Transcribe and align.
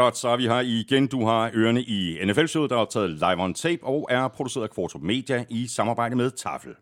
Hot 0.00 0.16
så 0.16 0.28
er 0.28 0.36
vi 0.36 0.42
her 0.42 0.60
igen. 0.60 1.06
Du 1.06 1.24
har 1.24 1.50
ørerne 1.54 1.82
i 1.82 2.18
NFL-showet, 2.24 2.70
der 2.70 2.76
er 2.76 2.80
optaget 2.80 3.10
live 3.10 3.42
on 3.42 3.54
tape 3.54 3.84
og 3.84 4.08
er 4.10 4.28
produceret 4.28 4.64
af 4.64 4.70
Kvartrup 4.70 5.02
Media 5.02 5.44
i 5.50 5.66
samarbejde 5.66 6.16
med 6.16 6.30
Tafel. 6.30 6.74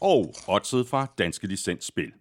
Og 0.00 0.34
oddset 0.48 0.86
fra 0.86 1.06
Danske 1.18 1.46
Licens 1.46 1.84
Spil. 1.84 2.12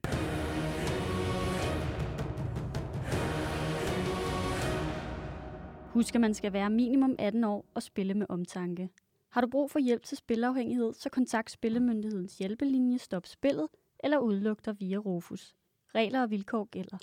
Husk, 5.94 6.16
at 6.16 6.22
man 6.22 6.34
skal 6.34 6.54
være 6.54 6.70
minimum 6.70 7.16
18 7.20 7.44
år 7.44 7.66
og 7.76 7.84
spille 7.84 8.13
med 8.13 8.26
omtanke. 8.30 8.90
Har 9.31 9.41
du 9.41 9.48
brug 9.48 9.72
for 9.72 9.80
hjælp 9.80 10.04
til 10.04 10.17
spilafhængighed, 10.17 10.94
så 10.94 11.09
kontakt 11.09 11.52
Spillemyndighedens 11.52 12.38
hjælpelinje 12.38 12.98
Stop 12.98 13.27
Spillet 13.27 13.67
eller 14.04 14.17
udluk 14.17 14.66
dig 14.66 14.76
via 14.80 14.98
Rufus. 14.98 15.55
Regler 15.95 16.22
og 16.22 16.31
vilkår 16.31 16.67
gælder. 16.72 16.98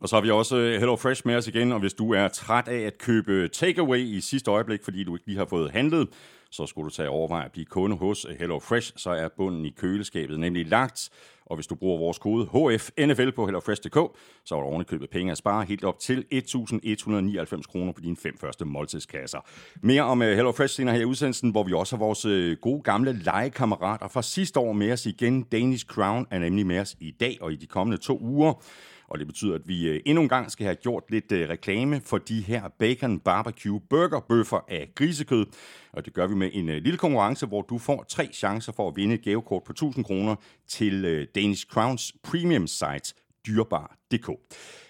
Og 0.00 0.08
så 0.08 0.16
har 0.16 0.20
vi 0.20 0.30
også 0.30 0.56
øh, 0.56 0.78
Hello 0.78 0.96
Fresh 0.96 1.22
med 1.24 1.36
os 1.36 1.48
igen, 1.48 1.72
og 1.72 1.80
hvis 1.80 1.94
du 1.94 2.12
er 2.12 2.28
træt 2.28 2.68
af 2.68 2.80
at 2.80 2.98
købe 2.98 3.48
takeaway 3.48 3.98
i 3.98 4.20
sidste 4.20 4.50
øjeblik, 4.50 4.84
fordi 4.84 5.04
du 5.04 5.16
ikke 5.16 5.26
lige 5.26 5.38
har 5.38 5.46
fået 5.46 5.70
handlet, 5.70 6.08
så 6.50 6.66
skulle 6.66 6.90
du 6.90 6.94
tage 6.94 7.08
overvej 7.08 7.44
at 7.44 7.52
blive 7.52 7.64
kunde 7.64 7.96
hos 7.96 8.26
Hello 8.38 8.58
Fresh, 8.58 8.92
så 8.96 9.10
er 9.10 9.28
bunden 9.36 9.64
i 9.64 9.70
køleskabet 9.70 10.40
nemlig 10.40 10.66
lagt. 10.66 11.10
Og 11.46 11.56
hvis 11.56 11.66
du 11.66 11.74
bruger 11.74 11.98
vores 11.98 12.18
kode 12.18 12.44
HFNFL 12.46 13.30
på 13.30 13.46
HelloFresh.dk, 13.46 14.18
så 14.44 14.56
er 14.56 14.60
der 14.60 14.82
købe 14.84 15.06
penge 15.06 15.32
at 15.32 15.38
spare 15.38 15.64
helt 15.64 15.84
op 15.84 15.98
til 15.98 16.24
1.199 16.34 17.62
kroner 17.62 17.92
på 17.92 18.00
dine 18.00 18.16
fem 18.16 18.38
første 18.40 18.64
måltidskasser. 18.64 19.38
Mere 19.82 20.02
om 20.02 20.22
øh, 20.22 20.34
HelloFresh 20.34 20.74
senere 20.74 20.94
her 20.94 21.02
i 21.02 21.04
udsendelsen, 21.04 21.50
hvor 21.50 21.62
vi 21.62 21.72
også 21.72 21.96
har 21.96 22.04
vores 22.04 22.24
øh, 22.24 22.56
gode 22.56 22.82
gamle 22.82 23.12
legekammerater 23.12 24.08
fra 24.08 24.22
sidste 24.22 24.60
år 24.60 24.72
med 24.72 24.92
os 24.92 25.06
igen. 25.06 25.42
Danish 25.42 25.86
Crown 25.86 26.26
er 26.30 26.38
nemlig 26.38 26.66
med 26.66 26.78
os 26.78 26.96
i 27.00 27.10
dag 27.10 27.38
og 27.40 27.52
i 27.52 27.56
de 27.56 27.66
kommende 27.66 28.02
to 28.02 28.18
uger. 28.20 28.62
Og 29.08 29.18
det 29.18 29.26
betyder, 29.26 29.54
at 29.54 29.68
vi 29.68 29.88
øh, 29.88 30.00
endnu 30.06 30.22
en 30.22 30.28
gang 30.28 30.50
skal 30.50 30.64
have 30.64 30.76
gjort 30.76 31.04
lidt 31.08 31.32
øh, 31.32 31.48
reklame 31.48 32.00
for 32.00 32.18
de 32.18 32.40
her 32.40 32.68
Bacon 32.78 33.18
Barbecue 33.18 33.80
Burger 33.80 34.20
Bøffer 34.20 34.60
af 34.68 34.90
grisekød. 34.94 35.46
Og 35.92 36.04
det 36.04 36.14
gør 36.14 36.26
vi 36.26 36.34
med 36.34 36.50
en 36.52 36.68
øh, 36.68 36.82
lille 36.82 36.98
konkurrence, 36.98 37.46
hvor 37.46 37.62
du 37.62 37.78
får 37.78 38.04
tre 38.08 38.28
chancer 38.32 38.72
for 38.72 38.88
at 38.88 38.96
vinde 38.96 39.14
et 39.14 39.22
gavekort 39.22 39.62
på 39.64 39.72
1000 39.72 40.04
kroner 40.04 40.36
til 40.68 41.26
Danish 41.34 41.66
Crowns 41.66 42.14
premium 42.22 42.66
site 42.66 43.14
dyrbar.dk. 44.12 44.30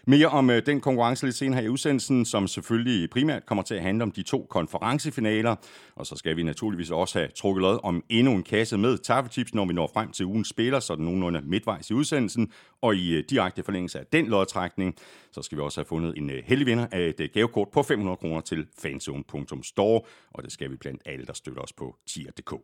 Mere 0.09 0.27
om 0.27 0.50
øh, 0.50 0.67
den 0.67 0.81
konkurrence 0.81 1.27
lidt 1.27 1.36
senere 1.36 1.61
her 1.61 1.67
i 1.67 1.69
udsendelsen, 1.69 2.25
som 2.25 2.48
selvfølgelig 2.48 3.11
primært 3.11 3.47
kommer 3.47 3.62
til 3.62 3.75
at 3.75 3.83
handle 3.83 4.03
om 4.03 4.11
de 4.11 4.23
to 4.23 4.47
konferencefinaler. 4.50 5.56
Og 5.97 6.06
så 6.06 6.17
skal 6.17 6.36
vi 6.36 6.42
naturligvis 6.42 6.91
også 6.91 7.19
have 7.19 7.28
trukket 7.28 7.62
lod 7.62 7.78
om 7.83 8.05
endnu 8.08 8.33
en 8.33 8.42
kasse 8.42 8.78
med 8.78 8.98
taffetips, 8.98 9.55
når 9.55 9.64
vi 9.64 9.73
når 9.73 9.91
frem 9.95 10.12
til 10.12 10.27
ugens 10.27 10.48
spiller, 10.48 10.81
så 10.81 10.97
den 10.97 11.05
nogenlunde 11.05 11.41
midtvejs 11.41 11.91
i 11.91 11.95
udsendelsen. 11.95 12.53
Og 12.83 12.97
i 12.97 13.14
øh, 13.14 13.25
direkte 13.31 13.62
forlængelse 13.62 13.98
af 13.98 14.06
den 14.12 14.27
lodtrækning, 14.27 14.95
så 15.33 15.42
skal 15.42 15.58
vi 15.58 15.62
også 15.62 15.80
have 15.80 15.86
fundet 15.86 16.14
en 16.17 16.30
øh, 16.30 16.42
heldig 16.45 16.67
vinder 16.67 16.86
af 16.92 17.01
et 17.01 17.20
øh, 17.20 17.28
gavekort 17.34 17.69
på 17.73 17.83
500 17.83 18.17
kroner 18.17 18.41
til 18.41 18.67
fanzone.store. 18.78 20.01
Og 20.34 20.42
det 20.42 20.53
skal 20.53 20.70
vi 20.70 20.77
blandt 20.77 21.03
alle, 21.06 21.27
der 21.27 21.33
støtter 21.33 21.62
os 21.62 21.73
på 21.73 21.97
tier.dk. 22.06 22.55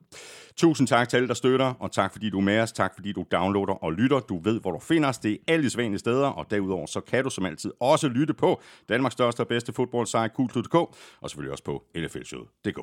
Tusind 0.56 0.88
tak 0.88 1.08
til 1.08 1.16
alle, 1.16 1.28
der 1.28 1.34
støtter, 1.34 1.74
og 1.80 1.92
tak 1.92 2.12
fordi 2.12 2.30
du 2.30 2.38
er 2.38 2.42
med 2.42 2.60
os. 2.60 2.72
Tak 2.72 2.94
fordi 2.94 3.12
du 3.12 3.24
downloader 3.32 3.84
og 3.84 3.92
lytter. 3.92 4.20
Du 4.20 4.38
ved, 4.38 4.60
hvor 4.60 4.70
du 4.70 4.78
finder 4.78 5.08
os. 5.08 5.18
Det 5.18 5.32
er 5.32 5.36
alle 5.48 5.70
de 5.70 5.98
steder, 5.98 6.26
og 6.42 6.50
derudover 6.50 6.86
så 6.86 7.00
kan 7.00 7.24
du 7.24 7.30
som 7.30 7.46
altid 7.46 7.72
også 7.80 8.08
lytte 8.08 8.34
på 8.34 8.60
Danmarks 8.88 9.12
største 9.12 9.40
og 9.40 9.48
bedste 9.48 9.72
fodboldsite, 9.72 10.28
Kultur.dk, 10.28 10.74
og 10.74 11.30
selvfølgelig 11.30 11.52
også 11.52 11.64
på 11.64 11.82
nflshowet.dk. 11.96 12.78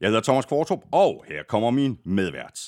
Jeg 0.00 0.08
hedder 0.08 0.20
Thomas 0.20 0.44
Kvartrup, 0.46 0.80
og 0.92 1.24
her 1.28 1.42
kommer 1.48 1.70
min 1.70 1.98
medvært. 2.04 2.60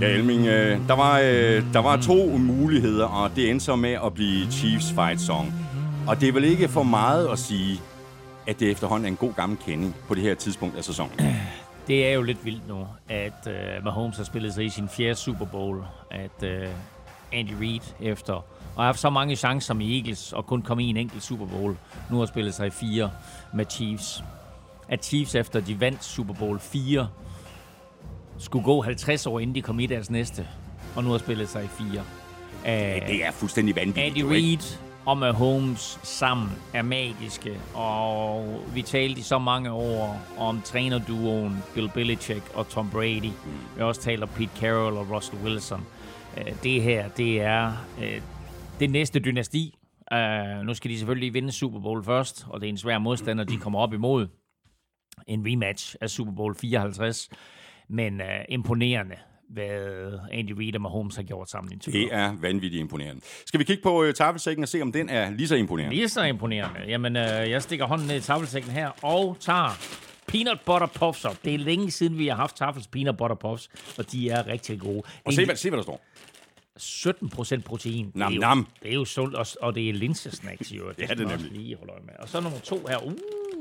Ja, 0.00 0.08
Elming, 0.08 0.46
øh, 0.46 0.88
der, 0.88 0.96
var, 0.96 1.18
øh, 1.18 1.72
der 1.72 1.78
var 1.78 1.96
to 1.96 2.36
muligheder, 2.36 3.06
og 3.06 3.30
det 3.36 3.50
endte 3.50 3.64
så 3.64 3.76
med 3.76 3.98
at 4.04 4.14
blive 4.14 4.50
Chiefs 4.50 4.92
Fight 4.92 5.20
Song. 5.20 5.52
Og 6.08 6.20
det 6.20 6.28
er 6.28 6.32
vel 6.32 6.44
ikke 6.44 6.68
for 6.68 6.82
meget 6.82 7.28
at 7.28 7.38
sige, 7.38 7.80
at 8.46 8.60
det 8.60 8.70
efterhånden 8.70 9.04
er 9.04 9.08
en 9.10 9.16
god 9.16 9.32
gammel 9.32 9.58
kending 9.58 9.96
på 10.08 10.14
det 10.14 10.22
her 10.22 10.34
tidspunkt 10.34 10.76
af 10.76 10.84
sæsonen. 10.84 11.12
Det 11.88 12.06
er 12.06 12.12
jo 12.12 12.22
lidt 12.22 12.44
vildt 12.44 12.68
nu, 12.68 12.86
at 13.08 13.46
uh, 13.46 13.84
Mahomes 13.84 14.16
har 14.16 14.24
spillet 14.24 14.54
sig 14.54 14.64
i 14.64 14.68
sin 14.68 14.88
fjerde 14.88 15.14
Super 15.14 15.44
Bowl, 15.44 15.84
at 16.10 16.42
uh, 16.42 16.68
Andy 17.32 17.52
Reid 17.60 17.80
efter 18.00 18.32
og 18.32 18.44
har 18.76 18.84
haft 18.84 18.98
så 18.98 19.10
mange 19.10 19.36
chancer 19.36 19.74
med 19.74 19.86
Eagles 19.86 20.32
og 20.32 20.46
kun 20.46 20.62
kom 20.62 20.80
i 20.80 20.90
en 20.90 20.96
enkelt 20.96 21.22
Super 21.22 21.46
Bowl, 21.46 21.76
nu 22.10 22.18
har 22.18 22.26
spillet 22.26 22.54
sig 22.54 22.66
i 22.66 22.70
fire 22.70 23.10
med 23.54 23.64
Chiefs. 23.70 24.24
At 24.88 25.04
Chiefs 25.04 25.34
efter 25.34 25.60
de 25.60 25.80
vandt 25.80 26.04
Super 26.04 26.34
Bowl 26.34 26.58
4 26.58 27.08
skulle 28.38 28.64
gå 28.64 28.82
50 28.82 29.26
år 29.26 29.40
inden 29.40 29.54
de 29.54 29.62
kom 29.62 29.80
i 29.80 29.86
deres 29.86 30.10
næste, 30.10 30.48
og 30.96 31.04
nu 31.04 31.10
har 31.10 31.18
spillet 31.18 31.48
sig 31.48 31.64
i 31.64 31.68
fire. 31.68 32.00
Uh, 32.62 33.08
det 33.08 33.24
er 33.24 33.30
fuldstændig 33.30 33.76
vanvittigt. 33.76 34.06
Andy 34.06 34.32
Reid 34.32 34.87
og 35.08 35.18
Mahomes 35.18 35.98
sammen 36.02 36.50
er 36.74 36.82
magiske, 36.82 37.60
og 37.74 38.60
vi 38.74 38.82
talte 38.82 39.20
i 39.20 39.22
så 39.22 39.38
mange 39.38 39.72
år 39.72 40.20
om 40.38 40.60
trænerduoen 40.60 41.62
Bill 41.74 41.90
Belichick 41.94 42.42
og 42.54 42.68
Tom 42.68 42.90
Brady. 42.90 43.24
Mm. 43.24 43.52
Vi 43.74 43.78
har 43.78 43.84
også 43.84 44.00
talt 44.00 44.22
om 44.22 44.28
Pete 44.28 44.50
Carroll 44.60 44.96
og 44.96 45.10
Russell 45.10 45.42
Wilson. 45.44 45.86
Øh, 46.36 46.62
det 46.62 46.82
her, 46.82 47.08
det 47.08 47.40
er 47.40 47.72
øh, 48.02 48.20
det 48.80 48.90
næste 48.90 49.20
dynasti. 49.20 49.74
Uh, 50.12 50.66
nu 50.66 50.74
skal 50.74 50.90
de 50.90 50.98
selvfølgelig 50.98 51.34
vinde 51.34 51.52
Super 51.52 51.80
Bowl 51.80 52.04
først, 52.04 52.46
og 52.48 52.60
det 52.60 52.66
er 52.66 52.70
en 52.70 52.78
svær 52.78 52.98
modstander, 52.98 53.44
de 53.44 53.56
kommer 53.56 53.78
op 53.78 53.92
imod. 53.92 54.26
En 55.26 55.46
rematch 55.46 55.96
af 56.00 56.10
Super 56.10 56.32
Bowl 56.32 56.54
54. 56.54 57.28
Men 57.88 58.20
imponerende 58.48 59.16
hvad 59.48 60.18
Andy 60.32 60.52
Reid 60.58 60.74
og 60.74 60.80
Mahomes 60.80 61.16
har 61.16 61.22
gjort 61.22 61.50
sammen 61.50 61.72
i 61.72 61.76
Det 61.76 62.08
er 62.12 62.36
vanvittigt 62.40 62.80
imponerende. 62.80 63.22
Skal 63.46 63.60
vi 63.60 63.64
kigge 63.64 63.82
på 63.82 64.02
uh, 64.04 64.12
tafelsækken 64.12 64.62
og 64.62 64.68
se, 64.68 64.82
om 64.82 64.92
den 64.92 65.08
er 65.08 65.30
lige 65.30 65.48
så 65.48 65.54
imponerende? 65.54 65.96
Lige 65.96 66.08
så 66.08 66.22
imponerende. 66.22 66.80
Jamen, 66.88 67.16
uh, 67.16 67.22
jeg 67.22 67.62
stikker 67.62 67.86
hånden 67.86 68.06
ned 68.06 68.16
i 68.16 68.20
tafelsækken 68.20 68.70
her 68.70 68.90
og 69.02 69.36
tager 69.40 69.98
peanut 70.28 70.60
butter 70.66 70.86
puffs 70.86 71.24
op. 71.24 71.36
Det 71.44 71.54
er 71.54 71.58
længe 71.58 71.90
siden, 71.90 72.18
vi 72.18 72.26
har 72.28 72.34
haft 72.34 72.56
Tafels 72.56 72.86
peanut 72.86 73.16
butter 73.16 73.36
puffs, 73.36 73.70
og 73.98 74.12
de 74.12 74.30
er 74.30 74.46
rigtig 74.46 74.80
gode. 74.80 75.02
Og 75.24 75.32
se, 75.32 75.44
hvad, 75.44 75.56
se, 75.56 75.70
hvad 75.70 75.76
der 75.76 75.82
står. 75.82 76.00
17 76.76 77.28
procent 77.28 77.64
protein. 77.64 78.12
Nam, 78.14 78.32
det, 78.32 78.34
er 78.34 78.34
jo, 78.36 78.40
nam. 78.40 78.66
det 78.82 78.90
er 78.90 78.94
jo 78.94 79.04
sundt, 79.04 79.34
og, 79.34 79.46
og 79.60 79.74
det 79.74 79.88
er 79.88 79.92
linsesnacks, 79.92 80.72
jo. 80.72 80.88
Det, 80.88 81.08
ja, 81.08 81.14
det 81.14 81.20
er 81.20 81.36
nemlig. 81.36 81.52
Lige 81.52 81.76
holde 81.76 81.92
med. 82.06 82.14
Og 82.18 82.28
så 82.28 82.40
nummer 82.40 82.58
to 82.58 82.86
her. 82.88 83.06
Uh, 83.06 83.12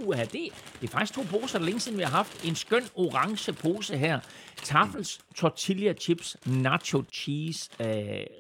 uha, 0.06 0.22
det, 0.22 0.32
det 0.32 0.52
er 0.84 0.88
faktisk 0.88 1.14
to 1.14 1.22
poser, 1.30 1.60
der 1.60 1.66
længe 1.66 1.80
siden 1.80 1.98
vi 1.98 2.04
har 2.04 2.10
haft. 2.10 2.46
En 2.46 2.56
skøn 2.56 2.84
orange 2.96 3.54
pose 3.54 3.98
her. 3.98 4.20
Tafels 4.64 5.20
tortilla 5.36 5.94
chips 5.94 6.38
nacho 6.46 7.04
cheese. 7.14 7.70
Øh, 7.80 7.88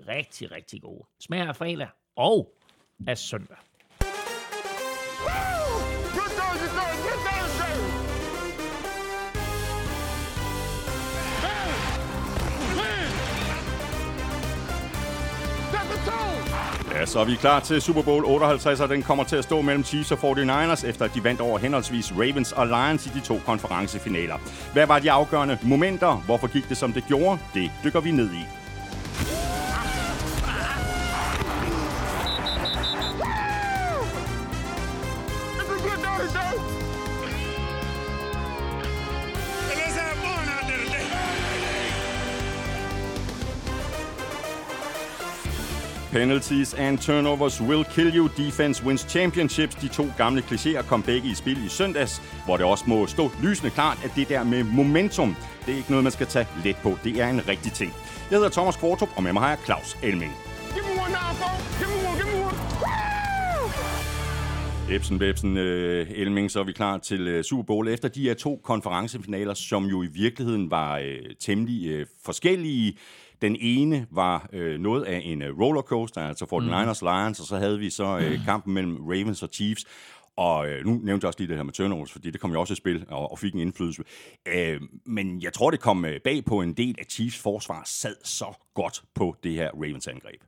rigtig, 0.08 0.52
rigtig 0.52 0.82
gode. 0.82 1.06
Smager 1.20 1.48
af 1.48 1.56
fredag 1.56 1.88
og 2.16 2.54
af 3.08 3.18
søndag. 3.18 3.58
Ja, 16.98 17.06
så 17.06 17.20
er 17.20 17.26
vi 17.26 17.36
klar 17.36 17.60
til 17.60 17.82
Super 17.82 18.02
Bowl 18.02 18.26
58, 18.26 18.80
og 18.80 18.90
den 18.90 19.04
kommer 19.04 19.24
til 19.24 19.36
at 19.36 19.44
stå 19.44 19.62
mellem 19.62 19.84
Chiefs 19.84 20.12
og 20.12 20.18
49ers, 20.18 20.88
efter 20.88 21.06
at 21.06 21.12
de 21.14 21.24
vandt 21.24 21.42
over 21.42 21.60
henholdsvis 21.60 22.14
Ravens 22.14 22.52
og 22.52 22.68
Lions 22.68 23.06
i 23.06 23.10
de 23.10 23.20
to 23.20 23.40
konferencefinaler. 23.46 24.36
Hvad 24.74 24.88
var 24.88 25.00
de 25.00 25.12
afgørende 25.12 25.58
momenter? 25.64 26.24
Hvorfor 26.26 26.48
gik 26.48 26.70
det, 26.70 26.78
som 26.78 26.94
det 26.94 27.04
gjorde? 27.08 27.40
Det 27.54 27.72
dykker 27.84 28.00
vi 28.00 28.12
ned 28.12 28.30
i. 28.34 28.46
Penalties 46.12 46.74
and 46.74 46.98
turnovers 46.98 47.62
will 47.62 47.84
kill 47.84 48.16
you. 48.16 48.30
Defense 48.38 48.84
wins 48.84 49.02
championships. 49.02 49.76
De 49.76 49.88
to 49.88 50.06
gamle 50.18 50.42
klichéer 50.42 50.82
kom 50.82 51.04
begge 51.04 51.30
i 51.30 51.34
spil 51.34 51.66
i 51.66 51.70
søndags, 51.70 52.22
hvor 52.46 52.58
det 52.58 52.66
også 52.66 52.84
må 52.88 53.08
stå 53.08 53.32
lysende 53.44 53.70
klart, 53.72 53.98
at 54.04 54.12
det 54.16 54.30
der 54.30 54.44
med 54.44 54.64
momentum, 54.64 55.36
det 55.66 55.74
er 55.74 55.78
ikke 55.78 55.90
noget, 55.90 56.04
man 56.04 56.12
skal 56.12 56.28
tage 56.28 56.48
let 56.64 56.76
på. 56.84 56.98
Det 57.04 57.22
er 57.22 57.28
en 57.28 57.48
rigtig 57.48 57.72
ting. 57.72 57.94
Jeg 58.32 58.38
hedder 58.38 58.50
Thomas 58.50 58.76
Kvartrup, 58.76 59.10
og 59.16 59.24
med 59.24 59.34
mig 59.34 59.42
har 59.42 59.50
jeg 59.50 59.58
Claus 59.66 59.98
Elming. 60.04 60.32
Ebsen, 64.90 65.20
Bebsen, 65.20 65.58
øh, 65.58 66.08
Elming, 66.16 66.52
så 66.52 66.60
er 66.60 66.64
vi 66.64 66.72
klar 66.72 66.98
til 66.98 67.28
øh, 67.28 67.44
Super 67.44 67.64
Bowl. 67.64 67.88
Efter 67.88 68.10
de 68.10 68.22
her 68.22 68.34
to 68.34 68.62
konferencefinaler, 68.64 69.54
som 69.54 69.86
jo 69.86 70.04
i 70.04 70.08
virkeligheden 70.08 70.72
var 70.72 70.98
øh, 70.98 71.20
temmelig 71.40 71.88
øh, 71.88 72.06
forskellige, 72.26 72.98
den 73.42 73.58
ene 73.60 74.08
var 74.12 74.50
øh, 74.54 74.80
noget 74.80 75.04
af 75.04 75.22
en 75.24 75.42
øh, 75.42 75.60
rollercoaster, 75.60 76.22
altså 76.22 76.46
49ers 76.46 77.06
mm. 77.06 77.08
Lions, 77.08 77.40
og 77.40 77.46
så 77.46 77.58
havde 77.58 77.80
vi 77.80 77.90
så 77.90 78.18
øh, 78.18 78.46
kampen 78.46 78.74
mellem 78.74 78.98
Ravens 79.02 79.44
og 79.44 79.50
Chiefs. 79.54 79.86
Og 80.38 80.68
øh, 80.68 80.86
nu 80.86 80.92
nævnte 80.92 81.26
jeg 81.26 81.28
også 81.28 81.40
lige 81.40 81.48
det 81.48 81.56
her 81.56 81.64
med 81.64 81.74
turnovers, 81.74 82.12
fordi 82.12 82.32
det 82.32 82.42
kom 82.42 82.52
jo 82.52 82.60
også 82.60 82.74
i 82.74 82.76
spil 82.76 83.06
og, 83.08 83.32
og 83.32 83.40
fik 83.40 83.54
en 83.54 83.60
indflydelse. 83.60 84.04
Øh, 84.46 84.82
men 85.06 85.42
jeg 85.42 85.54
tror, 85.54 85.72
det 85.72 85.80
kom 85.80 86.06
øh, 86.06 86.20
bag 86.24 86.46
på 86.46 86.62
en 86.62 86.74
del 86.74 86.96
af 87.00 87.06
Chiefs 87.10 87.42
forsvar 87.42 87.82
sad 87.86 88.16
så 88.24 88.46
godt 88.74 89.02
på 89.16 89.36
det 89.44 89.52
her 89.52 89.70
Ravens-angreb. 89.72 90.42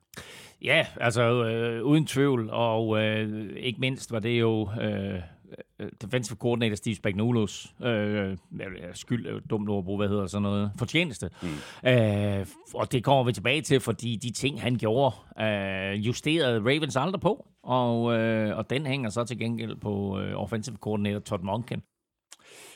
Ja, 0.61 0.85
altså 1.01 1.45
øh, 1.45 1.83
uden 1.83 2.05
tvivl, 2.05 2.49
og 2.49 3.03
øh, 3.03 3.49
ikke 3.57 3.79
mindst 3.79 4.11
var 4.11 4.19
det 4.19 4.39
jo 4.39 4.69
øh 4.81 5.19
defensive 6.01 6.37
coordinator 6.37 6.75
Steve 6.75 6.95
Spagnuolo 6.95 7.47
øh, 7.83 8.37
skyld, 8.93 9.25
er 9.25 9.39
dumt 9.39 9.69
ord 9.69 9.97
hvad 9.97 10.07
hedder 10.07 10.27
sådan 10.27 10.43
noget, 10.43 10.71
fortjeneste. 10.79 11.29
Mm. 11.41 11.89
Øh, 11.89 12.45
og 12.73 12.91
det 12.91 13.03
kommer 13.03 13.23
vi 13.23 13.33
tilbage 13.33 13.61
til, 13.61 13.79
fordi 13.79 14.15
de 14.15 14.31
ting, 14.31 14.61
han 14.61 14.75
gjorde, 14.75 15.15
øh, 15.41 16.07
justerede 16.07 16.59
Ravens 16.59 16.95
aldrig 16.95 17.21
på, 17.21 17.47
og, 17.63 18.13
øh, 18.13 18.57
og 18.57 18.69
den 18.69 18.85
hænger 18.85 19.09
så 19.09 19.23
til 19.23 19.39
gengæld 19.39 19.75
på 19.75 20.19
øh, 20.19 20.41
offensive 20.41 20.75
coordinator 20.75 21.19
Todd 21.19 21.43
Monken. 21.43 21.81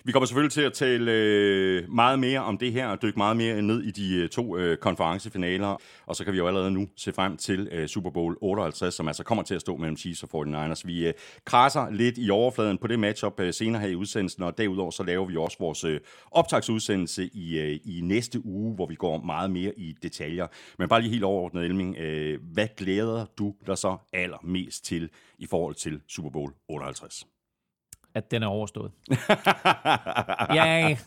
Vi 0.05 0.11
kommer 0.11 0.25
selvfølgelig 0.27 0.51
til 0.51 0.61
at 0.61 0.73
tale 0.73 1.11
øh, 1.11 1.89
meget 1.89 2.19
mere 2.19 2.39
om 2.39 2.57
det 2.57 2.71
her, 2.71 2.87
og 2.87 3.01
dykke 3.01 3.17
meget 3.17 3.37
mere 3.37 3.61
ned 3.61 3.83
i 3.83 3.91
de 3.91 4.15
øh, 4.15 4.29
to 4.29 4.57
øh, 4.57 4.77
konferencefinaler. 4.77 5.81
Og 6.05 6.15
så 6.15 6.23
kan 6.23 6.33
vi 6.33 6.37
jo 6.37 6.47
allerede 6.47 6.71
nu 6.71 6.87
se 6.95 7.13
frem 7.13 7.37
til 7.37 7.69
øh, 7.71 7.87
Super 7.87 8.09
Bowl 8.09 8.37
58, 8.41 8.93
som 8.93 9.07
altså 9.07 9.23
kommer 9.23 9.43
til 9.43 9.55
at 9.55 9.61
stå 9.61 9.77
mellem 9.77 9.97
Chiefs 9.97 10.23
og 10.23 10.45
49ers. 10.47 10.81
Vi 10.85 11.07
øh, 11.07 11.13
krasser 11.45 11.89
lidt 11.89 12.15
i 12.17 12.29
overfladen 12.29 12.77
på 12.77 12.87
det 12.87 12.99
matchup 12.99 13.39
øh, 13.39 13.53
senere 13.53 13.81
her 13.81 13.89
i 13.89 13.95
udsendelsen, 13.95 14.43
og 14.43 14.57
derudover 14.57 14.91
så 14.91 15.03
laver 15.03 15.25
vi 15.25 15.37
også 15.37 15.57
vores 15.59 15.85
optagsudsendelse 16.31 17.25
i, 17.33 17.77
i 17.77 18.01
næste 18.01 18.45
uge, 18.45 18.75
hvor 18.75 18.85
vi 18.85 18.95
går 18.95 19.21
meget 19.21 19.51
mere 19.51 19.79
i 19.79 19.95
detaljer. 20.03 20.47
Men 20.79 20.89
bare 20.89 21.01
lige 21.01 21.11
helt 21.11 21.23
overordnet, 21.23 21.65
Elming, 21.65 21.97
hvad 22.53 22.67
glæder 22.77 23.25
du 23.37 23.53
dig 23.67 23.77
så 23.77 23.97
allermest 24.13 24.85
til 24.85 25.09
i 25.39 25.45
forhold 25.45 25.75
til 25.75 26.01
Super 26.07 26.29
Bowl 26.29 26.53
58? 26.67 27.25
At 28.15 28.31
den 28.31 28.43
er 28.43 28.47
overstået. 28.47 28.91
jeg, 30.59 30.97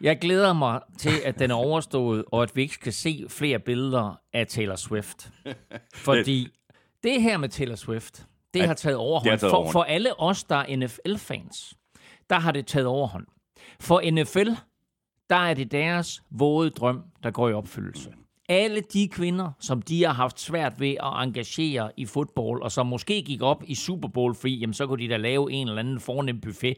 jeg 0.00 0.18
glæder 0.18 0.52
mig 0.52 0.80
til, 0.98 1.20
at 1.24 1.38
den 1.38 1.50
er 1.50 1.54
overstået, 1.54 2.24
og 2.32 2.42
at 2.42 2.56
vi 2.56 2.62
ikke 2.62 2.74
skal 2.74 2.92
se 2.92 3.26
flere 3.28 3.58
billeder 3.58 4.20
af 4.32 4.46
Taylor 4.46 4.76
Swift. 4.76 5.32
Fordi 5.94 6.48
det 7.02 7.22
her 7.22 7.36
med 7.36 7.48
Taylor 7.48 7.76
Swift, 7.76 8.26
det 8.54 8.66
har 8.66 8.74
taget 8.74 8.96
overhånd. 8.96 9.38
Taget 9.38 9.52
overhånd. 9.52 9.72
For, 9.72 9.72
for 9.72 9.82
alle 9.82 10.20
os, 10.20 10.44
der 10.44 10.56
er 10.56 10.76
NFL-fans, 10.76 11.74
der 12.30 12.38
har 12.38 12.52
det 12.52 12.66
taget 12.66 12.86
overhånd. 12.86 13.26
For 13.80 14.10
NFL, 14.10 14.50
der 15.30 15.36
er 15.36 15.54
det 15.54 15.72
deres 15.72 16.22
våde 16.30 16.70
drøm, 16.70 17.02
der 17.22 17.30
går 17.30 17.48
i 17.48 17.52
opfyldelse 17.52 18.12
alle 18.52 18.80
de 18.80 19.08
kvinder, 19.08 19.50
som 19.60 19.82
de 19.82 20.04
har 20.04 20.12
haft 20.12 20.40
svært 20.40 20.80
ved 20.80 20.90
at 20.90 21.22
engagere 21.22 21.92
i 21.96 22.06
fodbold, 22.06 22.62
og 22.62 22.72
som 22.72 22.86
måske 22.86 23.22
gik 23.22 23.42
op 23.42 23.62
i 23.66 23.74
Super 23.74 24.08
Bowl 24.08 24.34
fordi 24.34 24.56
jamen 24.56 24.74
så 24.74 24.86
kunne 24.86 25.02
de 25.02 25.08
da 25.08 25.16
lave 25.16 25.52
en 25.52 25.68
eller 25.68 25.80
anden 25.80 26.00
fornem 26.00 26.40
buffet. 26.40 26.76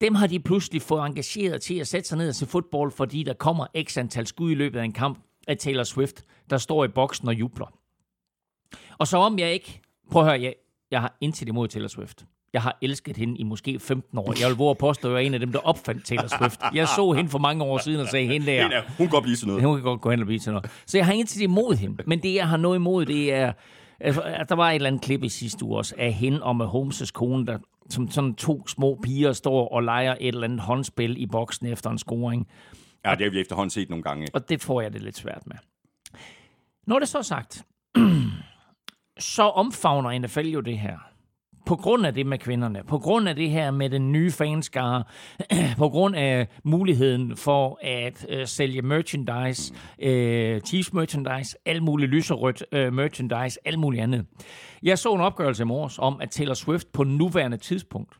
Dem 0.00 0.14
har 0.14 0.26
de 0.26 0.40
pludselig 0.40 0.82
fået 0.82 1.06
engageret 1.06 1.62
til 1.62 1.74
at 1.74 1.86
sætte 1.86 2.08
sig 2.08 2.18
ned 2.18 2.28
og 2.28 2.34
se 2.34 2.46
fodbold, 2.46 2.92
fordi 2.92 3.22
der 3.22 3.34
kommer 3.34 3.66
x 3.82 3.98
antal 3.98 4.26
skud 4.26 4.50
i 4.50 4.54
løbet 4.54 4.78
af 4.78 4.84
en 4.84 4.92
kamp 4.92 5.18
af 5.48 5.56
Taylor 5.58 5.84
Swift, 5.84 6.24
der 6.50 6.58
står 6.58 6.84
i 6.84 6.88
boksen 6.88 7.28
og 7.28 7.34
jubler. 7.34 7.66
Og 8.98 9.06
så 9.06 9.16
om 9.16 9.38
jeg 9.38 9.52
ikke... 9.52 9.80
Prøv 10.10 10.22
at 10.22 10.28
høre, 10.28 10.40
jeg, 10.42 10.54
jeg 10.90 11.00
har 11.00 11.16
intet 11.20 11.48
imod 11.48 11.68
Taylor 11.68 11.88
Swift. 11.88 12.26
Jeg 12.52 12.62
har 12.62 12.78
elsket 12.82 13.16
hende 13.16 13.36
i 13.38 13.42
måske 13.42 13.78
15 13.78 14.18
år. 14.18 14.34
Jeg 14.40 14.48
vil 14.48 14.56
våge 14.56 14.70
at 14.70 14.78
påstå, 14.78 15.08
at 15.08 15.14
jeg 15.14 15.22
er 15.22 15.26
en 15.26 15.34
af 15.34 15.40
dem, 15.40 15.52
der 15.52 15.58
opfandt 15.58 16.04
Taylor 16.04 16.26
Swift. 16.38 16.60
Jeg 16.74 16.88
så 16.88 17.12
hende 17.12 17.30
for 17.30 17.38
mange 17.38 17.64
år 17.64 17.78
siden 17.78 18.00
og 18.00 18.08
sagde, 18.08 18.26
hende 18.26 18.46
der... 18.46 18.82
Hun 18.98 19.06
kan 19.06 19.08
godt 19.08 19.22
blive 19.22 19.36
til 19.36 19.46
noget. 19.46 19.62
Hun 19.62 19.76
kan 19.76 19.82
godt 19.82 20.00
gå 20.00 20.10
hen 20.10 20.20
og 20.20 20.26
blive 20.26 20.38
til 20.38 20.52
noget. 20.52 20.70
Så 20.86 20.98
jeg 20.98 21.06
har 21.06 21.12
ingenting 21.12 21.42
imod 21.42 21.76
hende. 21.76 22.02
Men 22.06 22.22
det, 22.22 22.34
jeg 22.34 22.48
har 22.48 22.56
noget 22.56 22.76
imod, 22.76 23.06
det 23.06 23.34
er... 23.34 23.52
at 24.00 24.48
der 24.48 24.54
var 24.54 24.70
et 24.70 24.74
eller 24.74 24.86
andet 24.86 25.02
klip 25.02 25.22
i 25.22 25.28
sidste 25.28 25.64
uge 25.64 25.76
også 25.76 25.94
af 25.98 26.12
hende 26.12 26.42
og 26.42 26.56
med 26.56 26.66
Holmes' 26.66 27.10
kone, 27.12 27.46
der 27.46 27.58
som 27.90 28.10
sådan 28.10 28.34
to 28.34 28.66
små 28.68 28.98
piger 29.02 29.32
står 29.32 29.68
og 29.68 29.82
leger 29.82 30.14
et 30.20 30.28
eller 30.28 30.44
andet 30.44 30.60
håndspil 30.60 31.22
i 31.22 31.26
boksen 31.26 31.66
efter 31.66 31.90
en 31.90 31.98
scoring. 31.98 32.48
Ja, 33.04 33.10
det 33.10 33.20
har 33.20 33.30
vi 33.30 33.40
efterhånden 33.40 33.70
set 33.70 33.90
nogle 33.90 34.02
gange. 34.02 34.28
Og 34.34 34.48
det 34.48 34.60
får 34.60 34.80
jeg 34.80 34.92
det 34.92 35.02
lidt 35.02 35.16
svært 35.16 35.42
med. 35.46 35.56
Når 36.86 36.98
det 36.98 37.08
så 37.08 37.18
er 37.18 37.22
sagt, 37.22 37.64
så 39.18 39.42
omfavner 39.42 40.18
NFL 40.18 40.46
jo 40.46 40.60
det 40.60 40.78
her 40.78 41.09
på 41.70 41.76
grund 41.76 42.06
af 42.06 42.14
det 42.14 42.26
med 42.26 42.38
kvinderne, 42.38 42.82
på 42.84 42.98
grund 42.98 43.28
af 43.28 43.36
det 43.36 43.50
her 43.50 43.70
med 43.70 43.90
den 43.90 44.12
nye 44.12 44.30
fanskare, 44.30 45.04
på 45.78 45.88
grund 45.88 46.16
af 46.16 46.48
muligheden 46.64 47.36
for 47.36 47.78
at 47.82 48.26
øh, 48.28 48.46
sælge 48.46 48.82
merchandise, 48.82 49.74
øh, 49.98 50.60
Chiefs 50.60 50.92
merchandise, 50.92 51.56
alt 51.66 51.82
muligt 51.82 52.10
lyserødt 52.10 52.64
øh, 52.72 52.92
merchandise, 52.92 53.58
alt 53.64 53.78
muligt 53.78 54.02
andet. 54.02 54.26
Jeg 54.82 54.98
så 54.98 55.14
en 55.14 55.20
opgørelse 55.20 55.62
i 55.62 55.66
morges 55.66 55.98
om, 55.98 56.20
at 56.20 56.30
Taylor 56.30 56.54
Swift 56.54 56.92
på 56.92 57.04
nuværende 57.04 57.56
tidspunkt 57.56 58.14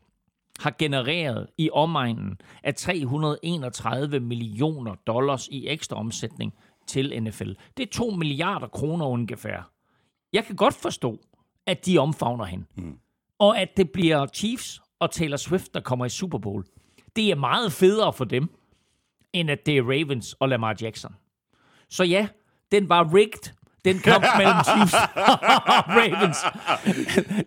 har 0.59 0.75
genereret 0.79 1.47
i 1.57 1.69
omegnen 1.73 2.37
af 2.63 2.75
331 2.75 4.19
millioner 4.19 4.95
dollars 5.07 5.47
i 5.47 5.67
ekstra 5.67 5.95
omsætning 5.95 6.53
til 6.87 7.23
NFL. 7.23 7.51
Det 7.77 7.83
er 7.83 7.91
2 7.91 8.09
milliarder 8.09 8.67
kroner 8.67 9.05
ungefær. 9.05 9.71
Jeg 10.33 10.45
kan 10.45 10.55
godt 10.55 10.73
forstå, 10.73 11.19
at 11.67 11.85
de 11.85 11.97
omfavner 11.97 12.45
hende. 12.45 12.65
Mm 12.75 12.97
og 13.41 13.59
at 13.59 13.77
det 13.77 13.91
bliver 13.91 14.27
Chiefs 14.33 14.81
og 14.99 15.11
Taylor 15.11 15.37
Swift, 15.37 15.73
der 15.73 15.79
kommer 15.79 16.05
i 16.05 16.09
Super 16.09 16.37
Bowl. 16.37 16.65
Det 17.15 17.31
er 17.31 17.35
meget 17.35 17.73
federe 17.73 18.13
for 18.13 18.25
dem, 18.25 18.49
end 19.33 19.51
at 19.51 19.65
det 19.65 19.77
er 19.77 19.81
Ravens 19.81 20.33
og 20.33 20.49
Lamar 20.49 20.75
Jackson. 20.81 21.15
Så 21.89 22.03
ja, 22.03 22.27
den 22.71 22.89
var 22.89 23.13
rigged, 23.13 23.53
den 23.85 23.99
kamp 23.99 24.25
mellem 24.39 24.55
Chiefs 24.63 24.93
og 25.15 25.39
Ravens. 25.97 26.37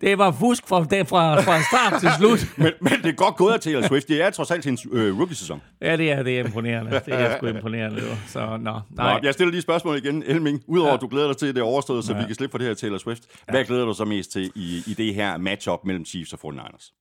Det 0.01 0.19
var 0.19 0.33
fusk 0.33 0.69
fra, 0.69 0.81
fra, 0.83 1.41
fra 1.41 1.63
start 1.63 2.01
til 2.01 2.11
slut. 2.19 2.59
men, 2.59 2.73
men 2.81 2.93
det 2.93 3.07
er 3.07 3.13
godt 3.13 3.37
gået 3.37 3.53
af 3.53 3.61
Taylor 3.61 3.83
Swift. 3.83 4.09
Det 4.09 4.23
er 4.23 4.31
trods 4.31 4.51
alt 4.51 4.65
hendes 4.65 4.87
øh, 4.93 5.19
rookie-sæson. 5.19 5.63
Ja, 5.81 5.97
det 5.97 6.13
er, 6.13 6.23
det 6.23 6.41
er 6.41 6.45
imponerende. 6.45 6.91
Det 7.07 7.15
er 7.15 7.37
sgu 7.37 7.47
imponerende. 7.47 8.03
Så, 8.27 8.57
no, 8.57 8.81
nej. 8.91 9.15
Nå, 9.15 9.21
jeg 9.23 9.35
stiller 9.35 9.51
lige 9.51 9.63
spørgsmål 9.63 9.97
igen, 9.97 10.23
Elming. 10.27 10.63
Udover 10.67 10.89
ja. 10.89 10.95
at 10.95 11.01
du 11.01 11.09
glæder 11.09 11.27
dig 11.27 11.37
til, 11.37 11.47
at 11.47 11.55
det 11.55 11.61
er 11.61 11.65
overstået, 11.65 12.05
så 12.05 12.13
ja. 12.13 12.19
vi 12.19 12.25
kan 12.27 12.35
slippe 12.35 12.51
for 12.51 12.59
det 12.59 12.67
her 12.67 12.75
Taylor 12.75 12.99
Swift. 12.99 13.23
Hvad 13.49 13.61
ja. 13.61 13.67
glæder 13.67 13.85
du 13.85 13.95
så 13.95 14.05
mest 14.05 14.33
til 14.33 14.53
i, 14.55 14.83
i 14.87 14.95
det 14.95 15.15
her 15.15 15.37
matchup 15.39 15.81
mellem 15.85 16.05
Chiefs 16.05 16.33
og 16.33 16.39
49ers? 16.45 17.01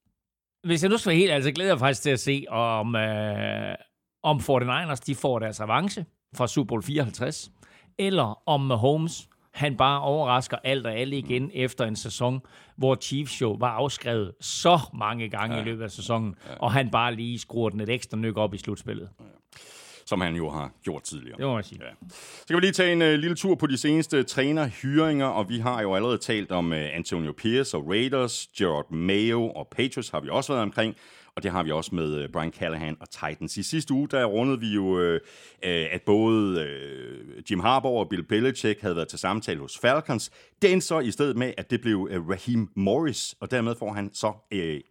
Hvis 0.64 0.84
jeg 0.84 0.90
nu 0.90 0.98
skal 0.98 1.10
være 1.10 1.18
helt 1.18 1.32
altså 1.32 1.52
glæder 1.52 1.72
jeg 1.72 1.80
faktisk 1.80 2.02
til 2.02 2.10
at 2.10 2.20
se, 2.20 2.46
om, 2.50 2.96
øh, 2.96 3.76
om 4.24 4.38
49ers 4.38 5.02
de 5.06 5.16
får 5.16 5.40
deres 5.40 5.60
avance 5.60 6.06
fra 6.36 6.48
Super 6.48 6.68
Bowl 6.68 6.84
54 6.84 7.52
eller 7.98 8.50
om 8.50 8.62
Mahomes 8.62 9.28
han 9.54 9.78
bare 9.78 10.02
overrasker 10.02 10.58
alt 10.64 10.86
og 10.86 10.94
alle 10.94 11.18
igen 11.18 11.44
mm. 11.44 11.52
efter 11.54 11.86
en 11.86 11.96
sæson, 11.96 12.42
hvor 12.76 12.96
Chiefs 12.96 13.42
jo 13.42 13.52
var 13.52 13.70
afskrevet 13.70 14.32
så 14.42 14.80
mange 14.94 15.30
gange 15.30 15.56
ja. 15.56 15.62
i 15.62 15.66
løbet 15.66 15.84
af 15.84 15.92
sæsonen, 15.92 16.36
ja. 16.50 16.56
og 16.60 16.72
han 16.72 16.90
bare 16.90 17.16
lige 17.16 17.40
skruer 17.40 17.70
den 17.70 17.82
et 17.82 17.90
ekstra 17.90 18.18
nyk 18.18 18.38
op 18.38 18.54
i 18.54 18.58
slutspillet. 18.58 19.10
Ja 19.20 19.26
som 20.06 20.22
han 20.22 20.36
jo 20.36 20.50
har 20.50 20.72
gjort 20.84 21.04
tidligere. 21.04 21.38
Det 21.38 21.46
må 21.46 21.58
jeg 21.58 21.66
sige. 21.66 21.80
Ja. 21.84 21.90
Så 22.40 22.48
kan 22.48 22.56
vi 22.56 22.62
lige 22.62 22.72
tage 22.72 22.94
en 22.94 23.02
uh, 23.02 23.08
lille 23.08 23.36
tur 23.36 23.56
på 23.56 23.68
de 23.68 23.78
seneste 23.78 24.24
trænerhyringer, 24.24 25.26
og 25.26 25.50
vi 25.50 25.60
har 25.60 25.82
jo 25.82 25.96
allerede 25.96 26.18
talt 26.18 26.52
om 26.52 26.72
uh, 26.72 26.78
Antonio 26.78 27.34
Pierce 27.38 27.78
og 27.78 27.90
Raiders, 27.90 28.48
Gerard 28.58 28.92
Mayo 28.92 29.50
og 29.50 29.68
Patriots 29.68 30.10
har 30.10 30.20
vi 30.20 30.30
også 30.30 30.54
været 30.54 30.64
omkring 30.64 30.96
og 31.36 31.44
det 31.44 31.52
har 31.52 31.64
vi 31.64 31.72
også 31.72 31.96
med 31.96 32.16
øh, 32.16 32.30
Brian 32.30 32.52
Callahan 32.52 32.98
og 33.00 33.10
Titans. 33.10 33.58
I 33.58 33.64
sidste 33.64 33.94
uge, 33.94 34.08
der 34.08 34.26
rundede 34.26 34.60
vi 34.60 34.68
jo, 34.68 35.00
øh, 35.00 35.22
øh 35.64 35.86
at 35.92 36.02
både 36.06 36.62
øh, 36.62 37.52
Jim 37.52 37.60
Harbaugh 37.60 38.00
og 38.00 38.10
Bill 38.10 38.24
Belichick 38.24 38.82
havde 38.82 38.96
været 38.96 39.08
til 39.08 39.20
samtale 39.20 39.60
hos 39.60 39.78
Falcons. 39.78 40.32
Den 40.62 40.82
så 40.82 41.00
i 41.00 41.12
stedet 41.12 41.38
med, 41.38 41.54
at 41.58 41.72
det 41.72 41.82
blev 41.82 42.10
Raheem 42.30 42.70
Morris, 42.76 43.36
og 43.40 43.52
dermed 43.52 43.76
får 43.80 43.94
han 43.94 44.10
så 44.14 44.34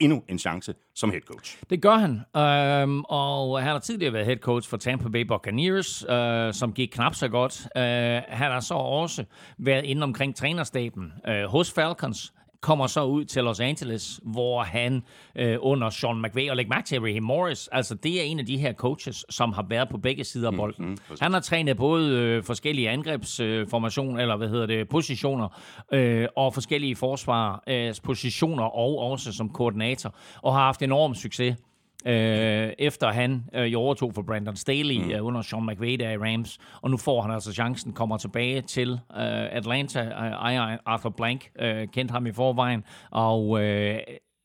endnu 0.01 0.23
en 0.29 0.39
chance 0.39 0.75
som 0.95 1.11
head 1.11 1.21
coach. 1.21 1.59
Det 1.71 1.83
gør 1.83 1.97
han, 1.97 2.13
øhm, 2.43 3.05
og 3.05 3.63
han 3.63 3.73
har 3.73 3.79
tidligere 3.79 4.13
været 4.13 4.27
head 4.27 4.37
coach 4.37 4.71
for 4.71 4.77
Tampa 4.77 5.09
Bay 5.09 5.21
Buccaneers, 5.23 6.05
øh, 6.09 6.55
som 6.55 6.73
gik 6.73 6.89
knap 6.89 7.15
så 7.15 7.29
godt. 7.29 7.69
Øh, 7.77 7.83
han 8.29 8.53
har 8.53 8.61
så 8.61 8.75
også 8.75 9.25
været 9.59 9.85
inde 9.85 10.03
omkring 10.03 10.37
trænerstaben 10.37 11.13
øh, 11.29 11.45
hos 11.45 11.73
Falcons, 11.73 12.33
kommer 12.63 12.87
så 12.87 13.05
ud 13.05 13.25
til 13.25 13.45
Los 13.45 13.61
Angeles, 13.61 14.21
hvor 14.23 14.63
han 14.63 15.03
øh, 15.37 15.57
under 15.61 15.91
Sean 15.91 16.23
McVay, 16.23 16.51
og 16.51 16.57
læg 16.57 16.69
mærke 16.69 16.87
til 16.87 17.01
Raheem 17.01 17.23
Morris, 17.23 17.69
altså 17.73 17.95
det 17.95 18.21
er 18.21 18.23
en 18.23 18.39
af 18.39 18.47
de 18.47 18.59
her 18.59 18.73
coaches, 18.73 19.25
som 19.31 19.53
har 19.53 19.67
været 19.69 19.89
på 19.89 19.99
begge 19.99 20.25
sider 20.25 20.47
af 20.47 20.53
mm, 20.53 20.59
bolden. 20.59 20.85
Mm, 20.85 20.91
mm, 20.91 21.17
han 21.21 21.33
har 21.33 21.41
trænet 21.41 21.77
både 21.77 22.19
øh, 22.19 22.43
forskellige 22.43 22.91
angrebsformationer, 22.91 24.17
øh, 24.17 24.23
eller 24.23 24.37
hvad 24.37 24.49
hedder 24.49 24.67
det, 24.67 24.89
positioner, 24.89 25.49
øh, 25.93 26.29
og 26.37 26.55
forskellige 26.55 26.97
forsvarspositioner, 26.97 28.65
øh, 28.65 28.75
og 28.75 28.99
også 28.99 29.33
som 29.33 29.49
koordinator, 29.49 30.15
og 30.43 30.55
har 30.55 30.61
haft 30.61 30.83
enorm 30.83 31.15
succes 31.15 31.57
øh, 32.07 32.73
efter 32.79 33.13
han 33.13 33.45
øh, 33.55 33.73
overtog 33.77 34.15
for 34.15 34.23
Brandon 34.23 34.57
Staley 34.57 35.05
mm. 35.05 35.11
øh, 35.11 35.25
under 35.25 35.43
Sean 35.43 35.67
McVay 35.67 35.97
der 35.97 36.11
i 36.11 36.17
Rams. 36.17 36.59
Og 36.83 36.91
nu 36.91 36.97
får 36.97 37.23
han 37.23 37.31
altså 37.31 37.53
chancen, 37.53 37.93
kommer 37.93 38.17
tilbage 38.17 38.61
til 38.61 38.91
øh, 38.93 39.57
Atlanta. 39.57 40.01
Øh, 40.01 40.79
Arthur 40.87 41.11
Blank 41.11 41.51
øh, 41.61 41.89
kendte 41.89 42.13
ham 42.13 42.27
i 42.27 42.33
forvejen, 42.33 42.85
og 43.11 43.63
øh, 43.63 43.99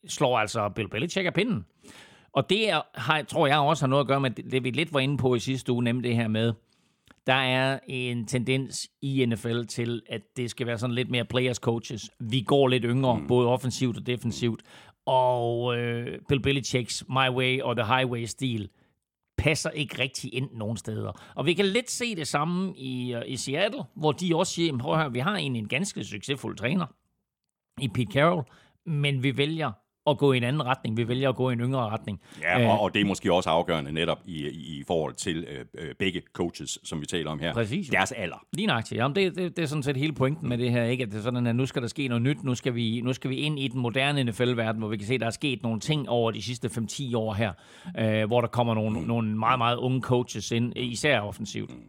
slår 0.08 0.38
altså 0.38 0.70
Bill 0.70 0.90
Belichick 0.90 1.26
af 1.26 1.34
pinden. 1.34 1.66
Og 2.34 2.50
det 2.50 2.70
er, 2.70 2.82
har, 2.96 3.22
tror 3.22 3.48
jeg 3.48 3.60
også 3.60 3.84
har 3.84 3.88
noget 3.88 4.04
at 4.04 4.08
gøre 4.08 4.20
med 4.20 4.32
det, 4.32 4.64
vi 4.64 4.72
lidt 4.72 4.94
var 4.94 5.00
inde 5.00 5.18
på 5.18 5.36
i 5.36 5.40
sidste 5.40 5.72
uge, 5.72 5.84
nemlig 5.84 6.10
det 6.10 6.16
her 6.16 6.28
med, 6.28 6.54
der 7.28 7.34
er 7.34 7.80
en 7.88 8.26
tendens 8.26 8.90
i 9.02 9.26
NFL 9.26 9.64
til, 9.64 10.02
at 10.10 10.22
det 10.38 10.50
skal 10.50 10.68
være 10.68 10.78
sådan 10.78 10.96
lidt 10.96 11.10
mere 11.10 11.26
players 11.26 11.58
coaches. 11.58 12.10
Vi 12.20 12.42
går 12.42 12.68
lidt 12.68 12.84
yngre, 12.88 13.20
mm. 13.20 13.28
både 13.28 13.48
offensivt 13.48 13.98
og 13.98 14.08
defensivt. 14.08 14.62
Og 15.08 15.78
øh, 15.78 16.20
Bill 16.28 16.48
Belichick's 16.48 17.04
My 17.10 17.30
Way 17.30 17.62
og 17.62 17.76
The 17.76 17.86
Highway-stil 17.86 18.70
passer 19.38 19.70
ikke 19.70 20.00
rigtig 20.00 20.34
ind 20.34 20.50
nogen 20.54 20.78
steder. 20.78 21.34
Og 21.36 21.46
vi 21.46 21.54
kan 21.54 21.66
lidt 21.66 21.92
se 21.92 22.16
det 22.16 22.28
samme 22.28 22.74
i, 22.78 23.14
øh, 23.14 23.22
i 23.26 23.38
Seattle, 23.38 23.84
hvor 23.96 24.12
de 24.12 24.36
også 24.36 24.54
siger, 24.54 24.78
prøv 24.78 24.94
at 24.94 25.00
høre, 25.00 25.12
vi 25.12 25.20
har 25.20 25.36
egentlig 25.36 25.60
en 25.60 25.68
ganske 25.68 26.04
succesfuld 26.04 26.58
træner 26.58 26.86
i 27.82 27.88
Pete 27.88 28.12
Carroll, 28.12 28.46
men 28.86 29.24
vi 29.24 29.38
vælger 29.38 29.72
at 30.08 30.18
gå 30.18 30.34
i 30.34 30.38
en 30.38 30.44
anden 30.44 30.66
retning. 30.66 30.98
Vi 30.98 31.08
vælger 31.08 31.30
at 31.30 31.36
gå 31.36 31.50
i 31.50 31.54
en 31.54 31.60
yngre 31.60 31.90
retning. 31.90 32.22
Ja, 32.42 32.72
og, 32.72 32.80
og 32.80 32.94
det 32.94 33.02
er 33.02 33.06
måske 33.06 33.34
også 33.34 33.50
afgørende 33.50 33.92
netop 33.92 34.20
i, 34.26 34.48
i, 34.48 34.80
i 34.80 34.84
forhold 34.88 35.14
til 35.14 35.48
øh, 35.50 35.66
øh 35.78 35.96
begge 36.00 36.22
coaches, 36.34 36.80
som 36.84 37.02
vi 37.02 37.06
taler 37.06 37.32
om 37.32 37.40
her. 37.40 37.54
Præcis. 37.54 37.88
Deres 37.90 38.12
alder. 38.12 38.46
Lige 38.54 38.68
nøjagtigt. 38.68 39.00
Jamen, 39.00 39.16
det, 39.16 39.36
det, 39.36 39.58
det 39.58 39.64
er 39.64 39.68
sådan 39.68 39.84
set 39.84 39.98
hele 39.98 40.14
pointen 40.14 40.50
med 40.50 40.58
det 40.58 40.72
her, 40.72 40.84
ikke? 40.84 41.04
At 41.04 41.12
det 41.12 41.18
er 41.18 41.22
sådan, 41.22 41.48
at 41.48 41.56
nu 41.56 41.66
skal 41.66 41.82
der 41.82 41.88
ske 41.88 42.08
noget 42.08 42.22
nyt. 42.22 42.44
Nu 42.44 42.56
skal 42.56 42.76
vi, 42.76 43.02
nu 43.02 43.14
skal 43.14 43.30
vi 43.30 43.36
ind 43.36 43.60
i 43.60 43.68
den 43.68 43.82
moderne 43.82 44.24
NFL-verden, 44.24 44.80
hvor 44.80 44.90
vi 44.90 44.98
kan 44.98 45.08
se, 45.08 45.14
at 45.14 45.20
der 45.20 45.28
er 45.28 45.32
sket 45.32 45.64
nogle 45.64 45.80
ting 45.80 46.10
over 46.10 46.32
de 46.32 46.42
sidste 46.42 46.68
5-10 46.68 47.18
år 47.18 47.34
her, 47.34 47.52
øh, 48.00 48.28
hvor 48.28 48.42
der 48.42 48.48
kommer 48.48 48.74
nogle, 48.74 49.00
mm. 49.00 49.06
nogle 49.06 49.38
meget, 49.38 49.58
meget 49.58 49.78
unge 49.78 50.02
coaches 50.02 50.52
ind, 50.52 50.74
især 50.76 51.20
offensivt. 51.20 51.70
Mm. 51.70 51.84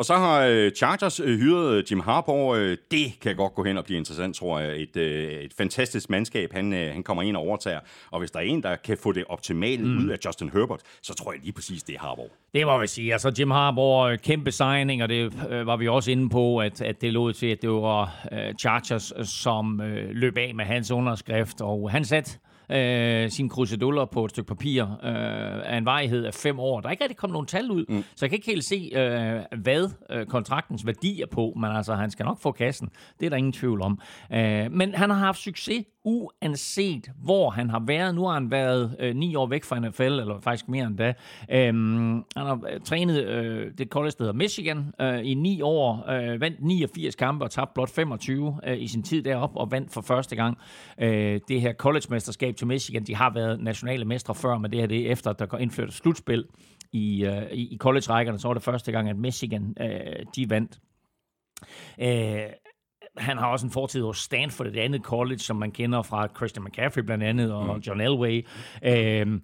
Og 0.00 0.06
så 0.06 0.14
har 0.14 0.40
øh, 0.40 0.72
Chargers 0.72 1.20
øh, 1.20 1.38
hyret 1.38 1.74
øh, 1.74 1.84
Jim 1.90 2.00
Harbaugh. 2.00 2.76
Det 2.90 3.20
kan 3.22 3.36
godt 3.36 3.54
gå 3.54 3.64
hen 3.64 3.78
og 3.78 3.84
blive 3.84 3.98
interessant, 3.98 4.36
tror 4.36 4.58
jeg. 4.58 4.80
Et, 4.82 4.96
et 5.44 5.52
fantastisk 5.58 6.10
mandskab, 6.10 6.52
han, 6.52 6.72
han 6.72 7.02
kommer 7.02 7.22
ind 7.22 7.36
og 7.36 7.42
overtager. 7.42 7.80
Og 8.10 8.18
hvis 8.18 8.30
der 8.30 8.38
er 8.38 8.42
en, 8.42 8.62
der 8.62 8.76
kan 8.76 8.96
få 9.02 9.12
det 9.12 9.24
optimale 9.28 9.84
mm. 9.84 9.98
ud 9.98 10.08
af 10.08 10.16
Justin 10.26 10.50
Herbert, 10.54 10.80
så 11.02 11.14
tror 11.14 11.32
jeg 11.32 11.40
lige 11.42 11.52
præcis, 11.52 11.82
det 11.82 11.94
er 11.94 11.98
Harbaugh. 11.98 12.30
Det 12.54 12.66
må 12.66 12.78
vi 12.78 12.86
sige. 12.86 13.12
Altså 13.12 13.32
Jim 13.38 13.50
Harbaugh, 13.50 14.18
kæmpe 14.18 14.52
signing, 14.52 15.02
og 15.02 15.08
det 15.08 15.32
øh, 15.50 15.66
var 15.66 15.76
vi 15.76 15.88
også 15.88 16.10
inde 16.10 16.28
på, 16.28 16.58
at, 16.58 16.82
at 16.82 17.00
det 17.00 17.12
lå 17.12 17.32
til, 17.32 17.46
at 17.46 17.62
det 17.62 17.70
var 17.70 18.26
øh, 18.32 18.54
Chargers, 18.60 19.12
som 19.28 19.80
øh, 19.80 20.10
løb 20.10 20.36
af 20.36 20.54
med 20.54 20.64
hans 20.64 20.90
underskrift. 20.90 21.60
Og 21.60 21.90
han 21.90 22.04
satte 22.04 22.30
øh, 22.72 23.30
sine 23.30 23.48
kruseduller 23.48 24.04
på 24.04 24.24
et 24.24 24.30
stykke 24.30 24.48
papir 24.48 24.82
øh, 24.84 25.72
af 25.72 25.78
en 25.78 25.84
vejhed 25.84 26.24
af 26.24 26.34
fem 26.34 26.58
år. 26.58 26.80
Der 26.80 26.88
er 26.88 26.90
ikke 26.90 27.04
rigtig 27.04 27.16
kommet 27.16 27.32
nogen 27.32 27.46
tal 27.46 27.70
ud, 27.70 27.84
mm. 27.88 28.04
så 28.14 28.24
jeg 28.24 28.30
kan 28.30 28.36
ikke 28.36 28.50
helt 28.50 28.64
se, 28.64 28.90
øh, 28.94 29.60
hvad 29.60 29.90
øh, 30.10 30.26
kontraktens 30.26 30.86
værdi 30.86 31.22
er 31.22 31.26
på, 31.26 31.52
men 31.56 31.70
altså, 31.70 31.94
han 31.94 32.10
skal 32.10 32.24
nok 32.24 32.40
få 32.40 32.52
kassen. 32.52 32.88
Det 33.20 33.26
er 33.26 33.30
der 33.30 33.36
ingen 33.36 33.52
tvivl 33.52 33.82
om. 33.82 34.00
Øh, 34.32 34.72
men 34.72 34.94
han 34.94 35.10
har 35.10 35.18
haft 35.18 35.38
succes 35.38 35.84
uanset 36.04 37.10
hvor 37.22 37.50
han 37.50 37.70
har 37.70 37.82
været. 37.86 38.14
Nu 38.14 38.26
har 38.26 38.34
han 38.34 38.50
været 38.50 38.96
øh, 39.00 39.16
ni 39.16 39.34
år 39.34 39.46
væk 39.46 39.64
fra 39.64 39.78
NFL, 39.78 40.02
eller 40.02 40.40
faktisk 40.40 40.68
mere 40.68 40.86
end 40.86 40.96
da. 40.96 41.14
Øhm, 41.50 42.14
han 42.36 42.46
har 42.46 42.60
øh, 42.72 42.80
trænet 42.80 43.24
øh, 43.24 43.70
det 43.78 43.88
college, 43.88 44.14
der 44.18 44.24
hedder 44.24 44.32
Michigan, 44.32 44.92
øh, 45.00 45.20
i 45.24 45.34
ni 45.34 45.60
år. 45.62 46.10
Øh, 46.10 46.40
vandt 46.40 46.62
89 46.62 47.14
kampe 47.14 47.44
og 47.44 47.50
tabte 47.50 47.72
blot 47.74 47.90
25 47.90 48.60
øh, 48.66 48.82
i 48.82 48.86
sin 48.86 49.02
tid 49.02 49.22
deroppe, 49.22 49.60
og 49.60 49.70
vandt 49.70 49.92
for 49.92 50.00
første 50.00 50.36
gang 50.36 50.58
øh, 51.00 51.40
det 51.48 51.60
her 51.60 51.72
college-mesterskab 51.72 52.56
til 52.60 52.66
Michigan. 52.66 53.04
De 53.04 53.14
har 53.14 53.30
været 53.34 53.60
nationale 53.60 54.04
mestre 54.04 54.34
før, 54.34 54.58
men 54.58 54.70
det 54.70 54.80
her 54.80 54.86
det 54.86 55.06
er 55.06 55.12
efter, 55.12 55.30
at 55.30 55.38
der 55.38 55.46
går 55.46 55.58
indført 55.58 55.92
slutspil 55.92 56.44
i, 56.92 57.24
øh, 57.24 57.52
i 57.52 57.76
college-rækkerne. 57.80 58.38
Så 58.38 58.48
var 58.48 58.54
det 58.54 58.62
første 58.62 58.92
gang, 58.92 59.08
at 59.08 59.16
Michigan 59.16 59.74
øh, 59.80 60.26
de 60.36 60.50
vandt. 60.50 60.78
Øh, 62.00 62.52
han 63.16 63.38
har 63.38 63.46
også 63.46 63.66
en 63.66 63.72
fortid 63.72 64.02
hos 64.02 64.18
Stanford, 64.18 64.66
et 64.66 64.76
andet 64.76 65.02
college, 65.02 65.38
som 65.38 65.56
man 65.56 65.70
kender 65.70 66.02
fra 66.02 66.28
Christian 66.36 66.64
McCaffrey 66.64 67.02
blandt 67.02 67.24
andet, 67.24 67.52
og 67.52 67.76
mm. 67.76 67.82
John 67.86 68.00
Elway. 68.00 68.46
Øh, 68.84 69.40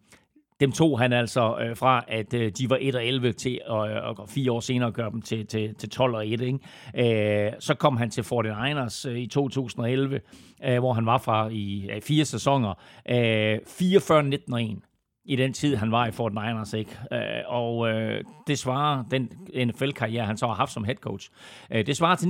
dem 0.60 0.72
tog 0.72 0.98
han 0.98 1.12
altså 1.12 1.58
øh, 1.60 1.76
fra, 1.76 2.04
at 2.08 2.34
øh, 2.34 2.52
de 2.58 2.70
var 2.70 2.78
1 2.80 2.94
og 2.94 3.06
11 3.06 3.32
til 3.32 3.60
at 3.70 3.90
øh, 3.90 4.18
og 4.18 4.28
fire 4.28 4.52
år 4.52 4.60
senere 4.60 4.92
gøre 4.92 5.10
dem 5.10 5.22
til, 5.22 5.46
til, 5.46 5.74
til 5.74 5.90
12 5.90 6.14
og 6.14 6.28
1. 6.28 6.40
Ikke? 6.40 7.46
Øh, 7.46 7.52
så 7.58 7.74
kom 7.74 7.96
han 7.96 8.10
til 8.10 8.22
49ers 8.22 9.08
øh, 9.08 9.18
i 9.18 9.26
2011, 9.26 10.20
øh, 10.64 10.78
hvor 10.78 10.92
han 10.92 11.06
var 11.06 11.18
fra 11.18 11.48
i 11.48 11.90
øh, 11.90 12.02
fire 12.02 12.24
sæsoner. 12.24 12.74
Øh, 13.10 13.58
44, 13.66 14.22
19 14.22 14.52
og 14.52 14.62
1 14.62 14.78
i 15.24 15.36
den 15.36 15.52
tid, 15.52 15.76
han 15.76 15.92
var 15.92 16.06
i 16.06 16.10
Fort 16.10 16.32
Niners. 16.32 16.72
Ikke? 16.72 16.98
Øh, 17.12 17.20
og 17.46 17.88
øh, 17.88 18.24
det 18.46 18.58
svarer, 18.58 19.04
den 19.10 19.30
NFL-karriere, 19.66 20.26
han 20.26 20.36
så 20.36 20.46
har 20.46 20.54
haft 20.54 20.72
som 20.72 20.84
head 20.84 20.96
coach, 20.96 21.30
øh, 21.70 21.86
det 21.86 21.96
svarer 21.96 22.16
til 22.16 22.26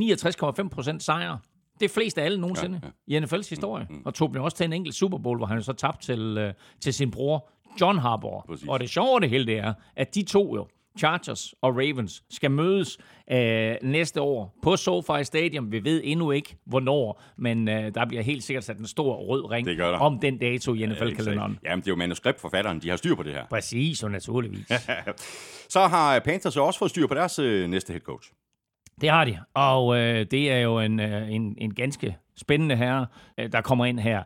69,5 0.63 0.69
procent 0.69 1.03
sejre. 1.03 1.39
Det 1.81 1.85
er 1.85 1.95
flest 1.95 2.19
af 2.19 2.25
alle 2.25 2.41
nogensinde 2.41 2.81
ja, 2.83 2.89
ja. 3.09 3.21
i 3.21 3.25
NFL's 3.25 3.51
historie. 3.51 3.87
Mm, 3.91 3.97
mm. 3.97 4.03
Og 4.05 4.15
tog 4.15 4.35
dem 4.35 4.43
også 4.43 4.57
til 4.57 4.65
en 4.65 4.73
enkelt 4.73 4.95
Super 4.95 5.19
Bowl, 5.19 5.39
hvor 5.39 5.47
han 5.47 5.63
så 5.63 5.73
tabte 5.73 6.07
til, 6.07 6.39
øh, 6.39 6.55
til 6.81 6.95
sin 6.95 7.11
bror 7.11 7.51
John 7.81 7.99
Harbaugh. 7.99 8.47
Præcis. 8.47 8.69
Og 8.69 8.81
det 8.81 8.91
sjove 8.91 9.21
det 9.21 9.31
hele 9.31 9.47
det 9.47 9.59
er, 9.59 9.75
at 9.97 10.15
de 10.15 10.23
to 10.23 10.57
jo, 10.57 10.67
Chargers 10.99 11.55
og 11.63 11.77
Ravens 11.77 12.23
skal 12.31 12.51
mødes 12.51 12.99
øh, 13.31 13.75
næste 13.83 14.21
år 14.21 14.59
på 14.63 14.77
SoFi 14.77 15.25
Stadium. 15.25 15.73
Vi 15.73 15.85
ved 15.85 16.01
endnu 16.05 16.31
ikke, 16.31 16.57
hvornår, 16.67 17.23
men 17.37 17.69
øh, 17.69 17.95
der 17.95 18.07
bliver 18.07 18.23
helt 18.23 18.43
sikkert 18.43 18.65
sat 18.65 18.79
en 18.79 18.87
stor 18.87 19.15
rød 19.17 19.51
ring 19.51 19.83
om 19.83 20.19
den 20.19 20.39
dato 20.39 20.75
i 20.75 20.87
NFL-kalenderen. 20.87 21.59
Jamen, 21.65 21.81
det 21.81 21.89
er 21.89 21.93
jo 21.93 21.97
manuskriptforfatteren, 21.97 22.81
de 22.83 22.89
har 22.89 22.97
styr 22.97 23.15
på 23.15 23.23
det 23.23 23.33
her. 23.33 23.47
Præcis, 23.51 24.03
og 24.03 24.11
naturligvis. 24.11 24.67
Så 25.69 25.81
har 25.81 26.19
Panthers 26.19 26.57
også 26.57 26.79
fået 26.79 26.91
styr 26.91 27.07
på 27.07 27.15
deres 27.15 27.39
øh, 27.39 27.69
næste 27.71 27.93
head 27.93 28.01
coach. 28.01 28.33
Det 29.01 29.11
har 29.11 29.25
de, 29.25 29.39
og 29.55 29.99
øh, 29.99 30.27
det 30.31 30.53
er 30.53 30.59
jo 30.59 30.79
en, 30.79 31.01
øh, 31.01 31.31
en, 31.31 31.55
en 31.59 31.75
ganske 31.75 32.17
spændende 32.37 32.77
herre, 32.77 33.07
øh, 33.41 33.53
der 33.53 33.61
kommer 33.61 33.85
ind 33.85 33.99
her. 33.99 34.23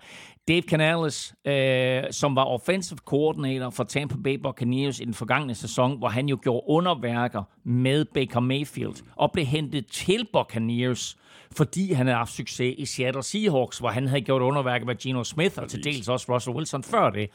Dave 0.51 0.63
Canales, 0.63 1.35
øh, 1.45 2.03
som 2.11 2.37
var 2.37 2.45
offensive 2.45 2.99
coordinator 2.99 3.71
for 3.71 3.85
Tampa 3.85 4.17
Bay 4.25 4.35
Buccaneers 4.35 5.01
i 5.01 5.05
den 5.05 5.15
forgangne 5.15 5.55
sæson, 5.55 5.99
hvor 5.99 6.09
han 6.09 6.29
jo 6.29 6.39
gjorde 6.43 6.63
underværker 6.69 7.43
med 7.65 8.05
Baker 8.05 8.41
Mayfield 8.41 8.95
og 9.17 9.33
blev 9.33 9.45
hentet 9.45 9.87
til 9.87 10.29
Buccaneers, 10.33 11.17
fordi 11.57 11.93
han 11.93 12.07
havde 12.07 12.17
haft 12.17 12.33
succes 12.33 12.75
i 12.79 12.87
Seattle 12.87 13.23
Seahawks, 13.23 13.79
hvor 13.79 13.89
han 13.89 14.09
havde 14.09 14.21
gjort 14.21 14.43
underværker 14.43 14.87
med 14.87 14.97
Geno 14.97 15.25
Smith 15.25 15.55
og 15.59 15.69
til 15.69 15.85
dels 15.85 16.09
også 16.09 16.35
Russell 16.35 16.57
Wilson 16.57 16.83
før 16.83 17.11
det. 17.11 17.31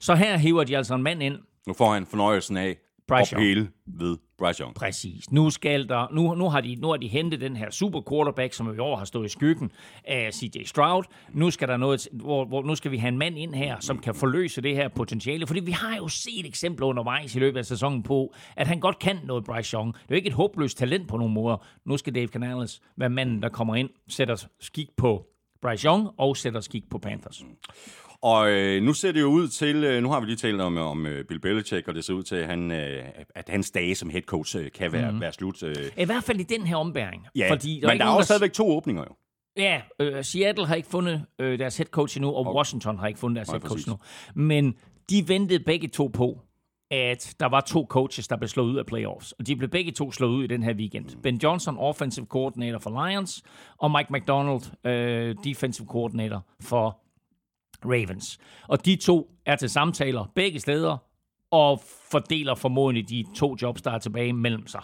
Så 0.00 0.14
her 0.14 0.36
hiver 0.36 0.64
de 0.64 0.76
altså 0.76 0.94
en 0.94 1.02
mand 1.02 1.22
ind. 1.22 1.38
Nu 1.66 1.72
får 1.72 1.92
han 1.92 2.06
fornøjelsen 2.06 2.56
af 2.56 2.76
Bryce 3.08 3.36
Young. 3.36 3.68
ved 3.86 4.16
Bryce 4.38 4.62
Young. 4.62 4.74
Præcis. 4.74 5.32
Nu, 5.32 5.50
skal 5.50 5.88
der, 5.88 6.06
nu, 6.12 6.34
nu, 6.34 6.48
har 6.48 6.60
de, 6.60 6.74
nu 6.74 6.88
har 6.88 6.96
de 6.96 7.08
hentet 7.08 7.40
den 7.40 7.56
her 7.56 7.70
super 7.70 8.00
quarterback, 8.10 8.52
som 8.52 8.74
i 8.74 8.78
år 8.78 8.96
har 8.96 9.04
stået 9.04 9.26
i 9.26 9.28
skyggen 9.28 9.72
af 10.04 10.34
CJ 10.34 10.64
Stroud. 10.64 11.04
Nu 11.32 11.50
skal, 11.50 11.68
der 11.68 11.76
noget, 11.76 12.08
hvor, 12.12 12.44
hvor, 12.44 12.62
nu 12.62 12.74
skal 12.74 12.90
vi 12.90 12.96
have 12.96 13.08
en 13.08 13.18
mand 13.18 13.38
ind 13.38 13.54
her, 13.54 13.76
som 13.80 13.98
kan 13.98 14.14
forløse 14.14 14.60
det 14.60 14.76
her 14.76 14.88
potentiale. 14.88 15.46
Fordi 15.46 15.60
vi 15.60 15.72
har 15.72 15.96
jo 15.96 16.08
set 16.08 16.46
eksempler 16.46 16.86
undervejs 16.86 17.34
i 17.34 17.38
løbet 17.38 17.58
af 17.58 17.64
sæsonen 17.64 18.02
på, 18.02 18.34
at 18.56 18.66
han 18.66 18.80
godt 18.80 18.98
kan 18.98 19.18
noget, 19.24 19.44
Bryce 19.44 19.74
Young. 19.76 19.94
Det 19.94 20.00
er 20.00 20.06
jo 20.10 20.16
ikke 20.16 20.28
et 20.28 20.34
håbløst 20.34 20.78
talent 20.78 21.08
på 21.08 21.16
nogen 21.16 21.34
måder. 21.34 21.56
Nu 21.84 21.96
skal 21.96 22.14
Dave 22.14 22.28
Canales 22.28 22.80
være 22.96 23.10
manden, 23.10 23.42
der 23.42 23.48
kommer 23.48 23.74
ind, 23.74 23.90
sætter 24.08 24.46
skik 24.60 24.88
på 24.96 25.26
Bryce 25.62 25.86
Young 25.86 26.08
og 26.18 26.36
sætter 26.36 26.60
skik 26.60 26.90
på 26.90 26.98
Panthers. 26.98 27.44
Og 28.24 28.50
øh, 28.50 28.82
nu 28.82 28.92
ser 28.92 29.12
det 29.12 29.20
jo 29.20 29.26
ud 29.26 29.48
til, 29.48 29.84
øh, 29.84 30.02
nu 30.02 30.10
har 30.10 30.20
vi 30.20 30.26
lige 30.26 30.36
talt 30.36 30.60
om, 30.60 30.76
om 30.76 31.06
øh, 31.06 31.24
Bill 31.24 31.40
Belichick, 31.40 31.88
og 31.88 31.94
det 31.94 32.04
ser 32.04 32.14
ud 32.14 32.22
til, 32.22 32.36
at, 32.36 32.46
han, 32.46 32.70
øh, 32.70 33.04
at 33.34 33.48
hans 33.48 33.70
dage 33.70 33.94
som 33.94 34.10
head 34.10 34.22
coach 34.22 34.56
øh, 34.56 34.70
kan 34.72 34.92
være, 34.92 35.12
mm. 35.12 35.20
være 35.20 35.32
slut. 35.32 35.62
Øh. 35.62 35.76
I 35.98 36.04
hvert 36.04 36.24
fald 36.24 36.40
i 36.40 36.42
den 36.42 36.66
her 36.66 36.76
ombæring. 36.76 37.26
Ja, 37.36 37.50
fordi 37.50 37.80
der 37.80 37.88
men 37.88 38.00
er 38.00 38.04
der 38.04 38.10
er 38.10 38.16
også 38.16 38.26
stadigvæk 38.26 38.52
to 38.52 38.76
åbninger 38.76 39.02
jo. 39.02 39.14
Ja, 39.56 39.80
øh, 40.00 40.24
Seattle 40.24 40.66
har 40.66 40.74
ikke 40.74 40.88
fundet 40.88 41.24
øh, 41.38 41.58
deres 41.58 41.76
head 41.76 41.86
coach 41.86 42.16
endnu, 42.16 42.32
og 42.32 42.54
Washington 42.54 42.98
har 42.98 43.06
ikke 43.06 43.20
fundet 43.20 43.36
deres 43.36 43.48
head 43.48 43.60
coach 43.60 43.88
endnu. 43.88 43.98
Men 44.34 44.74
de 45.10 45.28
ventede 45.28 45.64
begge 45.64 45.88
to 45.88 46.06
på, 46.06 46.40
at 46.90 47.34
der 47.40 47.46
var 47.46 47.60
to 47.60 47.86
coaches, 47.90 48.28
der 48.28 48.36
blev 48.36 48.48
slået 48.48 48.70
ud 48.70 48.76
af 48.76 48.86
playoffs. 48.86 49.32
Og 49.32 49.46
de 49.46 49.56
blev 49.56 49.70
begge 49.70 49.92
to 49.92 50.12
slået 50.12 50.30
ud 50.30 50.44
i 50.44 50.46
den 50.46 50.62
her 50.62 50.74
weekend. 50.74 51.04
Mm. 51.16 51.22
Ben 51.22 51.36
Johnson, 51.36 51.78
offensive 51.78 52.26
coordinator 52.26 52.78
for 52.78 53.08
Lions, 53.08 53.42
og 53.78 53.90
Mike 53.90 54.12
McDonald, 54.12 54.86
øh, 54.86 55.36
defensive 55.44 55.86
coordinator 55.86 56.46
for 56.60 57.03
Ravens. 57.84 58.38
Og 58.68 58.84
de 58.84 58.96
to 58.96 59.30
er 59.46 59.56
til 59.56 59.70
samtaler 59.70 60.32
begge 60.34 60.60
steder, 60.60 60.96
og 61.50 61.80
fordeler 62.10 62.54
formodentlig 62.54 63.08
de 63.08 63.24
to 63.36 63.56
jobs, 63.62 63.82
der 63.82 63.90
er 63.90 63.98
tilbage 63.98 64.32
mellem 64.32 64.66
sig. 64.66 64.82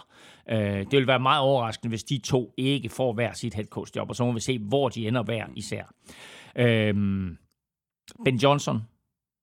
Øh, 0.49 0.57
det 0.59 0.91
vil 0.91 1.07
være 1.07 1.19
meget 1.19 1.41
overraskende, 1.41 1.89
hvis 1.89 2.03
de 2.03 2.17
to 2.17 2.53
ikke 2.57 2.89
får 2.89 3.13
hver 3.13 3.33
sit 3.33 3.53
head 3.53 3.65
coach 3.65 3.91
job, 3.95 4.09
og 4.09 4.15
så 4.15 4.25
må 4.25 4.31
vi 4.31 4.39
se, 4.39 4.59
hvor 4.59 4.89
de 4.89 5.07
ender 5.07 5.23
hver 5.23 5.45
især. 5.55 5.83
Øh, 6.55 6.95
ben 8.25 8.35
Johnson 8.35 8.81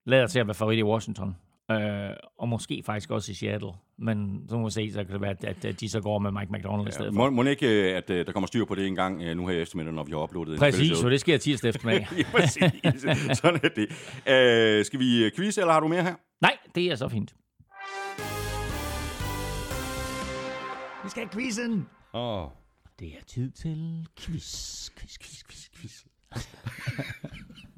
lader 0.05 0.27
til 0.27 0.39
at 0.39 0.47
være 0.47 0.53
favorit 0.53 0.79
i 0.79 0.83
Washington. 0.83 1.35
Øh, 1.71 2.09
og 2.37 2.49
måske 2.49 2.83
faktisk 2.85 3.11
også 3.11 3.31
i 3.31 3.35
Seattle. 3.35 3.71
Men 3.97 4.45
så 4.49 4.57
må 4.57 4.65
vi 4.65 4.71
se, 4.71 4.91
så 4.91 5.03
kan 5.03 5.13
det 5.13 5.21
være, 5.21 5.35
at, 5.43 5.65
at 5.65 5.79
de 5.79 5.89
så 5.89 6.01
går 6.01 6.19
med 6.19 6.31
Mike 6.31 6.51
McDonald 6.51 6.85
ja, 6.85 6.89
i 6.89 6.91
stedet 6.91 7.13
for. 7.13 7.29
Må, 7.29 7.43
må 7.43 7.49
ikke, 7.49 7.91
øh, 7.91 7.97
at 7.97 8.09
øh, 8.09 8.25
der 8.25 8.31
kommer 8.31 8.47
styr 8.47 8.65
på 8.65 8.75
det 8.75 8.87
en 8.87 8.95
gang 8.95 9.23
øh, 9.23 9.37
nu 9.37 9.47
her 9.47 9.55
i 9.55 9.61
eftermiddag, 9.61 9.93
når 9.93 10.03
vi 10.03 10.11
har 10.11 10.23
uploadet 10.23 10.59
Præcis, 10.59 10.97
så 10.97 11.09
det 11.09 11.19
sker 11.19 11.37
tirsdag 11.37 11.69
eftermiddag. 11.75 12.07
ja, 12.17 12.23
præcis. 12.31 12.63
Sådan 13.37 13.59
er 13.63 13.69
det. 13.69 13.89
Uh, 14.79 14.85
skal 14.85 14.99
vi 14.99 15.31
quiz, 15.35 15.57
eller 15.57 15.73
har 15.73 15.79
du 15.79 15.87
mere 15.87 16.03
her? 16.03 16.15
Nej, 16.41 16.57
det 16.75 16.91
er 16.91 16.95
så 16.95 17.09
fint. 17.09 17.35
Vi 21.03 21.09
skal 21.09 21.23
have 21.23 21.29
quizzen. 21.33 21.87
Åh. 22.13 22.43
Oh. 22.43 22.49
Det 22.99 23.07
er 23.07 23.23
tid 23.27 23.51
til 23.51 24.07
quiz, 24.19 24.89
quiz, 24.97 25.17
quiz, 25.19 25.43
quiz, 25.43 25.69
quiz. 25.75 26.03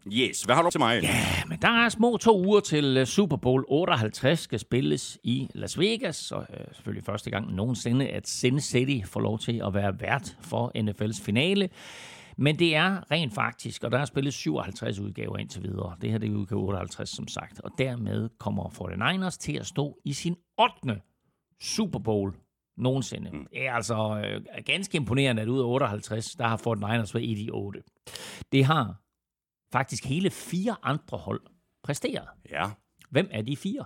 Yes, 0.07 0.41
hvad 0.41 0.55
har 0.55 0.61
du 0.61 0.69
til 0.69 0.79
mig? 0.79 1.03
Ja, 1.03 1.43
men 1.47 1.57
der 1.61 1.67
er 1.85 1.89
små 1.89 2.17
to 2.17 2.45
uger 2.45 2.59
til 2.59 2.97
øh, 2.97 3.05
Super 3.05 3.37
Bowl 3.37 3.65
58 3.67 4.39
skal 4.39 4.59
spilles 4.59 5.19
i 5.23 5.47
Las 5.53 5.79
Vegas, 5.79 6.31
og 6.31 6.47
øh, 6.49 6.65
selvfølgelig 6.73 7.05
første 7.05 7.29
gang 7.29 7.53
nogensinde, 7.53 8.07
at 8.07 8.27
Sin 8.27 8.59
City 8.59 9.07
får 9.07 9.19
lov 9.19 9.39
til 9.39 9.61
at 9.65 9.73
være 9.73 10.01
vært 10.01 10.37
for 10.41 10.71
NFL's 10.77 11.23
finale. 11.23 11.69
Men 12.37 12.59
det 12.59 12.75
er 12.75 13.11
rent 13.11 13.33
faktisk, 13.33 13.83
og 13.83 13.91
der 13.91 13.99
er 13.99 14.05
spillet 14.05 14.33
57 14.33 14.99
udgaver 14.99 15.37
indtil 15.37 15.63
videre. 15.63 15.95
Det 16.01 16.11
her 16.11 16.17
det 16.17 16.29
er 16.29 16.35
udgave 16.35 16.61
58, 16.61 17.09
som 17.09 17.27
sagt. 17.27 17.59
Og 17.59 17.71
dermed 17.77 18.29
kommer 18.39 18.63
49ers 18.63 19.37
til 19.37 19.57
at 19.57 19.65
stå 19.65 19.97
i 20.05 20.13
sin 20.13 20.35
8. 20.85 21.01
Super 21.61 21.99
Bowl 21.99 22.33
nogensinde. 22.77 23.29
Mm. 23.33 23.47
Det 23.53 23.67
er 23.67 23.73
altså 23.73 24.21
øh, 24.25 24.63
ganske 24.65 24.95
imponerende, 24.95 25.41
at 25.41 25.47
ud 25.47 25.59
af 25.59 25.65
58, 25.65 26.35
der 26.35 26.47
har 26.47 26.57
49ers 26.57 27.13
været 27.13 27.23
i 27.23 27.33
de 27.33 27.49
8. 27.51 27.81
Det 28.51 28.65
har 28.65 29.01
faktisk 29.71 30.05
hele 30.05 30.29
fire 30.29 30.75
andre 30.83 31.17
hold 31.17 31.41
præsteret. 31.83 32.27
Ja. 32.49 32.69
Hvem 33.09 33.27
er 33.31 33.41
de 33.41 33.57
fire? 33.57 33.85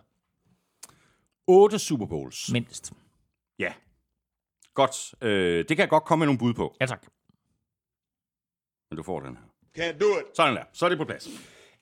8 1.48 1.80
Super 1.80 2.06
Bowls. 2.06 2.52
Mindst. 2.52 2.94
Ja. 3.60 3.74
Godt. 4.74 5.16
Øh, 5.22 5.58
det 5.58 5.68
kan 5.68 5.80
jeg 5.80 5.90
godt 5.90 6.04
komme 6.04 6.20
med 6.20 6.28
nogle 6.28 6.40
bud 6.40 6.54
på. 6.54 6.76
Ja, 6.82 6.86
tak. 6.86 7.08
Men 8.90 8.98
du 8.98 9.04
får 9.04 9.20
den 9.20 9.38
her. 9.38 9.44
Can't 9.78 9.98
do 9.98 10.06
it. 10.06 10.38
Sådan 10.38 10.56
der. 10.56 10.64
Så 10.74 10.86
er 10.86 10.90
det 10.90 10.98
på 10.98 11.06
plads. 11.06 11.28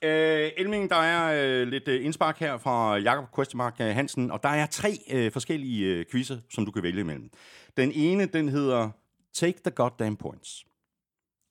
Øh, 0.01 0.51
Elming, 0.57 0.89
der 0.89 0.95
er 0.95 1.45
øh, 1.45 1.67
lidt 1.67 1.87
øh, 1.87 2.05
indspark 2.05 2.39
her 2.39 2.57
fra 2.57 2.97
Jakob 2.97 3.35
Questemark 3.35 3.75
øh, 3.81 3.87
Hansen, 3.87 4.31
og 4.31 4.43
der 4.43 4.49
er 4.49 4.65
tre 4.65 4.97
øh, 5.11 5.31
forskellige 5.31 5.85
øh, 5.85 6.05
quizzer, 6.11 6.37
som 6.49 6.65
du 6.65 6.71
kan 6.71 6.83
vælge 6.83 6.99
imellem. 6.99 7.29
Den 7.77 7.91
ene, 7.91 8.25
den 8.25 8.49
hedder 8.49 8.89
Take 9.33 9.59
the 9.65 9.71
Goddamn 9.71 10.17
Points. 10.17 10.65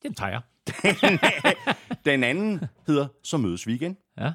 Den 0.02 0.14
tager 0.14 0.30
jeg. 0.30 0.40
Den 2.04 2.25
anden 2.25 2.61
hedder 2.87 3.09
Så 3.23 3.37
mødes 3.37 3.66
vi 3.66 3.75
igen. 3.75 3.97
Ja. 4.19 4.33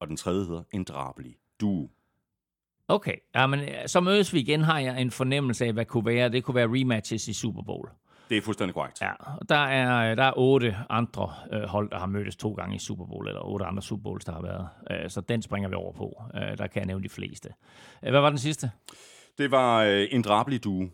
Og 0.00 0.08
den 0.08 0.16
tredje 0.16 0.44
hedder 0.44 0.62
En 0.72 0.84
drabelig 0.84 1.36
duo. 1.60 1.90
Okay, 2.88 3.14
ja, 3.34 3.46
men 3.46 3.60
så 3.86 4.00
mødes 4.00 4.32
vi 4.32 4.40
igen, 4.40 4.60
har 4.60 4.78
jeg 4.78 5.00
en 5.00 5.10
fornemmelse 5.10 5.64
af, 5.64 5.72
hvad 5.72 5.84
kunne 5.84 6.06
være. 6.06 6.28
Det 6.28 6.44
kunne 6.44 6.54
være 6.54 6.68
rematches 6.68 7.28
i 7.28 7.32
Super 7.32 7.62
Bowl. 7.62 7.88
Det 8.28 8.36
er 8.38 8.42
fuldstændig 8.42 8.74
korrekt. 8.74 9.00
Ja, 9.00 9.12
og 9.12 9.48
der 9.48 9.56
er, 9.56 10.14
der 10.14 10.24
er 10.24 10.32
otte 10.36 10.76
andre 10.90 11.32
øh, 11.52 11.62
hold, 11.62 11.90
der 11.90 11.98
har 11.98 12.06
mødtes 12.06 12.36
to 12.36 12.52
gange 12.52 12.76
i 12.76 12.78
Super 12.78 13.06
Bowl, 13.06 13.28
eller 13.28 13.40
otte 13.40 13.64
andre 13.64 13.82
Super 13.82 14.02
Bowls, 14.02 14.24
der 14.24 14.32
har 14.32 14.42
været. 14.42 14.68
Øh, 14.90 15.10
så 15.10 15.20
den 15.20 15.42
springer 15.42 15.68
vi 15.68 15.74
over 15.74 15.92
på. 15.92 16.22
Øh, 16.34 16.58
der 16.58 16.66
kan 16.66 16.80
jeg 16.80 16.86
nævne 16.86 17.04
de 17.04 17.08
fleste. 17.08 17.48
Øh, 18.02 18.10
hvad 18.10 18.20
var 18.20 18.28
den 18.28 18.38
sidste? 18.38 18.70
Det 19.38 19.50
var 19.50 19.82
øh, 19.82 20.06
En 20.10 20.22
drabelig 20.22 20.64
duo. 20.64 20.88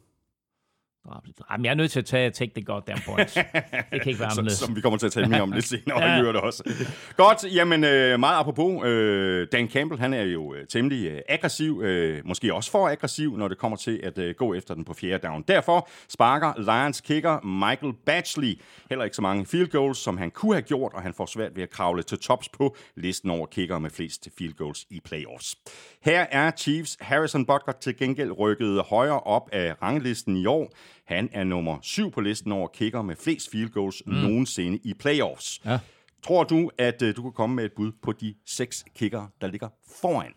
Jamen, 1.51 1.65
jeg 1.65 1.71
er 1.71 1.75
nødt 1.75 1.91
til 1.91 1.99
at 1.99 2.05
tage 2.05 2.31
Take 2.31 2.53
the 2.55 2.65
Goddamn 2.65 3.01
Points. 3.07 3.35
Det 3.93 4.03
kan 4.03 4.07
ikke 4.07 4.21
være 4.21 4.31
som, 4.31 4.39
anderledes. 4.39 4.59
som 4.59 4.77
vi 4.77 4.81
kommer 4.81 4.99
til 4.99 5.07
at 5.07 5.13
tale 5.13 5.29
mere 5.29 5.41
om 5.43 5.53
lidt 5.53 5.65
senere, 5.65 5.97
og 5.97 6.03
Ja. 6.11 6.17
I 6.17 6.21
hører 6.21 6.33
det 6.33 6.41
også. 6.41 6.75
Godt, 7.17 7.55
jamen 7.55 7.85
øh, 7.85 8.21
meget 8.21 8.41
apropos, 8.41 8.85
øh, 8.85 9.47
Dan 9.53 9.69
Campbell, 9.69 10.01
han 10.01 10.15
er 10.15 10.23
jo 10.23 10.55
øh, 10.55 10.67
temmelig 10.67 11.23
aggressiv, 11.29 11.83
måske 12.25 12.55
også 12.55 12.71
for 12.71 12.89
aggressiv, 12.89 13.37
når 13.37 13.49
det 13.49 13.59
kommer 13.59 13.77
til 13.77 14.01
at 14.03 14.37
gå 14.37 14.55
efter 14.55 14.75
den 14.75 14.85
på 14.85 14.95
fjerde 14.95 15.27
down. 15.29 15.45
Derfor 15.49 15.89
sparker 16.09 16.53
Lions 16.59 17.01
kicker 17.01 17.41
Michael 17.41 17.93
Batchley 18.07 18.61
heller 18.89 19.05
ikke 19.05 19.17
så 19.17 19.23
mange 19.23 19.47
field 19.47 19.69
goals, 19.69 19.99
som 19.99 20.19
han 20.19 20.31
kunne 20.31 20.55
have 20.55 20.63
gjort, 20.63 20.93
og 20.95 21.03
han 21.03 21.15
får 21.15 21.27
svært 21.27 21.57
ved 21.57 21.63
at 21.63 21.71
kravle 21.71 22.03
til 22.03 22.19
tops 22.19 22.49
på 22.49 22.77
listen 22.97 23.31
over 23.31 23.47
kicker 23.47 23.79
med 23.79 23.91
flest 23.91 24.29
field 24.39 24.55
goals 24.55 24.87
i 24.91 25.01
playoffs. 25.05 25.57
Her 26.03 26.21
er 26.21 26.51
Chiefs 26.57 26.97
Harrison 27.01 27.47
Butker 27.47 27.73
til 27.73 27.97
gengæld 27.97 28.39
rykket 28.39 28.83
højere 28.83 29.21
op 29.21 29.49
af 29.53 29.83
ranglisten 29.83 30.37
i 30.37 30.47
år. 30.47 30.73
Han 31.05 31.29
er 31.33 31.45
nummer 31.45 31.79
syv 31.83 32.11
på 32.11 32.21
listen 32.21 32.53
over 32.53 32.69
kicker 32.69 33.03
med 33.03 33.17
flest 33.17 33.51
field 33.51 33.71
goals 33.71 34.03
mm. 34.07 34.13
nogensinde 34.13 34.79
i 34.85 34.95
playoffs. 34.95 35.61
Ja. 35.65 35.79
Tror 36.23 36.45
du, 36.45 36.71
at 36.79 37.03
uh, 37.03 37.09
du 37.17 37.23
kan 37.23 37.33
komme 37.33 37.57
med 37.57 37.65
et 37.65 37.73
bud 37.77 37.93
på 38.03 38.13
de 38.13 38.35
seks 38.47 38.85
kicker, 38.95 39.27
der 39.41 39.47
ligger 39.47 39.69
foran 40.01 40.33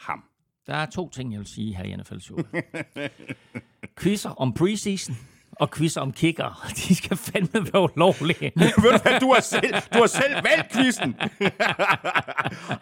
ham? 0.00 0.24
Der 0.66 0.74
er 0.74 0.86
to 0.86 1.08
ting, 1.08 1.32
jeg 1.32 1.38
vil 1.38 1.46
sige 1.46 1.74
her 1.74 1.84
i 1.84 1.96
NFL 1.96 2.18
Show. 2.18 2.38
Quizzer 4.00 4.30
om 4.30 4.54
preseason 4.54 5.16
og 5.58 5.70
quizzer 5.70 6.00
om 6.00 6.12
kicker. 6.12 6.66
De 6.88 6.94
skal 6.94 7.16
fandme 7.16 7.66
være 7.72 7.82
ulovlige. 7.82 8.52
Ved 8.56 8.72
du 8.76 8.80
hvad, 8.80 9.20
du 9.20 9.32
har 9.32 9.40
selv, 9.40 9.74
du 9.94 9.98
har 9.98 10.06
selv 10.06 10.34
valgt 10.34 10.72
quizzen. 10.72 11.16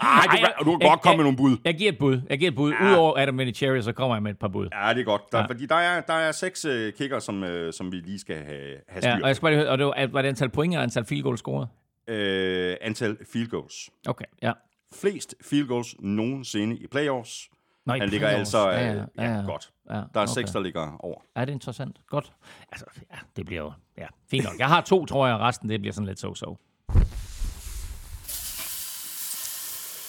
Ej, 0.01 0.55
du, 0.61 0.65
du 0.65 0.79
kan 0.79 0.89
godt 0.89 1.01
komme 1.01 1.17
med 1.17 1.25
nogle 1.25 1.37
bud. 1.37 1.57
Jeg 1.65 1.75
giver 1.75 1.93
et 1.93 1.99
bud. 1.99 2.21
Jeg 2.31 2.39
giver 2.39 2.51
et 2.51 2.57
bud. 2.57 2.73
Ja. 2.73 2.91
Udover 2.91 3.19
Adam 3.19 3.39
Vinatieri, 3.39 3.83
så 3.83 3.93
kommer 3.93 4.17
jeg 4.17 4.23
med 4.23 4.31
et 4.31 4.39
par 4.39 4.49
bud. 4.49 4.69
Ja, 4.73 4.95
det 4.95 5.01
er 5.01 5.05
godt. 5.05 5.23
Der, 5.33 5.39
Ja. 5.39 5.47
Fordi 5.47 5.67
der 5.67 5.75
er, 5.77 6.01
der 6.01 6.15
er 6.15 6.33
seks 6.33 6.65
uh, 6.65 6.73
kicker, 6.99 7.19
som, 7.19 7.43
uh, 7.43 7.49
som 7.73 7.93
vi 7.93 7.97
lige 7.97 8.19
skal 8.19 8.37
have, 8.37 8.75
have 8.89 9.03
styr 9.03 9.11
Ja, 9.11 9.19
og 9.23 9.29
jeg 9.29 9.37
skal 9.37 9.47
bare 9.47 9.55
høre, 9.55 9.69
og 9.69 9.79
det 9.79 9.87
var, 9.87 10.07
var 10.13 10.23
det 10.23 10.29
antal 10.29 10.49
point 10.49 10.75
eller 10.75 10.83
antal 10.83 11.05
field 11.05 11.23
goals 11.23 11.41
scoret? 11.41 11.69
Øh, 12.09 12.77
antal 12.81 13.17
field 13.33 13.49
goals. 13.49 13.91
Okay, 14.09 14.25
ja. 14.43 14.53
Flest 15.01 15.35
field 15.43 15.67
goals 15.69 15.95
nogensinde 15.99 16.77
i 16.77 16.87
playoffs. 16.87 17.49
Nå, 17.87 17.93
Han 17.93 18.09
ligger 18.09 18.29
altså 18.29 18.71
Ja, 18.71 18.91
øh, 18.91 18.97
ja, 19.17 19.25
ja, 19.25 19.37
ja. 19.37 19.43
godt. 19.43 19.73
Ja, 19.91 19.95
Der 19.95 20.01
er 20.01 20.07
okay. 20.15 20.27
seks, 20.35 20.51
der 20.51 20.61
ligger 20.61 20.97
over. 21.01 21.21
Ja, 21.37 21.41
det 21.41 21.49
er 21.49 21.53
interessant. 21.53 22.01
Godt. 22.07 22.33
Altså, 22.73 22.87
ja, 23.13 23.17
det 23.37 23.47
bliver 23.47 23.63
jo... 23.63 23.73
Ja, 23.99 24.07
fint 24.31 24.45
nok. 24.45 24.59
Jeg 24.59 24.69
har 24.69 24.81
to, 24.81 25.07
tror 25.07 25.27
jeg, 25.27 25.35
og 25.37 25.41
resten 25.41 25.69
det 25.69 25.81
bliver 25.81 25.93
sådan 25.93 26.07
lidt 26.07 26.25
so-so. 26.25 26.57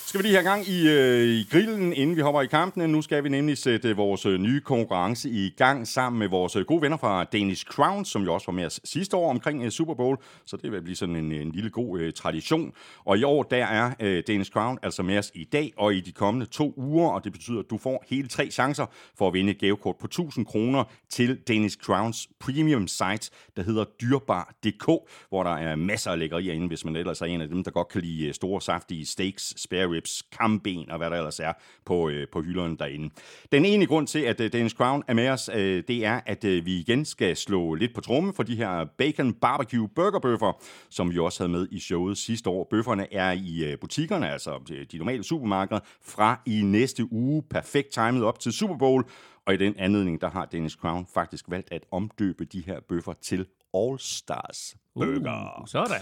Skal 0.08 0.18
vi 0.18 0.24
lige 0.24 0.36
have 0.36 0.50
gang 0.50 0.68
i, 0.68 0.88
øh, 0.88 1.24
i 1.24 1.48
grillen, 1.52 1.94
inden 1.94 2.16
vi 2.16 2.22
hopper 2.22 2.42
i 2.42 2.46
kampen. 2.46 2.90
Nu 2.90 3.02
skal 3.02 3.24
vi 3.24 3.30
nemlig 3.30 3.58
sætte 3.58 3.96
vores 3.96 4.26
øh, 4.26 4.40
nye 4.40 4.62
konkurrence 4.62 5.30
i 5.30 5.50
gang 5.58 5.88
sammen 5.88 6.20
med 6.20 6.28
vores 6.28 6.56
øh, 6.56 6.66
gode 6.66 6.82
venner 6.82 6.98
fra 6.98 7.24
Danish 7.24 7.66
Crown, 7.66 8.06
som 8.06 8.24
jo 8.24 8.34
også 8.34 8.46
var 8.48 8.54
med 8.54 8.66
os 8.66 8.80
sidste 8.84 9.18
år 9.18 9.30
omkring 9.30 9.64
øh, 9.64 9.70
Super 9.70 9.94
Bowl. 9.94 10.18
Så 10.46 10.58
det 10.58 10.72
vil 10.72 10.82
blive 10.82 10.96
sådan 10.96 11.16
en, 11.16 11.32
øh, 11.32 11.42
en 11.42 11.52
lille 11.52 11.70
god 11.70 12.00
øh, 12.00 12.14
tradition. 12.14 12.72
Og 13.06 13.18
i 13.18 13.24
år, 13.24 13.44
der 13.44 13.66
er 13.66 13.94
øh, 14.00 14.24
Danish 14.28 14.52
Crown 14.52 14.78
altså 14.84 15.04
med 15.04 15.18
os 15.18 15.32
i 15.36 15.44
dag 15.44 15.74
og 15.78 15.96
i 15.96 16.00
de 16.00 16.12
kommende 16.12 16.46
to 16.46 16.74
uger. 16.78 17.10
Og 17.10 17.24
det 17.24 17.32
betyder, 17.32 17.60
at 17.60 17.70
du 17.70 17.78
får 17.78 18.06
hele 18.10 18.28
tre 18.28 18.52
chancer 18.52 18.86
for 19.18 19.28
at 19.28 19.34
vinde 19.34 19.52
et 19.52 19.60
gavekort 19.60 19.96
på 20.00 20.08
1000 20.08 20.46
kroner 20.46 20.84
til 21.10 21.38
Danish 21.48 21.78
Crowns 21.78 22.30
premium 22.40 22.88
site, 22.88 23.32
der 23.56 23.64
hedder 23.64 23.84
dyrbar.dk, 24.02 24.86
hvor 25.30 25.44
der 25.44 25.56
er 25.56 25.76
masser 25.76 26.12
af 26.12 26.20
lækkerier 26.20 26.54
inde, 26.54 26.68
hvis 26.68 26.86
man 26.86 26.96
ellers 26.96 27.22
er 27.22 27.26
en 27.26 27.42
af 27.42 27.48
dem, 27.48 27.64
der 27.64 27.72
godt 27.72 27.88
kan 27.88 28.02
lide 28.02 28.34
store, 28.34 28.62
saftige 28.62 29.06
steaks, 29.06 29.54
spare 29.58 29.97
ribs, 29.98 30.24
kamben 30.38 30.92
og 30.92 30.98
hvad 30.98 31.10
der 31.10 31.18
ellers 31.18 31.40
er 31.40 31.54
på, 31.86 32.10
øh, 32.10 32.28
på 32.32 32.42
hylderne 32.42 32.78
derinde. 32.78 33.10
Den 33.52 33.66
ene 33.66 33.86
grund 33.86 34.08
til, 34.08 34.20
at 34.20 34.42
øh, 34.42 34.54
Danish 34.54 34.76
Crown 34.76 35.04
er 35.08 35.14
med 35.14 35.30
os, 35.30 35.50
øh, 35.54 35.84
det 35.88 36.06
er, 36.06 36.22
at 36.26 36.44
øh, 36.44 36.66
vi 36.66 36.80
igen 36.80 37.06
skal 37.06 37.36
slå 37.36 37.74
lidt 37.74 37.96
på 37.96 38.02
tromme 38.02 38.34
for 38.34 38.44
de 38.44 38.56
her 38.56 38.86
bacon 38.98 39.34
barbecue 39.34 39.88
burgerbøffer, 39.88 40.62
som 40.90 41.12
vi 41.12 41.20
også 41.20 41.44
havde 41.44 41.52
med 41.52 41.68
i 41.72 41.80
showet 41.80 42.18
sidste 42.18 42.50
år. 42.50 42.68
Bøfferne 42.70 43.14
er 43.14 43.32
i 43.32 43.72
øh, 43.72 43.80
butikkerne, 43.80 44.30
altså 44.30 44.60
øh, 44.72 44.86
de 44.92 44.98
normale 44.98 45.24
supermarkeder, 45.24 45.80
fra 46.02 46.42
i 46.46 46.62
næste 46.62 47.14
uge. 47.14 47.44
Perfekt 47.50 47.92
timet 47.92 48.24
op 48.24 48.40
til 48.40 48.52
Super 48.54 48.78
Bowl. 48.78 49.04
Og 49.46 49.54
i 49.54 49.58
den 49.58 49.76
anledning, 49.78 50.22
der 50.22 50.30
har 50.30 50.46
Danish 50.46 50.78
Crown 50.78 51.08
faktisk 51.14 51.46
valgt 51.48 51.72
at 51.72 51.86
omdøbe 51.92 52.46
de 52.46 52.64
her 52.66 52.80
bøffer 52.90 53.14
til 53.22 53.46
All 53.74 54.00
Stars 54.00 54.76
Burger. 54.94 55.60
Uh, 55.62 55.68
sådan. 55.68 56.02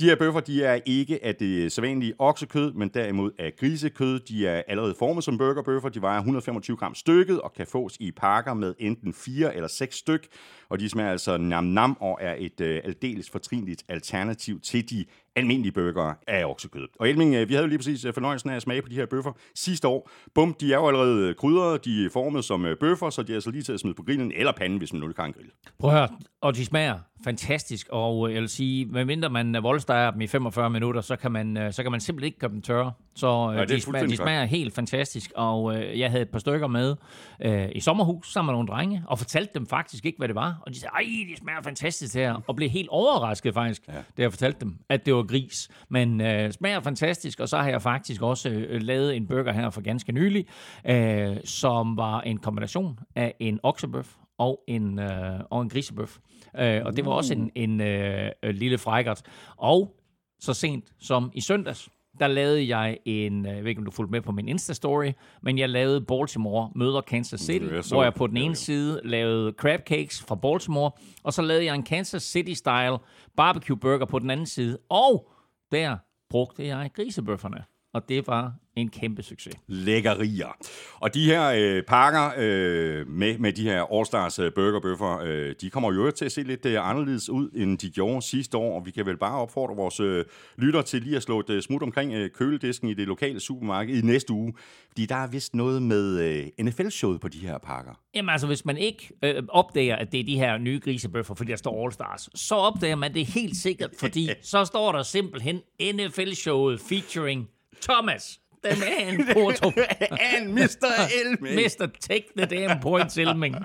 De 0.00 0.04
her 0.04 0.16
bøffer, 0.16 0.40
de 0.40 0.64
er 0.64 0.78
ikke 0.86 1.24
af 1.24 1.34
det 1.34 1.72
sædvanlige 1.72 2.14
oksekød, 2.18 2.72
men 2.72 2.88
derimod 2.88 3.30
af 3.38 3.56
grisekød. 3.56 4.20
De 4.20 4.46
er 4.46 4.62
allerede 4.68 4.94
formet 4.98 5.24
som 5.24 5.38
burgerbøffer. 5.38 5.88
De 5.88 6.02
vejer 6.02 6.18
125 6.18 6.76
gram 6.76 6.94
stykket 6.94 7.40
og 7.40 7.52
kan 7.52 7.66
fås 7.66 7.96
i 8.00 8.10
pakker 8.10 8.54
med 8.54 8.74
enten 8.78 9.14
4 9.14 9.54
eller 9.54 9.68
6 9.68 9.96
styk. 9.96 10.28
Og 10.68 10.80
de 10.80 10.88
smager 10.88 11.10
altså 11.10 11.36
nam-nam 11.36 11.96
og 12.00 12.18
er 12.20 12.34
et 12.38 12.60
øh, 12.60 12.80
aldeles 12.84 13.30
fortrinligt 13.30 13.84
alternativ 13.88 14.60
til 14.60 14.90
de 14.90 15.04
almindelige 15.36 15.72
burger 15.72 16.14
af 16.26 16.44
oksekød. 16.44 16.88
Og 17.00 17.08
Elming, 17.08 17.34
øh, 17.34 17.48
vi 17.48 17.54
havde 17.54 17.64
jo 17.64 17.68
lige 17.68 17.78
præcis 17.78 18.04
øh, 18.04 18.14
fornøjelsen 18.14 18.50
af 18.50 18.56
at 18.56 18.62
smage 18.62 18.82
på 18.82 18.88
de 18.88 18.94
her 18.94 19.06
bøffer 19.06 19.32
sidste 19.54 19.88
år. 19.88 20.10
Bum, 20.34 20.54
de 20.60 20.72
er 20.72 20.76
jo 20.76 20.88
allerede 20.88 21.28
øh, 21.28 21.34
krydrede, 21.34 21.78
de 21.84 22.04
er 22.04 22.10
formet 22.12 22.44
som 22.44 22.66
bøffer, 22.80 23.10
så 23.10 23.22
de 23.22 23.32
er 23.32 23.36
altså 23.36 23.50
lige 23.50 23.62
til 23.62 23.72
at 23.72 23.80
smide 23.80 23.94
på 23.94 24.02
grillen 24.02 24.32
eller 24.36 24.52
panden, 24.52 24.78
hvis 24.78 24.92
man 24.92 25.00
nu 25.00 25.06
en 25.06 25.14
grill. 25.14 25.50
Prøv 25.78 25.90
at 25.90 25.96
høre, 25.96 26.08
og 26.40 26.56
de 26.56 26.64
smager 26.64 26.98
fantastisk, 27.24 27.88
og 27.90 28.32
jeg 28.32 28.40
vil 28.40 28.48
sige, 28.48 28.86
medmindre 28.86 29.30
man 29.30 29.56
voldsteger 29.62 30.10
dem 30.10 30.20
i 30.20 30.26
45 30.26 30.70
minutter, 30.70 31.00
så 31.00 31.16
kan 31.16 31.32
man, 31.32 31.72
så 31.72 31.82
kan 31.82 31.92
man 31.92 32.00
simpelthen 32.00 32.26
ikke 32.26 32.38
gøre 32.38 32.50
dem 32.50 32.62
tørre. 32.62 32.92
Så 33.14 33.26
er 33.28 33.64
de, 33.64 33.80
smager, 33.80 34.06
de 34.06 34.16
smager 34.16 34.44
helt 34.44 34.74
fantastisk, 34.74 35.32
og 35.36 35.74
jeg 35.98 36.10
havde 36.10 36.22
et 36.22 36.28
par 36.28 36.38
stykker 36.38 36.66
med 36.66 36.96
øh, 37.42 37.68
i 37.74 37.80
sommerhus 37.80 38.32
sammen 38.32 38.52
med 38.52 38.54
nogle 38.54 38.68
drenge, 38.68 39.02
og 39.06 39.18
fortalte 39.18 39.54
dem 39.54 39.66
faktisk 39.66 40.06
ikke, 40.06 40.18
hvad 40.18 40.28
det 40.28 40.34
var. 40.34 40.62
Og 40.66 40.74
de 40.74 40.80
sagde, 40.80 40.92
ej, 40.94 41.04
de 41.30 41.36
smager 41.36 41.62
fantastisk 41.62 42.14
her, 42.14 42.40
og 42.46 42.56
blev 42.56 42.70
helt 42.70 42.88
overrasket 42.88 43.54
faktisk, 43.54 43.88
ja. 43.88 43.92
da 43.92 44.22
jeg 44.22 44.32
fortalte 44.32 44.60
dem, 44.60 44.78
at 44.88 45.06
det 45.06 45.14
var 45.14 45.19
gris. 45.22 45.68
Men 45.88 46.20
øh, 46.20 46.52
smager 46.52 46.80
fantastisk, 46.80 47.40
og 47.40 47.48
så 47.48 47.56
har 47.56 47.68
jeg 47.68 47.82
faktisk 47.82 48.22
også 48.22 48.48
øh, 48.48 48.82
lavet 48.82 49.16
en 49.16 49.26
burger 49.26 49.52
her 49.52 49.70
for 49.70 49.80
ganske 49.80 50.12
nylig, 50.12 50.46
øh, 50.86 51.36
som 51.44 51.96
var 51.96 52.20
en 52.20 52.38
kombination 52.38 52.98
af 53.16 53.34
en 53.40 53.60
oksebøf 53.62 54.16
og 54.38 54.60
en, 54.68 54.98
øh, 54.98 55.40
og 55.50 55.62
en 55.62 55.68
grisebøf. 55.68 56.18
Øh, 56.58 56.82
og 56.84 56.96
det 56.96 57.04
var 57.04 57.12
også 57.12 57.34
en, 57.34 57.50
en 57.54 57.80
øh, 57.80 58.30
øh, 58.42 58.54
lille 58.54 58.78
frækkert. 58.78 59.22
Og 59.56 59.96
så 60.40 60.54
sent 60.54 60.84
som 60.98 61.30
i 61.34 61.40
søndags, 61.40 61.88
der 62.20 62.26
lavede 62.28 62.76
jeg 62.76 62.98
en, 63.04 63.46
øh, 63.46 63.52
jeg 63.54 63.62
ved 63.64 63.68
ikke 63.68 63.78
om 63.78 63.84
du 63.84 63.90
fulgte 63.90 64.10
med 64.12 64.20
på 64.20 64.32
min 64.32 64.48
Insta-story, 64.48 65.12
men 65.42 65.58
jeg 65.58 65.68
lavede 65.68 66.00
Baltimore 66.00 66.70
møder 66.74 67.00
Kansas 67.00 67.40
City, 67.40 67.66
så- 67.82 67.94
hvor 67.94 68.02
jeg 68.02 68.14
på 68.14 68.26
den 68.26 68.36
ja, 68.36 68.42
ene 68.42 68.50
ja. 68.50 68.54
side 68.54 69.00
lavede 69.04 69.52
crab 69.58 69.80
cakes 69.86 70.22
fra 70.22 70.34
Baltimore, 70.34 70.90
og 71.22 71.32
så 71.32 71.42
lavede 71.42 71.64
jeg 71.64 71.74
en 71.74 71.82
Kansas 71.82 72.36
City-style 72.36 72.98
barbecue 73.36 73.76
burger 73.76 74.04
på 74.06 74.18
den 74.18 74.30
anden 74.30 74.46
side. 74.46 74.78
Og 74.88 75.28
der 75.72 75.96
brugte 76.30 76.66
jeg 76.66 76.90
grisebøfferne. 76.94 77.64
Og 77.92 78.08
det 78.08 78.26
var 78.26 78.52
en 78.76 78.88
kæmpe 78.88 79.22
succes. 79.22 79.54
lækkerier. 79.66 80.56
Og 80.94 81.14
de 81.14 81.24
her 81.24 81.52
øh, 81.56 81.82
pakker 81.82 82.30
øh, 82.38 83.08
med, 83.08 83.38
med 83.38 83.52
de 83.52 83.62
her 83.62 83.82
All-Stars 83.82 84.42
øh, 84.42 84.52
burgerbøffer, 84.54 85.18
øh, 85.18 85.54
de 85.60 85.70
kommer 85.70 85.92
jo 85.92 86.10
til 86.10 86.24
at 86.24 86.32
se 86.32 86.42
lidt 86.42 86.66
øh, 86.66 86.88
anderledes 86.90 87.28
ud, 87.28 87.50
end 87.54 87.78
de 87.78 87.90
gjorde 87.90 88.22
sidste 88.22 88.56
år, 88.56 88.80
og 88.80 88.86
vi 88.86 88.90
kan 88.90 89.06
vel 89.06 89.16
bare 89.16 89.38
opfordre 89.38 89.76
vores 89.76 90.00
øh, 90.00 90.24
lytter 90.56 90.82
til 90.82 91.02
lige 91.02 91.16
at 91.16 91.22
slå 91.22 91.40
et 91.40 91.50
øh, 91.50 91.62
smut 91.62 91.82
omkring 91.82 92.12
øh, 92.12 92.30
køledisken 92.30 92.88
i 92.88 92.94
det 92.94 93.06
lokale 93.06 93.40
supermarked 93.40 93.96
i 93.96 94.00
næste 94.00 94.32
uge, 94.32 94.54
fordi 94.88 95.06
der 95.06 95.16
er 95.16 95.26
vist 95.26 95.54
noget 95.54 95.82
med 95.82 96.18
øh, 96.20 96.66
NFL-showet 96.66 97.20
på 97.20 97.28
de 97.28 97.38
her 97.38 97.58
pakker. 97.58 97.92
Jamen 98.14 98.28
altså, 98.28 98.46
hvis 98.46 98.64
man 98.64 98.76
ikke 98.76 99.10
øh, 99.24 99.42
opdager, 99.48 99.96
at 99.96 100.12
det 100.12 100.20
er 100.20 100.24
de 100.24 100.36
her 100.36 100.58
nye 100.58 100.80
grisebøffer, 100.84 101.34
fordi 101.34 101.50
der 101.50 101.56
står 101.56 101.84
All 101.84 101.92
Stars, 101.92 102.28
så 102.34 102.54
opdager 102.54 102.96
man 102.96 103.14
det 103.14 103.26
helt 103.26 103.56
sikkert, 103.56 103.90
fordi 103.98 104.28
så 104.42 104.64
står 104.64 104.92
der 104.92 105.02
simpelthen 105.02 105.60
NFL-showet 105.82 106.80
featuring 106.80 107.48
Thomas, 107.82 108.40
the 108.64 108.76
man, 108.80 109.26
Porto. 109.34 109.66
And 110.10 110.52
Mr. 110.58 110.86
Elming! 111.24 111.58
Mr. 111.58 111.86
Take 112.00 112.26
the 112.36 112.46
damn 112.46 112.80
point, 112.80 113.18
Elming. 113.18 113.56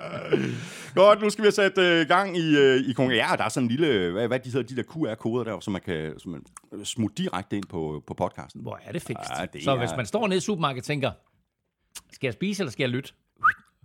Godt, 0.95 1.21
nu 1.21 1.29
skal 1.29 1.41
vi 1.41 1.45
have 1.45 1.51
sat 1.51 1.77
øh, 1.77 2.07
gang 2.07 2.37
i, 2.37 2.57
øh, 2.57 2.75
i 2.89 2.93
konkurrencen. 2.93 3.29
Ja, 3.31 3.35
der 3.37 3.43
er 3.43 3.49
sådan 3.49 3.65
en 3.65 3.71
lille, 3.77 4.11
hvad, 4.11 4.27
hvad 4.27 4.39
de 4.39 4.49
hedder, 4.51 4.67
de 4.67 4.75
der 4.75 4.83
QR-koder 4.83 5.43
der, 5.43 5.59
som 5.59 5.71
man 5.73 5.81
kan 5.81 6.19
som 6.19 6.31
man 6.31 6.41
smutte 6.85 7.23
direkte 7.23 7.57
ind 7.57 7.65
på, 7.65 8.03
på 8.07 8.13
podcasten. 8.13 8.61
Hvor 8.61 8.79
er 8.85 8.91
det 8.91 9.01
fikst. 9.01 9.29
Ja, 9.39 9.45
det 9.45 9.63
så 9.63 9.71
er- 9.71 9.77
hvis 9.79 9.89
man 9.97 10.05
står 10.05 10.27
nede 10.27 10.37
i 10.37 10.41
supermarkedet 10.41 10.81
og 10.81 10.85
tænker, 10.85 11.11
skal 12.13 12.27
jeg 12.27 12.33
spise, 12.33 12.63
eller 12.63 12.71
skal 12.71 12.83
jeg 12.83 12.89
lytte? 12.89 13.13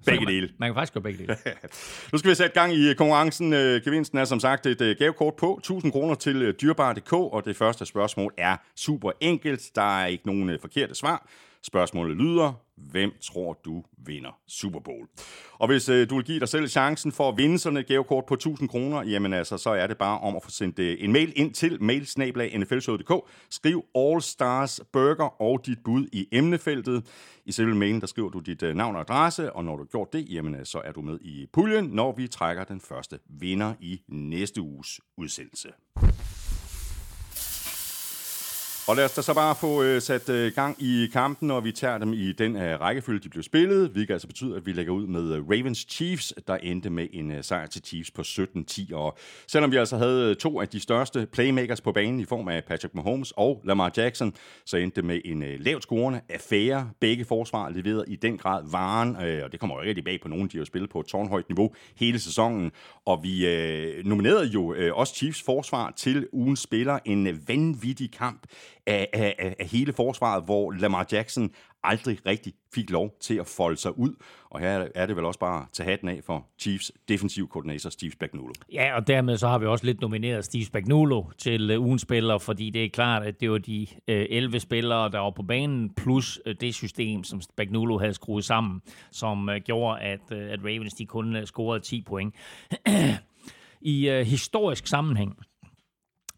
Begge 0.07 0.19
kan 0.19 0.25
man, 0.25 0.35
dele. 0.35 0.51
Man 0.59 0.69
kan 0.69 0.75
faktisk 0.75 0.93
gøre 0.93 1.03
begge 1.03 1.19
dele. 1.19 1.37
Nu 2.13 2.19
skal 2.19 2.31
vi 2.31 2.35
sætte 2.35 2.61
gang 2.61 2.73
i 2.75 2.95
konkurrencen. 2.95 3.53
Øh, 3.53 3.83
Gevinsten 3.85 4.19
er 4.19 4.25
som 4.25 4.41
sagt 4.41 4.67
et 4.67 4.81
øh, 4.81 4.97
gavekort 4.99 5.35
på 5.35 5.57
1000 5.59 5.93
kroner 5.93 6.15
til 6.15 6.43
øh, 6.43 6.55
dyrbar.dk, 6.63 7.13
og 7.13 7.45
det 7.45 7.57
første 7.57 7.87
spørgsmål 7.87 8.35
er 8.39 8.57
super 8.77 9.13
enkelt. 9.21 9.71
Der 9.75 10.01
er 10.01 10.07
ikke 10.07 10.27
nogen 10.27 10.51
øh, 10.51 10.61
forkerte 10.61 10.95
svar. 10.95 11.29
Spørgsmålet 11.63 12.17
lyder, 12.17 12.53
hvem 12.91 13.13
tror 13.23 13.61
du 13.65 13.85
vinder 13.99 14.39
Super 14.47 14.81
Bowl? 14.81 15.09
Og 15.53 15.67
hvis 15.67 15.89
øh, 15.89 16.11
du 16.11 16.17
vil 16.17 16.25
give 16.25 16.41
dig 16.41 16.49
selv 16.49 16.69
chancen 16.69 17.13
for 17.13 17.29
at 17.29 17.39
vinde 17.39 17.59
sådan 17.59 17.77
et 17.77 17.87
gavekort 17.87 18.25
på 18.27 18.35
1000 18.35 18.69
kroner, 18.69 19.03
jamen 19.03 19.33
altså, 19.33 19.59
så 19.59 19.71
er 19.71 19.87
det 19.87 19.99
bare 19.99 20.19
om 20.19 20.37
at 20.37 20.43
få 20.45 20.51
sendt 20.51 20.79
øh, 20.79 20.97
en 21.01 21.13
mail 21.13 21.33
ind 21.37 21.55
til 21.55 21.83
mailsnablag.nflshow.dk. 21.83 23.31
Skriv 23.51 23.85
All 23.95 24.23
Stars 24.23 24.81
Burger 24.93 25.43
og 25.43 25.67
dit 25.67 25.79
bud 25.85 26.07
i 26.13 26.29
emnefeltet. 26.33 27.07
I 27.45 27.53
selve 27.53 27.75
mailen, 27.75 28.01
der 28.01 28.07
skriver 28.07 28.29
du 28.29 28.39
dit 28.39 28.63
øh, 28.63 28.75
navn 28.75 28.95
og 28.95 29.01
adresse, 29.01 29.53
og 29.53 29.65
når 29.65 29.77
du 29.77 29.83
har 29.83 29.89
gjort 29.89 30.13
det, 30.13 30.27
jamen 30.31 30.55
øh, 30.55 30.65
så 30.65 30.81
er 30.85 30.93
du 30.93 31.01
med 31.01 31.19
i 31.21 31.47
puljen, 31.53 31.85
når 31.85 32.13
vi 32.13 32.29
trækker 32.29 32.65
den 32.65 32.81
første 32.81 33.19
vinder 33.29 33.75
i 33.81 34.01
næste 34.09 34.61
uges 34.61 35.01
udsendelse. 35.17 35.69
Og 38.91 38.97
lad 38.97 39.05
os 39.05 39.15
da 39.15 39.23
så 39.23 39.35
bare 39.35 39.55
få 39.55 39.83
øh, 39.83 40.03
sat 40.03 40.29
øh, 40.29 40.53
gang 40.53 40.83
i 40.83 41.07
kampen, 41.13 41.51
og 41.51 41.65
vi 41.65 41.73
tager 41.73 41.99
dem 41.99 42.13
i 42.13 42.33
den 42.33 42.57
øh, 42.57 42.81
rækkefølge, 42.81 43.21
de 43.21 43.29
blev 43.29 43.43
spillet, 43.43 43.89
hvilket 43.89 44.15
altså 44.15 44.27
betyder, 44.27 44.57
at 44.57 44.67
vi 44.67 44.73
lægger 44.73 44.93
ud 44.93 45.07
med 45.07 45.35
øh, 45.35 45.49
Ravens 45.49 45.87
Chiefs, 45.89 46.35
der 46.47 46.57
endte 46.57 46.91
med 46.91 47.07
en 47.13 47.31
øh, 47.33 47.45
sejr 47.45 47.67
til 47.67 47.83
Chiefs 47.85 48.11
på 48.11 48.23
17-10. 48.23 48.95
Og 48.95 49.19
selvom 49.47 49.73
vi 49.73 49.77
altså 49.77 49.97
havde 49.97 50.31
øh, 50.31 50.37
to 50.37 50.61
af 50.61 50.69
de 50.69 50.81
største 50.81 51.27
playmakers 51.27 51.81
på 51.81 51.93
banen 51.93 52.21
i 52.21 52.25
form 52.25 52.49
af 52.49 52.65
Patrick 52.65 52.95
Mahomes 52.95 53.33
og 53.37 53.61
Lamar 53.65 53.93
Jackson, 53.97 54.35
så 54.65 54.77
endte 54.77 54.97
det 54.97 55.05
med 55.05 55.21
en 55.25 55.43
øh, 55.43 55.61
lavt 55.61 55.83
scorende 55.83 56.21
affære. 56.29 56.91
Begge 57.01 57.25
forsvar 57.25 57.69
leverede 57.69 58.05
i 58.09 58.17
den 58.17 58.39
grad 58.39 58.63
varen, 58.71 59.17
øh, 59.25 59.45
og 59.45 59.53
det 59.53 59.61
kommer 59.61 59.77
jo 59.77 59.83
rigtig 59.83 60.05
bag 60.05 60.21
på 60.23 60.29
nogen, 60.29 60.49
de 60.49 60.57
har 60.57 60.61
jo 60.61 60.65
spillet 60.65 60.91
på 60.91 61.01
et 61.01 61.07
tårnhøjt 61.07 61.49
niveau 61.49 61.75
hele 61.97 62.21
sæsonen. 62.21 62.71
Og 63.07 63.23
vi 63.23 63.47
øh, 63.47 64.07
nominerede 64.07 64.47
jo 64.47 64.75
øh, 64.75 64.97
også 64.97 65.15
Chiefs 65.15 65.43
forsvar 65.43 65.93
til 65.97 66.29
ugens 66.33 66.61
spiller. 66.61 66.99
En 67.05 67.27
øh, 67.27 67.49
vanvittig 67.49 68.13
kamp 68.13 68.47
af, 68.87 69.09
af, 69.13 69.35
af, 69.39 69.57
af 69.59 69.67
hele 69.67 69.93
forsvaret, 69.93 70.45
hvor 70.45 70.73
Lamar 70.73 71.07
Jackson 71.13 71.51
aldrig 71.83 72.27
rigtig 72.27 72.53
fik 72.75 72.91
lov 72.91 73.17
til 73.21 73.35
at 73.35 73.47
folde 73.47 73.77
sig 73.77 73.99
ud. 73.99 74.15
Og 74.51 74.61
her 74.61 74.89
er 74.95 75.07
det 75.07 75.17
vel 75.17 75.25
også 75.25 75.41
bare 75.41 75.63
at 75.63 75.69
tage 75.73 75.89
hatten 75.91 76.09
af 76.09 76.21
for 76.25 76.47
Chiefs 76.59 76.93
defensiv 77.09 77.49
koordinator 77.49 77.91
Steve 77.91 78.13
Spagnuolo. 78.13 78.53
Ja, 78.73 78.97
og 78.97 79.07
dermed 79.07 79.37
så 79.37 79.49
har 79.49 79.59
vi 79.59 79.67
også 79.67 79.87
lidt 79.87 80.01
nomineret 80.01 80.45
Steve 80.45 80.65
Spagnuolo 80.65 81.25
til 81.39 81.71
øh, 81.71 81.81
ugens 81.81 82.03
spiller, 82.03 82.39
fordi 82.39 82.71
det 82.71 82.85
er 82.85 82.89
klart, 82.89 83.23
at 83.23 83.41
det 83.41 83.51
var 83.51 83.59
de 83.59 83.87
øh, 84.09 84.27
11 84.31 84.61
spillere, 84.61 85.11
der 85.11 85.19
var 85.19 85.31
på 85.31 85.43
banen, 85.43 85.91
plus 85.95 86.41
øh, 86.47 86.55
det 86.61 86.75
system, 86.75 87.25
som 87.25 87.41
Spagnuolo 87.41 87.99
havde 87.99 88.15
skruet 88.15 88.45
sammen, 88.45 88.83
som 89.11 89.51
gjorde, 89.65 90.01
at, 90.01 90.33
at 90.33 90.61
Ravens 90.65 90.95
de 90.95 91.07
kun 91.07 91.37
scorede 91.47 91.81
10 91.81 92.03
point. 92.03 92.35
I 93.81 94.09
øh, 94.09 94.27
historisk 94.27 94.87
sammenhæng, 94.87 95.37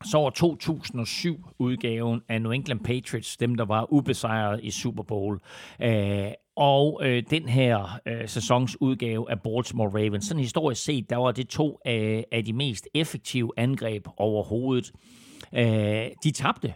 så 0.05 0.19
var 0.19 0.31
2007-udgaven 0.31 2.21
af 2.29 2.43
New 2.43 2.53
England 2.53 2.81
Patriots 2.81 3.37
dem, 3.37 3.55
der 3.55 3.65
var 3.65 3.93
ubesejret 3.93 4.61
i 4.63 4.71
Super 4.71 5.03
Bowl. 5.03 5.41
Øh, 5.83 6.33
og 6.57 7.01
øh, 7.05 7.23
den 7.31 7.49
her 7.49 8.01
øh, 8.07 8.29
sæsons 8.29 8.81
udgave 8.81 9.31
af 9.31 9.41
Baltimore 9.43 9.89
Ravens, 9.89 10.25
sådan 10.25 10.41
historisk 10.41 10.85
set, 10.85 11.11
der 11.11 11.17
var 11.17 11.33
det 11.33 11.49
to 11.49 11.79
af, 11.85 12.25
af 12.33 12.45
de 12.45 12.53
mest 12.53 12.89
effektive 12.95 13.51
angreb 13.57 14.07
overhovedet. 14.17 14.93
Øh, 15.55 16.07
de 16.25 16.31
tabte 16.31 16.75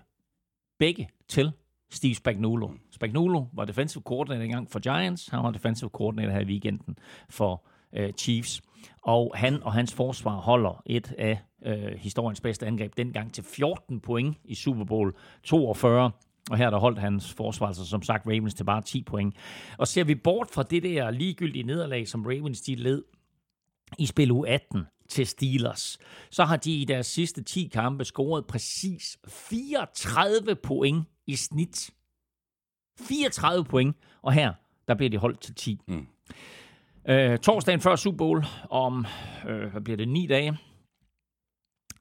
begge 0.79 1.09
til 1.29 1.53
Steve 1.91 2.15
Spagnuolo. 2.15 2.69
Spagnuolo 2.93 3.45
var 3.53 3.65
defensive 3.65 4.03
coordinator 4.03 4.43
engang 4.43 4.71
for 4.71 4.79
Giants, 4.79 5.29
han 5.29 5.43
var 5.43 5.51
defensive 5.51 5.91
coordinator 5.91 6.33
her 6.33 6.41
i 6.41 6.45
weekenden 6.45 6.99
for 7.29 7.67
øh, 7.97 8.13
Chiefs. 8.13 8.63
Og 9.03 9.33
han 9.35 9.63
og 9.63 9.73
hans 9.73 9.95
forsvar 9.95 10.37
holder 10.37 10.83
et 10.87 11.15
af 11.19 11.39
øh, 11.65 11.93
historiens 11.99 12.41
bedste 12.41 12.67
angreb 12.67 12.97
dengang 12.97 13.35
til 13.35 13.45
14 13.45 14.01
point 14.01 14.37
i 14.45 14.55
Super 14.55 14.85
Bowl 14.85 15.15
42. 15.43 16.11
Og 16.51 16.57
her 16.57 16.71
der 16.71 16.79
holdt 16.79 16.99
hans 16.99 17.33
forsvar, 17.35 17.67
altså 17.67 17.87
som 17.87 18.03
sagt 18.03 18.27
Ravens 18.27 18.55
til 18.55 18.65
bare 18.65 18.83
10 18.83 19.03
point. 19.03 19.35
Og 19.79 19.89
ser 19.89 20.05
vi 20.05 20.15
bort 20.15 20.49
fra 20.53 20.63
det 20.63 20.83
der 20.83 21.11
ligegyldige 21.11 21.63
nederlag, 21.63 22.09
som 22.09 22.27
Ravens 22.27 22.61
de 22.61 22.75
led 22.75 23.05
i 23.99 24.07
spil 24.07 24.31
u 24.31 24.45
18 24.45 24.85
til 25.09 25.27
Steelers, 25.27 25.99
så 26.31 26.45
har 26.45 26.57
de 26.57 26.81
i 26.81 26.85
deres 26.85 27.07
sidste 27.07 27.43
10 27.43 27.71
kampe 27.73 28.05
scoret 28.05 28.47
præcis 28.47 29.19
34 29.29 30.55
point 30.55 31.05
i 31.27 31.37
snit. 31.37 31.91
34 33.01 33.65
point, 33.65 33.97
og 34.23 34.33
her 34.33 34.53
der 34.89 34.95
bliver 34.95 35.11
de 35.11 35.19
holdt 35.19 35.41
til 35.41 35.55
10. 35.55 35.81
Mm. 35.87 36.07
Øh, 37.09 37.39
torsdagen 37.39 37.81
før 37.81 37.97
Super 37.97 38.17
Bowl, 38.17 38.45
om, 38.71 39.07
øh, 39.49 39.71
hvad 39.71 39.81
bliver 39.81 39.97
det, 39.97 40.09
ni 40.09 40.27
dage, 40.27 40.59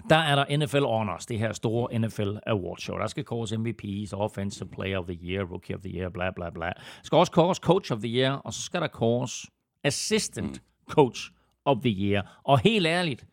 der 0.10 0.16
er 0.16 0.36
der 0.36 0.58
NFL 0.58 0.84
Honors, 0.84 1.26
det 1.26 1.40
her 1.40 1.54
store 1.54 2.00
NFL 2.00 2.38
Award 2.48 2.78
Show. 2.78 2.98
Der 2.98 3.08
skal 3.08 3.24
kåres 3.24 3.52
MVP's, 3.54 4.14
Offensive 4.14 4.70
Player 4.70 4.98
of 4.98 5.06
the 5.06 5.20
Year, 5.22 5.44
Rookie 5.44 5.76
of 5.76 5.82
the 5.82 5.92
Year, 5.98 6.10
bla 6.10 6.32
bla 6.32 6.50
bla. 6.50 6.66
Der 6.66 6.74
skal 7.04 7.16
også 7.16 7.32
kåres 7.32 7.58
Coach 7.58 7.92
of 7.92 8.00
the 8.00 8.10
Year, 8.10 8.32
og 8.32 8.54
så 8.54 8.62
skal 8.62 8.82
der 8.82 8.88
kåres 8.88 9.46
Assistant 9.84 10.62
Coach 10.90 11.32
of 11.66 11.78
the 11.78 11.92
Year. 11.92 12.42
Og 12.44 12.60
helt 12.60 12.88
ærligt, 12.88 13.26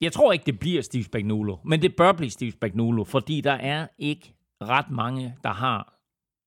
jeg 0.00 0.12
tror 0.12 0.32
ikke, 0.32 0.46
det 0.46 0.58
bliver 0.58 0.82
Steve 0.82 1.04
Spagnuolo, 1.04 1.56
men 1.64 1.82
det 1.82 1.96
bør 1.96 2.12
blive 2.12 2.30
Steve 2.30 2.52
Spagnuolo, 2.52 3.04
fordi 3.04 3.40
der 3.40 3.52
er 3.52 3.86
ikke 3.98 4.34
ret 4.62 4.90
mange, 4.90 5.36
der 5.44 5.52
har 5.52 5.98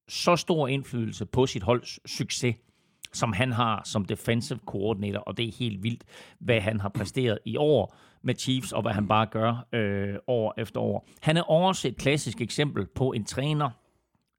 så 0.08 0.36
stor 0.36 0.68
indflydelse 0.68 1.26
på 1.26 1.46
sit 1.46 1.64
holds 1.64 2.12
succes, 2.12 2.56
som 3.16 3.34
han 3.34 3.52
har 3.52 3.82
som 3.86 4.06
defensive 4.06 4.60
coordinator, 4.66 5.20
og 5.20 5.38
det 5.38 5.48
er 5.48 5.52
helt 5.60 5.84
vildt, 5.84 6.04
hvad 6.40 6.62
han 6.62 6.80
har 6.80 6.90
præsteret 6.90 7.40
i 7.46 7.58
år 7.58 7.96
med 8.22 8.36
Chiefs, 8.36 8.72
og 8.72 8.82
hvad 8.82 8.92
han 8.92 9.08
bare 9.08 9.26
gør 9.26 9.68
øh, 9.74 10.16
år 10.28 10.54
efter 10.58 10.80
år. 10.80 11.08
Han 11.22 11.38
er 11.38 11.42
også 11.42 11.88
et 11.88 11.98
klassisk 11.98 12.42
eksempel 12.42 12.88
på 12.96 13.12
en 13.12 13.26
træner, 13.26 13.70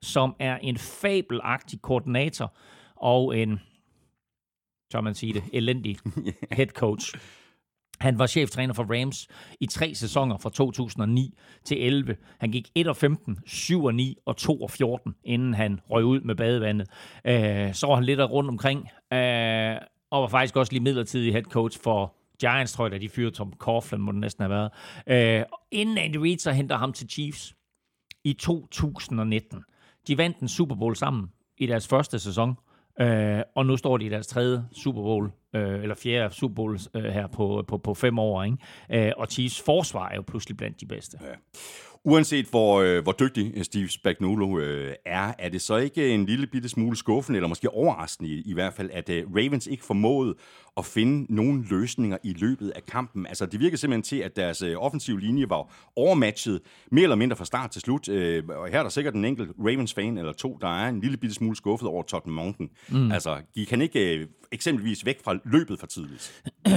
som 0.03 0.37
er 0.39 0.57
en 0.57 0.77
fabelagtig 0.77 1.83
koordinator, 1.83 2.57
og 2.97 3.39
en, 3.39 3.61
så 4.93 5.01
man 5.01 5.15
sige 5.15 5.33
det, 5.33 5.45
elendig 5.53 5.97
head 6.57 6.67
coach. 6.67 7.17
Han 8.01 8.19
var 8.19 8.27
cheftræner 8.27 8.75
for 8.75 9.01
Rams 9.01 9.29
i 9.61 9.67
tre 9.67 9.95
sæsoner 9.95 10.39
fra 10.39 10.51
2009 10.51 11.35
til 11.65 11.87
11. 11.87 12.17
Han 12.41 12.51
gik 12.51 12.69
1 12.75 12.89
og 12.89 12.97
15, 12.97 13.39
7 13.47 13.85
og 13.85 13.95
9 13.95 14.17
og 14.27 14.37
2 14.37 14.63
og 14.63 14.71
14, 14.71 15.15
inden 15.25 15.55
han 15.55 15.81
røg 15.91 16.05
ud 16.05 16.21
med 16.21 16.35
badevandet. 16.35 16.89
Øh, 17.27 17.75
så 17.75 17.87
var 17.87 17.95
han 17.95 18.05
lidt 18.05 18.21
rundt 18.21 18.51
omkring, 18.51 18.89
øh, 19.13 19.77
og 20.11 20.23
var 20.23 20.29
faktisk 20.29 20.57
også 20.57 20.73
lige 20.73 20.83
midlertidig 20.83 21.33
head 21.33 21.43
coach 21.45 21.81
for 21.83 22.15
Giants, 22.41 22.73
tror 22.73 22.85
jeg, 22.85 22.93
da 22.93 22.99
de 22.99 23.09
fyrede 23.09 23.31
Tom 23.31 23.53
Coughlin, 23.59 24.01
må 24.01 24.13
det 24.13 24.21
næsten 24.21 24.43
have 24.43 24.51
været. 24.51 24.71
Øh, 25.41 25.45
inden 25.71 25.99
Andy 25.99 26.17
Reid 26.17 26.39
så 26.39 26.53
henter 26.53 26.77
ham 26.77 26.93
til 26.93 27.09
Chiefs 27.11 27.55
i 28.25 28.33
2019. 28.33 29.65
De 30.07 30.19
vandt 30.19 30.39
en 30.39 30.49
Super 30.49 30.75
Bowl 30.75 30.97
sammen 30.97 31.29
i 31.59 31.67
deres 31.67 31.89
første 31.89 32.19
sæson, 32.19 32.57
øh, 33.01 33.43
og 33.55 33.67
nu 33.67 33.77
står 33.77 33.97
de 33.97 34.05
i 34.05 34.09
deres 34.09 34.27
tredje 34.27 34.65
Super 34.73 35.03
Bowl, 35.03 35.31
øh, 35.55 35.83
eller 35.83 35.95
fjerde 35.95 36.35
Super 36.35 36.55
Bowl 36.55 36.79
øh, 36.95 37.05
her 37.05 37.27
på, 37.27 37.65
på, 37.69 37.79
på 37.79 37.95
fem 37.95 38.19
år. 38.19 38.43
Ikke? 38.43 38.57
Øh, 38.91 39.13
og 39.17 39.27
Chiefs 39.27 39.63
forsvar 39.63 40.09
er 40.09 40.17
jo 40.17 40.23
pludselig 40.27 40.57
blandt 40.57 40.81
de 40.81 40.87
bedste. 40.87 41.19
Ja. 41.23 41.35
Uanset 42.09 42.47
hvor, 42.47 42.81
øh, 42.81 43.03
hvor 43.03 43.13
dygtig 43.13 43.65
Steve 43.65 43.89
Spagnuolo 43.89 44.59
øh, 44.59 44.95
er, 45.05 45.33
er 45.39 45.49
det 45.49 45.63
så 45.63 45.77
ikke 45.77 46.11
en 46.11 46.27
lille 46.27 46.47
bitte 46.47 46.69
smule 46.69 46.97
skuffende, 46.97 47.37
eller 47.37 47.49
måske 47.49 47.71
overraskende 47.71 48.31
i, 48.31 48.43
i 48.47 48.53
hvert 48.53 48.73
fald, 48.73 48.91
at 48.93 49.09
øh, 49.09 49.25
Ravens 49.35 49.67
ikke 49.67 49.85
formåede 49.85 50.35
at 50.77 50.85
finde 50.85 51.35
nogle 51.35 51.65
løsninger 51.71 52.19
i 52.25 52.33
løbet 52.33 52.71
af 52.71 52.87
kampen. 52.87 53.27
Altså, 53.27 53.47
det 53.47 53.61
virker 53.61 53.77
simpelthen 53.77 54.03
til, 54.03 54.17
at 54.17 54.37
deres 54.37 54.63
øh, 54.63 54.77
offensive 54.77 55.21
linje 55.21 55.51
var 55.51 55.91
overmatchet 55.97 56.61
mere 56.91 57.03
eller 57.03 57.17
mindre 57.17 57.37
fra 57.37 57.45
start 57.45 57.71
til 57.71 57.81
slut. 57.81 58.09
Øh, 58.09 58.43
og 58.49 58.69
her 58.69 58.79
er 58.79 58.83
der 58.83 58.91
sikkert 58.91 59.15
en 59.15 59.25
enkelt 59.25 59.51
Ravens-fan 59.59 60.19
eller 60.19 60.33
to, 60.33 60.59
der 60.61 60.69
er 60.69 60.89
en 60.89 61.01
lille 61.01 61.17
bitte 61.17 61.35
smule 61.35 61.57
skuffet 61.57 61.89
over 61.89 62.03
Todd 62.03 62.27
Monken. 62.27 62.71
Mm. 62.89 63.13
Altså, 63.13 63.37
de 63.55 63.67
kan 63.67 63.81
ikke 63.81 64.17
øh, 64.19 64.27
eksempelvis 64.53 65.07
væk 65.07 65.25
fra 65.25 65.39
løbet 65.45 65.81
for 65.81 65.87
tidligt. 65.87 66.43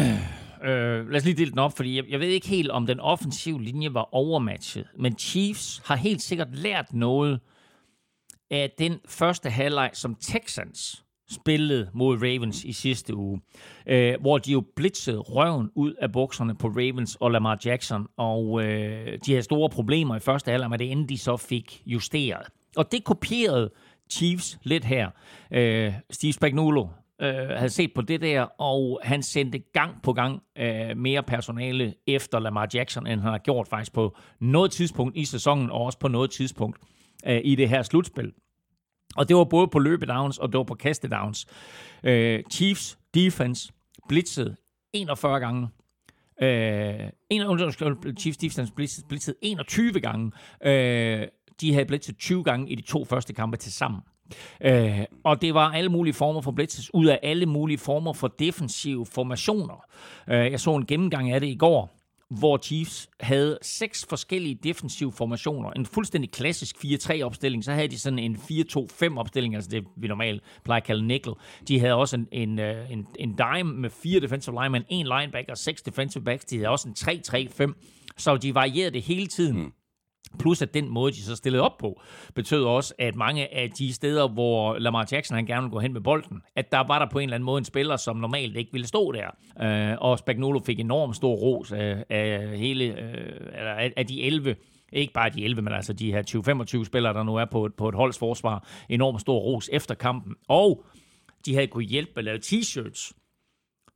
Øh, 0.64 1.10
lad 1.10 1.16
os 1.16 1.26
lige 1.26 1.38
dele 1.38 1.52
den 1.52 1.60
op, 1.60 1.78
fordi 1.78 1.96
jeg, 1.96 2.04
jeg 2.10 2.20
ved 2.20 2.28
ikke 2.28 2.48
helt, 2.48 2.70
om 2.70 2.86
den 2.88 3.00
offensive 3.00 3.64
linje 3.64 3.94
var 3.94 4.10
overmatchet. 4.16 4.88
Men 4.98 5.18
Chiefs 5.18 5.82
har 5.86 5.96
helt 5.96 6.22
sikkert 6.22 6.56
lært 6.56 6.94
noget 6.94 7.40
af 8.52 8.72
den 8.80 9.00
første 9.08 9.50
halvleg, 9.50 9.90
som 9.94 10.16
Texans 10.16 11.04
spillede 11.32 11.90
mod 11.94 12.18
Ravens 12.18 12.64
i 12.64 12.72
sidste 12.72 13.16
uge, 13.16 13.42
øh, 13.88 14.16
hvor 14.22 14.38
de 14.38 14.52
jo 14.52 14.64
blitzede 14.76 15.20
røven 15.20 15.70
ud 15.76 15.94
af 15.94 16.12
bukserne 16.12 16.56
på 16.56 16.68
Ravens 16.68 17.18
og 17.20 17.32
Lamar 17.32 17.60
Jackson, 17.66 18.08
og 18.18 18.64
øh, 18.64 19.20
de 19.26 19.32
havde 19.32 19.44
store 19.44 19.70
problemer 19.70 20.16
i 20.16 20.20
første 20.20 20.52
halvleg, 20.52 20.70
men 20.70 20.80
det 20.80 20.92
endte 20.92 21.14
de 21.14 21.18
så 21.18 21.38
fik 21.38 21.82
justeret. 21.86 22.48
Og 22.76 22.92
det 22.92 23.04
kopierede 23.04 23.70
Chiefs 24.12 24.60
lidt 24.64 24.86
her. 24.86 25.10
Øh, 25.52 25.94
Steve 26.10 26.34
Spagnuolo, 26.34 26.88
øh, 27.22 27.50
havde 27.50 27.70
set 27.70 27.94
på 27.96 28.02
det 28.02 28.22
der, 28.22 28.42
og 28.42 29.00
han 29.04 29.24
sendte 29.24 29.60
gang 29.60 30.02
på 30.04 30.14
gang 30.14 30.44
øh, 30.58 30.98
mere 30.98 31.24
personale 31.24 31.94
efter 32.08 32.40
Lamar 32.40 32.68
Jackson, 32.74 33.08
end 33.08 33.22
han 33.22 33.32
har 33.32 33.38
gjort 33.38 33.68
faktisk 33.68 33.94
på 33.94 34.18
noget 34.40 34.72
tidspunkt 34.72 35.18
i 35.18 35.26
sæsonen, 35.26 35.70
og 35.70 35.82
også 35.82 36.00
på 36.00 36.08
noget 36.08 36.32
tidspunkt 36.32 36.78
øh, 37.28 37.42
i 37.44 37.56
det 37.56 37.70
her 37.70 37.82
slutspil. 37.82 38.34
Og 39.16 39.30
det 39.30 39.36
var 39.36 39.44
både 39.44 39.68
på 39.68 39.80
løbedowns, 39.80 40.38
og 40.38 40.52
det 40.52 40.58
var 40.58 40.64
på 40.64 40.76
kastedowns. 40.76 41.48
Øh, 42.04 42.44
Chiefs 42.52 42.98
defense 43.14 43.74
blitzede 44.10 44.56
41 44.94 45.40
gange. 45.40 45.68
Øh, 46.42 47.10
en, 47.30 47.42
Chiefs 48.18 48.38
defense 48.38 48.74
blitzede, 48.74 49.08
blitzede 49.08 49.38
21 49.42 50.00
gange. 50.00 50.32
Øh, 50.66 51.28
de 51.62 51.74
havde 51.74 51.86
blitzet 51.86 52.18
20 52.18 52.44
gange 52.44 52.70
i 52.70 52.76
de 52.76 52.82
to 52.82 53.06
første 53.06 53.34
kampe 53.34 53.58
til 53.58 53.72
sammen. 53.72 54.02
Øh, 54.62 55.00
og 55.24 55.42
det 55.42 55.54
var 55.54 55.72
alle 55.72 55.90
mulige 55.90 56.14
former 56.14 56.42
for 56.42 56.52
blitzes, 56.52 56.94
ud 56.94 57.06
af 57.06 57.20
alle 57.24 57.46
mulige 57.46 57.78
former 57.78 58.14
for 58.14 58.28
defensive 58.28 59.06
formationer. 59.06 59.86
Øh, 60.30 60.52
jeg 60.52 60.60
så 60.60 60.76
en 60.76 60.86
gennemgang 60.86 61.32
af 61.32 61.40
det 61.40 61.48
i 61.48 61.56
går, 61.56 62.00
hvor 62.30 62.58
Chiefs 62.58 63.10
havde 63.20 63.58
seks 63.62 64.06
forskellige 64.10 64.60
defensive 64.64 65.12
formationer. 65.12 65.72
En 65.72 65.86
fuldstændig 65.86 66.32
klassisk 66.32 66.76
4-3-opstilling. 66.76 67.64
Så 67.64 67.72
havde 67.72 67.88
de 67.88 68.00
sådan 68.00 68.20
en 68.20 68.36
4-2-5-opstilling, 68.36 69.56
altså 69.56 69.70
det 69.70 69.84
vi 69.98 70.08
normalt 70.08 70.44
plejer 70.64 70.82
at 70.82 70.88
kalde 70.88 71.08
nickel. 71.08 71.34
De 71.68 71.80
havde 71.80 71.94
også 71.94 72.16
en, 72.16 72.28
en, 72.32 72.60
øh, 72.60 72.92
en, 72.92 73.08
en 73.20 73.36
dime 73.36 73.74
med 73.74 73.90
fire 73.90 74.20
defensive 74.20 74.56
linemen, 74.64 74.84
en 74.90 75.06
linebacker 75.06 75.52
og 75.52 75.58
seks 75.58 75.82
defensive 75.82 76.24
backs. 76.24 76.46
De 76.46 76.58
havde 76.58 76.70
også 76.70 76.90
en 76.90 76.96
3-3-5. 77.00 78.14
Så 78.18 78.38
de 78.38 78.56
varierede 78.56 78.92
det 78.92 79.02
hele 79.02 79.28
tiden. 79.28 79.58
Mm. 79.58 79.74
Plus 80.40 80.62
at 80.62 80.74
den 80.74 80.90
måde, 80.90 81.12
de 81.12 81.22
så 81.22 81.36
stillede 81.36 81.64
op 81.64 81.78
på, 81.78 82.02
betød 82.36 82.64
også, 82.64 82.94
at 83.00 83.16
mange 83.16 83.54
af 83.54 83.72
de 83.72 83.94
steder, 83.94 84.28
hvor 84.28 84.78
Lamar 84.78 85.08
Jackson 85.12 85.36
han 85.36 85.46
gerne 85.46 85.62
ville 85.62 85.72
gå 85.72 85.80
hen 85.80 85.94
med 85.94 86.02
bolden, 86.02 86.42
at 86.56 86.72
der 86.72 86.88
var 86.88 87.00
der 87.00 87.06
på 87.12 87.20
en 87.20 87.24
eller 87.24 87.36
anden 87.36 87.46
måde 87.46 87.58
en 87.58 87.66
spiller, 87.66 87.98
som 87.98 88.18
normalt 88.18 88.58
ikke 88.58 88.72
ville 88.72 88.88
stå 88.88 89.12
der. 89.12 89.28
Øh, 89.62 89.98
og 90.02 90.20
Spagnolo 90.20 90.60
fik 90.66 90.80
enormt 90.80 91.16
stor 91.16 91.36
ros 91.36 91.72
af, 91.72 92.06
af 92.10 92.58
hele, 92.58 92.86
øh, 92.86 93.92
af 93.98 94.08
de 94.08 94.24
11 94.24 94.56
ikke 94.94 95.14
bare 95.14 95.30
de 95.30 95.44
11, 95.44 95.62
men 95.62 95.74
altså 95.74 95.94
de 95.94 96.12
her 96.12 96.82
20-25 96.82 96.86
spillere, 96.86 97.14
der 97.14 97.24
nu 97.24 97.36
er 97.36 97.46
på 97.46 97.66
et, 97.66 97.74
på 97.74 97.90
et 97.90 97.96
holdsforsvar, 97.96 98.68
enormt 98.90 99.22
stor 99.22 99.40
ros 99.40 99.70
efter 99.74 99.96
kampen. 99.96 100.36
Og 100.48 100.86
de 101.46 101.54
havde 101.54 101.68
kunne 101.68 101.84
hjælpe 101.84 102.12
med 102.16 102.20
at 102.20 102.26
lave 102.26 102.40
t-shirts 102.46 103.12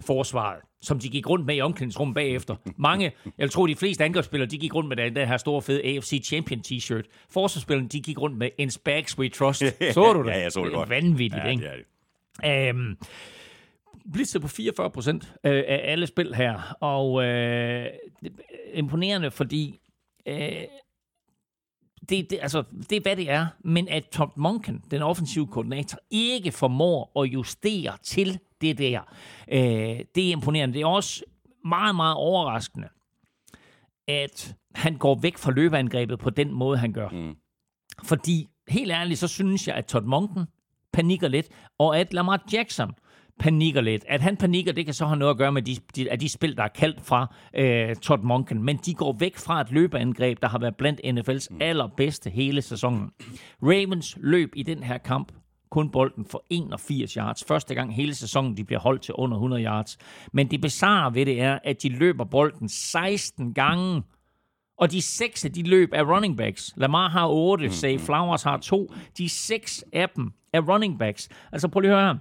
forsvaret, 0.01 0.61
som 0.83 0.99
de 0.99 1.09
gik 1.09 1.29
rundt 1.29 1.45
med 1.45 1.55
i 1.55 1.61
omklædningsrummet 1.61 2.15
bagefter. 2.15 2.55
Mange, 2.77 3.11
jeg 3.37 3.51
tror 3.51 3.67
de 3.67 3.75
fleste 3.75 4.03
angrebsspillere, 4.03 4.49
de 4.49 4.57
gik 4.57 4.75
rundt 4.75 4.89
med 4.89 4.97
den, 4.97 5.15
den 5.15 5.27
her 5.27 5.37
store 5.37 5.61
fede 5.61 5.83
AFC 5.83 6.21
Champion 6.25 6.61
t-shirt. 6.67 7.27
Forsvarsspillerne, 7.29 7.89
de 7.89 8.01
gik 8.01 8.21
rundt 8.21 8.37
med 8.37 8.49
In 8.57 8.71
Bags 8.85 9.17
We 9.17 9.29
Trust. 9.29 9.63
Så 9.93 10.13
du 10.13 10.23
det? 10.23 10.29
ja, 10.29 10.39
jeg 10.39 10.51
så 10.51 10.63
det 10.63 10.73
godt. 10.73 10.89
Vanvittigt, 10.89 11.43
ja, 11.43 11.49
ikke? 11.49 11.63
Det 11.63 11.71
er 11.71 11.75
det. 11.75 12.69
Øhm, 12.69 12.97
blitzet 14.13 14.41
på 14.41 14.47
44 14.47 14.91
procent 14.91 15.33
øh, 15.43 15.63
af 15.67 15.81
alle 15.83 16.07
spil 16.07 16.35
her, 16.35 16.77
og 16.79 17.23
øh, 17.23 17.85
imponerende, 18.73 19.31
fordi 19.31 19.79
øh, 20.27 20.51
det, 22.09 22.29
det, 22.29 22.39
altså, 22.41 22.63
det 22.89 22.95
er, 22.95 23.01
hvad 23.01 23.15
det 23.15 23.29
er, 23.29 23.47
men 23.63 23.89
at 23.89 24.05
Todd 24.09 24.31
Monken, 24.35 24.83
den 24.91 25.01
offensive 25.01 25.47
koordinator, 25.47 25.97
ikke 26.11 26.51
formår 26.51 27.21
at 27.21 27.25
justere 27.25 27.97
til 28.03 28.39
det 28.61 28.77
der, 28.77 29.01
øh, 29.47 29.59
det 30.15 30.27
er 30.27 30.31
imponerende. 30.31 30.73
Det 30.73 30.81
er 30.81 30.87
også 30.87 31.23
meget, 31.65 31.95
meget 31.95 32.15
overraskende, 32.15 32.87
at 34.07 34.55
han 34.75 34.97
går 34.97 35.19
væk 35.21 35.37
fra 35.37 35.51
løbeangrebet 35.51 36.19
på 36.19 36.29
den 36.29 36.53
måde, 36.53 36.77
han 36.77 36.93
gør. 36.93 37.09
Mm. 37.09 37.35
Fordi, 38.03 38.47
helt 38.67 38.91
ærligt, 38.91 39.19
så 39.19 39.27
synes 39.27 39.67
jeg, 39.67 39.75
at 39.75 39.85
Todd 39.85 40.05
Monken 40.05 40.45
panikker 40.93 41.27
lidt, 41.27 41.49
og 41.77 41.99
at 41.99 42.13
Lamar 42.13 42.43
Jackson 42.53 42.91
panikker 43.39 43.81
lidt. 43.81 44.05
At 44.07 44.21
han 44.21 44.37
panikker, 44.37 44.71
det 44.71 44.85
kan 44.85 44.93
så 44.93 45.05
have 45.05 45.17
noget 45.17 45.31
at 45.31 45.37
gøre 45.37 45.51
med 45.51 45.61
de, 45.61 45.75
de, 45.95 46.11
af 46.11 46.19
de 46.19 46.29
spil, 46.29 46.57
der 46.57 46.63
er 46.63 46.67
kaldt 46.67 47.01
fra 47.01 47.35
øh, 47.55 47.95
Todd 47.95 48.23
Monken. 48.23 48.63
Men 48.63 48.77
de 48.85 48.93
går 48.93 49.15
væk 49.19 49.37
fra 49.37 49.61
et 49.61 49.71
løbeangreb, 49.71 50.41
der 50.41 50.47
har 50.47 50.59
været 50.59 50.75
blandt 50.75 51.01
NFL's 51.05 51.47
mm. 51.49 51.57
allerbedste 51.61 52.29
hele 52.29 52.61
sæsonen. 52.61 53.09
Ravens 53.61 54.17
løb 54.21 54.51
i 54.55 54.63
den 54.63 54.83
her 54.83 54.97
kamp 54.97 55.31
kun 55.73 55.89
bolden 55.89 56.25
for 56.25 56.43
81 56.49 57.13
yards. 57.13 57.43
Første 57.47 57.75
gang 57.75 57.95
hele 57.95 58.15
sæsonen, 58.15 58.57
de 58.57 58.63
bliver 58.63 58.79
holdt 58.79 59.01
til 59.01 59.13
under 59.13 59.37
100 59.37 59.63
yards. 59.63 59.97
Men 60.33 60.51
det 60.51 60.61
bizarre 60.61 61.13
ved 61.13 61.25
det 61.25 61.41
er, 61.41 61.59
at 61.63 61.83
de 61.83 61.89
løber 61.89 62.23
bolden 62.23 62.69
16 62.69 63.53
gange. 63.53 64.03
Og 64.77 64.91
de 64.91 65.01
seks 65.01 65.45
af 65.45 65.51
de 65.51 65.63
løb 65.63 65.89
er 65.93 66.03
running 66.15 66.37
backs. 66.37 66.73
Lamar 66.77 67.09
har 67.09 67.27
8, 67.27 67.69
Say 67.69 67.99
Flowers 67.99 68.43
har 68.43 68.57
2. 68.57 68.93
De 69.17 69.29
seks 69.29 69.85
af 69.93 70.09
dem 70.09 70.31
er 70.53 70.61
running 70.61 70.99
backs. 70.99 71.29
Altså 71.51 71.67
prøv 71.67 71.79
lige 71.79 71.91
at 71.91 71.97
høre 71.97 72.13
her 72.13 72.19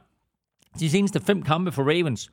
de 0.81 0.91
seneste 0.91 1.21
fem 1.21 1.43
kampe 1.43 1.73
for 1.73 1.83
Ravens, 1.83 2.31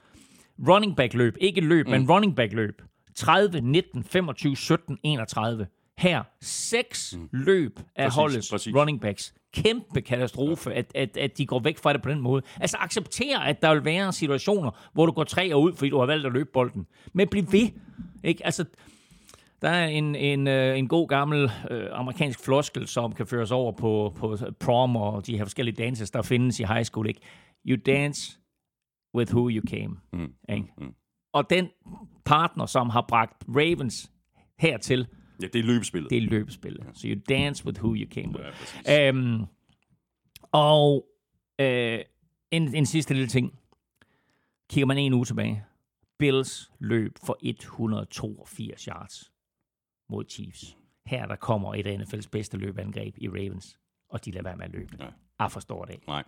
running 0.68 0.96
back 0.96 1.14
løb, 1.14 1.38
ikke 1.40 1.62
løb, 1.62 1.86
mm. 1.86 1.92
men 1.92 2.10
running 2.10 2.36
back 2.36 2.54
løb, 2.54 2.82
30, 3.16 3.62
19, 3.62 4.04
25, 4.04 4.56
17, 4.56 4.98
31. 5.04 5.68
Her, 5.98 6.24
seks 6.42 7.18
mm. 7.18 7.30
løb 7.32 7.80
af 7.96 8.06
præcis, 8.06 8.16
holdets 8.16 8.52
præcis. 8.52 8.76
running 8.76 9.02
backs. 9.02 9.34
Kæmpe 9.54 10.02
katastrofe, 10.02 10.74
at, 10.74 10.92
at, 10.96 11.18
at 11.18 11.38
de 11.38 11.46
går 11.46 11.60
væk 11.60 11.78
fra 11.78 11.94
det 11.94 12.02
på 12.02 12.10
den 12.10 12.20
måde. 12.20 12.42
Altså 12.60 12.78
acceptere, 12.80 13.48
at 13.48 13.62
der 13.62 13.74
vil 13.74 13.86
være 13.86 14.14
situationer, 14.14 14.72
hvor 14.94 15.06
du 15.06 15.12
går 15.12 15.24
tre 15.24 15.54
og 15.54 15.62
ud, 15.62 15.74
fordi 15.74 15.90
du 15.90 16.00
har 16.00 16.06
valgt 16.06 16.26
at 16.26 16.32
løbe 16.32 16.50
bolden. 16.54 16.88
Men 17.14 17.28
bliv 17.28 17.44
ved. 17.52 17.70
Ikke? 18.24 18.46
Altså, 18.46 18.66
der 19.62 19.70
er 19.70 19.88
en, 19.88 20.16
en, 20.16 20.48
øh, 20.48 20.80
en 20.80 20.88
god 20.88 21.08
gammel 21.08 21.52
øh, 21.72 21.86
amerikansk 21.92 22.44
floskel, 22.46 22.88
som 22.88 23.14
kan 23.14 23.28
føres 23.28 23.52
over 23.52 23.72
på, 23.72 24.16
på 24.18 24.38
prom 24.60 24.96
og 24.96 25.28
de 25.28 25.38
her 25.38 25.46
forskellige 25.46 25.76
danses, 25.76 26.12
der 26.12 26.22
findes 26.22 26.60
i 26.60 26.64
high 26.64 26.84
school. 26.84 27.08
Ikke? 27.08 27.22
You 27.70 27.78
dance 27.78 28.40
with 29.16 29.34
who 29.34 29.50
you 29.50 29.62
came. 29.68 29.98
Mm. 30.14 30.34
Ikke? 30.50 30.68
Mm. 30.78 30.94
Og 31.34 31.50
den 31.50 31.70
partner, 32.26 32.66
som 32.66 32.90
har 32.90 33.06
bragt 33.08 33.44
Ravens 33.48 34.12
hertil, 34.60 35.08
Ja, 35.42 35.48
det 35.48 35.60
er 35.60 35.64
løbespillet. 35.64 36.10
Det 36.10 36.18
er 36.18 36.22
løbespillet. 36.22 36.84
Ja. 36.86 36.94
So 36.94 37.08
you 37.08 37.22
dance 37.30 37.66
with 37.66 37.84
who 37.84 37.96
you 37.96 38.10
came 38.10 38.28
with. 38.28 38.76
Ja, 38.86 39.10
um, 39.10 39.46
og 40.52 41.06
uh, 41.62 42.00
en, 42.52 42.76
en 42.76 42.86
sidste 42.86 43.14
lille 43.14 43.28
ting. 43.28 43.60
Kigger 44.70 44.86
man 44.86 44.98
en 44.98 45.14
uge 45.14 45.26
tilbage. 45.26 45.64
Bills 46.20 46.72
løb 46.80 47.18
for 47.26 47.38
182 47.42 48.84
yards 48.84 49.32
mod 50.10 50.26
Chiefs. 50.30 50.78
Her 51.06 51.26
der 51.26 51.36
kommer 51.36 51.76
et 51.76 51.88
af 51.88 51.98
NFL's 51.98 52.30
bedste 52.32 52.58
løbeangreb 52.58 53.16
i 53.18 53.30
Ravens, 53.30 53.80
og 54.10 54.26
de 54.26 54.32
lader 54.32 54.44
være 54.44 54.58
med 54.58 54.66
at 54.66 54.72
løbe. 54.72 54.98
Ja. 55.00 55.08
Jeg 55.40 55.52
forstår 55.52 55.86
det 55.86 55.94
ikke. 55.94 56.08
Nej. 56.08 56.24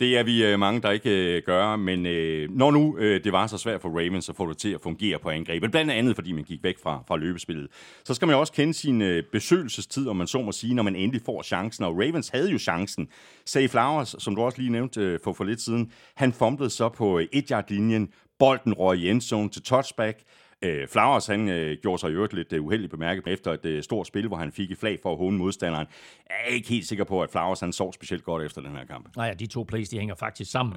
Det 0.00 0.18
er 0.18 0.22
vi 0.22 0.44
øh, 0.44 0.58
mange, 0.58 0.82
der 0.82 0.90
ikke 0.90 1.36
øh, 1.36 1.42
gør, 1.46 1.76
men 1.76 2.06
øh, 2.06 2.50
når 2.50 2.70
nu 2.70 2.96
øh, 2.98 3.24
det 3.24 3.32
var 3.32 3.46
så 3.46 3.58
svært 3.58 3.80
for 3.80 3.88
Ravens 3.88 4.28
at 4.28 4.36
få 4.36 4.48
det 4.48 4.58
til 4.58 4.68
at 4.68 4.80
fungere 4.80 5.18
på 5.18 5.30
angrebet, 5.30 5.70
blandt 5.70 5.90
andet 5.90 6.14
fordi 6.14 6.32
man 6.32 6.44
gik 6.44 6.62
væk 6.62 6.74
fra, 6.82 7.02
fra 7.08 7.16
løbespillet, 7.16 7.68
så 8.04 8.14
skal 8.14 8.26
man 8.26 8.34
jo 8.34 8.40
også 8.40 8.52
kende 8.52 8.74
sin 8.74 9.02
øh, 9.02 9.22
besøgelsestid, 9.32 10.08
om 10.08 10.16
man 10.16 10.26
så 10.26 10.42
må 10.42 10.52
sige, 10.52 10.74
når 10.74 10.82
man 10.82 10.96
endelig 10.96 11.22
får 11.24 11.42
chancen. 11.42 11.84
Og 11.84 11.92
Ravens 11.92 12.28
havde 12.28 12.50
jo 12.50 12.58
chancen. 12.58 13.08
Say 13.44 13.68
Flowers, 13.68 14.14
som 14.18 14.34
du 14.34 14.42
også 14.42 14.58
lige 14.58 14.72
nævnte 14.72 15.00
øh, 15.00 15.18
for, 15.24 15.32
for 15.32 15.44
lidt 15.44 15.60
siden, 15.60 15.92
han 16.14 16.32
fumblede 16.32 16.70
så 16.70 16.88
på 16.88 17.18
øh, 17.18 17.26
et-yard-linjen, 17.32 18.08
bolden 18.38 18.74
røg 18.74 18.98
i 18.98 19.10
endzone 19.10 19.48
til 19.48 19.62
touchback, 19.62 20.18
Øh, 20.62 20.88
Flowers, 20.88 21.26
han 21.26 21.48
øh, 21.48 21.76
gjorde 21.82 21.98
sig 21.98 22.10
i 22.10 22.12
øvrigt 22.12 22.32
lidt 22.32 22.52
uh, 22.52 22.66
uheldigt 22.66 22.90
bemærket 22.90 23.26
efter 23.26 23.52
et 23.52 23.76
uh, 23.76 23.82
stort 23.82 24.06
spil, 24.06 24.28
hvor 24.28 24.36
han 24.36 24.52
fik 24.52 24.70
et 24.70 24.78
flag 24.78 24.98
for 25.02 25.12
at 25.12 25.18
håne 25.18 25.38
modstanderen. 25.38 25.86
Jeg 26.28 26.36
er 26.46 26.54
ikke 26.54 26.68
helt 26.68 26.86
sikker 26.86 27.04
på, 27.04 27.22
at 27.22 27.30
Flowers 27.30 27.60
han 27.60 27.72
sov 27.72 27.92
specielt 27.92 28.24
godt 28.24 28.42
efter 28.42 28.60
den 28.60 28.76
her 28.76 28.84
kamp. 28.84 29.16
Nej, 29.16 29.26
ja, 29.26 29.34
de 29.34 29.46
to 29.46 29.62
plays, 29.68 29.88
de 29.88 29.98
hænger 29.98 30.14
faktisk 30.14 30.50
sammen. 30.50 30.76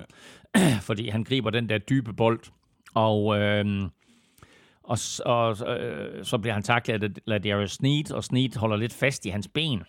Ja. 0.55 0.77
fordi 0.89 1.09
han 1.09 1.23
griber 1.23 1.49
den 1.49 1.69
der 1.69 1.77
dybe 1.77 2.13
bold, 2.13 2.39
og, 2.93 3.39
øh, 3.39 3.65
og, 4.83 4.97
og 5.25 5.57
øh, 5.79 6.25
så 6.25 6.37
bliver 6.37 6.53
han 6.53 6.63
taklet 6.63 7.03
af 7.03 7.09
Ladarius 7.25 7.71
Sneed, 7.71 8.11
og 8.11 8.23
Sneed 8.23 8.57
holder 8.57 8.77
lidt 8.77 8.93
fast 8.93 9.25
i 9.25 9.29
hans 9.29 9.47
ben. 9.47 9.83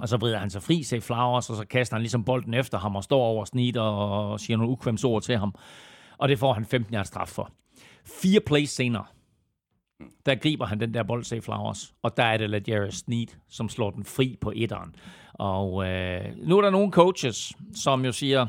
Og 0.00 0.08
så 0.08 0.16
vrider 0.16 0.38
han 0.38 0.50
sig 0.50 0.62
fri, 0.62 0.82
sig 0.82 1.02
Flowers, 1.02 1.50
og 1.50 1.56
så 1.56 1.64
kaster 1.64 1.96
han 1.96 2.02
ligesom 2.02 2.24
bolden 2.24 2.54
efter 2.54 2.78
ham 2.78 2.96
og 2.96 3.04
står 3.04 3.22
over 3.22 3.44
Sneed 3.44 3.76
og, 3.76 4.30
og 4.30 4.40
siger 4.40 4.56
nogle 4.56 4.72
ukvemsord 4.72 5.22
til 5.22 5.38
ham. 5.38 5.54
Og 6.18 6.28
det 6.28 6.38
får 6.38 6.52
han 6.52 6.64
15 6.64 6.94
yards 6.94 7.08
straf 7.08 7.28
for. 7.28 7.50
Fire 8.06 8.40
plays 8.40 8.70
senere, 8.70 9.04
der 10.26 10.34
griber 10.34 10.66
han 10.66 10.80
den 10.80 10.94
der 10.94 11.02
bold, 11.02 11.24
Say 11.24 11.40
Flowers, 11.40 11.94
og 12.02 12.16
der 12.16 12.22
er 12.22 12.36
det 12.36 12.50
Ladarius 12.50 12.94
Sneed, 12.94 13.26
som 13.48 13.68
slår 13.68 13.90
den 13.90 14.04
fri 14.04 14.36
på 14.40 14.52
etteren. 14.56 14.94
Og 15.32 15.86
øh, 15.88 16.24
nu 16.36 16.58
er 16.58 16.62
der 16.62 16.70
nogle 16.70 16.92
coaches, 16.92 17.52
som 17.74 18.04
jo 18.04 18.12
siger, 18.12 18.46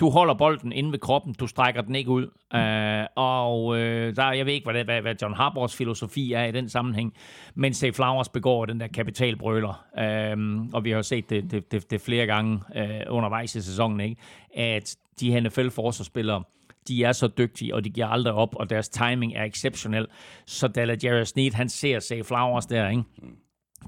du 0.00 0.10
holder 0.10 0.34
bolden 0.34 0.72
inde 0.72 0.92
ved 0.92 0.98
kroppen, 0.98 1.34
du 1.34 1.46
strækker 1.46 1.80
den 1.82 1.94
ikke 1.94 2.10
ud. 2.10 2.26
Øh, 2.54 3.06
og 3.16 3.78
øh, 3.78 4.16
der, 4.16 4.32
jeg 4.32 4.46
ved 4.46 4.52
ikke, 4.52 4.64
hvad, 4.64 4.74
det, 4.74 4.84
hvad, 4.84 5.02
hvad 5.02 5.14
John 5.22 5.34
Harbors 5.34 5.76
filosofi 5.76 6.32
er 6.32 6.44
i 6.44 6.52
den 6.52 6.68
sammenhæng, 6.68 7.14
men 7.54 7.74
Say 7.74 7.92
Flowers 7.92 8.28
begår 8.28 8.66
den 8.66 8.80
der 8.80 8.86
kapitalbrøler. 8.86 9.84
øh, 9.98 10.66
og 10.72 10.84
vi 10.84 10.90
har 10.90 10.96
jo 10.96 11.02
set 11.02 11.30
det, 11.30 11.50
det, 11.50 11.72
det, 11.72 11.90
det 11.90 12.00
flere 12.00 12.26
gange 12.26 12.60
øh, 12.76 13.00
undervejs 13.08 13.54
i 13.54 13.60
sæsonen, 13.60 14.00
ikke? 14.00 14.16
at 14.54 14.96
de 15.20 15.32
her 15.32 15.40
NFL-forsvarsspillere, 15.40 16.42
de 16.88 17.04
er 17.04 17.12
så 17.12 17.28
dygtige, 17.28 17.74
og 17.74 17.84
de 17.84 17.90
giver 17.90 18.06
aldrig 18.06 18.32
op, 18.32 18.56
og 18.56 18.70
deres 18.70 18.88
timing 18.88 19.34
er 19.34 19.44
exceptionel. 19.44 20.06
Så 20.46 20.68
da 20.68 20.96
Jerry 21.04 21.24
Sneed, 21.24 21.52
han 21.52 21.68
ser 21.68 21.98
Say 21.98 22.22
Flowers 22.22 22.66
der, 22.66 22.88
ikke? 22.88 23.04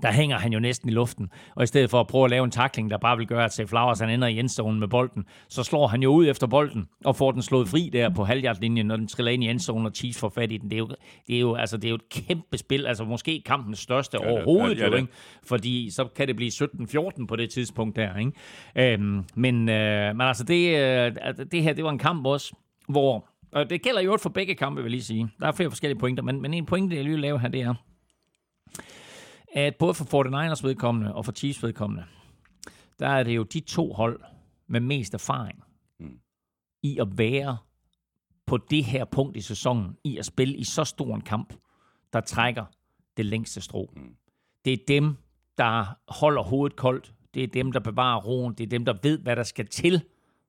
der 0.03 0.13
hænger 0.13 0.39
han 0.39 0.53
jo 0.53 0.61
næsten 0.61 0.89
i 0.89 0.93
luften. 0.93 1.31
Og 1.57 1.63
i 1.63 1.67
stedet 1.67 1.91
for 1.91 2.01
at 2.01 2.07
prøve 2.07 2.25
at 2.25 2.31
lave 2.31 2.45
en 2.45 2.51
takling, 2.51 2.91
der 2.91 2.99
bare 2.99 3.17
vil 3.17 3.27
gøre, 3.27 3.45
at 3.45 3.53
Say 3.53 3.67
Flowers 3.67 4.01
han 4.01 4.11
ender 4.11 4.29
i 4.29 4.39
endzonen 4.39 4.81
med 4.81 4.89
bolden, 4.89 5.25
så 5.49 5.63
slår 5.63 5.87
han 5.87 6.03
jo 6.03 6.11
ud 6.11 6.27
efter 6.29 6.47
bolden 6.47 6.89
og 7.05 7.17
får 7.17 7.33
den 7.33 7.43
slået 7.43 7.69
fri 7.69 7.91
der 7.93 8.11
på 8.11 8.25
halvhjertlinjen, 8.25 8.87
når 8.87 8.97
den 8.97 9.09
triller 9.09 9.33
ind 9.33 9.45
i 9.45 9.49
endzonen, 9.49 9.87
og 9.87 9.93
Chiefs 9.95 10.21
får 10.21 10.29
fat 10.29 10.53
i 10.53 10.57
den. 10.57 10.71
Det 10.71 10.77
er 10.77 10.79
jo, 10.79 10.89
det 11.27 11.37
er 11.37 11.41
jo, 11.41 11.55
altså, 11.55 11.77
det 11.77 11.85
er 11.85 11.89
jo 11.89 11.95
et 11.95 12.09
kæmpe 12.09 12.59
spil, 12.59 12.87
altså 12.87 13.05
måske 13.05 13.43
kampens 13.47 13.79
største 13.79 14.19
ja, 14.23 14.31
overhovedet, 14.31 14.79
ja, 14.79 14.85
ja, 14.85 14.91
jo, 14.91 14.97
ikke? 14.97 15.09
fordi 15.43 15.91
så 15.91 16.05
kan 16.17 16.29
det 16.29 16.37
blive 16.37 16.51
17-14 16.51 17.27
på 17.27 17.37
det 17.37 17.51
tidspunkt 17.51 17.97
der. 17.97 18.17
Ikke? 18.17 18.93
Øhm, 18.95 19.25
men, 19.35 19.69
øh, 19.69 20.17
men 20.17 20.21
altså, 20.21 20.45
det, 20.45 20.79
øh, 20.79 21.13
det 21.53 21.63
her, 21.63 21.73
det 21.73 21.85
var 21.85 21.91
en 21.91 21.99
kamp 21.99 22.27
også, 22.27 22.55
hvor 22.89 23.29
og 23.53 23.71
det 23.71 23.83
gælder 23.83 24.01
jo 24.01 24.17
for 24.23 24.31
begge 24.31 24.55
kampe, 24.55 24.83
vil 24.83 24.89
jeg 24.89 24.91
lige 24.91 25.03
sige. 25.03 25.31
Der 25.41 25.47
er 25.47 25.53
flere 25.53 25.71
forskellige 25.71 25.99
pointer, 25.99 26.23
men, 26.23 26.43
men 26.43 26.55
en 26.55 26.67
pointe, 26.67 26.97
jeg 26.97 27.05
lige 27.05 27.13
vil 27.13 27.21
lave 27.21 27.41
her, 27.41 27.49
det 27.49 27.61
er, 27.61 27.75
at 29.53 29.77
både 29.77 29.95
for 29.95 30.05
49ers 30.05 30.67
vedkommende 30.67 31.15
og 31.15 31.25
for 31.25 31.33
Chiefs 31.33 31.63
vedkommende, 31.63 32.05
der 32.99 33.09
er 33.09 33.23
det 33.23 33.37
jo 33.37 33.43
de 33.43 33.61
to 33.61 33.93
hold 33.93 34.21
med 34.67 34.81
mest 34.81 35.15
erfaring 35.15 35.65
mm. 36.01 36.21
i 36.83 36.99
at 36.99 37.19
være 37.19 37.57
på 38.47 38.57
det 38.57 38.85
her 38.85 39.05
punkt 39.05 39.37
i 39.37 39.41
sæsonen, 39.41 39.97
i 40.05 40.19
at 40.19 40.27
spille 40.27 40.57
i 40.57 40.65
så 40.65 40.85
stor 40.85 41.15
en 41.15 41.21
kamp, 41.21 41.55
der 42.13 42.21
trækker 42.21 42.65
det 43.17 43.27
længste 43.27 43.61
strå. 43.61 43.91
Mm. 43.97 44.15
Det 44.65 44.73
er 44.73 44.79
dem, 44.89 45.17
der 45.59 45.99
holder 46.09 46.43
hovedet 46.43 46.77
koldt. 46.77 47.15
Det 47.35 47.43
er 47.43 47.47
dem, 47.47 47.73
der 47.73 47.81
bevarer 47.81 48.21
roen. 48.21 48.55
Det 48.55 48.65
er 48.65 48.69
dem, 48.69 48.85
der 48.85 48.95
ved, 49.03 49.19
hvad 49.19 49.37
der 49.37 49.43
skal 49.43 49.67
til 49.67 50.03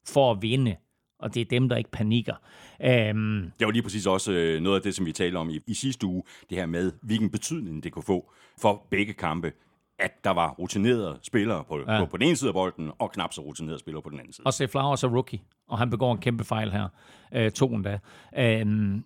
for 0.07 0.31
at 0.31 0.41
vinde 0.41 0.75
og 1.19 1.33
det 1.33 1.41
er 1.41 1.45
dem, 1.45 1.69
der 1.69 1.75
ikke 1.75 1.91
panikker. 1.91 2.35
Um, 2.79 3.51
det 3.59 3.65
var 3.65 3.71
lige 3.71 3.83
præcis 3.83 4.07
også 4.07 4.31
øh, 4.31 4.61
noget 4.61 4.75
af 4.75 4.81
det, 4.81 4.95
som 4.95 5.05
vi 5.05 5.11
talte 5.11 5.37
om 5.37 5.49
i, 5.49 5.59
i 5.67 5.73
sidste 5.73 6.07
uge, 6.07 6.23
det 6.49 6.57
her 6.57 6.65
med, 6.65 6.91
hvilken 7.01 7.29
betydning 7.29 7.83
det 7.83 7.91
kunne 7.91 8.03
få 8.03 8.31
for 8.61 8.87
begge 8.89 9.13
kampe, 9.13 9.51
at 9.99 10.23
der 10.23 10.29
var 10.29 10.51
rutinerede 10.51 11.19
spillere 11.21 11.63
på, 11.63 11.79
ja. 11.79 11.99
på, 11.99 12.05
på 12.05 12.17
den 12.17 12.27
ene 12.27 12.35
side 12.35 12.47
af 12.47 12.53
bolden, 12.53 12.91
og 12.99 13.11
knap 13.11 13.33
så 13.33 13.41
rutinerede 13.41 13.79
spillere 13.79 14.01
på 14.01 14.09
den 14.09 14.19
anden 14.19 14.33
side. 14.33 14.47
Og 14.47 14.53
se 14.53 14.67
Flowers 14.67 15.03
er 15.03 15.07
rookie, 15.07 15.39
og 15.67 15.77
han 15.77 15.89
begår 15.89 16.11
en 16.11 16.17
kæmpe 16.17 16.43
fejl 16.43 16.71
her. 16.71 16.87
Øh, 17.33 17.51
to 17.51 17.67
endda. 17.67 17.99
Um, 18.61 19.05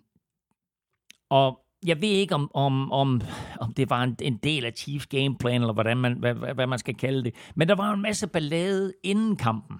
og 1.30 1.60
jeg 1.86 2.00
ved 2.00 2.08
ikke, 2.08 2.34
om, 2.34 2.50
om, 2.54 2.92
om, 2.92 3.20
om 3.60 3.72
det 3.72 3.90
var 3.90 4.02
en, 4.02 4.16
en 4.22 4.36
del 4.36 4.64
af 4.64 4.72
Chiefs 4.76 5.06
gameplan, 5.06 5.60
eller 5.60 5.72
hvordan 5.72 5.96
man, 5.96 6.18
hvad, 6.18 6.34
hvad 6.34 6.66
man 6.66 6.78
skal 6.78 6.94
kalde 6.94 7.24
det. 7.24 7.34
Men 7.54 7.68
der 7.68 7.74
var 7.74 7.92
en 7.92 8.02
masse 8.02 8.26
ballade 8.26 8.92
inden 9.02 9.36
kampen 9.36 9.76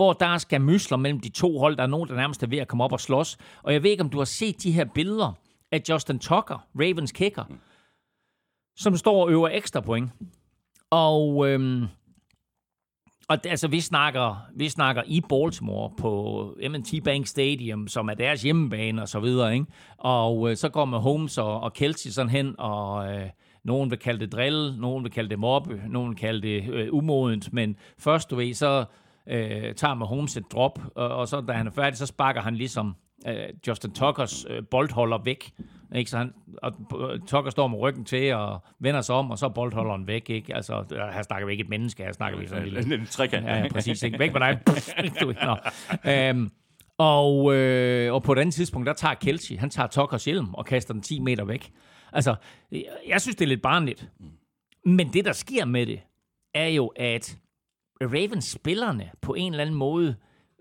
hvor 0.00 0.12
der 0.12 0.38
skal 0.38 0.60
mysler 0.60 0.96
mellem 0.96 1.20
de 1.20 1.28
to 1.28 1.58
hold. 1.58 1.76
Der 1.76 1.82
er 1.82 1.86
nogen, 1.86 2.08
der 2.08 2.16
nærmest 2.16 2.42
er 2.42 2.46
ved 2.46 2.58
at 2.58 2.68
komme 2.68 2.84
op 2.84 2.92
og 2.92 3.00
slås. 3.00 3.36
Og 3.62 3.72
jeg 3.72 3.82
ved 3.82 3.90
ikke, 3.90 4.02
om 4.02 4.10
du 4.10 4.18
har 4.18 4.24
set 4.24 4.62
de 4.62 4.72
her 4.72 4.84
billeder 4.84 5.32
af 5.72 5.82
Justin 5.88 6.18
Tucker, 6.18 6.66
Ravens 6.74 7.12
kicker, 7.12 7.44
som 8.76 8.96
står 8.96 9.22
og 9.22 9.30
øver 9.30 9.48
ekstra 9.48 9.80
point. 9.80 10.10
Og, 10.90 11.48
øhm, 11.48 11.86
og 13.28 13.38
altså, 13.44 13.68
vi 13.68 13.80
snakker, 13.80 14.46
vi 14.56 14.68
snakker 14.68 15.02
i 15.06 15.20
Baltimore 15.28 15.90
på 15.98 16.54
M&T 16.68 17.04
Bank 17.04 17.26
Stadium, 17.26 17.88
som 17.88 18.08
er 18.08 18.14
deres 18.14 18.42
hjemmebane 18.42 19.02
og 19.02 19.08
så 19.08 19.20
videre, 19.20 19.54
ikke? 19.54 19.66
Og 19.98 20.50
øh, 20.50 20.56
så 20.56 20.68
går 20.68 20.86
Holmes 20.86 21.38
og, 21.38 21.60
og 21.60 21.72
Kelsey 21.72 22.10
sådan 22.10 22.30
hen, 22.30 22.54
og 22.58 23.12
øh, 23.12 23.28
nogen 23.64 23.90
vil 23.90 23.98
kalde 23.98 24.20
det 24.20 24.32
drill, 24.32 24.74
nogen 24.78 25.04
vil 25.04 25.12
kalde 25.12 25.30
det 25.30 25.38
mobbe, 25.38 25.82
nogen 25.88 26.10
vil 26.10 26.18
kalde 26.18 26.42
det 26.42 26.72
øh, 26.72 26.88
umodent, 26.94 27.52
men 27.52 27.76
først, 27.98 28.30
du 28.30 28.36
ved, 28.36 28.54
så, 28.54 28.84
øh, 29.30 29.74
tager 29.74 29.94
med 29.94 30.06
Holmes 30.06 30.36
et 30.36 30.52
drop, 30.52 30.78
og, 30.94 31.08
og 31.08 31.28
så 31.28 31.40
da 31.40 31.52
han 31.52 31.66
er 31.66 31.70
færdig, 31.70 31.98
så 31.98 32.06
sparker 32.06 32.40
han 32.40 32.56
ligesom 32.56 32.94
øh, 33.28 33.34
Justin 33.68 33.92
Tuckers 33.92 34.46
øh, 34.50 34.62
boldholder 34.70 35.18
væk. 35.24 35.52
Ikke? 35.94 36.10
Så 36.10 36.18
han, 36.18 36.32
og 36.62 36.72
Tucker 37.26 37.50
står 37.50 37.68
med 37.68 37.78
ryggen 37.78 38.04
til 38.04 38.34
og 38.34 38.64
vender 38.78 39.00
sig 39.00 39.14
om, 39.14 39.30
og 39.30 39.38
så 39.38 39.46
er 39.46 39.50
boldholderen 39.50 40.06
væk. 40.06 40.30
Ikke? 40.30 40.54
Altså, 40.54 40.84
her 41.14 41.22
snakker 41.22 41.46
vi 41.46 41.52
ikke 41.52 41.62
et 41.62 41.68
menneske, 41.70 42.02
her 42.02 42.12
snakker 42.12 42.38
vi 42.38 42.46
sådan 42.46 42.66
en 42.66 42.72
lille... 42.72 42.94
En 43.00 43.06
trekant. 43.06 43.46
Ja, 43.46 43.68
præcis. 43.72 44.02
Ikke? 44.02 44.18
Væk 44.18 44.32
med 44.32 44.40
dig. 44.40 44.60
du, 45.20 45.34
øhm, 46.10 46.50
og, 46.98 47.54
øh, 47.54 48.14
og 48.14 48.22
på 48.22 48.32
et 48.32 48.38
andet 48.38 48.54
tidspunkt, 48.54 48.86
der 48.86 48.92
tager 48.92 49.14
Kelsey, 49.14 49.58
han 49.58 49.70
tager 49.70 49.86
Tuckers 49.86 50.24
hjelm 50.24 50.54
og 50.54 50.66
kaster 50.66 50.94
den 50.94 51.02
10 51.02 51.20
meter 51.20 51.44
væk. 51.44 51.72
Altså, 52.12 52.34
jeg 53.08 53.20
synes, 53.20 53.36
det 53.36 53.44
er 53.44 53.48
lidt 53.48 53.62
barnligt. 53.62 54.10
Men 54.84 55.12
det, 55.12 55.24
der 55.24 55.32
sker 55.32 55.64
med 55.64 55.86
det, 55.86 56.00
er 56.54 56.68
jo, 56.68 56.86
at 56.86 57.38
Ravens-spillerne 58.02 59.10
på 59.20 59.34
en 59.34 59.52
eller 59.52 59.64
anden 59.64 59.76
måde 59.76 60.16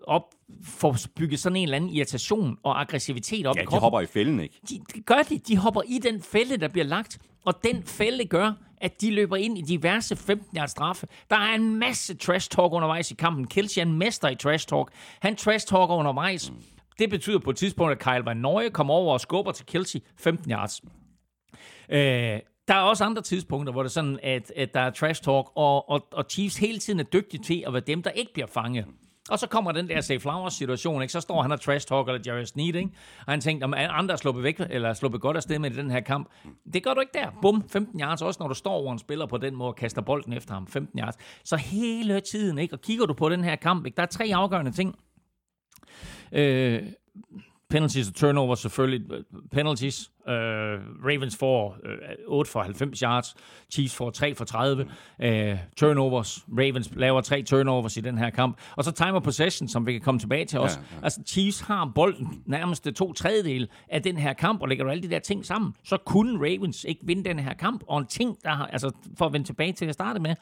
op, 0.08 0.24
får 0.64 0.96
bygget 1.16 1.40
sådan 1.40 1.56
en 1.56 1.64
eller 1.64 1.76
anden 1.76 1.90
irritation 1.90 2.58
og 2.64 2.82
aggressivitet 2.82 3.46
op 3.46 3.56
ja, 3.56 3.62
i 3.62 3.66
kroppen. 3.66 3.78
de 3.78 3.82
hopper 3.82 4.02
i 4.02 4.06
fælden, 4.06 4.40
ikke? 4.40 4.60
De, 4.70 4.80
de 4.96 5.02
gør 5.02 5.22
det. 5.30 5.48
De 5.48 5.58
hopper 5.58 5.82
i 5.88 6.00
den 6.04 6.22
fælde, 6.22 6.58
der 6.58 6.68
bliver 6.68 6.86
lagt. 6.86 7.20
Og 7.46 7.64
den 7.64 7.84
fælde 7.84 8.26
gør, 8.26 8.54
at 8.78 9.02
de 9.02 9.12
løber 9.12 9.36
ind 9.36 9.58
i 9.58 9.62
diverse 9.62 10.16
15 10.16 10.58
yards 10.58 10.72
straffe. 10.72 11.08
Der 11.30 11.36
er 11.36 11.56
en 11.56 11.76
masse 11.76 12.18
trash 12.18 12.50
talk 12.50 12.74
undervejs 12.74 13.12
i 13.12 13.16
kampen. 13.16 13.48
Kelsey 13.48 13.80
er 13.80 13.86
en 13.86 13.98
mester 13.98 14.30
i 14.30 14.36
trash 14.36 14.68
talk. 14.68 14.92
Han 15.20 15.36
trash 15.36 15.68
talker 15.68 15.96
undervejs. 15.96 16.54
Det 17.00 17.10
betyder 17.10 17.40
på 17.40 17.50
et 17.50 17.56
tidspunkt, 17.58 17.92
at 17.92 18.00
Kyle 18.00 18.26
Van 18.26 18.38
Noye 18.38 18.70
kommer 18.70 18.94
over 18.94 19.14
og 19.14 19.22
skubber 19.22 19.52
til 19.52 19.66
Kelsey 19.66 20.00
15 20.18 20.52
yards. 20.52 20.82
Øh, 21.90 22.40
der 22.70 22.76
er 22.76 22.82
også 22.82 23.04
andre 23.04 23.22
tidspunkter, 23.22 23.72
hvor 23.74 23.84
det 23.84 23.90
er 23.90 23.94
sådan, 23.94 24.20
at, 24.24 24.52
at 24.56 24.74
der 24.74 24.80
er 24.80 24.90
trash 24.90 25.24
talk, 25.24 25.46
og, 25.56 25.90
og, 25.90 26.08
og 26.12 26.26
Chiefs 26.30 26.58
hele 26.58 26.80
tiden 26.80 27.00
er 27.00 27.04
dygtige 27.04 27.44
til 27.44 27.64
at 27.68 27.74
være 27.74 27.82
dem, 27.88 28.04
der 28.04 28.10
ikke 28.10 28.34
bliver 28.34 28.48
fanget. 28.48 28.86
Og 29.30 29.40
så 29.40 29.48
kommer 29.48 29.72
den 29.72 29.90
der 29.90 30.02
Safe 30.02 30.20
Flowers 30.20 30.54
situation, 30.54 31.02
ikke? 31.02 31.12
så 31.12 31.22
står 31.22 31.42
han 31.42 31.52
og 31.52 31.62
trash 31.62 31.88
talk 31.88 32.08
eller 32.08 32.22
Jerry 32.28 32.44
Sneed, 32.44 32.76
ikke? 32.76 32.90
og 33.26 33.34
han 33.34 33.42
tænkte, 33.42 33.64
om 33.66 33.74
andre 33.78 34.14
er 34.14 34.18
sluppet 34.18 34.44
væk, 34.44 34.62
eller 34.70 34.94
sluppet 34.94 35.22
godt 35.22 35.38
afsted 35.38 35.60
med 35.60 35.72
i 35.72 35.76
den 35.76 35.92
her 35.92 36.00
kamp. 36.00 36.30
Det 36.74 36.84
gør 36.84 36.94
du 36.94 37.00
ikke 37.00 37.14
der. 37.14 37.28
Bum, 37.42 37.70
15 37.70 38.00
yards, 38.02 38.22
også 38.22 38.38
når 38.40 38.48
du 38.48 38.54
står 38.54 38.72
over 38.72 38.94
en 38.94 39.00
spiller 39.00 39.26
på 39.26 39.38
den 39.38 39.56
måde 39.56 39.70
og 39.70 39.76
kaster 39.76 40.02
bolden 40.02 40.34
efter 40.34 40.54
ham, 40.54 40.68
15 40.68 41.00
yards. 41.00 41.16
Så 41.44 41.58
hele 41.58 42.20
tiden, 42.20 42.58
ikke? 42.58 42.76
og 42.76 42.82
kigger 42.82 43.06
du 43.06 43.14
på 43.14 43.30
den 43.30 43.44
her 43.44 43.56
kamp, 43.56 43.86
ikke? 43.86 43.96
der 43.96 44.04
er 44.04 44.08
tre 44.08 44.32
afgørende 44.34 44.72
ting. 44.72 44.96
Øh, 46.32 46.84
penalties 47.70 48.08
og 48.08 48.16
turnovers 48.16 48.60
selvfølgelig. 48.60 49.26
Penalties. 49.52 50.12
Uh, 50.30 51.06
Ravens 51.06 51.38
får 51.38 51.78
øh, 51.84 51.98
8 52.28 52.52
for 52.52 52.62
90 52.62 53.00
yards. 53.00 53.36
Chiefs 53.72 53.96
får 53.96 54.10
3 54.10 54.36
for 54.36 54.46
30. 54.46 54.84
Uh, 54.84 54.90
øh, 55.26 55.58
turnovers. 55.78 56.46
Ravens 56.58 56.92
laver 56.96 57.22
tre 57.22 57.44
turnovers 57.44 57.98
i 57.98 58.02
den 58.02 58.18
her 58.18 58.30
kamp. 58.30 58.58
Og 58.76 58.84
så 58.84 58.92
timer 58.92 59.20
possession, 59.20 59.68
som 59.68 59.86
vi 59.86 59.92
kan 59.92 60.02
komme 60.02 60.20
tilbage 60.20 60.46
til 60.46 60.60
også. 60.60 60.80
Ja, 60.80 60.96
ja. 60.96 61.04
Altså, 61.04 61.22
Chiefs 61.28 61.62
har 61.62 61.92
bolden 61.96 62.44
nærmest 62.46 62.88
to 62.96 63.14
tredjedel 63.14 63.70
af 63.90 64.04
den 64.04 64.18
her 64.18 64.34
kamp, 64.34 64.62
og 64.62 64.68
lægger 64.68 64.84
du 64.84 64.90
alle 64.92 65.04
de 65.04 65.10
der 65.10 65.20
ting 65.20 65.46
sammen, 65.46 65.76
så 65.84 65.98
kunne 65.98 66.40
Ravens 66.40 66.84
ikke 66.84 67.02
vinde 67.04 67.30
den 67.30 67.40
her 67.40 67.54
kamp. 67.54 67.84
Og 67.88 68.00
en 68.00 68.06
ting, 68.06 68.38
der 68.44 68.50
har, 68.50 68.66
altså 68.66 68.92
for 69.18 69.26
at 69.26 69.34
vende 69.34 69.48
tilbage 69.48 69.74
til 69.74 69.86
at 69.86 69.94
starte 69.94 70.20
med, 70.20 70.36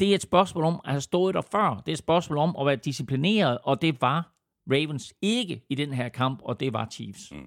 det 0.00 0.10
er 0.10 0.14
et 0.14 0.22
spørgsmål 0.22 0.64
om 0.64 0.80
at 0.84 0.90
have 0.90 1.00
stået 1.00 1.34
der 1.34 1.42
før. 1.52 1.82
Det 1.86 1.88
er 1.88 1.92
et 1.92 1.98
spørgsmål 1.98 2.38
om 2.38 2.56
at 2.60 2.66
være 2.66 2.76
disciplineret, 2.76 3.58
og 3.62 3.82
det 3.82 4.02
var 4.02 4.35
Ravens 4.70 5.14
ikke 5.22 5.62
i 5.68 5.74
den 5.74 5.92
her 5.92 6.08
kamp, 6.08 6.40
og 6.42 6.60
det 6.60 6.72
var 6.72 6.88
Chiefs. 6.92 7.32
Mm. 7.32 7.38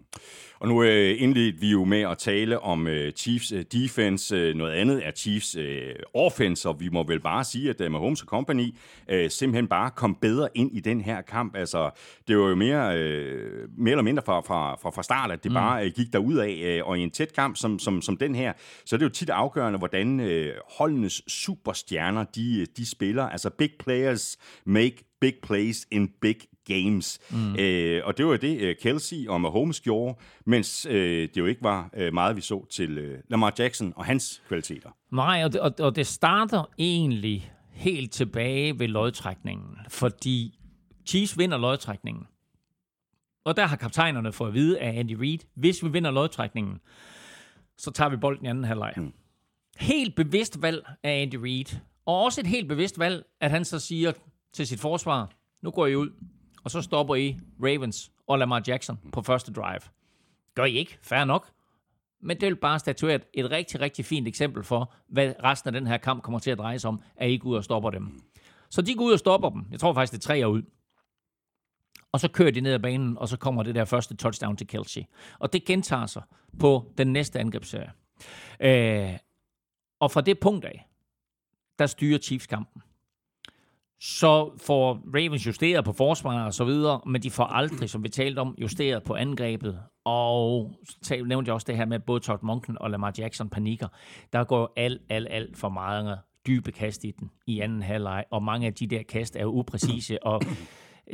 Og 0.60 0.68
nu 0.68 0.84
øh, 0.84 1.22
indledte 1.22 1.60
vi 1.60 1.72
jo 1.72 1.84
med 1.84 2.02
at 2.02 2.18
tale 2.18 2.60
om 2.60 2.88
øh, 2.88 3.14
Chiefs 3.14 3.52
øh, 3.52 3.66
defense. 3.72 4.36
Øh, 4.36 4.56
noget 4.56 4.74
andet 4.74 5.08
er 5.08 5.12
Chiefs 5.12 5.56
øh, 5.56 5.96
offense, 6.14 6.70
og 6.70 6.80
vi 6.80 6.90
må 6.90 7.04
vel 7.04 7.20
bare 7.20 7.44
sige, 7.44 7.70
at 7.70 7.82
øh, 7.82 7.92
Mahomes 7.92 8.20
Company 8.20 8.76
øh, 9.10 9.30
simpelthen 9.30 9.68
bare 9.68 9.92
kom 9.92 10.16
bedre 10.16 10.50
ind 10.56 10.78
i 10.78 10.80
den 10.80 11.02
her 11.02 11.22
kamp. 11.22 11.56
Altså, 11.56 11.90
det 12.28 12.38
var 12.38 12.50
jo 12.50 12.56
mere, 12.56 12.98
øh, 12.98 13.70
mere 13.78 13.92
eller 13.92 14.04
mindre 14.04 14.24
fra, 14.26 14.42
fra, 14.42 14.76
fra, 14.76 14.90
fra 14.90 15.04
start, 15.04 15.32
at 15.32 15.44
det 15.44 15.52
mm. 15.52 15.56
bare 15.56 15.86
øh, 15.86 15.92
gik 15.96 16.14
derud 16.14 16.38
af, 16.38 16.62
øh, 16.64 16.88
og 16.88 17.00
i 17.00 17.02
en 17.02 17.12
tæt 17.12 17.34
kamp 17.34 17.58
som, 17.58 17.80
som, 17.80 18.02
som 18.02 18.18
den 18.18 18.36
her, 18.36 18.54
så 18.86 18.96
er 18.96 18.98
det 18.98 19.06
jo 19.06 19.10
tit 19.10 19.30
afgørende, 19.30 19.80
hvordan 19.80 20.20
øh, 20.20 20.54
holdenes 20.78 21.22
superstjerner, 21.28 22.24
de, 22.24 22.66
de 22.78 22.90
spiller. 22.90 23.24
Altså, 23.24 23.50
big 23.50 23.72
players 23.80 24.38
make 24.66 25.10
big 25.22 25.34
plays 25.44 25.88
in 25.92 26.10
big 26.22 26.36
games. 26.68 27.20
Mm. 27.32 27.56
Øh, 27.56 28.02
og 28.06 28.18
det 28.18 28.26
var 28.26 28.38
det, 28.38 28.62
øh, 28.62 28.76
Kelsey 28.82 29.28
og 29.28 29.42
Mahomes 29.42 29.82
gjorde, 29.82 30.20
mens 30.46 30.88
øh, 30.90 31.22
det 31.22 31.38
jo 31.38 31.46
ikke 31.46 31.64
var 31.64 31.90
øh, 31.94 32.14
meget, 32.14 32.36
vi 32.36 32.42
så 32.42 32.66
til 32.72 32.98
øh, 32.98 33.20
Lamar 33.28 33.54
Jackson 33.60 33.94
og 33.96 34.06
hans 34.06 34.42
kvaliteter. 34.48 34.90
Nej, 35.12 35.42
og 35.46 35.54
det, 35.54 35.62
og, 35.62 35.74
og 35.80 35.96
det 35.96 36.08
starter 36.08 36.70
egentlig 36.78 37.52
helt 37.72 38.12
tilbage 38.12 38.80
ved 38.80 38.88
lodtrækningen, 38.88 39.78
fordi 39.90 40.60
Chiefs 41.06 41.38
vinder 41.38 41.58
lodtrækningen. 41.58 42.24
Og 43.46 43.58
der 43.58 43.66
har 43.66 43.76
kaptajnerne 43.76 44.32
fået 44.32 44.48
at 44.48 44.54
vide 44.54 44.80
af 44.80 45.00
Andy 45.00 45.14
Reid, 45.14 45.40
hvis 45.56 45.84
vi 45.84 45.90
vinder 45.90 46.12
lodtrækningen, 46.12 46.80
så 47.78 47.92
tager 47.92 48.10
vi 48.10 48.18
bolden 48.18 48.46
i 48.46 48.50
anden 48.50 48.64
halvleg. 48.64 48.94
Mm. 48.98 49.14
Helt 49.78 50.16
bevidst 50.16 50.62
valg 50.62 50.86
af 51.04 51.22
Andy 51.22 51.36
Reid, 51.36 51.80
og 52.06 52.24
også 52.24 52.42
et 52.42 52.48
helt 52.48 52.68
bevidst 52.68 53.00
valg, 53.00 53.26
at 53.40 53.52
han 53.52 53.66
så 53.66 53.80
siger 53.80 54.12
til 54.54 54.68
sit 54.68 54.80
forsvar, 54.80 55.32
nu 55.62 55.72
går 55.72 55.88
I 55.88 55.96
ud, 55.96 56.10
og 56.64 56.72
så 56.72 56.82
stopper 56.82 57.16
I 57.16 57.40
Ravens 57.64 58.12
og 58.28 58.40
Lamar 58.40 58.64
Jackson 58.68 59.00
på 59.12 59.22
første 59.22 59.54
drive. 59.54 59.82
Gør 60.56 60.66
I 60.66 60.74
ikke? 60.74 60.98
Fair 61.02 61.26
nok. 61.26 61.52
Men 62.22 62.42
det 62.42 62.48
vil 62.48 62.56
bare 62.56 62.80
statuere 62.80 63.20
et 63.34 63.52
rigtig, 63.52 63.82
rigtig 63.82 64.06
fint 64.06 64.28
eksempel 64.28 64.64
for, 64.64 64.94
hvad 65.08 65.34
resten 65.44 65.68
af 65.68 65.82
den 65.82 65.88
her 65.88 65.98
kamp 65.98 66.24
kommer 66.24 66.40
til 66.40 66.52
at 66.52 66.58
dreje 66.58 66.80
sig 66.80 66.88
om, 66.88 67.02
at 67.16 67.30
I 67.30 67.38
går 67.38 67.50
ud 67.50 67.56
og 67.56 67.64
stopper 67.64 67.90
dem. 67.90 68.22
Så 68.70 68.82
de 68.82 68.96
går 68.96 69.06
ud 69.06 69.14
og 69.14 69.20
stopper 69.20 69.50
dem. 69.50 69.66
Jeg 69.72 69.80
tror 69.80 69.94
faktisk, 69.94 70.14
det 70.14 70.18
er 70.18 70.28
tre 70.28 70.50
ud. 70.50 70.62
Og 72.12 72.20
så 72.20 72.28
kører 72.28 72.52
de 72.52 72.62
ned 72.62 72.74
ad 72.74 72.80
banen, 72.80 73.18
og 73.18 73.28
så 73.28 73.38
kommer 73.38 73.64
det 73.64 73.76
der 73.76 73.86
første 73.86 74.16
touchdown 74.16 74.58
til 74.58 74.68
Kelsey. 74.68 75.02
Og 75.40 75.54
det 75.54 75.66
gentager 75.66 76.06
sig 76.06 76.22
på 76.60 76.94
den 76.98 77.14
næste 77.14 77.40
angrebsserie. 77.40 77.92
Øh, 78.60 79.18
og 80.00 80.12
fra 80.12 80.22
det 80.22 80.40
punkt 80.40 80.66
af, 80.66 80.90
der 81.80 81.86
styrer 81.86 82.20
Chiefs 82.20 82.48
kampen. 82.48 82.82
Så 84.02 84.52
får 84.66 85.02
Ravens 85.16 85.48
justeret 85.48 85.86
på 85.86 85.94
forsvaret 85.94 86.46
og 86.46 86.54
så 86.54 86.66
videre, 86.66 87.02
men 87.06 87.24
de 87.24 87.32
får 87.32 87.44
aldrig, 87.44 87.90
som 87.90 88.04
vi 88.04 88.10
talte 88.10 88.40
om, 88.40 88.56
justeret 88.62 89.04
på 89.04 89.16
angrebet. 89.16 89.80
Og 90.06 90.74
så 91.02 91.24
nævnte 91.26 91.50
jeg 91.50 91.54
også 91.54 91.66
det 91.68 91.78
her 91.78 91.86
med, 91.86 91.96
at 91.96 92.04
både 92.04 92.20
Todd 92.20 92.40
Monken 92.44 92.78
og 92.82 92.92
Lamar 92.92 93.14
Jackson 93.18 93.50
panikker. 93.50 93.88
Der 94.34 94.44
går 94.44 94.74
alt, 94.76 95.02
alt, 95.10 95.28
alt 95.30 95.58
for 95.58 95.70
meget 95.70 96.20
dybe 96.48 96.72
kast 96.72 97.04
i 97.04 97.12
den 97.20 97.32
i 97.48 97.60
anden 97.60 97.82
halvleg, 97.82 98.24
og 98.32 98.44
mange 98.44 98.68
af 98.68 98.74
de 98.74 98.88
der 98.88 99.04
kast 99.04 99.36
er 99.36 99.42
jo 99.42 99.52
upræcise, 99.52 100.24
og 100.24 100.42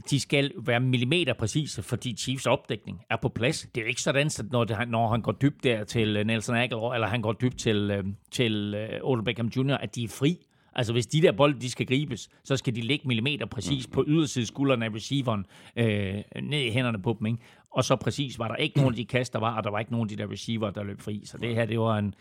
de 0.09 0.19
skal 0.19 0.51
være 0.57 0.79
millimeter 0.79 1.33
præcise, 1.33 1.83
fordi 1.83 2.15
Chiefs 2.17 2.45
opdækning 2.45 3.01
er 3.09 3.17
på 3.21 3.29
plads. 3.29 3.67
Det 3.75 3.81
er 3.81 3.85
jo 3.85 3.89
ikke 3.89 4.01
sådan, 4.01 4.27
at 4.27 4.45
når, 4.51 4.63
det, 4.63 4.89
når 4.89 5.09
han 5.09 5.21
går 5.21 5.31
dybt 5.31 5.63
der 5.63 5.83
til 5.83 6.17
øh, 6.17 6.25
Nelson 6.25 6.55
Aguilar, 6.55 6.93
eller 6.93 7.07
han 7.07 7.21
går 7.21 7.33
dybt 7.33 7.59
til, 7.59 7.91
øh, 7.91 8.03
til 8.31 8.73
øh, 8.77 8.99
Odell 9.03 9.23
Beckham 9.25 9.47
Jr., 9.47 9.73
at 9.73 9.95
de 9.95 10.03
er 10.03 10.07
fri. 10.07 10.37
Altså 10.75 10.93
hvis 10.93 11.07
de 11.07 11.21
der 11.21 11.31
bolde, 11.31 11.61
de 11.61 11.69
skal 11.69 11.85
gribes, 11.85 12.29
så 12.43 12.57
skal 12.57 12.75
de 12.75 12.81
ligge 12.81 13.07
millimeter 13.07 13.45
præcis 13.45 13.87
på 13.87 14.03
ydersiden 14.07 14.45
skuldrene 14.45 14.85
af 14.85 14.89
receiveren, 14.89 15.45
øh, 15.75 16.23
ned 16.43 16.61
i 16.61 16.69
hænderne 16.69 17.01
på 17.01 17.15
dem. 17.19 17.27
Ikke? 17.27 17.39
Og 17.71 17.83
så 17.83 17.95
præcis 17.95 18.39
var 18.39 18.47
der 18.47 18.55
ikke 18.55 18.77
nogen 18.77 18.93
af 18.93 18.95
de 18.95 19.05
kast, 19.05 19.33
der 19.33 19.39
var, 19.39 19.57
og 19.57 19.63
der 19.63 19.69
var 19.69 19.79
ikke 19.79 19.91
nogen 19.91 20.09
af 20.11 20.17
de 20.17 20.23
der 20.23 20.31
receiver, 20.31 20.69
der 20.71 20.83
løb 20.83 21.01
fri. 21.01 21.21
Så 21.25 21.37
det 21.37 21.55
her, 21.55 21.65
det 21.65 21.79
var 21.79 21.97
en, 21.97 22.15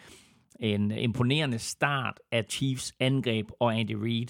en 0.60 0.90
imponerende 0.90 1.58
start 1.58 2.20
af 2.32 2.44
Chiefs 2.48 2.94
angreb 3.00 3.48
og 3.60 3.78
Andy 3.78 3.94
Reid, 3.94 4.26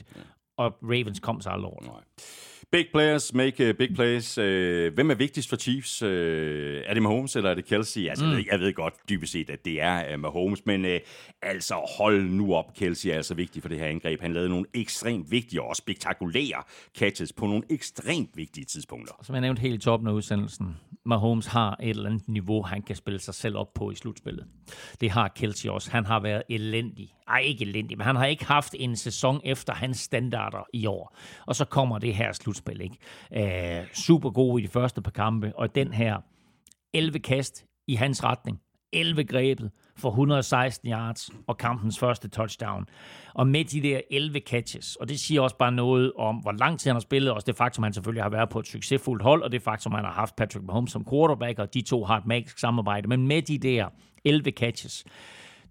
og 0.56 0.78
Ravens 0.82 1.20
kom 1.20 1.40
sig 1.40 1.52
aldrig 1.52 1.70
over. 1.70 1.82
Nej. 1.82 2.02
Big 2.74 2.86
players 2.92 3.34
make 3.34 3.68
uh, 3.68 3.74
big 3.76 3.94
plays. 3.94 4.38
Uh, 4.38 4.94
hvem 4.94 5.10
er 5.10 5.14
vigtigst 5.14 5.48
for 5.48 5.56
Chiefs? 5.56 6.02
Uh, 6.02 6.08
er 6.08 6.94
det 6.94 7.02
Mahomes, 7.02 7.36
eller 7.36 7.50
er 7.50 7.54
det 7.54 7.64
Kelsey? 7.64 8.08
Altså, 8.08 8.24
mm. 8.24 8.30
jeg, 8.30 8.38
ved, 8.38 8.44
jeg 8.50 8.60
ved 8.60 8.72
godt 8.72 8.94
dybest 9.08 9.32
set, 9.32 9.50
at 9.50 9.64
det 9.64 9.80
er 9.80 10.14
uh, 10.14 10.20
Mahomes, 10.20 10.66
men 10.66 10.84
uh, 10.84 10.90
altså 11.42 11.74
hold 11.98 12.22
nu 12.22 12.54
op. 12.54 12.74
Kelsey 12.74 13.08
er 13.08 13.14
altså 13.14 13.34
vigtig 13.34 13.62
for 13.62 13.68
det 13.68 13.78
her 13.78 13.86
angreb. 13.86 14.20
Han 14.20 14.32
lavede 14.32 14.48
nogle 14.48 14.66
ekstremt 14.74 15.30
vigtige 15.30 15.62
og 15.62 15.76
spektakulære 15.76 16.62
catches 16.98 17.32
på 17.32 17.46
nogle 17.46 17.62
ekstremt 17.70 18.30
vigtige 18.34 18.64
tidspunkter. 18.64 19.14
Som 19.22 19.34
jeg 19.34 19.40
nævnte 19.42 19.60
helt 19.60 19.74
i 19.74 19.78
toppen 19.78 20.08
af 20.08 20.12
udsendelsen, 20.12 20.76
Mahomes 21.04 21.46
har 21.46 21.76
et 21.82 21.88
eller 21.88 22.06
andet 22.06 22.28
niveau, 22.28 22.62
han 22.62 22.82
kan 22.82 22.96
spille 22.96 23.20
sig 23.20 23.34
selv 23.34 23.56
op 23.56 23.74
på 23.74 23.90
i 23.90 23.94
slutspillet. 23.94 24.46
Det 25.00 25.10
har 25.10 25.28
Kelsey 25.28 25.68
også. 25.68 25.90
Han 25.90 26.04
har 26.04 26.20
været 26.20 26.42
elendig. 26.48 27.14
Ej, 27.28 27.38
ikke 27.38 27.64
elendig, 27.64 27.98
men 27.98 28.06
han 28.06 28.16
har 28.16 28.26
ikke 28.26 28.44
haft 28.44 28.74
en 28.78 28.96
sæson 28.96 29.40
efter 29.44 29.72
hans 29.72 29.98
standarder 29.98 30.64
i 30.72 30.86
år. 30.86 31.16
Og 31.46 31.56
så 31.56 31.64
kommer 31.64 31.98
det 31.98 32.14
her 32.14 32.32
slutspil, 32.32 32.80
ikke? 32.80 33.80
Øh, 33.80 33.86
super 33.94 34.30
god 34.30 34.60
i 34.60 34.62
de 34.62 34.68
første 34.68 35.02
par 35.02 35.10
kampe, 35.10 35.52
og 35.56 35.74
den 35.74 35.92
her 35.92 36.20
11 36.92 37.18
kast 37.18 37.64
i 37.86 37.94
hans 37.94 38.24
retning. 38.24 38.60
11 38.92 39.24
grebet 39.24 39.70
for 39.96 40.08
116 40.08 40.90
yards 40.90 41.30
og 41.46 41.56
kampens 41.56 41.98
første 41.98 42.28
touchdown. 42.28 42.86
Og 43.34 43.46
med 43.46 43.64
de 43.64 43.82
der 43.82 44.00
11 44.10 44.40
catches, 44.40 44.96
og 44.96 45.08
det 45.08 45.20
siger 45.20 45.40
også 45.40 45.56
bare 45.56 45.72
noget 45.72 46.12
om, 46.18 46.36
hvor 46.36 46.52
lang 46.52 46.80
tid 46.80 46.88
han 46.88 46.96
har 46.96 47.00
spillet, 47.00 47.30
og 47.30 47.34
også 47.34 47.46
det 47.46 47.56
faktum, 47.56 47.84
at 47.84 47.86
han 47.86 47.92
selvfølgelig 47.92 48.22
har 48.22 48.30
været 48.30 48.48
på 48.48 48.58
et 48.58 48.66
succesfuldt 48.66 49.22
hold, 49.22 49.42
og 49.42 49.52
det 49.52 49.62
faktum, 49.62 49.92
at 49.92 49.98
han 49.98 50.04
har 50.04 50.12
haft 50.12 50.36
Patrick 50.36 50.66
Mahomes 50.66 50.90
som 50.90 51.06
quarterback, 51.10 51.58
og 51.58 51.74
de 51.74 51.82
to 51.82 52.04
har 52.04 52.16
et 52.16 52.26
magisk 52.26 52.58
samarbejde. 52.58 53.08
Men 53.08 53.26
med 53.26 53.42
de 53.42 53.58
der 53.58 53.88
11 54.24 54.50
catches, 54.50 55.04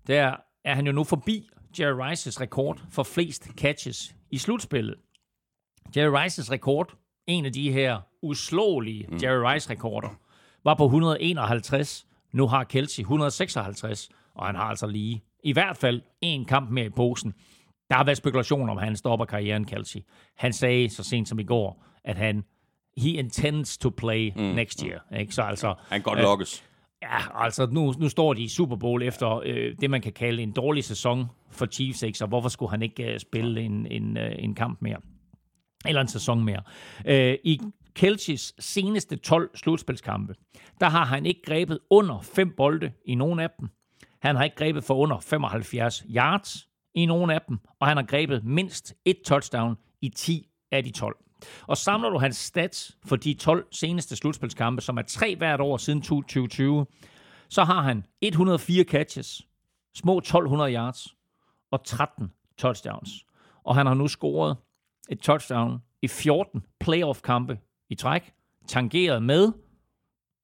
der 0.07 0.35
er 0.65 0.75
han 0.75 0.85
jo 0.85 0.91
nu 0.91 1.03
forbi 1.03 1.49
Jerry 1.79 2.09
Rices 2.09 2.41
rekord 2.41 2.81
for 2.89 3.03
flest 3.03 3.49
catches 3.57 4.15
i 4.31 4.37
slutspillet. 4.37 4.95
Jerry 5.97 6.23
Rices 6.23 6.51
rekord, 6.51 6.93
en 7.27 7.45
af 7.45 7.53
de 7.53 7.71
her 7.71 7.99
uslåelige 8.21 9.07
mm. 9.09 9.17
Jerry 9.23 9.53
Rice-rekorder, 9.53 10.09
var 10.63 10.73
på 10.73 10.85
151. 10.85 12.05
Nu 12.31 12.47
har 12.47 12.63
Kelsey 12.63 13.01
156, 13.01 14.09
og 14.35 14.45
han 14.45 14.55
har 14.55 14.63
altså 14.63 14.87
lige 14.87 15.23
i 15.43 15.53
hvert 15.53 15.77
fald 15.77 16.01
en 16.21 16.45
kamp 16.45 16.69
mere 16.69 16.85
i 16.85 16.89
posen. 16.89 17.33
Der 17.89 17.95
har 17.95 18.03
været 18.03 18.17
spekulationer 18.17 18.71
om, 18.71 18.77
at 18.77 18.83
han 18.83 18.95
stopper 18.95 19.25
karrieren, 19.25 19.65
Kelsey. 19.65 19.99
Han 20.37 20.53
sagde 20.53 20.89
så 20.89 21.03
sent 21.03 21.29
som 21.29 21.39
i 21.39 21.43
går, 21.43 21.85
at 22.03 22.17
han 22.17 22.43
he 22.97 23.09
intends 23.09 23.77
to 23.77 23.89
play 23.89 24.31
mm. 24.35 24.41
next 24.41 24.79
year. 24.79 25.17
Ikke? 25.19 25.35
Så 25.35 25.41
altså, 25.41 25.67
han 25.89 26.01
kan 26.01 26.01
godt 26.01 26.19
øh. 26.19 26.63
Ja, 27.03 27.43
altså 27.43 27.67
nu, 27.71 27.93
nu 27.99 28.09
står 28.09 28.33
de 28.33 28.41
i 28.41 28.47
Super 28.47 28.75
Bowl 28.75 29.03
efter 29.03 29.41
øh, 29.45 29.75
det, 29.81 29.89
man 29.89 30.01
kan 30.01 30.13
kalde 30.13 30.43
en 30.43 30.51
dårlig 30.51 30.83
sæson 30.83 31.25
for 31.51 31.65
Chiefs, 31.65 32.03
ikke? 32.03 32.17
så 32.17 32.25
hvorfor 32.25 32.49
skulle 32.49 32.69
han 32.69 32.81
ikke 32.81 33.13
øh, 33.13 33.19
spille 33.19 33.61
en, 33.61 33.87
en, 33.87 34.17
øh, 34.17 34.31
en 34.39 34.55
kamp 34.55 34.81
mere? 34.81 34.97
Eller 35.85 36.01
en 36.01 36.07
sæson 36.07 36.43
mere. 36.43 36.61
Øh, 37.05 37.37
I 37.43 37.61
Kelchis 37.95 38.53
seneste 38.59 39.15
12 39.15 39.57
slutspilskampe, 39.57 40.35
der 40.79 40.89
har 40.89 41.05
han 41.05 41.25
ikke 41.25 41.41
grebet 41.45 41.79
under 41.89 42.21
fem 42.21 42.53
bolde 42.57 42.91
i 43.05 43.15
nogen 43.15 43.39
af 43.39 43.49
dem. 43.59 43.69
Han 44.21 44.35
har 44.35 44.43
ikke 44.43 44.55
grebet 44.55 44.83
for 44.83 44.95
under 44.95 45.19
75 45.19 46.05
yards 46.09 46.67
i 46.95 47.05
nogen 47.05 47.29
af 47.29 47.41
dem, 47.47 47.57
og 47.79 47.87
han 47.87 47.97
har 47.97 48.03
grebet 48.03 48.45
mindst 48.45 48.93
et 49.05 49.17
touchdown 49.25 49.75
i 50.01 50.09
10 50.09 50.49
af 50.71 50.83
de 50.83 50.91
12. 50.91 51.22
Og 51.67 51.77
samler 51.77 52.09
du 52.09 52.17
hans 52.17 52.37
stats 52.37 52.97
for 53.05 53.15
de 53.15 53.33
12 53.33 53.67
seneste 53.71 54.15
slutspilskampe, 54.15 54.81
som 54.81 54.97
er 54.97 55.01
tre 55.01 55.35
hvert 55.35 55.61
år 55.61 55.77
siden 55.77 56.01
2020, 56.01 56.85
så 57.49 57.63
har 57.63 57.81
han 57.81 58.05
104 58.21 58.83
catches, 58.83 59.41
små 59.95 60.17
1200 60.17 60.73
yards 60.73 61.15
og 61.71 61.85
13 61.85 62.31
touchdowns. 62.57 63.25
Og 63.63 63.75
han 63.75 63.85
har 63.85 63.93
nu 63.93 64.07
scoret 64.07 64.57
et 65.09 65.19
touchdown 65.19 65.79
i 66.01 66.07
14 66.07 66.65
playoff-kampe 66.79 67.59
i 67.89 67.95
træk, 67.95 68.33
tangeret 68.67 69.23
med 69.23 69.51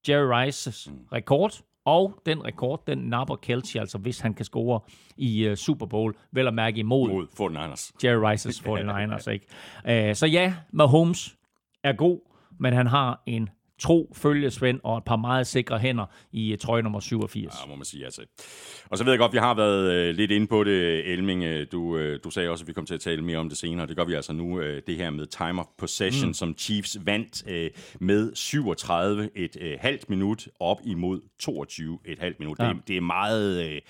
Jerry 0.08 0.46
Rices 0.46 0.90
rekord, 1.14 1.62
og 1.90 2.22
den 2.26 2.46
rekord, 2.46 2.84
den 2.88 2.98
napper 2.98 3.36
Kelsey, 3.36 3.80
altså 3.80 3.98
hvis 3.98 4.20
han 4.20 4.34
kan 4.34 4.46
score 4.46 4.80
i 5.18 5.50
uh, 5.50 5.56
Super 5.56 5.86
Bowl, 5.86 6.16
vel 6.32 6.48
at 6.48 6.54
mærke 6.54 6.80
imod 6.80 7.10
Mod 7.10 7.28
49ers. 7.28 7.92
Jerry 8.04 8.34
Rice's 8.34 8.62
49ers. 8.68 9.30
ikke? 9.32 10.10
Uh, 10.10 10.16
så 10.16 10.26
ja, 10.28 10.54
Mahomes 10.72 11.36
er 11.84 11.94
god, 11.94 12.20
men 12.60 12.74
han 12.74 12.88
har 12.88 13.24
en 13.26 13.50
tro 13.80 14.14
følgesvend 14.16 14.80
og 14.84 14.98
et 14.98 15.04
par 15.04 15.16
meget 15.16 15.48
sikre 15.48 15.80
hænder 15.80 16.06
i 16.32 16.54
uh, 16.54 16.60
trøje 16.60 16.82
nummer 16.82 17.00
87. 17.00 17.54
Ja, 17.62 17.70
må 17.70 17.76
man 17.76 17.86
sige 17.86 18.06
altså. 18.06 18.22
Og 18.90 18.98
så 18.98 19.04
ved 19.04 19.12
jeg 19.12 19.20
godt, 19.20 19.34
vi 19.34 19.38
har 19.38 19.54
været 19.54 20.10
uh, 20.10 20.16
lidt 20.16 20.32
inde 20.32 20.48
på 20.48 20.64
det, 20.64 21.08
Elming. 21.14 21.72
Du, 21.72 21.82
uh, 21.82 22.16
du 22.24 22.30
sagde 22.30 22.50
også, 22.50 22.64
at 22.64 22.68
vi 22.68 22.74
kommer 22.74 22.88
til 22.88 22.94
at 22.94 23.02
tale 23.02 23.22
mere 23.22 23.38
om 23.38 23.50
det 23.50 23.58
senere. 23.58 23.88
Det 23.88 23.98
gør 23.98 24.06
vi 24.06 24.14
altså 24.14 24.34
nu, 24.34 24.62
det 24.62 24.96
her 24.98 25.10
med 25.10 25.26
time 25.26 25.60
of 25.60 25.66
possession, 25.78 26.30
mm. 26.30 26.34
som 26.34 26.56
Chiefs 26.58 26.98
vandt 27.06 27.44
med 28.02 28.36
37 28.36 29.30
et 29.36 29.78
halvt 29.80 30.10
minut 30.10 30.48
op 30.60 30.78
imod 30.86 31.22
22 31.40 32.00
et 32.06 32.20
halvt 32.20 32.40
minut. 32.40 32.60
Ja. 32.60 32.68
Det, 32.68 32.88
det 32.88 32.98
er 32.98 33.02
meget... 33.02 33.82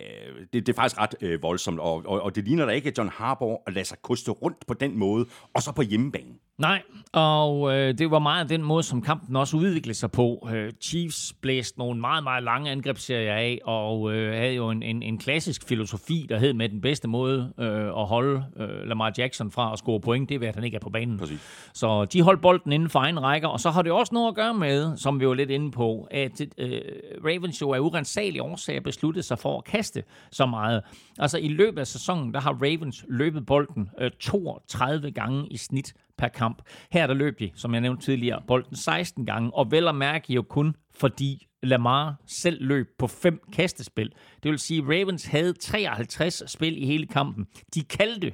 Uh, 0.00 0.40
det, 0.52 0.66
det 0.66 0.68
er 0.68 0.76
faktisk 0.76 1.00
ret 1.00 1.14
øh, 1.20 1.42
voldsomt, 1.42 1.80
og, 1.80 2.02
og, 2.06 2.22
og 2.22 2.34
det 2.34 2.44
ligner 2.44 2.66
da 2.66 2.72
ikke, 2.72 2.92
John 2.98 3.10
Harbaugh 3.14 3.56
at 3.66 3.74
lade 3.74 3.84
sig 3.84 3.98
koste 4.02 4.30
rundt 4.30 4.66
på 4.66 4.74
den 4.74 4.98
måde, 4.98 5.26
og 5.54 5.62
så 5.62 5.72
på 5.72 5.82
hjemmebane. 5.82 6.34
Nej, 6.58 6.82
og 7.12 7.74
øh, 7.74 7.98
det 7.98 8.10
var 8.10 8.18
meget 8.18 8.48
den 8.48 8.62
måde, 8.62 8.82
som 8.82 9.02
kampen 9.02 9.36
også 9.36 9.56
udviklede 9.56 9.98
sig 9.98 10.10
på. 10.10 10.48
Øh, 10.54 10.72
Chiefs 10.80 11.32
blæste 11.42 11.78
nogle 11.78 12.00
meget, 12.00 12.24
meget 12.24 12.44
lange 12.44 12.70
angrebsserier 12.70 13.34
af, 13.34 13.58
og 13.64 14.12
øh, 14.12 14.34
havde 14.34 14.52
jo 14.52 14.70
en, 14.70 14.82
en, 14.82 15.02
en 15.02 15.18
klassisk 15.18 15.68
filosofi, 15.68 16.26
der 16.28 16.38
hed 16.38 16.52
med 16.52 16.68
den 16.68 16.80
bedste 16.80 17.08
måde 17.08 17.52
øh, 17.58 17.86
at 17.86 18.06
holde 18.06 18.44
øh, 18.56 18.88
Lamar 18.88 19.12
Jackson 19.18 19.50
fra 19.50 19.72
at 19.72 19.78
score 19.78 20.00
point, 20.00 20.28
det 20.28 20.44
er, 20.44 20.48
at 20.48 20.54
han 20.54 20.64
ikke 20.64 20.74
er 20.74 20.80
på 20.80 20.90
banen. 20.90 21.18
Præcis. 21.18 21.70
Så 21.74 22.04
de 22.04 22.22
holdt 22.22 22.40
bolden 22.40 22.72
inden 22.72 22.90
for 22.90 22.98
egen 22.98 23.22
rækker, 23.22 23.48
og 23.48 23.60
så 23.60 23.70
har 23.70 23.82
det 23.82 23.92
også 23.92 24.14
noget 24.14 24.28
at 24.28 24.34
gøre 24.34 24.54
med, 24.54 24.96
som 24.96 25.20
vi 25.20 25.28
var 25.28 25.34
lidt 25.34 25.50
inde 25.50 25.70
på, 25.70 26.08
at 26.10 26.40
øh, 26.58 26.80
Ravens 27.24 27.60
jo 27.60 27.72
af 27.72 27.78
urensagelige 27.78 28.42
årsager 28.42 28.80
besluttede 28.80 29.22
sig 29.22 29.38
for 29.38 29.58
at 29.58 29.64
kaste 29.64 29.83
kaste 29.84 30.02
så 30.30 30.46
meget. 30.46 30.82
Altså 31.18 31.38
i 31.38 31.48
løbet 31.48 31.80
af 31.80 31.86
sæsonen, 31.86 32.34
der 32.34 32.40
har 32.40 32.52
Ravens 32.52 33.04
løbet 33.08 33.46
bolden 33.46 33.90
øh, 34.00 34.10
32 34.20 35.10
gange 35.10 35.48
i 35.48 35.56
snit 35.56 35.94
per 36.18 36.28
kamp. 36.28 36.62
Her 36.90 37.06
der 37.06 37.14
løb 37.14 37.38
de, 37.38 37.50
som 37.54 37.72
jeg 37.74 37.80
nævnte 37.80 38.04
tidligere, 38.04 38.42
bolden 38.46 38.76
16 38.76 39.26
gange, 39.26 39.54
og 39.54 39.70
vel 39.70 39.88
at 39.88 39.94
mærke 39.94 40.32
jo 40.32 40.42
kun 40.42 40.76
fordi 41.00 41.46
Lamar 41.62 42.16
selv 42.26 42.64
løb 42.64 42.86
på 42.98 43.06
fem 43.06 43.40
kastespil. 43.52 44.12
Det 44.42 44.50
vil 44.50 44.58
sige, 44.58 44.82
at 44.82 44.88
Ravens 44.88 45.26
havde 45.26 45.52
53 45.52 46.42
spil 46.46 46.82
i 46.82 46.86
hele 46.86 47.06
kampen. 47.06 47.46
De 47.74 47.82
kaldte, 47.82 48.32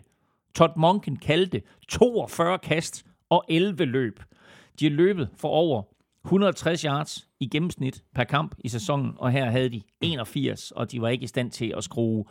Todd 0.55 0.73
Monken 0.77 1.17
kaldte 1.17 1.63
42 1.89 2.59
kast 2.59 3.07
og 3.31 3.45
11 3.49 3.85
løb. 3.85 4.21
De 4.81 4.85
har 4.85 4.93
løbet 4.93 5.29
for 5.37 5.49
over 5.49 5.83
160 6.25 6.83
yards 6.83 7.30
i 7.41 7.49
gennemsnit 7.49 8.05
per 8.15 8.25
kamp 8.25 8.55
i 8.59 8.69
sæsonen, 8.69 9.13
og 9.19 9.31
her 9.31 9.51
havde 9.51 9.69
de 9.69 9.83
81, 10.01 10.71
og 10.71 10.93
de 10.93 11.01
var 11.01 11.09
ikke 11.09 11.25
i 11.25 11.27
stand 11.27 11.51
til 11.51 11.75
at 11.77 11.85
skrue 11.85 12.25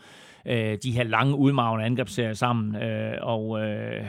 øh, 0.45 0.77
de 0.83 0.91
her 0.91 1.03
lange 1.03 1.35
udmavende 1.35 1.85
angrebsserier 1.85 2.33
sammen, 2.33 2.75
øh, 2.75 3.17
og, 3.21 3.59
øh, 3.61 4.05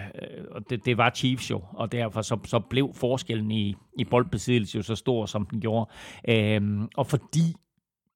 og 0.50 0.70
det, 0.70 0.84
det 0.84 0.98
var 0.98 1.10
Chiefs 1.10 1.50
jo, 1.50 1.62
og 1.72 1.92
derfor 1.92 2.22
så, 2.22 2.38
så 2.44 2.58
blev 2.58 2.90
forskellen 2.94 3.50
i, 3.50 3.74
i 3.98 4.04
boldbesiddelse 4.04 4.76
jo 4.76 4.82
så 4.82 4.94
stor, 4.94 5.26
som 5.26 5.46
den 5.46 5.60
gjorde. 5.60 5.90
Øh, 6.28 6.80
og 6.96 7.06
fordi 7.06 7.54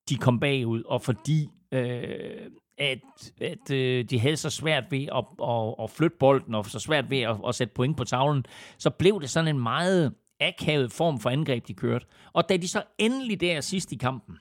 de 0.09 0.17
kom 0.17 0.41
bagud, 0.41 0.83
og 0.83 1.03
fordi 1.03 1.49
øh, 1.73 2.51
at, 2.79 2.99
at 3.41 3.71
øh, 3.71 4.05
de 4.05 4.19
havde 4.19 4.37
så 4.37 4.51
svært 4.51 4.85
ved 4.91 5.03
at, 5.17 5.25
at, 5.43 5.75
at 5.83 5.91
flytte 5.91 6.17
bolden, 6.21 6.55
og 6.55 6.67
så 6.67 6.79
svært 6.79 7.11
ved 7.11 7.21
at, 7.21 7.37
at 7.49 7.55
sætte 7.55 7.75
point 7.75 7.97
på 7.97 8.05
tavlen, 8.05 8.45
så 8.79 8.91
blev 8.91 9.21
det 9.21 9.31
sådan 9.31 9.57
en 9.57 9.63
meget 9.63 10.15
akavet 10.41 10.93
form 10.93 11.21
for 11.21 11.31
angreb, 11.31 11.69
de 11.69 11.75
kørte. 11.75 12.07
Og 12.33 12.49
da 12.49 12.57
de 12.57 12.69
så 12.69 12.83
endelig 12.99 13.41
der 13.41 13.61
sidst 13.61 13.93
i 13.93 13.97
kampen, 13.97 14.39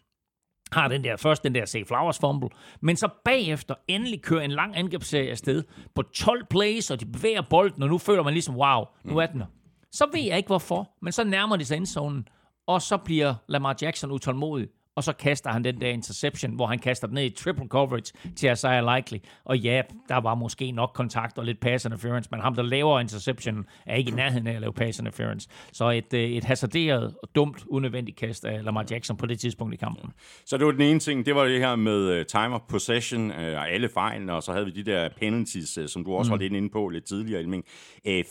har 0.72 0.88
den 0.88 1.04
der, 1.04 1.18
først 1.18 1.44
den 1.44 1.56
der 1.56 1.66
Save 1.66 1.86
Flowers 1.86 2.20
fumble, 2.20 2.50
men 2.82 2.98
så 2.98 3.10
bagefter 3.26 3.76
endelig 3.88 4.22
kører 4.22 4.42
en 4.42 4.52
lang 4.52 4.78
angrebsserie 4.78 5.30
afsted 5.30 5.64
på 5.96 6.02
12 6.02 6.46
plays, 6.50 6.92
og 6.92 7.00
de 7.00 7.06
bevæger 7.06 7.42
bolden, 7.50 7.84
og 7.84 7.90
nu 7.90 7.98
føler 7.98 8.24
man 8.24 8.34
ligesom, 8.34 8.56
wow, 8.56 8.84
nu 9.04 9.18
er 9.18 9.26
den 9.26 9.40
der. 9.40 9.46
Så 9.92 10.06
ved 10.14 10.22
jeg 10.22 10.38
ikke 10.38 10.48
hvorfor, 10.48 10.92
men 11.02 11.12
så 11.12 11.24
nærmer 11.24 11.56
de 11.56 11.66
sig 11.66 11.78
endzonen, 11.78 12.28
og 12.68 12.82
så 12.82 12.98
bliver 12.98 13.36
Lamar 13.48 13.76
Jackson 13.82 14.12
utålmodig, 14.12 14.68
og 14.96 15.04
så 15.04 15.14
kaster 15.14 15.50
han 15.50 15.64
den 15.64 15.82
der 15.82 15.90
interception, 15.90 16.56
hvor 16.56 16.66
han 16.66 16.80
kaster 16.80 17.08
den 17.08 17.14
ned 17.14 17.24
i 17.24 17.30
triple 17.30 17.68
coverage 17.68 18.14
til 18.36 18.52
Isaiah 18.52 18.96
Likely. 18.96 19.18
Og 19.46 19.58
ja, 19.58 19.82
der 20.10 20.18
var 20.18 20.36
måske 20.36 20.72
nok 20.72 20.92
kontakt 20.94 21.38
og 21.38 21.46
lidt 21.46 21.60
pass 21.60 21.86
interference, 21.86 22.30
men 22.32 22.40
ham, 22.40 22.56
der 22.56 22.64
laver 22.64 23.00
interception, 23.00 23.66
er 23.86 23.96
ikke 23.96 24.12
i 24.12 24.14
nærheden 24.14 24.48
af 24.48 24.54
at 24.54 24.62
lave 24.62 24.74
pass 24.74 25.00
interference. 25.00 25.50
Så 25.72 25.90
et, 25.90 26.14
øh, 26.14 26.30
et 26.30 26.44
hasarderet 26.44 27.16
og 27.24 27.30
dumt, 27.36 27.64
unødvendigt 27.68 28.18
kast 28.18 28.46
af 28.46 28.64
Lamar 28.64 28.86
Jackson 28.92 29.18
på 29.18 29.26
det 29.26 29.40
tidspunkt 29.40 29.74
i 29.74 29.78
kampen. 29.78 30.10
Så 30.46 30.58
det 30.58 30.66
var 30.66 30.72
den 30.72 30.82
ene 30.82 31.00
ting, 31.00 31.26
det 31.26 31.36
var 31.36 31.44
det 31.44 31.60
her 31.60 31.76
med 31.76 32.20
uh, 32.20 32.26
time 32.26 32.56
of 32.56 32.62
possession 32.70 33.32
uh, 33.32 33.38
og 33.38 33.72
alle 33.72 33.90
fejlene, 33.90 34.34
og 34.34 34.44
så 34.44 34.52
havde 34.52 34.66
vi 34.66 34.72
de 34.72 34.84
der 34.84 35.10
penalties, 35.20 35.80
som 35.88 36.04
du 36.04 36.14
også 36.14 36.30
mm. 36.30 36.32
var 36.32 36.38
lidt 36.38 36.54
inde 36.54 36.70
på 36.70 36.90
lidt 36.90 37.06
tidligere, 37.06 37.40
Elming. 37.42 37.66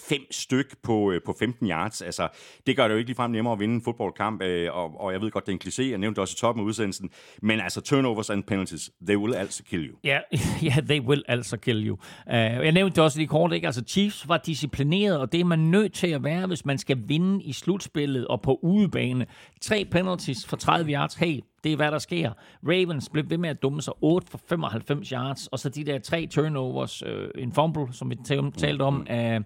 Fem 0.08 0.20
styk 0.30 0.76
på, 0.82 1.14
på 1.26 1.34
15 1.38 1.68
yards, 1.68 2.02
altså 2.02 2.28
det 2.66 2.76
gør 2.76 2.88
det 2.88 2.94
jo 2.94 2.98
ikke 2.98 3.08
ligefrem 3.08 3.30
nemmere 3.30 3.52
at 3.52 3.60
vinde 3.60 3.74
en 3.74 3.82
fodboldkamp, 3.82 4.42
og, 4.70 5.00
og 5.00 5.12
jeg 5.12 5.20
ved 5.20 5.30
godt, 5.30 5.46
det 5.46 5.52
er 5.52 5.56
en 5.56 5.60
kliché, 5.64 5.90
jeg 5.90 5.98
nævnte 5.98 6.20
også 6.20 6.34
i 6.34 6.38
toppen 6.53 6.64
af 6.64 6.68
udsendelsen, 6.68 7.11
men 7.42 7.61
altså 7.61 7.80
turnovers 7.80 8.30
and 8.30 8.42
penalties, 8.42 8.90
they 9.07 9.16
will 9.16 9.34
also 9.34 9.62
kill 9.62 9.88
you. 9.88 9.96
Ja, 10.05 10.18
yeah, 10.34 10.64
yeah, 10.64 10.86
they 10.86 11.00
will 11.00 11.22
also 11.28 11.57
kill 11.57 11.88
you. 11.88 11.94
Uh, 12.26 12.34
jeg 12.34 12.72
nævnte 12.72 12.96
det 12.96 13.05
også 13.05 13.18
lige 13.18 13.28
kort, 13.28 13.53
ikke? 13.53 13.66
Altså 13.66 13.82
Chiefs 13.86 14.28
var 14.28 14.36
disciplineret, 14.36 15.18
og 15.18 15.32
det 15.32 15.40
er 15.40 15.44
man 15.44 15.59
nødt 15.59 15.92
til 15.92 16.07
at 16.07 16.24
være, 16.24 16.46
hvis 16.46 16.64
man 16.64 16.78
skal 16.78 16.98
vinde 17.07 17.44
i 17.44 17.53
slutspillet 17.53 18.26
og 18.26 18.42
på 18.42 18.59
udebane. 18.62 19.26
Tre 19.61 19.84
penalties 19.90 20.46
for 20.46 20.57
30 20.57 20.92
yards, 20.92 21.14
hey, 21.14 21.40
det 21.64 21.72
er, 21.72 21.76
hvad 21.76 21.90
der 21.90 21.98
sker. 21.98 22.32
Ravens 22.68 23.09
blev 23.09 23.30
ved 23.30 23.38
med 23.38 23.50
at 23.50 23.62
dumme 23.62 23.82
sig 23.82 23.92
8 24.00 24.30
for 24.30 24.40
95 24.48 25.09
yards, 25.09 25.46
og 25.46 25.59
så 25.59 25.68
de 25.68 25.84
der 25.84 25.98
tre 25.98 26.26
turnovers, 26.26 27.03
øh, 27.07 27.28
en 27.34 27.53
fumble, 27.53 27.86
som 27.92 28.11
vi 28.11 28.16
talte 28.59 28.82
om, 28.82 29.07
af, 29.09 29.40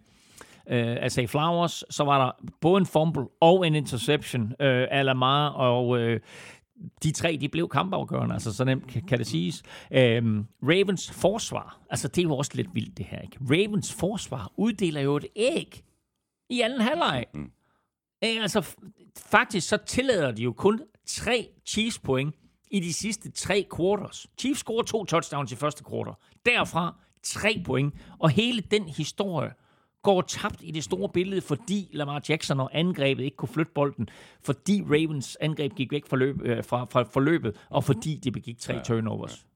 øh, 0.70 0.96
af 1.00 1.12
Say 1.12 1.26
Flowers, 1.26 1.84
så 1.90 2.04
var 2.04 2.24
der 2.24 2.50
både 2.60 2.78
en 2.80 2.86
fumble 2.86 3.24
og 3.40 3.66
en 3.66 3.74
interception 3.74 4.42
øh, 4.60 4.86
af 4.90 5.04
Lamar, 5.04 5.48
og 5.48 5.98
øh, 5.98 6.20
de 7.02 7.12
tre, 7.12 7.38
de 7.40 7.48
blev 7.48 7.68
kampafgørende, 7.68 8.34
altså 8.34 8.52
så 8.52 8.64
nemt 8.64 9.06
kan 9.08 9.18
det 9.18 9.26
siges. 9.26 9.62
Øhm, 9.90 10.46
Ravens 10.62 11.10
forsvar, 11.10 11.80
altså 11.90 12.08
det 12.08 12.18
er 12.18 12.22
jo 12.22 12.36
også 12.36 12.52
lidt 12.54 12.74
vildt 12.74 12.98
det 12.98 13.06
her, 13.06 13.20
ikke? 13.20 13.38
Ravens 13.40 13.92
forsvar 13.92 14.52
uddeler 14.56 15.00
jo 15.00 15.16
et 15.16 15.26
æg 15.36 15.84
i 16.50 16.60
anden 16.60 16.80
halvleg. 16.80 17.24
Mm. 17.34 17.50
Altså 18.22 18.76
faktisk 19.16 19.68
så 19.68 19.76
tillader 19.76 20.30
de 20.30 20.42
jo 20.42 20.52
kun 20.52 20.80
tre 21.06 21.48
Chiefs 21.66 21.98
point 21.98 22.34
i 22.70 22.80
de 22.80 22.92
sidste 22.92 23.30
tre 23.30 23.66
quarters. 23.76 24.26
Chiefs 24.38 24.60
scorer 24.60 24.82
to 24.82 25.04
touchdowns 25.04 25.52
i 25.52 25.56
første 25.56 25.84
quarter. 25.90 26.12
Derfra 26.46 26.96
tre 27.22 27.62
point. 27.64 27.94
Og 28.18 28.30
hele 28.30 28.60
den 28.60 28.88
historie 28.88 29.50
går 30.06 30.20
tabt 30.20 30.56
i 30.60 30.70
det 30.70 30.84
store 30.84 31.08
billede, 31.08 31.40
fordi 31.40 31.88
Lamar 31.92 32.22
Jackson 32.28 32.60
og 32.60 32.70
angrebet 32.72 33.24
ikke 33.24 33.36
kunne 33.36 33.48
flytte 33.48 33.72
bolden, 33.74 34.08
fordi 34.44 34.82
Ravens 34.90 35.38
angreb 35.40 35.74
gik 35.74 35.92
væk 35.92 36.06
fra, 36.06 36.16
løb, 36.16 36.36
øh, 36.42 36.64
fra, 36.64 36.86
fra 36.90 37.02
forløbet, 37.02 37.56
og 37.70 37.84
fordi 37.84 38.20
de 38.24 38.30
begik 38.30 38.58
tre 38.58 38.84
turnovers. 38.84 39.46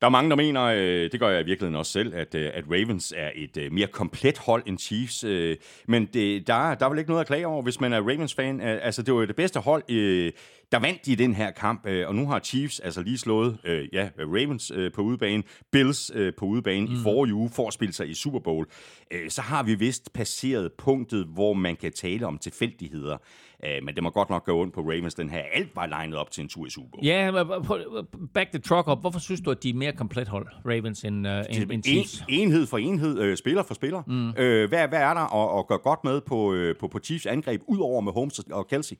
Der 0.00 0.06
er 0.06 0.10
mange, 0.10 0.30
der 0.30 0.36
mener, 0.36 0.62
øh, 0.62 1.12
det 1.12 1.20
gør 1.20 1.28
jeg 1.28 1.40
i 1.40 1.44
virkeligheden 1.44 1.76
også 1.76 1.92
selv, 1.92 2.14
at, 2.14 2.34
øh, 2.34 2.50
at 2.54 2.64
Ravens 2.70 3.14
er 3.16 3.30
et 3.34 3.56
øh, 3.56 3.72
mere 3.72 3.86
komplet 3.86 4.38
hold 4.38 4.62
end 4.66 4.78
Chiefs. 4.78 5.24
Øh, 5.24 5.56
men 5.86 6.06
det, 6.06 6.46
der, 6.46 6.74
der 6.74 6.86
er 6.86 6.88
vel 6.88 6.98
ikke 6.98 7.10
noget 7.10 7.20
at 7.20 7.26
klage 7.26 7.46
over, 7.46 7.62
hvis 7.62 7.80
man 7.80 7.92
er 7.92 8.00
Ravens-fan. 8.00 8.60
Altså, 8.60 9.02
det 9.02 9.14
var 9.14 9.26
det 9.26 9.36
bedste 9.36 9.60
hold, 9.60 9.82
øh, 9.90 10.32
der 10.72 10.78
vandt 10.78 11.06
de 11.06 11.16
den 11.16 11.34
her 11.34 11.50
kamp, 11.50 11.86
øh, 11.86 12.08
og 12.08 12.14
nu 12.14 12.26
har 12.26 12.38
Chiefs 12.38 12.80
altså 12.80 13.02
lige 13.02 13.18
slået 13.18 13.58
øh, 13.64 13.88
ja, 13.92 14.08
Ravens 14.18 14.72
øh, 14.74 14.92
på 14.92 15.02
udebane, 15.02 15.42
Bills 15.72 16.10
øh, 16.14 16.32
på 16.38 16.44
udebane 16.44 16.86
mm. 16.86 16.92
i 16.92 16.96
forrige 17.02 17.34
uge 17.34 17.50
for 17.50 17.66
at 17.66 17.72
spille 17.72 17.92
sig 17.92 18.10
i 18.10 18.14
Super 18.14 18.38
Bowl. 18.38 18.66
Øh, 19.10 19.30
så 19.30 19.42
har 19.42 19.62
vi 19.62 19.74
vist 19.74 20.12
passeret 20.12 20.72
punktet, 20.72 21.26
hvor 21.26 21.52
man 21.52 21.76
kan 21.76 21.92
tale 21.92 22.26
om 22.26 22.38
tilfældigheder. 22.38 23.16
Øh, 23.64 23.84
men 23.84 23.94
det 23.94 24.02
må 24.02 24.10
godt 24.10 24.30
nok 24.30 24.44
gå 24.44 24.60
ondt 24.60 24.74
på 24.74 24.80
Ravens, 24.80 25.14
den 25.14 25.30
her. 25.30 25.42
Alt 25.54 25.76
var 25.76 25.86
legnet 25.86 26.18
op 26.18 26.30
til 26.30 26.42
en 26.42 26.48
tur 26.48 26.66
i 26.66 26.70
Super 26.70 26.88
Bowl. 26.90 27.06
Ja, 27.06 27.32
yeah, 27.32 28.04
back 28.34 28.50
the 28.50 28.58
truck 28.60 28.88
up. 28.88 29.00
Hvorfor 29.00 29.20
synes 29.20 29.40
du, 29.40 29.50
at 29.50 29.62
de 29.62 29.70
er 29.70 29.74
mere 29.74 29.92
komplet 29.92 30.28
hold, 30.28 30.46
Ravens, 30.66 31.04
end, 31.04 31.26
uh, 31.26 31.32
end, 31.32 31.72
end 31.72 31.84
Chiefs? 31.84 32.24
En, 32.28 32.40
enhed 32.40 32.66
for 32.66 32.78
enhed, 32.78 33.18
øh, 33.18 33.36
spiller 33.36 33.62
for 33.62 33.74
spiller. 33.74 34.02
Mm. 34.06 34.28
Øh, 34.28 34.68
hvad, 34.68 34.88
hvad 34.88 35.00
er 35.00 35.14
der 35.14 35.34
at, 35.34 35.58
at 35.58 35.66
gøre 35.66 35.78
godt 35.78 36.04
med 36.04 36.20
på, 36.20 36.52
øh, 36.54 36.76
på, 36.76 36.88
på 36.88 36.98
Chiefs 36.98 37.26
angreb, 37.26 37.60
udover 37.66 38.00
med 38.00 38.12
Holmes 38.12 38.38
og 38.38 38.68
Kelsey? 38.68 38.96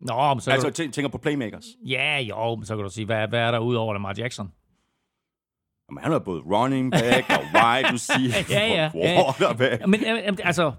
Nå, 0.00 0.34
men 0.34 0.40
så 0.40 0.50
altså, 0.50 0.68
du... 0.70 0.90
tænker 0.90 1.08
på 1.08 1.18
playmakers. 1.18 1.64
Ja, 1.86 2.18
jo, 2.20 2.54
men 2.54 2.66
så 2.66 2.76
kan 2.76 2.84
du 2.84 2.90
sige, 2.90 3.06
hvad, 3.06 3.28
hvad 3.28 3.40
er 3.40 3.50
der 3.50 3.58
udover 3.58 3.92
Lamar 3.92 4.14
Jackson? 4.18 4.52
Jamen, 5.90 6.02
han 6.02 6.12
er 6.12 6.18
både 6.18 6.40
running 6.40 6.92
back 6.92 7.30
og 7.30 7.44
wide 7.54 7.92
receiver 7.92 8.34
ja, 8.58 8.66
ja, 8.66 8.90
quarterback. 8.94 9.80
Ja, 9.80 9.86
men 9.86 10.00
altså, 10.44 10.72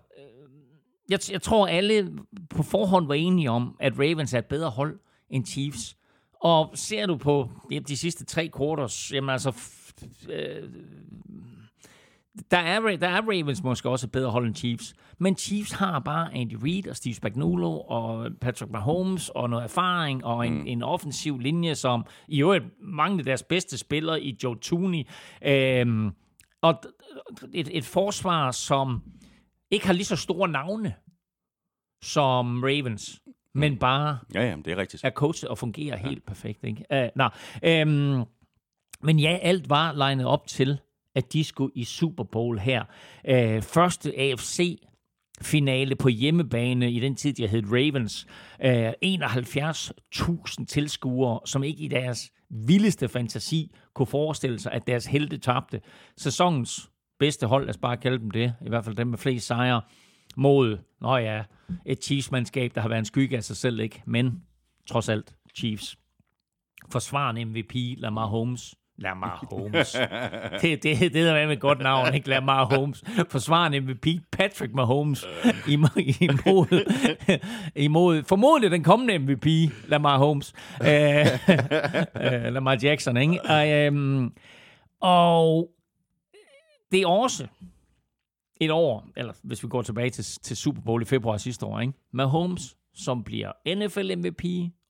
jeg, 1.09 1.19
jeg 1.31 1.41
tror 1.41 1.67
alle 1.67 2.11
på 2.49 2.63
forhånd 2.63 3.07
var 3.07 3.13
enige 3.13 3.51
om, 3.51 3.75
at 3.79 3.93
Ravens 3.99 4.33
er 4.33 4.37
et 4.37 4.45
bedre 4.45 4.69
hold 4.69 4.99
end 5.29 5.45
Chiefs. 5.45 5.95
Og 6.43 6.71
ser 6.75 7.05
du 7.05 7.17
på 7.17 7.49
ja, 7.71 7.79
de 7.79 7.97
sidste 7.97 8.25
tre 8.25 8.49
quarters, 8.57 9.11
jamen 9.13 9.29
altså, 9.29 9.53
øh, 10.29 10.69
der 12.51 12.57
er, 12.57 12.97
der 12.97 13.07
er 13.07 13.21
Ravens 13.21 13.63
måske 13.63 13.89
også 13.89 14.07
et 14.07 14.11
bedre 14.11 14.31
hold 14.31 14.47
end 14.47 14.55
Chiefs, 14.55 14.93
men 15.17 15.37
Chiefs 15.37 15.71
har 15.71 15.99
bare 15.99 16.35
Andy 16.35 16.57
Reid 16.63 16.87
og 16.87 16.95
Steve 16.95 17.13
Spagnuolo 17.13 17.79
og 17.79 18.31
Patrick 18.41 18.71
Mahomes 18.71 19.29
og 19.29 19.49
noget 19.49 19.63
erfaring 19.63 20.25
og 20.25 20.47
en, 20.47 20.53
mm. 20.53 20.67
en 20.67 20.83
offensiv 20.83 21.39
linje, 21.39 21.75
som 21.75 22.05
i 22.27 22.41
øvrigt 22.41 22.65
mange 22.81 23.19
af 23.19 23.25
deres 23.25 23.43
bedste 23.43 23.77
spillere 23.77 24.21
i 24.21 24.37
Joe 24.43 24.57
Tooney. 24.59 25.03
Øhm, 25.45 26.11
og 26.61 26.83
et, 27.53 27.69
et 27.77 27.85
forsvar, 27.85 28.51
som 28.51 29.01
ikke 29.71 29.85
har 29.85 29.93
lige 29.93 30.05
så 30.05 30.15
store 30.15 30.47
navne 30.49 30.93
som 32.01 32.63
Ravens, 32.63 33.21
men 33.53 33.77
bare 33.77 34.19
ja, 34.33 34.41
ja, 34.41 34.55
det 34.55 34.67
er, 34.67 34.77
rigtigt. 34.77 35.03
er 35.03 35.09
coachet 35.09 35.49
og 35.49 35.57
fungerer 35.57 35.97
ja. 35.97 36.07
helt 36.09 36.25
perfekt. 36.25 36.63
Ikke? 36.63 36.85
Uh, 36.93 37.07
nej. 37.15 37.83
Um, 37.83 38.25
men 39.01 39.19
ja, 39.19 39.37
alt 39.41 39.69
var 39.69 39.91
legnet 39.91 40.25
op 40.25 40.47
til, 40.47 40.79
at 41.19 41.33
de 41.33 41.43
skulle 41.43 41.71
i 41.75 41.83
Super 41.83 42.23
Bowl 42.23 42.59
her. 42.59 42.83
Øh, 43.27 43.61
første 43.61 44.19
AFC 44.19 44.79
finale 45.41 45.95
på 45.95 46.09
hjemmebane 46.09 46.91
i 46.91 46.99
den 46.99 47.15
tid, 47.15 47.33
jeg 47.39 47.49
hed 47.49 47.63
Ravens. 47.65 48.27
Øh, 48.63 48.93
71.000 49.05 50.65
tilskuere, 50.65 51.39
som 51.45 51.63
ikke 51.63 51.83
i 51.83 51.87
deres 51.87 52.31
vildeste 52.49 53.07
fantasi 53.07 53.71
kunne 53.93 54.05
forestille 54.05 54.59
sig, 54.59 54.71
at 54.71 54.87
deres 54.87 55.05
helte 55.05 55.37
tabte. 55.37 55.81
Sæsonens 56.17 56.89
bedste 57.19 57.47
hold, 57.47 57.65
lad 57.65 57.69
os 57.69 57.77
bare 57.77 57.97
kalde 57.97 58.19
dem 58.19 58.31
det, 58.31 58.53
i 58.65 58.69
hvert 58.69 58.85
fald 58.85 58.95
dem 58.95 59.07
med 59.07 59.17
flest 59.17 59.47
sejre, 59.47 59.81
mod, 60.37 60.77
nå 61.01 61.17
ja, 61.17 61.43
et 61.85 62.03
Chiefs-mandskab, 62.03 62.71
der 62.75 62.81
har 62.81 62.89
været 62.89 62.99
en 62.99 63.05
skygge 63.05 63.37
af 63.37 63.43
sig 63.43 63.57
selv, 63.57 63.79
ikke? 63.79 64.03
Men 64.05 64.43
trods 64.89 65.09
alt 65.09 65.35
Chiefs. 65.55 65.97
Forsvarende 66.91 67.45
MVP, 67.45 67.73
Lamar 67.97 68.25
Holmes, 68.25 68.75
Lamar 68.99 69.45
Holmes. 69.51 69.91
det, 70.61 70.83
det, 70.83 71.13
det 71.13 71.27
er 71.27 71.47
med 71.47 71.53
et 71.53 71.59
godt 71.59 71.79
navn, 71.79 72.13
ikke? 72.13 72.29
Lamar 72.29 72.65
Holmes. 72.65 73.03
Forsvarende 73.29 73.79
MVP 73.79 74.07
Patrick 74.31 74.73
Mahomes 74.73 75.25
imod, 75.67 76.21
imod, 76.21 76.85
imod 77.75 78.23
formodentlig 78.23 78.71
den 78.71 78.83
kommende 78.83 79.17
MVP, 79.17 79.45
Lamar 79.87 80.17
Holmes. 80.17 80.53
Uh, 80.81 80.87
uh, 80.87 82.51
Lamar 82.53 82.77
Jackson, 82.83 83.17
ikke? 83.17 83.39
Uh, 83.89 83.93
um, 83.93 84.33
og 85.01 85.69
det 86.91 87.01
er 87.01 87.07
også 87.07 87.47
et 88.61 88.71
år, 88.71 89.07
eller 89.17 89.33
hvis 89.43 89.63
vi 89.63 89.67
går 89.67 89.81
tilbage 89.81 90.09
til, 90.09 90.23
til 90.23 90.57
Super 90.57 90.81
Bowl 90.81 91.01
i 91.01 91.05
februar 91.05 91.37
sidste 91.37 91.65
år, 91.65 91.79
ikke? 91.79 91.93
Mahomes, 92.11 92.77
som 92.93 93.23
bliver 93.23 93.51
NFL 93.75 94.15
MVP, 94.15 94.43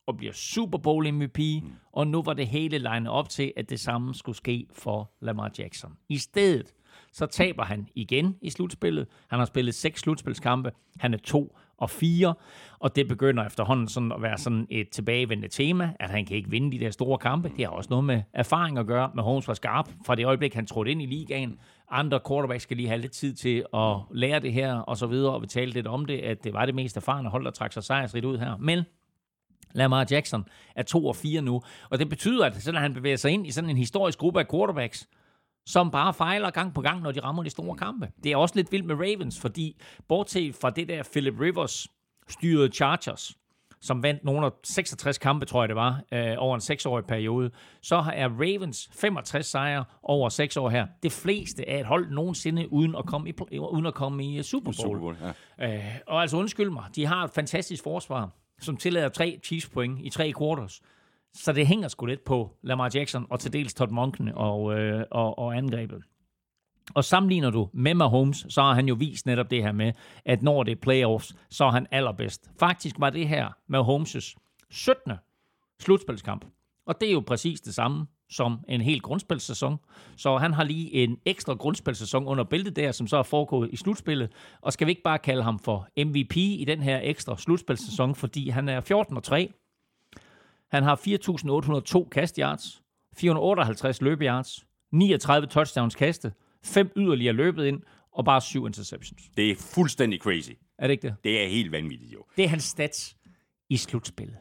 og 0.09 0.17
bliver 0.17 0.33
Super 0.33 0.77
Bowl 0.77 1.13
MVP, 1.13 1.39
mm. 1.39 1.71
og 1.91 2.07
nu 2.07 2.21
var 2.23 2.33
det 2.33 2.47
hele 2.47 2.77
legnet 2.77 3.11
op 3.11 3.29
til, 3.29 3.53
at 3.57 3.69
det 3.69 3.79
samme 3.79 4.15
skulle 4.15 4.35
ske 4.35 4.67
for 4.73 5.11
Lamar 5.21 5.51
Jackson. 5.59 5.91
I 6.09 6.17
stedet, 6.17 6.73
så 7.11 7.25
taber 7.25 7.63
han 7.63 7.87
igen 7.95 8.35
i 8.41 8.49
slutspillet. 8.49 9.07
Han 9.27 9.39
har 9.39 9.45
spillet 9.45 9.75
seks 9.75 10.01
slutspilskampe. 10.01 10.71
Han 10.99 11.13
er 11.13 11.17
to 11.17 11.57
og 11.77 11.89
fire, 11.89 12.33
og 12.79 12.95
det 12.95 13.07
begynder 13.07 13.45
efterhånden 13.45 13.87
sådan 13.87 14.11
at 14.11 14.21
være 14.21 14.37
sådan 14.37 14.67
et 14.69 14.89
tilbagevendende 14.89 15.47
tema, 15.47 15.93
at 15.99 16.09
han 16.09 16.25
kan 16.25 16.37
ikke 16.37 16.49
vinde 16.49 16.77
de 16.77 16.85
der 16.85 16.91
store 16.91 17.17
kampe. 17.17 17.51
Det 17.57 17.65
har 17.65 17.71
også 17.71 17.89
noget 17.89 18.05
med 18.05 18.21
erfaring 18.33 18.77
at 18.77 18.87
gøre, 18.87 19.11
med 19.15 19.23
Holmes 19.23 19.47
var 19.47 19.53
skarp 19.53 19.89
fra 20.05 20.15
det 20.15 20.25
øjeblik, 20.25 20.53
han 20.53 20.65
trådte 20.65 20.91
ind 20.91 21.01
i 21.01 21.05
ligaen. 21.05 21.59
Andre 21.91 22.19
quarterbacks 22.27 22.63
skal 22.63 22.77
lige 22.77 22.89
have 22.89 23.01
lidt 23.01 23.11
tid 23.11 23.33
til 23.33 23.65
at 23.73 23.95
lære 24.11 24.39
det 24.39 24.53
her, 24.53 24.75
og 24.75 24.97
så 24.97 25.07
videre, 25.07 25.33
og 25.33 25.41
vi 25.41 25.47
talte 25.47 25.73
lidt 25.73 25.87
om 25.87 26.05
det, 26.05 26.17
at 26.17 26.43
det 26.43 26.53
var 26.53 26.65
det 26.65 26.75
mest 26.75 26.97
erfarne 26.97 27.29
hold, 27.29 27.45
der 27.45 27.51
trak 27.51 27.73
sig 27.73 27.83
sejrsrigt 27.83 28.25
ud 28.25 28.37
her. 28.37 28.57
Men 28.57 28.83
Lamar 29.73 30.07
Jackson 30.11 30.45
er 30.75 30.83
2 30.83 31.05
og 31.05 31.15
4 31.15 31.41
nu, 31.41 31.61
og 31.89 31.99
det 31.99 32.09
betyder, 32.09 32.45
at 32.45 32.55
selvom 32.55 32.81
han 32.81 32.93
bevæger 32.93 33.17
sig 33.17 33.31
ind 33.31 33.47
i 33.47 33.51
sådan 33.51 33.69
en 33.69 33.77
historisk 33.77 34.19
gruppe 34.19 34.39
af 34.39 34.47
quarterbacks, 34.51 35.07
som 35.65 35.91
bare 35.91 36.13
fejler 36.13 36.49
gang 36.49 36.73
på 36.73 36.81
gang, 36.81 37.01
når 37.01 37.11
de 37.11 37.19
rammer 37.19 37.43
de 37.43 37.49
store 37.49 37.77
kampe. 37.77 38.09
Det 38.23 38.31
er 38.31 38.37
også 38.37 38.55
lidt 38.55 38.71
vildt 38.71 38.85
med 38.85 38.95
Ravens, 38.95 39.39
fordi 39.39 39.81
bortset 40.07 40.55
fra 40.55 40.69
det 40.69 40.87
der 40.87 41.03
Philip 41.11 41.39
Rivers 41.39 41.87
styrede 42.29 42.69
Chargers, 42.71 43.35
som 43.81 44.03
vandt 44.03 44.23
nogle 44.23 44.45
af 44.45 44.51
66 44.63 45.17
kampe, 45.17 45.45
tror 45.45 45.61
jeg 45.61 45.69
det 45.69 45.75
var, 45.75 46.01
øh, 46.11 46.35
over 46.37 46.55
en 46.55 46.61
seksårig 46.61 47.05
periode, 47.05 47.51
så 47.81 47.95
er 47.95 48.29
Ravens 48.29 48.89
65 48.93 49.45
sejre 49.45 49.85
over 50.03 50.29
6 50.29 50.57
år 50.57 50.69
her. 50.69 50.87
Det 51.03 51.11
fleste 51.11 51.69
af 51.69 51.79
et 51.79 51.85
hold 51.85 52.11
nogensinde 52.11 52.73
uden 52.73 52.95
at 52.95 53.05
komme 53.05 53.29
i, 53.29 53.33
uden 53.59 53.85
at 53.85 53.93
komme 53.93 54.25
i 54.25 54.43
Super 54.43 54.65
Bowl. 54.65 54.75
Super 54.75 54.99
Bowl 54.99 55.15
ja. 55.59 55.75
øh, 55.75 55.83
og 56.07 56.21
altså 56.21 56.37
undskyld 56.37 56.69
mig, 56.69 56.83
de 56.95 57.05
har 57.05 57.23
et 57.23 57.31
fantastisk 57.31 57.83
forsvar 57.83 58.29
som 58.59 58.77
tillader 58.77 59.09
tre 59.09 59.39
Chiefs 59.43 59.69
point 59.69 59.99
i 60.01 60.09
tre 60.09 60.33
quarters. 60.39 60.81
Så 61.33 61.53
det 61.53 61.67
hænger 61.67 61.87
sgu 61.87 62.05
lidt 62.05 62.23
på 62.23 62.55
Lamar 62.61 62.91
Jackson 62.95 63.25
og 63.29 63.39
til 63.39 63.53
dels 63.53 63.73
Todd 63.73 63.91
Monken 63.91 64.29
og, 64.35 64.79
øh, 64.79 65.05
og, 65.11 65.39
og 65.39 65.57
angrebet. 65.57 66.03
Og 66.93 67.05
sammenligner 67.05 67.49
du 67.49 67.69
med 67.73 67.93
Mahomes, 67.93 68.45
så 68.49 68.61
har 68.61 68.73
han 68.73 68.87
jo 68.87 68.95
vist 68.95 69.25
netop 69.25 69.51
det 69.51 69.63
her 69.63 69.71
med, 69.71 69.93
at 70.25 70.41
når 70.41 70.63
det 70.63 70.71
er 70.71 70.75
playoffs, 70.81 71.35
så 71.49 71.65
er 71.65 71.71
han 71.71 71.87
allerbedst. 71.91 72.51
Faktisk 72.59 72.95
var 72.99 73.09
det 73.09 73.27
her 73.27 73.47
Mahomes' 73.47 74.35
17. 74.69 75.13
slutspilskamp. 75.79 76.45
Og 76.85 77.01
det 77.01 77.09
er 77.09 77.13
jo 77.13 77.23
præcis 77.27 77.61
det 77.61 77.75
samme 77.75 78.07
som 78.29 78.59
en 78.67 78.81
hel 78.81 79.01
grundspilsæson. 79.01 79.77
Så 80.17 80.37
han 80.37 80.53
har 80.53 80.63
lige 80.63 80.93
en 80.93 81.17
ekstra 81.25 81.53
grundspilsæson 81.53 82.27
under 82.27 82.43
bæltet 82.43 82.75
der, 82.75 82.91
som 82.91 83.07
så 83.07 83.17
er 83.17 83.23
foregået 83.23 83.69
i 83.73 83.75
slutspillet. 83.75 84.31
Og 84.61 84.73
skal 84.73 84.87
vi 84.87 84.91
ikke 84.91 85.03
bare 85.03 85.19
kalde 85.19 85.43
ham 85.43 85.59
for 85.59 85.87
MVP 86.05 86.37
i 86.37 86.65
den 86.67 86.81
her 86.81 86.99
ekstra 87.03 87.37
slutspilsæson, 87.37 88.15
fordi 88.15 88.49
han 88.49 88.69
er 88.69 88.81
14 88.81 89.17
og 89.17 89.23
3. 89.23 89.53
Han 90.71 90.83
har 90.83 90.95
4.802 92.05 92.09
kastyards, 92.09 92.81
458 93.17 94.01
løbeyards, 94.01 94.65
39 94.91 95.47
touchdowns 95.47 95.95
kastet, 95.95 96.33
5 96.65 96.91
yderligere 96.97 97.33
løbet 97.33 97.65
ind, 97.65 97.81
og 98.11 98.25
bare 98.25 98.41
7 98.41 98.65
interceptions. 98.65 99.29
Det 99.37 99.51
er 99.51 99.55
fuldstændig 99.55 100.19
crazy. 100.19 100.51
Er 100.77 100.87
det 100.87 100.91
ikke 100.91 101.07
det? 101.07 101.15
Det 101.23 101.43
er 101.43 101.47
helt 101.47 101.71
vanvittigt, 101.71 102.13
jo. 102.13 102.25
Det 102.37 102.45
er 102.45 102.49
hans 102.49 102.63
stats 102.63 103.17
i 103.69 103.77
slutspillet. 103.77 104.37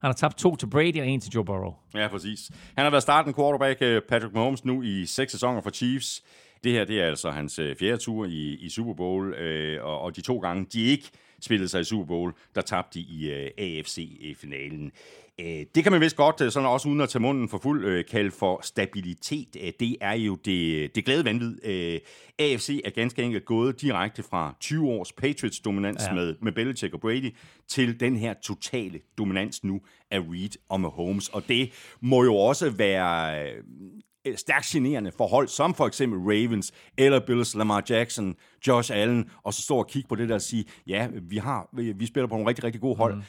Han 0.00 0.08
har 0.08 0.12
tabt 0.12 0.38
to 0.38 0.56
til 0.56 0.66
Brady 0.66 1.00
og 1.00 1.06
en 1.06 1.20
til 1.20 1.32
Joe 1.34 1.44
Burrow. 1.44 1.74
Ja, 1.94 2.08
præcis. 2.08 2.50
Han 2.76 2.84
har 2.84 2.90
været 2.90 3.02
starten 3.02 3.34
quarterback, 3.34 3.82
øh, 3.82 4.02
Patrick 4.08 4.34
Mahomes, 4.34 4.64
nu 4.64 4.82
i 4.82 5.06
seks 5.06 5.32
sæsoner 5.32 5.60
for 5.60 5.70
Chiefs. 5.70 6.22
Det 6.64 6.72
her 6.72 6.84
det 6.84 7.00
er 7.00 7.06
altså 7.06 7.30
hans 7.30 7.58
øh, 7.58 7.76
fjerde 7.76 7.96
tur 7.96 8.24
i, 8.24 8.54
i 8.54 8.68
Super 8.70 8.94
Bowl, 8.94 9.34
øh, 9.34 9.84
og, 9.84 10.00
og 10.00 10.16
de 10.16 10.20
to 10.20 10.38
gange, 10.38 10.66
de 10.72 10.82
ikke 10.82 11.10
spillede 11.40 11.68
sig 11.68 11.80
i 11.80 11.84
Super 11.84 12.06
Bowl, 12.06 12.32
der 12.54 12.60
tabte 12.60 12.98
de 12.98 13.04
i 13.04 13.30
øh, 13.30 13.50
AFC-finalen. 13.58 14.84
Øh, 14.84 14.92
Øh, 15.40 15.66
det 15.74 15.82
kan 15.82 15.92
man 15.92 16.00
vist 16.00 16.16
godt, 16.16 16.40
øh, 16.40 16.52
sådan 16.52 16.68
også 16.68 16.88
uden 16.88 17.00
at 17.00 17.08
tage 17.08 17.22
munden 17.22 17.48
for 17.48 17.58
fuld, 17.58 17.84
øh, 17.84 18.04
kalde 18.04 18.30
for 18.30 18.60
stabilitet. 18.62 19.54
Det 19.80 19.96
er 20.00 20.12
jo 20.12 20.34
det, 20.34 20.94
det 20.94 21.04
glade 21.04 21.24
vanvid. 21.24 21.58
AFC 22.38 22.80
er 22.84 22.90
ganske 22.90 23.22
enkelt 23.22 23.44
gået 23.44 23.80
direkte 23.80 24.22
fra 24.22 24.56
20 24.60 24.88
års 24.88 25.12
Patriots-dominans 25.12 26.06
ja. 26.08 26.14
med, 26.14 26.34
med 26.42 26.52
Belichick 26.52 26.94
og 26.94 27.00
Brady 27.00 27.34
til 27.68 28.00
den 28.00 28.16
her 28.16 28.34
totale 28.42 29.00
dominans 29.18 29.64
nu 29.64 29.80
af 30.10 30.18
Reed 30.18 30.58
og 30.68 30.80
Mahomes. 30.80 31.28
Og 31.28 31.48
det 31.48 31.70
må 32.00 32.24
jo 32.24 32.36
også 32.36 32.70
være 32.70 33.46
stærkt 34.36 34.64
generende 34.66 35.12
for 35.16 35.26
hold, 35.26 35.48
som 35.48 35.74
for 35.74 35.86
eksempel 35.86 36.18
Ravens, 36.18 36.72
eller 36.96 37.20
Bills, 37.20 37.54
Lamar 37.54 37.84
Jackson, 37.90 38.34
Josh 38.66 38.92
Allen, 38.94 39.30
og 39.42 39.54
så 39.54 39.62
stå 39.62 39.76
og 39.76 39.88
kigge 39.88 40.08
på 40.08 40.14
det 40.14 40.28
der 40.28 40.34
og 40.34 40.42
sige, 40.42 40.64
ja, 40.86 41.08
vi, 41.22 41.36
har, 41.36 41.68
vi 41.72 42.06
spiller 42.06 42.26
på 42.26 42.34
nogle 42.34 42.48
rigtig, 42.48 42.64
rigtig 42.64 42.80
gode 42.80 42.96
hold. 42.96 43.14
Mm 43.14 43.22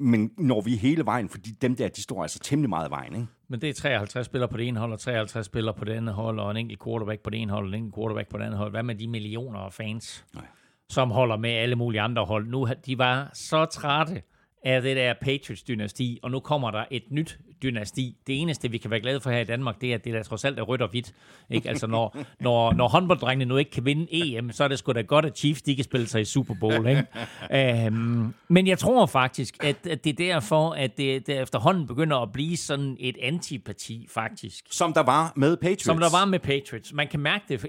men 0.00 0.30
når 0.38 0.60
vi 0.60 0.76
hele 0.76 1.06
vejen, 1.06 1.28
fordi 1.28 1.50
dem 1.50 1.76
der, 1.76 1.88
de 1.88 2.02
står 2.02 2.22
altså 2.22 2.38
temmelig 2.38 2.68
meget 2.68 2.88
i 2.88 2.90
vejen, 2.90 3.14
ikke? 3.14 3.26
Men 3.48 3.60
det 3.60 3.68
er 3.68 3.74
53 3.74 4.26
spillere 4.26 4.48
på 4.48 4.56
det 4.56 4.68
ene 4.68 4.80
hold, 4.80 4.92
og 4.92 5.00
53 5.00 5.46
spillere 5.46 5.74
på 5.74 5.84
det 5.84 5.92
andet 5.92 6.14
hold, 6.14 6.38
og 6.38 6.50
en 6.50 6.56
enkelt 6.56 6.82
quarterback 6.84 7.20
på 7.22 7.30
det 7.30 7.42
ene 7.42 7.52
hold, 7.52 7.64
og 7.64 7.68
en 7.68 7.74
enkelt 7.74 7.94
quarterback 7.94 8.28
på 8.28 8.38
det 8.38 8.44
andet 8.44 8.58
hold. 8.58 8.70
Hvad 8.70 8.82
med 8.82 8.94
de 8.94 9.08
millioner 9.08 9.58
af 9.58 9.72
fans, 9.72 10.24
Nej. 10.34 10.44
som 10.90 11.10
holder 11.10 11.36
med 11.36 11.50
alle 11.50 11.76
mulige 11.76 12.00
andre 12.00 12.24
hold? 12.24 12.46
Nu, 12.48 12.68
de 12.86 12.98
var 12.98 13.30
så 13.34 13.64
trætte 13.64 14.22
af 14.64 14.82
det 14.82 14.96
der 14.96 15.14
Patriots-dynasti, 15.14 16.18
og 16.22 16.30
nu 16.30 16.40
kommer 16.40 16.70
der 16.70 16.84
et 16.90 17.02
nyt 17.10 17.38
dynasti. 17.62 18.16
Det 18.26 18.40
eneste, 18.40 18.70
vi 18.70 18.78
kan 18.78 18.90
være 18.90 19.00
glade 19.00 19.20
for 19.20 19.30
her 19.30 19.38
i 19.38 19.44
Danmark, 19.44 19.80
det 19.80 19.90
er, 19.90 19.94
at 19.94 20.04
det 20.04 20.14
der 20.14 20.22
trods 20.22 20.44
alt 20.44 20.58
er 20.58 20.62
rødt 20.62 20.82
og 20.82 20.88
hvidt. 20.88 21.14
Ikke? 21.50 21.68
Altså, 21.68 21.86
når, 21.86 22.16
når, 22.40 22.72
når 22.72 22.88
håndbolddrengene 22.88 23.44
nu 23.44 23.56
ikke 23.56 23.70
kan 23.70 23.84
vinde 23.84 24.06
EM, 24.10 24.52
så 24.52 24.64
er 24.64 24.68
det 24.68 24.78
sgu 24.78 24.92
da 24.92 25.00
godt, 25.00 25.24
at 25.24 25.38
Chiefs 25.38 25.62
de 25.62 25.76
kan 25.76 25.84
spille 25.84 26.06
sig 26.06 26.20
i 26.20 26.24
Super 26.24 26.54
Bowl. 26.60 26.86
Ikke? 26.88 27.86
um, 27.88 28.34
men 28.48 28.66
jeg 28.66 28.78
tror 28.78 29.06
faktisk, 29.06 29.64
at, 29.64 29.86
at 29.86 30.04
det 30.04 30.10
er 30.10 30.32
derfor, 30.32 30.70
at 30.70 30.96
det, 30.96 31.26
det 31.26 31.40
efterhånden 31.40 31.86
begynder 31.86 32.16
at 32.16 32.32
blive 32.32 32.56
sådan 32.56 32.96
et 33.00 33.16
antipati, 33.22 34.06
faktisk. 34.10 34.64
Som 34.70 34.92
der 34.92 35.02
var 35.02 35.32
med 35.36 35.56
Patriots. 35.56 35.84
Som 35.84 35.98
der 35.98 36.10
var 36.12 36.24
med 36.24 36.38
Patriots. 36.38 36.92
Man 36.92 37.08
kan 37.08 37.20
mærke 37.20 37.44
det. 37.48 37.66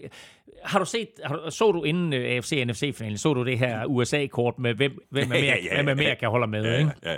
Har 0.64 0.80
du 0.80 0.86
set, 0.86 1.08
har 1.24 1.36
du, 1.36 1.52
så 1.52 1.72
du 1.72 1.84
inden 1.84 2.14
uh, 2.14 2.20
AFC 2.20 2.64
NFC-finalen, 2.68 3.18
så 3.18 3.34
du 3.34 3.46
det 3.46 3.60
her 3.60 3.86
USA-kort 3.86 4.60
med, 4.60 4.74
hvem, 4.74 5.08
hvem, 5.10 5.24
er 5.24 5.28
mere, 5.28 5.42
ja, 5.42 5.56
ja, 5.64 5.76
hvem 5.76 5.88
er 5.88 5.94
mere 5.94 6.16
kan 6.16 6.30
holde 6.30 6.48
med? 6.48 6.64
Ja, 6.64 6.78
ikke? 6.78 6.92
Ja, 7.04 7.12
ja. 7.12 7.18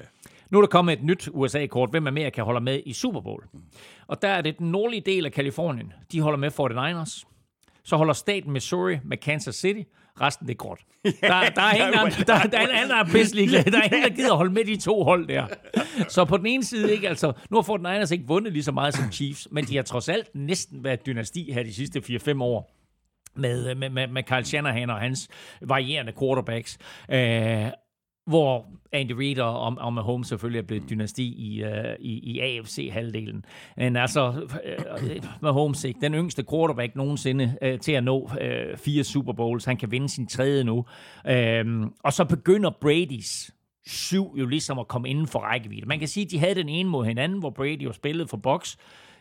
Nu 0.49 0.57
er 0.57 0.61
der 0.61 0.67
kommet 0.67 0.93
et 0.93 1.03
nyt 1.03 1.29
USA-kort, 1.31 1.89
hvem 1.89 2.07
Amerika 2.07 2.41
holder 2.41 2.61
med 2.61 2.81
i 2.85 2.93
Super 2.93 3.21
Bowl. 3.21 3.43
Og 4.07 4.21
der 4.21 4.27
er 4.27 4.41
det 4.41 4.59
den 4.59 4.71
nordlige 4.71 5.01
del 5.01 5.25
af 5.25 5.31
Kalifornien. 5.31 5.93
De 6.11 6.21
holder 6.21 6.37
med 6.37 6.51
49ers. 6.59 7.23
Så 7.83 7.97
holder 7.97 8.13
staten 8.13 8.51
Missouri 8.51 8.97
med 9.03 9.17
Kansas 9.17 9.55
City. 9.55 9.81
Resten 10.21 10.47
det 10.47 10.53
er 10.53 10.57
gråt. 10.57 10.79
Der, 11.03 11.11
der, 11.55 11.61
er 11.61 11.73
ingen 11.73 11.99
andre, 11.99 12.23
der, 12.27 12.43
der 12.43 12.57
er 12.57 12.63
en 12.63 12.69
anden, 12.69 12.89
der 12.89 12.95
er 12.95 13.05
pisselig 13.05 13.49
Der 13.49 13.77
er 13.77 13.83
ingen, 13.83 14.03
der 14.03 14.15
gider 14.15 14.33
holde 14.33 14.53
med 14.53 14.65
de 14.65 14.75
to 14.75 15.03
hold 15.03 15.27
der. 15.27 15.47
Så 16.09 16.25
på 16.25 16.37
den 16.37 16.45
ene 16.45 16.63
side, 16.63 16.93
ikke, 16.93 17.09
altså, 17.09 17.33
nu 17.49 17.61
har 17.61 18.01
49ers 18.03 18.13
ikke 18.13 18.27
vundet 18.27 18.53
lige 18.53 18.63
så 18.63 18.71
meget 18.71 18.95
som 18.95 19.11
Chiefs, 19.11 19.47
men 19.51 19.65
de 19.65 19.75
har 19.75 19.83
trods 19.83 20.09
alt 20.09 20.35
næsten 20.35 20.83
været 20.83 21.05
dynasti 21.05 21.51
her 21.51 21.63
de 21.63 21.73
sidste 21.73 21.99
4-5 21.99 22.43
år 22.43 22.82
med, 23.35 23.69
øh, 23.69 23.77
med, 23.77 23.89
med, 23.89 24.07
med 24.07 24.23
Kyle 24.23 24.45
Shanahan 24.45 24.89
og 24.89 24.99
hans 24.99 25.29
varierende 25.61 26.13
quarterbacks. 26.19 26.77
Øh, 27.09 27.67
hvor 28.25 28.65
Andy 28.91 29.11
Reid 29.11 29.39
og, 29.39 29.77
og 29.77 29.93
Mahomes 29.93 30.27
selvfølgelig 30.27 30.59
er 30.59 30.63
blevet 30.63 30.89
dynasti 30.89 31.23
i, 31.23 31.63
øh, 31.63 31.95
i, 31.99 32.19
i 32.19 32.39
AFC-halvdelen. 32.39 33.45
Men 33.77 33.95
altså, 33.95 34.49
øh, 34.63 35.23
Mahomes 35.41 35.83
ikke 35.83 36.01
den 36.01 36.13
yngste 36.13 36.43
quarterback 36.51 36.95
nogensinde 36.95 37.57
øh, 37.61 37.79
til 37.79 37.91
at 37.91 38.03
nå 38.03 38.29
øh, 38.41 38.77
fire 38.77 39.03
Super 39.03 39.33
Bowls. 39.33 39.65
Han 39.65 39.77
kan 39.77 39.91
vinde 39.91 40.09
sin 40.09 40.27
tredje 40.27 40.63
nu. 40.63 40.85
Øh, 41.27 41.65
og 42.03 42.13
så 42.13 42.25
begynder 42.25 42.71
Brady's 42.85 43.49
syv 43.85 44.35
jo 44.37 44.45
ligesom 44.45 44.79
at 44.79 44.87
komme 44.87 45.09
inden 45.09 45.27
for 45.27 45.39
rækkevidde. 45.39 45.87
Man 45.87 45.99
kan 45.99 46.07
sige, 46.07 46.25
at 46.25 46.31
de 46.31 46.39
havde 46.39 46.55
den 46.55 46.69
ene 46.69 46.89
mod 46.89 47.05
hinanden, 47.05 47.39
hvor 47.39 47.49
Brady 47.49 47.83
jo 47.83 47.93
spillede 47.93 48.27
for 48.27 48.37
box, 48.37 48.75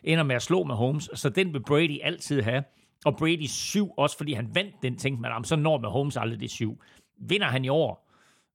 ender 0.05 0.25
med 0.25 0.37
at 0.37 0.43
slå 0.43 0.59
med 0.59 0.67
Mahomes, 0.67 1.11
så 1.15 1.29
den 1.29 1.53
vil 1.53 1.63
Brady 1.63 1.99
altid 2.03 2.43
have. 2.43 2.63
Og 3.05 3.17
Brady 3.17 3.47
syv, 3.47 3.91
også 3.97 4.17
fordi 4.17 4.33
han 4.33 4.55
vandt 4.55 4.75
den, 4.83 4.97
tænkte 4.97 5.23
man, 5.23 5.45
så 5.45 5.57
når 5.57 5.79
Mahomes 5.79 6.17
aldrig 6.17 6.41
det 6.41 6.51
syv. 6.51 6.83
Vinder 7.19 7.47
han 7.47 7.65
i 7.65 7.69
år, 7.69 8.09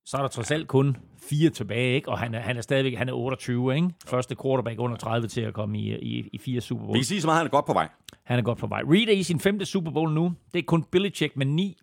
så 0.05 0.17
er 0.17 0.21
der 0.21 0.27
trods 0.27 0.51
alt 0.51 0.67
kun 0.67 0.97
fire 1.29 1.49
tilbage, 1.49 1.95
ikke? 1.95 2.09
og 2.09 2.19
han 2.19 2.33
er, 2.33 2.39
han 2.39 2.57
er 2.57 2.61
stadigvæk 2.61 2.97
han 2.97 3.09
er 3.09 3.13
28, 3.13 3.75
ikke? 3.75 3.89
første 4.05 4.35
quarterback 4.41 4.79
under 4.79 4.97
30 4.97 5.27
til 5.27 5.41
at 5.41 5.53
komme 5.53 5.79
i, 5.79 5.95
i, 5.95 6.29
i 6.33 6.37
fire 6.37 6.61
Super 6.61 6.83
Bowl. 6.83 6.93
Vi 6.93 6.99
kan 6.99 7.05
sige 7.05 7.21
så 7.21 7.27
meget, 7.27 7.37
han 7.37 7.47
er 7.47 7.51
godt 7.51 7.65
på 7.65 7.73
vej. 7.73 7.89
Han 8.23 8.39
er 8.39 8.43
godt 8.43 8.57
på 8.57 8.67
vej. 8.67 8.81
Reed 8.81 9.07
er 9.07 9.11
i 9.11 9.23
sin 9.23 9.39
femte 9.39 9.65
Super 9.65 9.91
Bowl 9.91 10.13
nu. 10.13 10.33
Det 10.53 10.59
er 10.59 10.63
kun 10.63 10.83
Belichick 10.83 11.35
med 11.35 11.45
ni, 11.45 11.77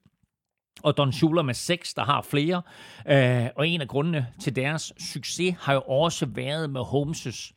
og 0.83 0.97
Don 0.97 1.13
Shula 1.13 1.43
med 1.43 1.55
seks, 1.55 1.95
der 1.95 2.05
har 2.05 2.23
flere. 2.23 2.63
Uh, 3.11 3.51
og 3.57 3.69
en 3.69 3.81
af 3.81 3.89
grundene 3.89 4.27
til 4.41 4.57
deres 4.57 4.93
succes 4.99 5.55
har 5.61 5.75
jo 5.75 5.81
også 5.81 6.27
været 6.27 6.71
med 6.71 6.81
Holmes' 6.81 7.53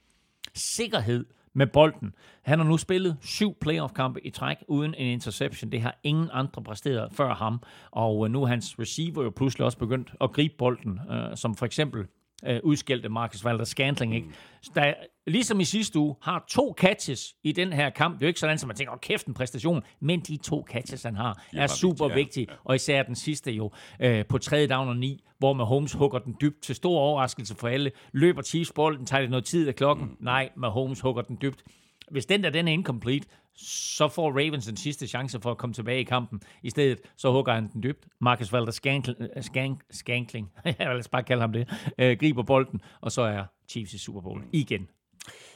sikkerhed 0.55 1.25
med 1.57 1.67
bolden. 1.67 2.13
Han 2.41 2.59
har 2.59 2.65
nu 2.65 2.77
spillet 2.77 3.17
syv 3.21 3.55
playoff-kampe 3.61 4.25
i 4.25 4.29
træk 4.29 4.57
uden 4.67 4.93
en 4.97 5.07
interception. 5.07 5.71
Det 5.71 5.81
har 5.81 5.99
ingen 6.03 6.29
andre 6.33 6.63
præsteret 6.63 7.13
før 7.13 7.33
ham. 7.33 7.61
Og 7.91 8.25
øh, 8.25 8.31
nu 8.31 8.43
er 8.43 8.47
hans 8.47 8.79
receiver 8.79 9.23
jo 9.23 9.29
pludselig 9.35 9.65
også 9.65 9.77
begyndt 9.77 10.13
at 10.21 10.31
gribe 10.31 10.53
bolden, 10.57 10.99
øh, 11.11 11.37
som 11.37 11.55
for 11.55 11.65
eksempel 11.65 12.05
øh, 12.45 12.59
udskældte 12.63 13.09
Marcus 13.09 13.45
Valder 13.45 13.65
Scantling. 13.65 14.15
Ikke? 14.15 14.27
Der, 14.75 14.93
ligesom 15.27 15.59
i 15.59 15.63
sidste 15.63 15.99
uge, 15.99 16.15
har 16.21 16.45
to 16.49 16.75
catches 16.77 17.35
i 17.43 17.51
den 17.51 17.73
her 17.73 17.89
kamp. 17.89 18.15
Det 18.15 18.21
er 18.21 18.25
jo 18.25 18.27
ikke 18.27 18.39
sådan, 18.39 18.53
at 18.53 18.67
man 18.67 18.75
tænker, 18.75 18.93
åh 18.93 18.99
kæft 18.99 19.27
en 19.27 19.33
præstation, 19.33 19.83
men 19.99 20.19
de 20.19 20.37
to 20.37 20.65
catches, 20.69 21.03
han 21.03 21.15
har, 21.15 21.43
er, 21.53 21.63
er 21.63 21.67
super 21.67 22.05
vigtige, 22.05 22.09
ja. 22.09 22.15
vigtige. 22.15 22.47
Og 22.63 22.75
især 22.75 23.03
den 23.03 23.15
sidste 23.15 23.51
jo, 23.51 23.71
øh, 23.99 24.25
på 24.25 24.37
tredje 24.37 24.67
down 24.67 24.87
og 24.87 24.97
ni, 24.97 25.23
hvor 25.37 25.53
Mahomes 25.53 25.93
hugger 25.93 26.19
den 26.19 26.35
dybt 26.41 26.61
til 26.61 26.75
stor 26.75 26.99
overraskelse 26.99 27.55
for 27.55 27.67
alle. 27.67 27.91
Løber 28.11 28.41
Chiefs 28.41 28.71
bolden, 28.71 29.05
tager 29.05 29.21
det 29.21 29.29
noget 29.29 29.45
tid 29.45 29.67
af 29.67 29.75
klokken. 29.75 30.05
Mm. 30.05 30.17
Nej, 30.19 30.49
Mahomes 30.55 30.99
hugger 30.99 31.21
den 31.21 31.37
dybt. 31.41 31.63
Hvis 32.11 32.25
den 32.25 32.43
der 32.43 32.49
den 32.49 32.67
er 32.67 32.71
incomplete, 32.71 33.27
så 33.57 34.07
får 34.07 34.31
Ravens 34.31 34.65
den 34.65 34.77
sidste 34.77 35.07
chance 35.07 35.41
for 35.41 35.51
at 35.51 35.57
komme 35.57 35.73
tilbage 35.73 35.99
i 35.99 36.03
kampen. 36.03 36.41
I 36.63 36.69
stedet 36.69 36.99
så 37.17 37.31
hugger 37.31 37.53
han 37.53 37.69
den 37.73 37.83
dybt. 37.83 38.07
Marcus 38.21 38.53
Valder 38.53 38.71
Skankling, 38.71 39.21
øh, 39.21 39.43
Skank, 39.43 39.81
Skankling 40.01 40.51
jeg 40.65 40.89
vil 40.89 41.05
bare 41.11 41.23
kalde 41.23 41.41
ham 41.41 41.53
det, 41.53 41.91
øh, 41.97 42.17
griber 42.19 42.43
bolden, 42.43 42.81
og 43.01 43.11
så 43.11 43.21
er 43.21 43.43
Chiefs 43.69 43.93
i 43.93 43.97
Super 43.97 44.21
Bowl 44.21 44.43
igen. 44.53 44.87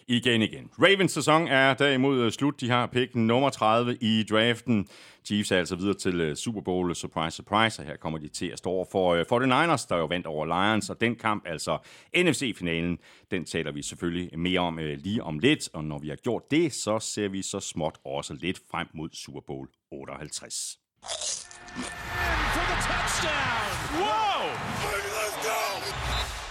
Igen, 0.08 0.42
igen. 0.42 0.70
Ravens 0.80 1.12
sæson 1.12 1.48
er 1.48 1.74
derimod 1.74 2.20
øh, 2.20 2.32
slut. 2.32 2.62
De 2.62 2.70
har 2.70 2.88
pick 2.88 3.16
nummer 3.16 3.50
30 3.50 3.98
i 4.02 4.24
draften. 4.30 4.88
Chiefs 5.26 5.52
er 5.52 5.58
altså 5.58 5.76
videre 5.76 5.94
til 5.94 6.22
øh, 6.22 6.36
Super 6.36 6.62
Bowl. 6.62 6.96
Surprise, 6.96 7.36
surprise. 7.36 7.82
Og 7.82 7.86
her 7.86 7.96
kommer 7.96 8.20
de 8.20 8.28
til 8.28 8.46
at 8.48 8.58
stå 8.58 8.88
for 8.92 9.14
øh, 9.14 9.22
49ers, 9.22 9.86
der 9.90 9.98
jo 9.98 10.06
vandt 10.06 10.28
over 10.28 10.46
Lions. 10.46 10.90
Og 10.90 11.02
den 11.02 11.16
kamp, 11.16 11.44
altså 11.48 11.78
NFC-finalen, 12.18 12.98
den 13.32 13.46
taler 13.46 13.72
vi 13.72 13.82
selvfølgelig 13.82 14.40
mere 14.40 14.60
om 14.60 14.78
lige 14.78 15.24
om 15.24 15.40
lidt. 15.40 15.70
Og 15.74 15.84
når 15.84 16.00
vi 16.00 16.10
har 16.10 16.16
gjort 16.16 16.52
det, 16.52 16.74
så 16.74 17.00
ser 17.00 17.28
vi 17.28 17.42
så 17.42 17.60
småt 17.60 17.98
også 18.06 18.34
lidt 18.34 18.60
frem 18.72 18.88
mod 18.94 19.10
Super 19.14 19.42
Bowl 19.48 19.68
58. 19.92 20.78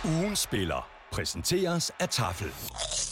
Ugen 0.04 0.36
spiller 0.36 0.88
præsenteres 1.12 1.92
af 2.00 2.08
Tafel. 2.08 3.09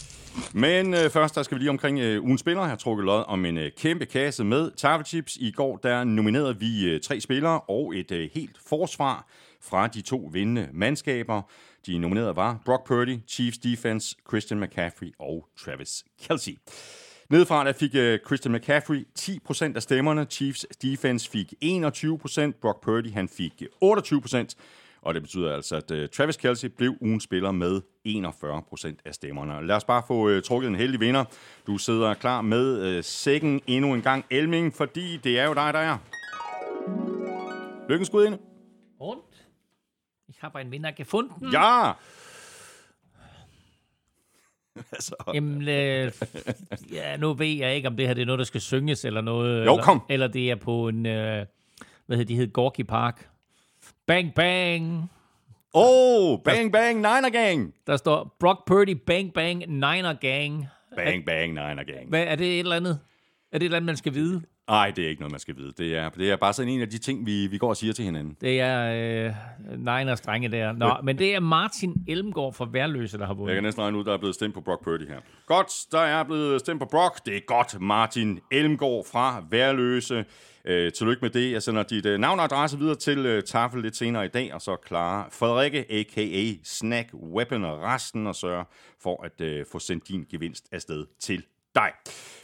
Men 0.53 0.93
øh, 0.93 1.09
først, 1.09 1.35
der 1.35 1.43
skal 1.43 1.55
vi 1.55 1.59
lige 1.59 1.69
omkring 1.69 1.99
øh, 1.99 2.23
ugens 2.23 2.41
spiller. 2.41 2.61
Jeg 2.61 2.69
har 2.69 2.77
trukket 2.77 3.05
lod 3.05 3.23
om 3.27 3.45
en 3.45 3.57
øh, 3.57 3.71
kæmpe 3.77 4.05
kasse 4.05 4.43
med 4.43 4.71
Tafelchips. 4.71 5.35
I 5.35 5.51
går 5.51 5.77
der 5.77 6.03
nominerede 6.03 6.59
vi 6.59 6.85
øh, 6.85 7.01
tre 7.01 7.21
spillere 7.21 7.59
og 7.59 7.95
et 7.95 8.11
øh, 8.11 8.29
helt 8.33 8.57
forsvar 8.67 9.27
fra 9.61 9.87
de 9.87 10.01
to 10.01 10.29
vindende 10.33 10.69
mandskaber. 10.73 11.41
De 11.85 11.97
nominerede 11.97 12.35
var 12.35 12.59
Brock 12.65 12.87
Purdy, 12.87 13.17
Chiefs 13.27 13.57
Defense, 13.57 14.15
Christian 14.29 14.59
McCaffrey 14.59 15.11
og 15.19 15.47
Travis 15.57 16.05
Kelsey. 16.21 16.57
Nedefra 17.29 17.63
der 17.63 17.73
fik 17.73 17.93
uh, 17.93 18.27
Christian 18.27 18.53
McCaffrey 18.53 19.07
10% 19.19 19.75
af 19.75 19.81
stemmerne, 19.83 20.25
Chiefs 20.29 20.65
Defense 20.81 21.29
fik 21.29 21.53
21%, 21.63 22.51
Brock 22.61 22.83
Purdy 22.83 23.13
han 23.13 23.29
fik 23.29 23.63
øh, 23.81 23.91
28%, 23.95 24.45
og 25.01 25.13
det 25.13 25.21
betyder 25.21 25.55
altså, 25.55 25.75
at 25.75 25.91
uh, 25.91 25.97
Travis 26.13 26.37
Kelsey 26.37 26.69
blev 26.77 26.95
ugens 27.01 27.23
spiller 27.23 27.51
med 27.51 27.81
41 28.03 28.61
procent 28.69 28.99
af 29.05 29.13
stemmerne. 29.13 29.67
Lad 29.67 29.75
os 29.75 29.83
bare 29.83 30.03
få 30.07 30.35
uh, 30.35 30.41
trukket 30.41 30.67
en 30.67 30.75
heldig 30.75 30.99
vinder. 30.99 31.25
Du 31.67 31.77
sidder 31.77 32.13
klar 32.13 32.41
med 32.41 32.97
uh, 32.97 33.03
sækken 33.03 33.61
endnu 33.67 33.93
en 33.93 34.01
gang, 34.01 34.25
Elming, 34.29 34.73
fordi 34.73 35.17
det 35.17 35.39
er 35.39 35.45
jo 35.45 35.53
dig, 35.53 35.73
der 35.73 35.79
er. 35.79 35.97
Lykkens 37.89 38.07
skud 38.07 38.25
ind. 38.25 38.39
Und? 38.99 39.19
Ich 40.27 40.39
habe 40.41 40.59
einen 40.59 40.71
Vinder 40.71 40.91
gefunden. 40.91 41.51
Ja! 41.53 41.91
altså, 44.91 45.15
Jamen, 45.33 45.61
øh, 45.61 46.11
ja, 46.91 47.17
nu 47.17 47.33
ved 47.33 47.47
jeg 47.47 47.75
ikke, 47.75 47.87
om 47.87 47.97
det 47.97 48.07
her 48.07 48.13
det 48.13 48.21
er 48.21 48.25
noget, 48.25 48.39
der 48.39 48.45
skal 48.45 48.61
synges 48.61 49.05
eller 49.05 49.21
noget. 49.21 49.65
Jo, 49.65 49.71
eller, 49.71 49.83
kom. 49.83 50.01
Eller 50.09 50.27
det 50.27 50.51
er 50.51 50.55
på 50.55 50.87
en, 50.87 51.05
øh, 51.05 51.45
hvad 52.05 52.17
hedder 52.17 52.27
de, 52.27 52.35
hed 52.35 52.53
Gorky 52.53 52.81
Park. 52.81 53.28
Bang, 54.09 54.33
bang. 54.33 55.09
Oh, 55.73 56.39
bang, 56.43 56.71
bang, 56.71 56.95
Niner 56.97 57.29
Gang. 57.29 57.73
Der 57.87 57.97
står 57.97 58.35
Brock 58.39 58.67
Purdy, 58.67 58.97
bang, 59.07 59.33
bang, 59.33 59.59
Niner 59.59 60.13
Gang. 60.13 60.67
Bang, 60.95 61.25
bang, 61.25 61.53
Niner 61.53 61.83
Gang. 61.83 62.09
Hvad, 62.09 62.23
er 62.23 62.35
det 62.35 62.53
et 62.53 62.59
eller 62.59 62.75
andet? 62.75 62.99
Er 63.51 63.57
det 63.57 63.65
et 63.65 63.65
eller 63.65 63.77
andet, 63.77 63.85
man 63.85 63.97
skal 63.97 64.13
vide? 64.13 64.41
Nej, 64.69 64.91
det 64.95 65.05
er 65.05 65.09
ikke 65.09 65.21
noget, 65.21 65.31
man 65.31 65.39
skal 65.39 65.57
vide. 65.57 65.73
Det 65.77 65.97
er, 65.97 66.09
det 66.09 66.31
er 66.31 66.35
bare 66.35 66.53
sådan 66.53 66.71
en 66.71 66.81
af 66.81 66.89
de 66.89 66.97
ting, 66.97 67.25
vi, 67.25 67.47
vi 67.47 67.57
går 67.57 67.69
og 67.69 67.77
siger 67.77 67.93
til 67.93 68.05
hinanden. 68.05 68.37
Det 68.41 68.61
er 68.61 69.25
øh, 69.25 69.77
Niners 69.77 70.21
drenge 70.21 70.47
der. 70.51 70.71
Nå, 70.71 70.91
men 71.03 71.17
det 71.17 71.35
er 71.35 71.39
Martin 71.39 71.93
Elmgaard 72.07 72.53
fra 72.53 72.67
Værløse, 72.71 73.17
der 73.17 73.25
har 73.25 73.33
vundet. 73.33 73.49
Jeg 73.49 73.55
kan 73.55 73.63
næsten 73.63 73.83
regne 73.83 73.97
ud, 73.97 74.03
der 74.03 74.13
er 74.13 74.17
blevet 74.17 74.35
stemt 74.35 74.53
på 74.53 74.61
Brock 74.61 74.83
Purdy 74.83 75.07
her. 75.07 75.19
Godt, 75.45 75.71
der 75.91 75.99
er 75.99 76.23
blevet 76.23 76.59
stemt 76.59 76.79
på 76.79 76.87
Brock. 76.91 77.25
Det 77.25 77.35
er 77.35 77.41
godt, 77.47 77.81
Martin 77.81 78.39
Elmgaard 78.51 79.05
fra 79.11 79.43
Værløse. 79.51 80.25
Øh, 80.65 80.91
tillykke 80.91 81.21
med 81.21 81.29
det. 81.29 81.51
Jeg 81.51 81.63
sender 81.63 81.83
dit 81.83 82.05
øh, 82.05 82.19
navn 82.19 82.39
og 82.39 82.45
adresse 82.45 82.77
videre 82.77 82.95
til 82.95 83.25
øh, 83.25 83.43
Tafel 83.43 83.81
lidt 83.81 83.95
senere 83.95 84.25
i 84.25 84.27
dag, 84.27 84.53
og 84.53 84.61
så 84.61 84.75
klarer 84.75 85.29
Frederikke, 85.31 85.85
a.k.a. 85.91 86.53
Snack 86.63 87.09
Weapon 87.13 87.65
og 87.65 87.81
resten, 87.81 88.27
og 88.27 88.35
sørger 88.35 88.63
for 89.01 89.23
at 89.23 89.41
øh, 89.41 89.65
få 89.71 89.79
sendt 89.79 90.07
din 90.07 90.25
gevinst 90.31 90.65
afsted 90.71 91.05
til 91.19 91.43
dig. 91.75 91.91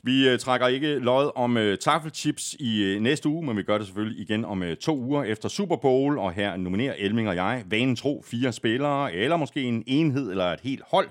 Vi 0.04 0.30
øh, 0.30 0.40
trækker 0.40 0.68
ikke 0.68 1.00
lod 1.00 1.32
om 1.36 1.58
øh, 1.58 1.78
tafelchips 1.78 2.56
i 2.60 2.84
øh, 2.84 3.02
næste 3.02 3.30
uge, 3.30 3.46
men 3.46 3.58
vi 3.58 3.64
gør 3.64 3.78
det 3.78 3.88
selvfølgelig 3.88 4.22
igen 4.22 4.46
om 4.46 4.64
øh, 4.64 4.78
to 4.78 4.98
uger 4.98 5.24
efter 5.24 5.50
Super 5.50 5.76
Bowl, 5.76 6.18
og 6.18 6.32
her 6.32 6.58
nominerer 6.58 6.94
Elming 6.98 7.30
og 7.30 7.36
jeg 7.36 7.64
vanen 7.66 7.96
tro 7.96 8.24
fire 8.26 8.52
spillere, 8.52 9.14
eller 9.14 9.38
måske 9.38 9.62
en 9.62 9.84
enhed 9.88 10.32
eller 10.32 10.46
et 10.46 10.60
helt 10.60 10.84
hold. 10.88 11.10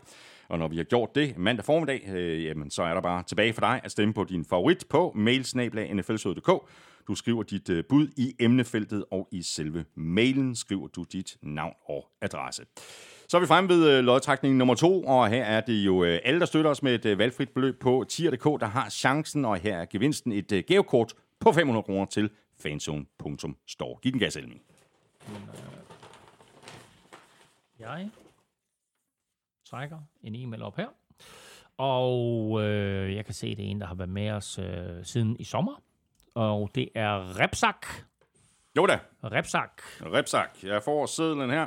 Og 0.49 0.59
når 0.59 0.69
vi 0.69 0.77
har 0.77 0.85
gjort 0.85 1.15
det 1.15 1.39
mandag 1.39 1.65
formiddag, 1.65 2.09
øh, 2.15 2.45
jamen, 2.45 2.71
så 2.71 2.83
er 2.83 2.95
der 2.95 3.01
bare 3.01 3.23
tilbage 3.23 3.53
for 3.53 3.61
dig 3.61 3.81
at 3.85 3.91
stemme 3.91 4.15
på 4.15 4.25
din 4.25 4.45
favorit 4.45 4.85
på 4.89 5.13
mailsnablag.nflsød.dk. 5.15 6.51
Du 7.09 7.15
skriver 7.15 7.43
dit 7.43 7.69
øh, 7.69 7.85
bud 7.89 8.09
i 8.17 8.35
emnefeltet, 8.41 9.05
og 9.11 9.29
i 9.33 9.43
selve 9.43 9.85
mailen 9.95 10.55
skriver 10.55 10.89
du 10.89 11.05
dit 11.13 11.37
navn 11.43 11.75
og 11.85 12.11
adresse. 12.21 12.65
Så 13.29 13.37
er 13.37 13.41
vi 13.41 13.47
fremme 13.47 13.71
ved 13.71 13.99
øh, 13.99 14.05
lodtrækning 14.05 14.57
nummer 14.57 14.75
to, 14.75 15.05
og 15.05 15.29
her 15.29 15.45
er 15.45 15.61
det 15.61 15.73
jo 15.73 16.05
øh, 16.05 16.21
alle, 16.25 16.41
der 16.41 16.47
støtter 16.47 16.71
os 16.71 16.83
med 16.83 16.95
et 16.95 17.07
øh, 17.07 17.19
valgfrit 17.19 17.49
beløb 17.49 17.81
på 17.81 18.05
tier.dk, 18.09 18.45
der 18.45 18.67
har 18.67 18.91
chancen, 18.91 19.45
og 19.45 19.57
her 19.57 19.77
er 19.77 19.85
gevinsten 19.91 20.33
et 20.33 20.53
øh, 20.53 20.65
gavekort 20.67 21.15
på 21.41 21.53
500 21.53 21.83
kroner 21.83 22.07
til 22.07 22.31
fanzone.store. 22.59 23.99
Giv 24.03 24.13
den 24.13 24.21
gas, 24.21 24.37
Elming. 24.37 24.63
Øh, 25.29 25.37
jeg 27.79 28.11
trækker 29.67 29.99
en 30.23 30.35
e-mail 30.35 30.63
op 30.63 30.77
her. 30.77 30.89
Og 31.77 32.63
øh, 32.63 33.15
jeg 33.15 33.25
kan 33.25 33.35
se, 33.35 33.57
det 33.57 33.65
er 33.65 33.69
en, 33.69 33.81
der 33.81 33.87
har 33.87 33.95
været 33.95 34.11
med 34.11 34.31
os 34.31 34.59
øh, 34.59 35.05
siden 35.05 35.37
i 35.39 35.45
sommer. 35.45 35.83
Og 36.35 36.70
det 36.74 36.89
er 36.95 37.41
Repsak. 37.41 37.87
Jo 38.76 38.87
da, 38.87 38.99
Repsak. 39.24 39.82
Repsak. 40.03 40.49
Jeg 40.62 40.82
får 40.82 41.07
sædlen 41.07 41.51
her. 41.51 41.66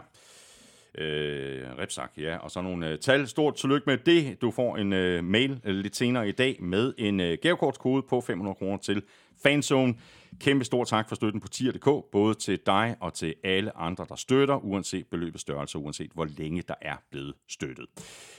Øh, 0.97 1.77
Repsak, 1.77 2.11
ja. 2.17 2.37
Og 2.37 2.51
så 2.51 2.61
nogle 2.61 2.87
øh, 2.87 2.99
tal. 2.99 3.27
Stort 3.27 3.55
tillykke 3.55 3.83
med 3.89 3.97
det. 3.97 4.41
Du 4.41 4.51
får 4.51 4.77
en 4.77 4.93
øh, 4.93 5.23
mail 5.23 5.61
øh, 5.63 5.75
lidt 5.75 5.95
senere 5.95 6.29
i 6.29 6.31
dag 6.31 6.57
med 6.59 6.93
en 6.97 7.19
øh, 7.19 7.37
gavekortskode 7.41 8.03
på 8.09 8.21
500 8.21 8.55
kroner 8.55 8.77
til 8.77 9.03
Fanzone. 9.43 9.95
Kæmpe 10.39 10.65
stor 10.65 10.83
tak 10.83 11.07
for 11.09 11.15
støtten 11.15 11.41
på 11.41 11.47
tier.dk, 11.47 12.11
både 12.11 12.33
til 12.33 12.59
dig 12.65 12.95
og 12.99 13.13
til 13.13 13.33
alle 13.43 13.77
andre, 13.77 14.05
der 14.09 14.15
støtter, 14.15 14.65
uanset 14.65 15.05
beløbets 15.11 15.41
størrelse, 15.41 15.77
uanset 15.77 16.11
hvor 16.13 16.27
længe 16.37 16.63
der 16.67 16.73
er 16.81 16.95
blevet 17.11 17.33
støttet. 17.49 17.85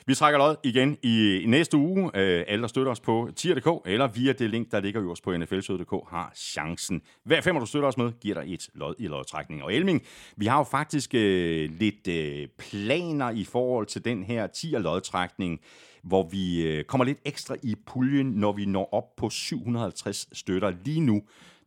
Vi 0.07 0.15
trækker 0.15 0.39
lod 0.39 0.57
igen 0.65 0.97
i, 1.03 1.41
i 1.43 1.47
næste 1.47 1.77
uge. 1.77 2.11
Øh, 2.15 2.45
alle, 2.49 2.63
der 2.63 2.69
støtter 2.69 2.93
os 2.93 3.01
på 3.01 3.31
tier.dk, 3.37 3.89
eller 3.91 4.07
via 4.07 4.33
det 4.33 4.51
link, 4.51 4.73
der 4.73 4.81
ligger 4.81 5.03
øverst 5.03 5.23
på 5.23 5.37
nflsød.dk, 5.37 6.11
har 6.11 6.33
chancen. 6.37 7.03
Hver 7.25 7.41
femmer, 7.41 7.61
du 7.61 7.67
støtter 7.67 7.89
os 7.89 7.97
med, 7.97 8.13
giver 8.21 8.43
dig 8.43 8.55
et 8.55 8.69
lod 8.75 8.95
i 8.99 9.07
lodtrækning. 9.07 9.63
Og 9.63 9.75
Elming, 9.75 10.03
vi 10.37 10.47
har 10.47 10.59
jo 10.59 10.65
faktisk 10.65 11.15
øh, 11.15 11.71
lidt 11.71 12.09
øh, 12.09 12.49
planer 12.59 13.31
i 13.31 13.45
forhold 13.45 13.87
til 13.87 14.05
den 14.05 14.23
her 14.23 14.47
tier-lodtrækning, 14.47 15.61
hvor 16.09 16.29
vi 16.29 16.63
øh, 16.63 16.85
kommer 16.85 17.05
lidt 17.05 17.19
ekstra 17.25 17.57
i 17.63 17.75
puljen, 17.87 18.27
når 18.27 18.53
vi 18.53 18.65
når 18.65 18.89
op 18.95 19.17
på 19.17 19.31
750 19.31 20.29
støtter. 20.33 20.73
Lige 20.85 21.01
nu, 21.01 21.23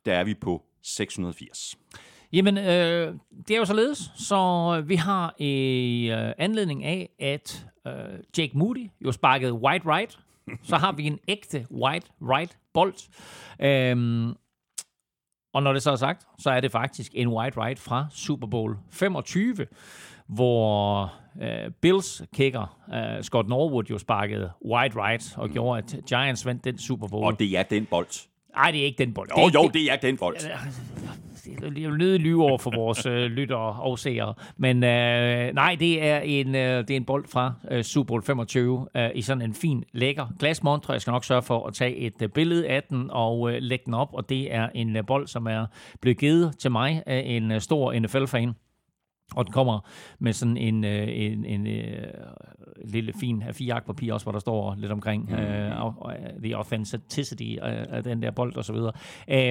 der 0.06 0.14
er 0.14 0.24
vi 0.24 0.34
på 0.34 0.64
680. 0.84 1.78
Jamen, 2.34 2.58
øh, 2.58 3.14
det 3.48 3.54
er 3.54 3.58
jo 3.58 3.66
således, 3.66 4.12
så 4.16 4.84
vi 4.88 4.96
har 4.96 5.36
i 5.40 6.06
øh, 6.12 6.34
anledning 6.38 6.84
af, 6.84 7.10
at 7.20 7.66
øh, 7.88 7.94
Jake 8.38 8.58
Moody 8.58 8.90
jo 9.06 9.12
sparkede 9.12 9.54
white 9.54 9.86
right, 9.88 10.20
så 10.64 10.76
har 10.78 10.92
vi 10.92 11.04
en 11.04 11.20
ægte 11.28 11.66
white 11.72 12.08
right 12.22 12.58
bold. 12.74 12.94
Øhm, 13.62 14.34
og 15.54 15.64
når 15.64 15.74
det 15.74 15.82
så 15.82 15.92
er 15.92 15.96
sagt, 15.96 16.28
så 16.40 16.50
er 16.50 16.60
det 16.60 16.72
faktisk 16.72 17.12
en 17.16 17.28
white 17.28 17.62
right 17.62 17.80
fra 17.80 18.08
Super 18.12 18.48
Bowl 18.48 18.78
25, 18.92 19.68
hvor 20.32 21.14
øh, 21.42 21.72
Bills 21.82 22.22
kicker 22.34 22.78
øh, 22.94 23.24
Scott 23.24 23.50
Norwood 23.50 23.84
jo 23.84 23.98
sparkede 23.98 24.52
white 24.66 24.96
right 24.98 25.34
og 25.38 25.48
mm. 25.48 25.54
gjorde, 25.54 25.78
at 25.78 25.96
Giants 26.10 26.46
vandt 26.46 26.64
den 26.64 26.78
Super 26.78 27.08
Bowl. 27.08 27.26
Og 27.26 27.40
det 27.40 27.58
er 27.58 27.64
den 27.64 27.86
bold. 27.86 28.08
Nej, 28.56 28.72
det 28.72 28.82
er 28.82 28.86
ikke 28.86 29.06
den 29.06 29.14
bold. 29.14 29.30
Jo, 29.38 29.48
det, 29.48 29.56
jo, 29.56 29.70
det 29.74 29.92
er 29.92 29.96
den 29.96 30.18
bold. 30.18 30.38
jeg 31.78 31.90
vil 31.90 31.98
nødig 31.98 32.20
lyve 32.20 32.44
over 32.44 32.58
for 32.58 32.72
vores 32.76 33.06
øh, 33.06 33.32
lyttere 33.38 33.82
og 33.82 34.00
seere. 34.00 34.34
Men 34.58 34.84
øh, 34.84 35.54
nej, 35.54 35.76
det 35.80 36.04
er, 36.04 36.20
en, 36.20 36.56
øh, 36.56 36.78
det 36.78 36.92
er 36.92 36.96
en 36.96 37.06
bold 37.06 37.26
fra 37.28 37.54
øh, 37.72 37.84
Super 37.84 38.08
Bowl 38.08 38.24
25 38.24 38.88
øh, 38.96 39.10
i 39.16 39.22
sådan 39.22 39.42
en 39.42 39.54
fin, 39.54 39.84
lækker 39.94 40.28
glasmontre. 40.40 40.94
Jeg 40.94 41.02
skal 41.02 41.12
nok 41.12 41.26
sørge 41.26 41.42
for 41.42 41.68
at 41.68 41.74
tage 41.74 41.96
et 41.96 42.22
øh, 42.22 42.30
billede 42.30 42.68
af 42.68 42.84
den 42.84 43.08
og 43.10 43.52
øh, 43.52 43.58
lægge 43.62 43.86
den 43.86 43.94
op. 43.94 44.10
Og 44.14 44.30
det 44.30 44.54
er 44.54 44.70
en 44.76 44.96
øh, 44.96 45.06
bold, 45.06 45.28
som 45.28 45.48
er 45.48 45.66
blevet 46.02 46.18
givet 46.18 46.60
til 46.60 46.72
mig 46.72 47.04
af 47.06 47.24
en 47.26 47.52
øh, 47.52 47.62
stor 47.62 48.00
NFL-fan. 48.00 48.54
Og 49.36 49.46
den 49.46 49.54
kommer 49.54 49.80
med 50.20 50.34
sådan 50.34 50.58
en, 50.58 50.84
øh, 50.84 51.08
en, 51.08 51.46
en, 51.46 51.68
øh, 51.68 52.08
lille 52.86 53.14
fin 53.20 53.44
A4 53.44 53.80
papir 53.80 54.14
også, 54.14 54.24
hvor 54.26 54.32
der 54.32 54.40
står 54.40 54.76
lidt 54.78 54.92
omkring 54.92 55.26
mm. 55.26 55.34
uh, 55.34 56.04
the 56.44 56.56
authenticity 56.56 57.56
af, 57.62 57.86
af 57.90 58.04
den 58.04 58.22
der 58.22 58.32
bold 58.32 58.56
og 58.56 58.66
så 58.66 58.74
videre. 58.74 58.92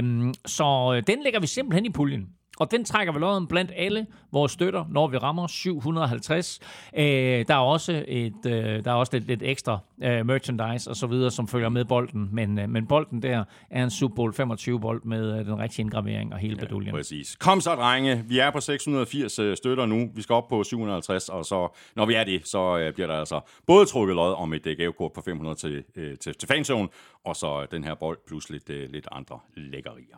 Um, 0.03 0.35
så 0.47 0.93
øh, 0.95 1.03
den 1.07 1.23
lægger 1.23 1.41
vi 1.41 1.47
simpelthen 1.47 1.87
i 1.87 1.91
puljen. 1.91 2.29
Og 2.61 2.71
den 2.71 2.85
trækker 2.85 3.13
vi 3.13 3.19
lodden 3.19 3.47
blandt 3.47 3.73
alle 3.77 4.07
vores 4.33 4.53
støtter, 4.53 4.85
når 4.89 5.09
vi 5.09 5.17
rammer 5.17 5.47
750. 5.47 6.61
Øh, 6.97 7.05
der 7.49 7.55
er 7.55 7.59
også 7.59 8.05
et, 8.09 8.47
øh, 8.47 8.85
der 8.85 8.91
er 8.91 8.95
også 8.95 9.13
lidt, 9.13 9.27
lidt 9.27 9.43
ekstra 9.43 9.79
øh, 10.03 10.27
merchandise 10.27 10.91
og 10.91 10.97
så 10.97 11.07
videre, 11.07 11.31
som 11.31 11.49
følger 11.49 11.69
med 11.69 11.85
bolden. 11.85 12.29
Men, 12.33 12.59
øh, 12.59 12.69
men 12.69 12.87
bolden 12.87 13.23
der 13.23 13.45
er 13.71 13.85
en 13.85 13.91
Super 13.91 14.15
Bowl 14.15 14.35
25 14.35 14.81
bold 14.81 15.03
med 15.05 15.39
øh, 15.39 15.47
den 15.47 15.59
rigtige 15.59 15.81
indgravering 15.81 16.33
og 16.33 16.39
hele 16.39 16.57
ja, 16.59 16.65
beduljen. 16.65 16.95
Præcis. 16.95 17.37
Kom 17.37 17.61
så, 17.61 17.75
drenge. 17.75 18.25
Vi 18.29 18.39
er 18.39 18.51
på 18.51 18.61
680 18.61 19.39
øh, 19.39 19.57
støtter 19.57 19.87
nu. 19.87 20.11
Vi 20.15 20.23
skal 20.23 20.35
op 20.35 20.49
på 20.49 20.65
750, 20.65 21.29
og 21.29 21.45
så, 21.45 21.69
når 21.97 22.07
vi 22.07 22.15
er 22.15 22.25
det, 22.25 22.49
så 22.49 22.79
øh, 22.79 22.93
bliver 22.95 23.07
der 23.07 23.15
altså 23.15 23.41
både 23.67 23.87
trukket 23.87 24.17
lod 24.17 24.35
om 24.35 24.53
et 24.53 24.67
øh, 24.67 24.77
gavekort 24.77 25.13
på 25.13 25.21
500 25.21 25.57
til, 25.57 25.85
øh, 25.97 26.19
til, 26.19 26.35
til 26.35 26.49
fanzone, 26.49 26.89
og 27.25 27.37
så 27.37 27.67
den 27.71 27.85
her 27.85 27.95
bold 27.95 28.19
plus 28.27 28.51
lidt, 28.51 28.71
øh, 28.71 28.91
lidt 28.91 29.09
andre 29.13 29.39
lækkerier. 29.57 30.17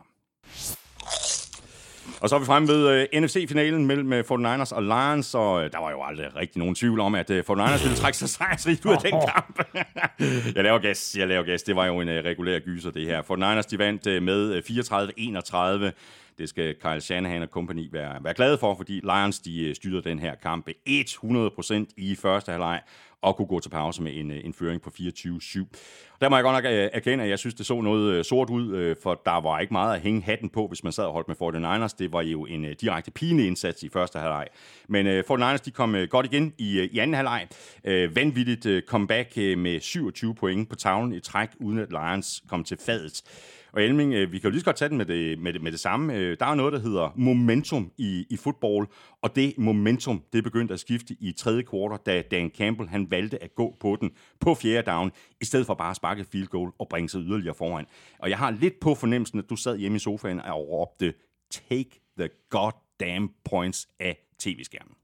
Og 2.21 2.29
så 2.29 2.35
er 2.35 2.39
vi 2.39 2.45
fremme 2.45 2.67
ved 2.67 3.07
uh, 3.13 3.21
NFC-finalen 3.21 3.85
mellem 3.85 4.11
uh, 4.11 4.19
49ers 4.19 4.75
og 4.75 4.83
Lions, 4.83 5.35
og 5.35 5.53
uh, 5.53 5.61
der 5.61 5.79
var 5.79 5.91
jo 5.91 6.03
aldrig 6.03 6.35
rigtig 6.35 6.59
nogen 6.59 6.75
tvivl 6.75 6.99
om, 6.99 7.15
at 7.15 7.29
uh, 7.29 7.37
49ers 7.37 7.83
ville 7.83 7.97
trække 7.97 8.17
sig 8.17 8.29
sejrsrigt 8.29 8.85
ud 8.85 8.91
af 8.91 8.97
den 8.97 9.11
kamp. 9.11 9.59
jeg 10.55 10.63
laver 10.63 10.79
gas, 10.79 11.15
jeg 11.17 11.27
laver 11.27 11.43
gas. 11.43 11.63
Det 11.63 11.75
var 11.75 11.85
jo 11.85 11.99
en 11.99 12.09
uh, 12.09 12.15
regulær 12.15 12.59
gyser, 12.59 12.91
det 12.91 13.05
her. 13.05 13.21
49ers, 13.21 13.69
de 13.71 13.79
vandt 13.79 14.07
uh, 14.07 14.23
med 14.23 14.49
uh, 14.49 15.87
34-31. 15.87 15.91
Det 16.37 16.49
skal 16.49 16.75
Kyle 16.75 17.01
Shanahan 17.01 17.41
og 17.41 17.47
company 17.47 17.89
være, 17.91 18.23
være 18.23 18.33
glade 18.33 18.57
for, 18.57 18.75
fordi 18.75 18.99
Lions 19.03 19.39
de 19.39 19.63
øh, 19.63 19.75
styrede 19.75 20.09
den 20.09 20.19
her 20.19 20.35
kamp 20.35 20.69
100% 20.89 21.73
i 21.97 22.15
første 22.15 22.51
halvleg 22.51 22.81
og 23.21 23.35
kunne 23.35 23.47
gå 23.47 23.59
til 23.59 23.69
pause 23.69 24.03
med 24.03 24.11
en, 24.15 24.31
øh, 24.31 24.45
en 24.45 24.53
føring 24.53 24.81
på 24.81 24.91
24-7. 24.99 25.65
Der 26.21 26.29
må 26.29 26.35
jeg 26.35 26.43
godt 26.43 26.63
nok 26.63 26.73
øh, 26.73 26.89
erkende, 26.93 27.23
at 27.23 27.29
jeg 27.29 27.39
synes, 27.39 27.55
det 27.55 27.65
så 27.65 27.81
noget 27.81 28.25
sort 28.25 28.49
ud, 28.49 28.95
for 29.03 29.21
der 29.25 29.41
var 29.41 29.59
ikke 29.59 29.73
meget 29.73 29.95
at 29.95 30.01
hænge 30.01 30.21
hatten 30.21 30.49
på, 30.49 30.67
hvis 30.67 30.83
man 30.83 30.93
sad 30.93 31.03
og 31.03 31.13
holdt 31.13 31.27
med 31.27 31.35
49ers. 31.35 31.95
Det 31.99 32.13
var 32.13 32.21
jo 32.21 32.45
en 32.45 32.65
direkte 32.81 33.11
indsats 33.25 33.83
i 33.83 33.89
første 33.89 34.19
halvleg. 34.19 34.47
Men 34.87 35.19
49ers 35.19 35.57
de 35.57 35.71
kom 35.71 35.95
godt 36.09 36.25
igen 36.25 36.53
i, 36.57 36.89
i 36.91 36.99
anden 36.99 37.13
halvleg. 37.13 37.47
Vanvittigt 38.15 38.87
comeback 38.87 39.37
med 39.37 39.79
27 39.79 40.35
point 40.35 40.69
på 40.69 40.75
tavlen 40.75 41.13
i 41.13 41.19
træk, 41.19 41.49
uden 41.59 41.79
at 41.79 41.89
Lions 41.89 42.43
kom 42.49 42.63
til 42.63 42.77
fadet. 42.77 43.23
Og 43.73 43.83
Elming, 43.83 44.13
øh, 44.13 44.31
vi 44.31 44.39
kan 44.39 44.47
jo 44.47 44.51
lige 44.51 44.59
så 44.59 44.65
godt 44.65 44.75
tage 44.75 44.89
den 44.89 44.97
med 44.97 45.05
det, 45.05 45.39
med 45.39 45.53
det, 45.53 45.61
med 45.61 45.71
det 45.71 45.79
samme. 45.79 46.13
Øh, 46.13 46.37
der 46.39 46.45
er 46.45 46.55
noget, 46.55 46.73
der 46.73 46.79
hedder 46.79 47.13
momentum 47.15 47.91
i, 47.97 48.25
i 48.29 48.37
fodbold, 48.37 48.87
og 49.21 49.35
det 49.35 49.53
momentum, 49.57 50.23
det 50.33 50.43
begyndte 50.43 50.73
at 50.73 50.79
skifte 50.79 51.15
i 51.19 51.31
tredje 51.31 51.61
kvartal, 51.61 51.99
da 52.05 52.21
Dan 52.31 52.51
Campbell 52.57 52.89
han 52.89 53.11
valgte 53.11 53.43
at 53.43 53.55
gå 53.55 53.75
på 53.79 53.97
den 54.01 54.11
på 54.39 54.55
fjerde 54.55 54.91
down, 54.91 55.11
i 55.41 55.45
stedet 55.45 55.65
for 55.65 55.73
bare 55.73 55.89
at 55.89 55.95
sparke 55.95 56.25
field 56.31 56.47
goal 56.47 56.71
og 56.79 56.87
bringe 56.89 57.09
sig 57.09 57.21
yderligere 57.21 57.55
foran. 57.55 57.85
Og 58.19 58.29
jeg 58.29 58.37
har 58.37 58.51
lidt 58.51 58.79
på 58.79 58.95
fornemmelsen, 58.95 59.39
at 59.39 59.49
du 59.49 59.55
sad 59.55 59.77
hjemme 59.77 59.95
i 59.95 59.99
sofaen 59.99 60.39
og 60.39 60.69
råbte, 60.69 61.13
take 61.51 62.01
the 62.19 62.29
goddamn 62.49 63.29
points 63.45 63.87
af 63.99 64.17
tv-skærmen. 64.39 64.95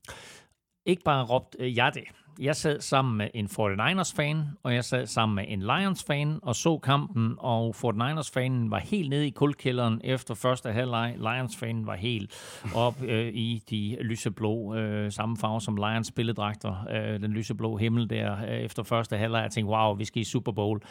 Ikke 0.90 1.04
bare 1.04 1.26
råbt 1.26 1.56
øh, 1.60 1.78
jeg 1.78 1.92
det 1.94 2.04
jeg 2.40 2.56
sad 2.56 2.82
sammen 2.82 3.18
med 3.18 3.28
en 3.34 3.46
49ers-fan, 3.46 4.44
og 4.64 4.74
jeg 4.74 4.84
sad 4.84 5.06
sammen 5.08 5.36
med 5.36 5.46
en 5.48 5.60
Lions-fan 5.60 6.40
og 6.42 6.56
så 6.56 6.78
kampen, 6.78 7.36
og 7.38 7.76
49ers-fanen 7.76 8.70
var 8.70 8.80
helt 8.80 9.10
nede 9.10 9.28
i 9.28 9.30
kuldkælderen 9.30 10.02
efter 10.04 10.34
første 10.34 10.72
halvleg. 10.72 11.16
Lions-fanen 11.18 11.88
var 11.88 11.96
helt 11.96 12.32
op 12.76 12.96
øh, 13.04 13.28
i 13.28 13.64
de 13.70 13.98
lyseblå, 14.02 14.76
øh, 14.76 15.12
samme 15.12 15.38
farve 15.38 15.62
som 15.62 15.76
Lions 15.76 16.08
spilledragter, 16.08 16.88
øh, 16.92 17.22
den 17.22 17.32
lyseblå 17.32 17.78
himmel 17.78 18.10
der 18.10 18.38
øh, 18.38 18.60
efter 18.60 18.84
første 18.84 19.18
halvleg. 19.18 19.42
Jeg 19.42 19.52
tænkte, 19.52 19.72
wow, 19.72 19.96
vi 19.96 20.06
skal 20.06 20.22
i 20.22 20.26
Super 20.26 20.52
Bowl. 20.52 20.82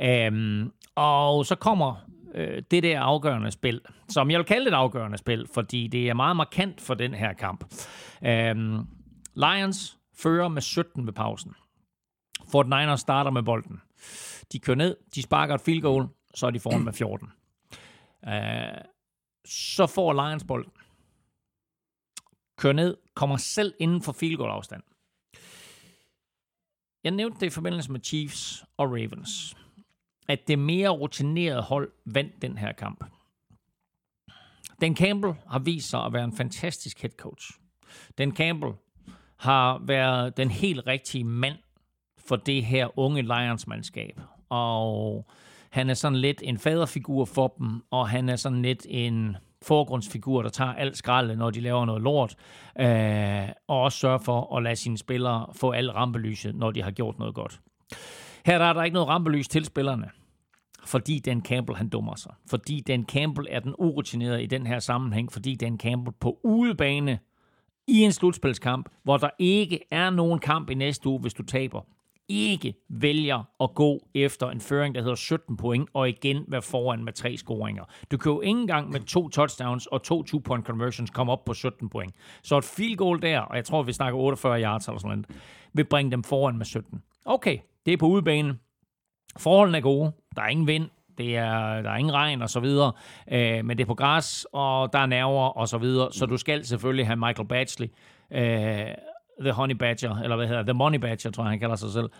Øhm, 0.00 0.72
og 0.94 1.46
så 1.46 1.54
kommer 1.54 1.94
øh, 2.34 2.62
det 2.70 2.82
der 2.82 3.00
afgørende 3.00 3.50
spil, 3.50 3.80
som 4.08 4.30
jeg 4.30 4.38
vil 4.38 4.46
kalde 4.46 4.68
et 4.68 4.74
afgørende 4.74 5.18
spil, 5.18 5.46
fordi 5.54 5.86
det 5.86 6.08
er 6.08 6.14
meget 6.14 6.36
markant 6.36 6.80
for 6.80 6.94
den 6.94 7.14
her 7.14 7.32
kamp. 7.32 7.64
Øhm, 8.24 8.86
Lions 9.36 9.98
fører 10.14 10.48
med 10.48 10.62
17 10.62 11.06
ved 11.06 11.12
pausen. 11.12 11.54
Fort 12.48 12.66
Niners 12.66 13.00
starter 13.00 13.30
med 13.30 13.42
bolden. 13.42 13.80
De 14.52 14.58
kører 14.58 14.76
ned, 14.76 14.96
de 15.14 15.22
sparker 15.22 15.54
et 15.54 15.60
field 15.60 15.82
goal, 15.82 16.08
så 16.34 16.46
er 16.46 16.50
de 16.50 16.60
foran 16.60 16.84
med 16.84 16.92
14. 16.92 17.28
Uh, 18.26 18.32
øh, 18.32 18.84
så 19.44 19.86
får 19.86 20.12
Lions 20.12 20.44
bolden. 20.44 20.72
Kører 22.56 22.72
ned, 22.72 22.96
kommer 23.14 23.36
selv 23.36 23.74
inden 23.80 24.02
for 24.02 24.12
field 24.12 24.36
goal 24.36 24.50
afstand. 24.50 24.82
Jeg 27.04 27.12
nævnte 27.12 27.40
det 27.40 27.46
i 27.46 27.50
forbindelse 27.50 27.92
med 27.92 28.00
Chiefs 28.04 28.64
og 28.76 28.86
Ravens, 28.86 29.56
at 30.28 30.48
det 30.48 30.58
mere 30.58 30.88
rutinerede 30.88 31.62
hold 31.62 31.92
vandt 32.04 32.42
den 32.42 32.58
her 32.58 32.72
kamp. 32.72 33.04
Dan 34.80 34.96
Campbell 34.96 35.34
har 35.46 35.58
vist 35.58 35.90
sig 35.90 36.04
at 36.04 36.12
være 36.12 36.24
en 36.24 36.36
fantastisk 36.36 37.02
head 37.02 37.10
coach. 37.10 37.52
Dan 38.18 38.36
Campbell 38.36 38.72
har 39.36 39.82
været 39.86 40.36
den 40.36 40.50
helt 40.50 40.86
rigtige 40.86 41.24
mand 41.24 41.56
for 42.28 42.36
det 42.36 42.64
her 42.64 42.98
unge 42.98 43.22
Lions-mandskab. 43.22 44.20
Og 44.48 45.26
han 45.70 45.90
er 45.90 45.94
sådan 45.94 46.18
lidt 46.18 46.42
en 46.44 46.58
faderfigur 46.58 47.24
for 47.24 47.54
dem, 47.58 47.82
og 47.90 48.08
han 48.08 48.28
er 48.28 48.36
sådan 48.36 48.62
lidt 48.62 48.86
en 48.88 49.36
forgrundsfigur, 49.62 50.42
der 50.42 50.48
tager 50.48 50.72
alt 50.72 50.96
skraldet, 50.96 51.38
når 51.38 51.50
de 51.50 51.60
laver 51.60 51.84
noget 51.84 52.02
lort, 52.02 52.36
øh, 52.80 53.48
og 53.68 53.82
også 53.82 53.98
sørger 53.98 54.18
for 54.18 54.56
at 54.56 54.62
lade 54.62 54.76
sine 54.76 54.98
spillere 54.98 55.46
få 55.52 55.70
alt 55.70 55.94
rampelyset, 55.94 56.54
når 56.54 56.70
de 56.70 56.82
har 56.82 56.90
gjort 56.90 57.18
noget 57.18 57.34
godt. 57.34 57.60
Her 58.46 58.58
der 58.58 58.64
er 58.64 58.72
der 58.72 58.82
ikke 58.82 58.94
noget 58.94 59.08
rampelys 59.08 59.48
til 59.48 59.64
spillerne, 59.64 60.10
fordi 60.84 61.18
Dan 61.18 61.42
Campbell 61.42 61.76
han 61.76 61.88
dummer 61.88 62.14
sig. 62.14 62.34
Fordi 62.50 62.80
Dan 62.80 63.04
Campbell 63.04 63.46
er 63.50 63.60
den 63.60 63.74
urutinerede 63.78 64.42
i 64.42 64.46
den 64.46 64.66
her 64.66 64.78
sammenhæng, 64.78 65.32
fordi 65.32 65.54
Dan 65.54 65.78
Campbell 65.78 66.16
på 66.20 66.40
udebane 66.44 67.18
i 67.88 68.02
en 68.02 68.12
slutspilskamp, 68.12 68.88
hvor 69.02 69.16
der 69.16 69.30
ikke 69.38 69.80
er 69.90 70.10
nogen 70.10 70.38
kamp 70.38 70.70
i 70.70 70.74
næste 70.74 71.08
uge, 71.08 71.20
hvis 71.20 71.34
du 71.34 71.42
taber, 71.42 71.80
ikke 72.28 72.74
vælger 72.88 73.44
at 73.60 73.74
gå 73.74 74.08
efter 74.14 74.50
en 74.50 74.60
føring, 74.60 74.94
der 74.94 75.00
hedder 75.00 75.14
17 75.14 75.56
point, 75.56 75.88
og 75.92 76.08
igen 76.08 76.44
være 76.48 76.62
foran 76.62 77.04
med 77.04 77.12
tre 77.12 77.36
scoringer. 77.36 77.84
Du 78.10 78.16
kan 78.16 78.32
jo 78.32 78.40
ikke 78.40 78.60
engang 78.60 78.90
med 78.90 79.00
to 79.00 79.28
touchdowns 79.28 79.86
og 79.86 80.02
to 80.02 80.22
two-point 80.22 80.66
conversions 80.66 81.10
komme 81.10 81.32
op 81.32 81.44
på 81.44 81.54
17 81.54 81.88
point. 81.88 82.14
Så 82.42 82.58
et 82.58 82.64
field 82.64 82.96
goal 82.96 83.22
der, 83.22 83.40
og 83.40 83.56
jeg 83.56 83.64
tror, 83.64 83.82
vi 83.82 83.92
snakker 83.92 84.18
48 84.18 84.62
yards 84.62 84.86
eller 84.86 84.98
sådan 84.98 85.18
noget, 85.18 85.42
vil 85.72 85.84
bringe 85.84 86.10
dem 86.10 86.22
foran 86.22 86.58
med 86.58 86.66
17. 86.66 87.02
Okay, 87.24 87.58
det 87.86 87.92
er 87.92 87.96
på 87.96 88.06
udebane. 88.06 88.58
Forholdene 89.38 89.78
er 89.78 89.82
gode. 89.82 90.12
Der 90.36 90.42
er 90.42 90.48
ingen 90.48 90.66
vind. 90.66 90.88
Det 91.18 91.36
er, 91.36 91.82
der 91.82 91.90
er 91.90 91.96
ingen 91.96 92.14
regn 92.14 92.42
og 92.42 92.50
så 92.50 92.60
videre, 92.60 92.92
øh, 93.32 93.64
men 93.64 93.78
det 93.78 93.84
er 93.84 93.86
på 93.86 93.94
græs, 93.94 94.46
og 94.52 94.92
der 94.92 94.98
er 94.98 95.06
nerver 95.06 95.48
og 95.48 95.68
så 95.68 95.78
videre, 95.78 96.12
så 96.12 96.26
du 96.26 96.36
skal 96.36 96.64
selvfølgelig 96.66 97.06
have 97.06 97.16
Michael 97.16 97.48
Batchley, 97.48 97.88
øh, 98.32 98.86
The 99.40 99.52
Honey 99.52 99.74
Badger, 99.74 100.16
eller 100.16 100.36
hvad 100.36 100.46
hedder 100.46 100.62
The 100.62 100.72
Money 100.72 100.98
Badger, 100.98 101.30
tror 101.30 101.44
jeg, 101.44 101.50
han 101.50 101.60
kalder 101.60 101.76
sig 101.76 101.90
selv, 101.90 102.10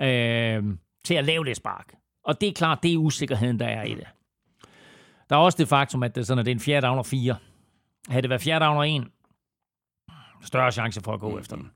øh, 0.00 0.64
til 1.04 1.14
at 1.14 1.24
lave 1.24 1.44
det 1.44 1.56
spark. 1.56 1.94
Og 2.24 2.40
det 2.40 2.48
er 2.48 2.52
klart, 2.52 2.82
det 2.82 2.92
er 2.92 2.96
usikkerheden, 2.96 3.60
der 3.60 3.66
er 3.66 3.82
i 3.82 3.94
det. 3.94 4.06
Der 5.30 5.36
er 5.36 5.40
også 5.40 5.58
det 5.58 5.68
faktum, 5.68 6.02
at 6.02 6.14
det 6.14 6.20
er, 6.20 6.24
sådan, 6.24 6.38
at 6.38 6.46
det 6.46 6.52
er 6.52 6.56
en 6.56 6.60
fjerde 6.60 6.86
down 6.86 6.98
og 6.98 7.06
fire. 7.06 7.36
Havde 8.08 8.22
det 8.22 8.30
været 8.30 8.42
fjerde 8.42 8.64
down 8.64 8.76
og 8.76 8.88
en, 8.88 9.08
større 10.42 10.72
chance 10.72 11.00
for 11.00 11.12
at 11.12 11.20
gå 11.20 11.38
efter 11.38 11.56
den. 11.56 11.70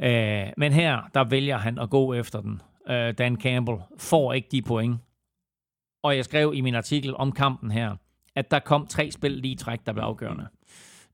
Øh, 0.00 0.46
men 0.56 0.72
her, 0.72 1.00
der 1.14 1.24
vælger 1.24 1.58
han 1.58 1.78
at 1.78 1.90
gå 1.90 2.14
efter 2.14 2.40
den. 2.40 2.62
Øh, 2.88 3.14
Dan 3.18 3.36
Campbell 3.36 3.78
får 3.98 4.32
ikke 4.32 4.48
de 4.52 4.62
point, 4.62 5.00
og 6.04 6.16
jeg 6.16 6.24
skrev 6.24 6.52
i 6.54 6.60
min 6.60 6.74
artikel 6.74 7.16
om 7.16 7.32
kampen 7.32 7.70
her, 7.70 7.96
at 8.34 8.50
der 8.50 8.58
kom 8.58 8.86
tre 8.86 9.10
spil 9.10 9.30
lige 9.30 9.56
træk, 9.56 9.86
der 9.86 9.92
blev 9.92 10.04
afgørende. 10.04 10.48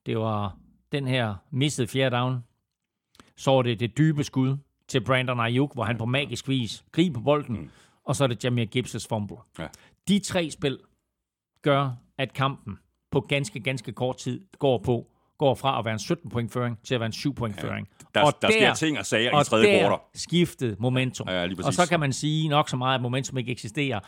Det 0.07 0.19
var 0.19 0.57
den 0.93 1.07
her 1.07 1.35
missede 1.51 1.89
fjerde 1.89 2.17
down. 2.17 2.45
Så 3.37 3.51
var 3.51 3.63
det 3.63 3.81
det 3.81 3.99
dybe 3.99 4.25
skud 4.25 4.57
til 4.89 5.05
Brandon 5.05 5.41
Ayuk, 5.41 5.75
hvor 5.75 5.85
han 5.85 5.99
på 5.99 6.05
magisk 6.05 6.49
vis 6.49 6.85
griber 6.93 7.21
bolden, 7.21 7.57
mm. 7.57 7.71
og 8.05 8.17
så 8.17 8.25
er 8.25 8.29
det 8.29 8.45
Jamir 8.45 8.67
Gibbs' 8.77 9.07
fumble. 9.09 9.37
Ja. 9.59 9.67
De 10.09 10.19
tre 10.19 10.51
spil 10.51 10.79
gør, 11.63 11.91
at 12.19 12.33
kampen 12.33 12.79
på 13.11 13.21
ganske, 13.21 13.61
ganske 13.61 13.93
kort 13.93 14.17
tid 14.17 14.41
går 14.59 14.79
på 14.79 15.07
går 15.39 15.55
fra 15.55 15.79
at 15.79 15.85
være 15.85 15.93
en 15.93 15.99
17 15.99 16.31
point 16.31 16.53
føring 16.53 16.79
til 16.85 16.95
at 16.95 17.01
være 17.01 17.07
en 17.07 17.13
7 17.13 17.35
point 17.35 17.61
føring. 17.61 17.89
Ja. 18.15 18.21
Der, 18.21 18.27
og 18.27 18.33
der, 18.43 18.49
der 18.49 18.55
sker 18.55 18.75
ting 18.75 18.99
og 18.99 19.07
sager 19.07 19.35
og 19.35 19.43
i 19.43 19.45
tredje 19.45 19.79
kvartal. 19.79 19.99
skiftede 20.15 20.77
momentum. 20.79 21.29
Ja, 21.29 21.45
ja, 21.45 21.49
og 21.65 21.75
så 21.75 21.89
kan 21.89 22.01
man 22.01 22.13
sige 22.13 22.49
nok 22.49 22.69
så 22.69 22.77
meget, 22.77 22.95
at 22.95 23.03
momentum 23.03 23.39
ikke 23.39 23.53
eksisterer 23.53 24.01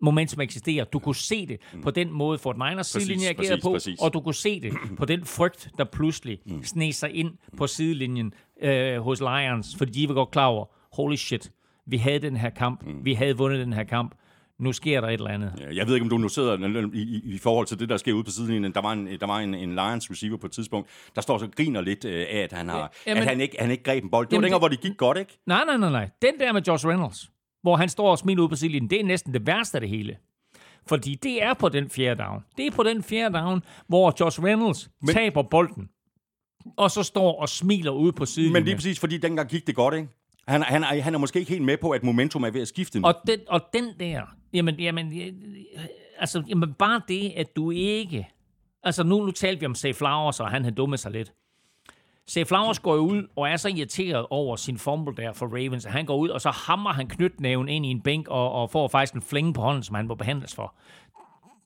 momentum 0.00 0.40
eksisterer. 0.40 0.84
Du 0.84 0.98
kunne 0.98 1.14
se 1.14 1.46
det 1.46 1.58
mm. 1.74 1.82
på 1.82 1.90
den 1.90 2.12
måde, 2.12 2.38
Fort 2.38 2.56
Præcis, 2.56 2.92
sidelinje 2.92 3.28
agerede 3.28 3.60
på, 3.62 3.70
præcis. 3.72 4.00
og 4.00 4.14
du 4.14 4.20
kunne 4.20 4.34
se 4.34 4.60
det 4.60 4.72
på 4.96 5.04
den 5.04 5.24
frygt, 5.24 5.70
der 5.78 5.84
pludselig 5.84 6.38
mm. 6.46 6.64
sneg 6.64 6.94
sig 6.94 7.14
ind 7.14 7.30
på 7.56 7.66
sidelinjen 7.66 8.32
øh, 8.62 8.98
hos 9.00 9.20
Lions, 9.20 9.76
fordi 9.78 9.92
de 9.92 10.08
var 10.08 10.14
godt 10.14 10.30
klar 10.30 10.46
over, 10.46 10.64
holy 10.96 11.16
shit, 11.16 11.52
vi 11.86 11.96
havde 11.96 12.18
den 12.18 12.36
her 12.36 12.50
kamp, 12.50 12.86
mm. 12.86 13.04
vi 13.04 13.14
havde 13.14 13.36
vundet 13.36 13.60
den 13.60 13.72
her 13.72 13.84
kamp, 13.84 14.14
nu 14.58 14.72
sker 14.72 15.00
der 15.00 15.08
et 15.08 15.12
eller 15.12 15.30
andet. 15.30 15.52
Ja, 15.60 15.76
Jeg 15.76 15.86
ved 15.86 15.94
ikke, 15.94 16.14
om 16.14 16.22
du 16.22 16.28
sidder 16.28 16.88
i, 16.94 16.98
i, 16.98 17.34
i 17.34 17.38
forhold 17.38 17.66
til 17.66 17.78
det, 17.78 17.88
der 17.88 17.96
sker 17.96 18.12
ude 18.12 18.24
på 18.24 18.30
sidelinjen. 18.30 18.74
Der 18.74 18.80
var 18.80 18.92
en, 18.92 19.06
der 19.06 19.26
var 19.26 19.38
en, 19.38 19.54
en 19.54 19.74
Lions 19.74 20.10
receiver 20.10 20.36
på 20.36 20.46
et 20.46 20.52
tidspunkt, 20.52 20.88
der 21.14 21.20
står 21.20 21.38
så 21.38 21.44
og 21.44 21.50
griner 21.56 21.80
lidt 21.80 22.04
øh, 22.04 22.26
af, 22.30 22.38
at 22.38 22.52
han, 22.52 22.68
har, 22.68 22.78
Ja, 22.78 22.82
ja, 22.82 22.88
jamen- 23.10 23.22
at 23.22 23.28
han, 23.28 23.40
ikke, 23.40 23.56
han 23.60 23.70
ikke 23.70 23.82
greb 23.82 24.04
en 24.04 24.10
bold. 24.10 24.26
Det 24.26 24.36
var 24.36 24.42
dengang, 24.42 24.60
hvor 24.60 24.68
det 24.68 24.80
gik 24.80 24.96
godt, 24.96 25.18
ikke? 25.18 25.38
Nej, 25.46 25.64
nej, 25.66 25.76
nej, 25.76 25.90
nej. 25.90 26.10
Den 26.22 26.34
der 26.40 26.52
med 26.52 26.62
Josh 26.62 26.86
Reynolds, 26.86 27.30
hvor 27.68 27.76
han 27.76 27.88
står 27.88 28.10
og 28.10 28.18
smiler 28.18 28.42
ud 28.42 28.48
på 28.48 28.56
sidelinjen, 28.56 28.90
det 28.90 29.00
er 29.00 29.04
næsten 29.04 29.34
det 29.34 29.46
værste 29.46 29.76
af 29.76 29.80
det 29.80 29.90
hele. 29.90 30.16
Fordi 30.86 31.14
det 31.14 31.42
er 31.42 31.54
på 31.54 31.68
den 31.68 31.90
fjerde 31.90 32.22
down. 32.22 32.44
Det 32.56 32.66
er 32.66 32.70
på 32.70 32.82
den 32.82 33.02
fjerde 33.02 33.38
down, 33.38 33.62
hvor 33.86 34.14
Josh 34.20 34.42
Reynolds 34.42 34.90
Men... 35.02 35.14
taber 35.14 35.42
bolden, 35.42 35.88
og 36.76 36.90
så 36.90 37.02
står 37.02 37.40
og 37.40 37.48
smiler 37.48 37.90
ud 37.90 38.12
på 38.12 38.26
sidelinjen. 38.26 38.52
Men 38.52 38.64
lige 38.64 38.74
præcis, 38.74 39.00
fordi 39.00 39.18
dengang 39.18 39.48
gik 39.48 39.66
det 39.66 39.74
godt, 39.74 39.94
ikke? 39.94 40.08
Han, 40.48 40.62
han, 40.62 40.82
er- 40.84 41.00
han 41.02 41.14
er 41.14 41.18
måske 41.18 41.38
ikke 41.38 41.50
helt 41.52 41.64
med 41.64 41.76
på, 41.76 41.90
at 41.90 42.02
momentum 42.02 42.44
er 42.44 42.50
ved 42.50 42.60
at 42.62 42.68
skifte 42.68 43.00
nu. 43.00 43.06
Og 43.06 43.14
den, 43.26 43.38
og 43.48 43.60
den 43.72 43.84
der, 44.00 44.22
jamen, 44.52 44.80
jamen, 44.80 45.20
øh, 45.20 45.32
altså, 46.18 46.42
jamen 46.48 46.74
bare 46.74 47.00
det, 47.08 47.32
at 47.36 47.56
du 47.56 47.70
ikke... 47.70 48.28
Altså 48.82 49.02
nu, 49.04 49.24
nu 49.24 49.30
talte 49.30 49.60
vi 49.60 49.66
om 49.66 49.74
Say 49.74 49.92
Flowers, 49.94 50.40
og 50.40 50.50
han 50.50 50.62
havde 50.62 50.74
dummet 50.74 51.00
sig 51.00 51.12
lidt. 51.12 51.32
Say 52.28 52.44
Flowers 52.44 52.78
går 52.78 52.94
jo 52.94 53.00
ud 53.00 53.26
og 53.36 53.48
er 53.48 53.56
så 53.56 53.68
irriteret 53.68 54.26
over 54.30 54.56
sin 54.56 54.78
fumble 54.78 55.16
der 55.16 55.32
for 55.32 55.46
Ravens, 55.46 55.86
at 55.86 55.92
han 55.92 56.06
går 56.06 56.16
ud, 56.16 56.28
og 56.28 56.40
så 56.40 56.50
hammer 56.50 56.92
han 56.92 57.08
knytnæven 57.08 57.68
ind 57.68 57.86
i 57.86 57.90
en 57.90 58.00
bænk, 58.00 58.28
og, 58.28 58.52
og 58.52 58.70
får 58.70 58.88
faktisk 58.88 59.14
en 59.14 59.22
flænge 59.22 59.52
på 59.52 59.60
hånden, 59.60 59.82
som 59.82 59.94
han 59.94 60.06
må 60.06 60.14
behandles 60.14 60.54
for. 60.54 60.74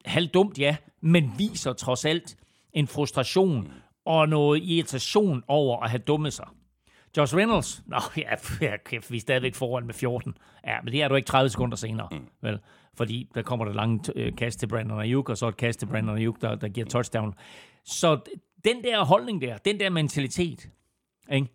Halvdumt, 0.05 0.59
ja, 0.59 0.77
men 1.01 1.33
viser 1.39 1.73
trods 1.73 2.05
alt 2.05 2.37
en 2.73 2.87
frustration 2.87 3.73
og 4.05 4.29
noget 4.29 4.63
irritation 4.63 5.45
over 5.49 5.81
at 5.81 5.91
have 5.91 5.99
dummet 5.99 6.33
sig. 6.33 6.47
Josh 7.17 7.37
Reynolds, 7.37 7.83
nå 7.87 7.99
ja, 8.17 8.35
ja 8.61 8.77
kæft, 8.77 9.11
vi 9.11 9.17
er 9.17 9.21
stadigvæk 9.21 9.55
foran 9.55 9.87
med 9.87 9.95
14. 9.95 10.35
Ja, 10.67 10.77
men 10.85 10.93
det 10.93 11.03
er 11.03 11.09
du 11.09 11.15
ikke 11.15 11.27
30 11.27 11.49
sekunder 11.49 11.77
senere, 11.77 12.09
mm. 12.13 12.27
vel? 12.41 12.59
Fordi 12.97 13.29
der 13.35 13.43
kommer 13.43 13.65
der 13.65 13.73
lange 13.73 14.13
øh, 14.17 14.37
kast 14.37 14.59
til 14.59 14.67
Brandon 14.67 15.01
Ayuk, 15.01 15.29
og 15.29 15.37
så 15.37 15.49
et 15.49 15.57
kast 15.57 15.79
til 15.79 15.87
Brandon 15.87 16.17
Ayuk, 16.17 16.41
der, 16.41 16.55
der 16.55 16.69
giver 16.69 16.87
touchdown. 16.87 17.35
Så 17.85 18.21
den 18.65 18.85
der 18.85 19.05
holdning 19.05 19.41
der, 19.41 19.59
den 19.59 19.81
der 19.81 19.91
mentalitet, 19.91 20.71
ikke? 21.33 21.49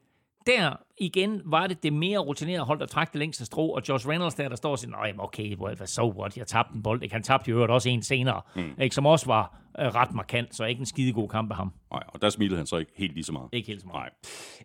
der 0.48 0.87
igen 1.00 1.42
var 1.46 1.68
det 1.68 1.84
det 1.84 1.94
mere 1.94 2.20
rutinerede 2.20 2.66
hold, 2.66 2.80
der 2.80 2.86
trak 2.86 3.14
det 3.14 3.20
længste 3.20 3.46
strå, 3.46 3.68
og 3.68 3.82
Josh 3.90 4.08
Reynolds 4.08 4.36
der, 4.36 4.50
der 4.50 4.56
står 4.56 4.72
og 4.72 4.80
siger, 4.80 4.92
nej, 4.92 5.14
okay, 5.20 5.56
well, 5.58 5.88
so 5.88 6.14
what, 6.20 6.38
jeg 6.38 6.48
tabte 6.48 6.76
en 6.76 6.84
bold. 6.84 7.04
Ikke? 7.04 7.14
Han 7.14 7.24
tabte 7.24 7.52
jo 7.52 7.74
også 7.74 7.90
en 7.90 8.04
senere, 8.04 8.42
mm. 8.56 8.72
ikke? 8.82 8.96
som 8.96 9.06
også 9.06 9.26
var 9.26 9.68
øh, 9.80 9.88
ret 9.88 10.14
markant, 10.14 10.56
så 10.56 10.66
ikke 10.66 10.80
en 10.80 10.86
skide 10.86 11.14
god 11.14 11.30
kamp 11.30 11.52
af 11.52 11.58
ham. 11.58 11.72
Nej, 11.92 12.04
og 12.08 12.22
der 12.22 12.30
smilede 12.30 12.58
han 12.58 12.66
så 12.66 12.78
ikke 12.78 12.92
helt 12.96 13.14
lige 13.14 13.24
så 13.24 13.32
meget. 13.32 13.50
Ikke 13.52 13.68
helt 13.68 13.82
så 13.82 13.88
meget. 13.88 14.12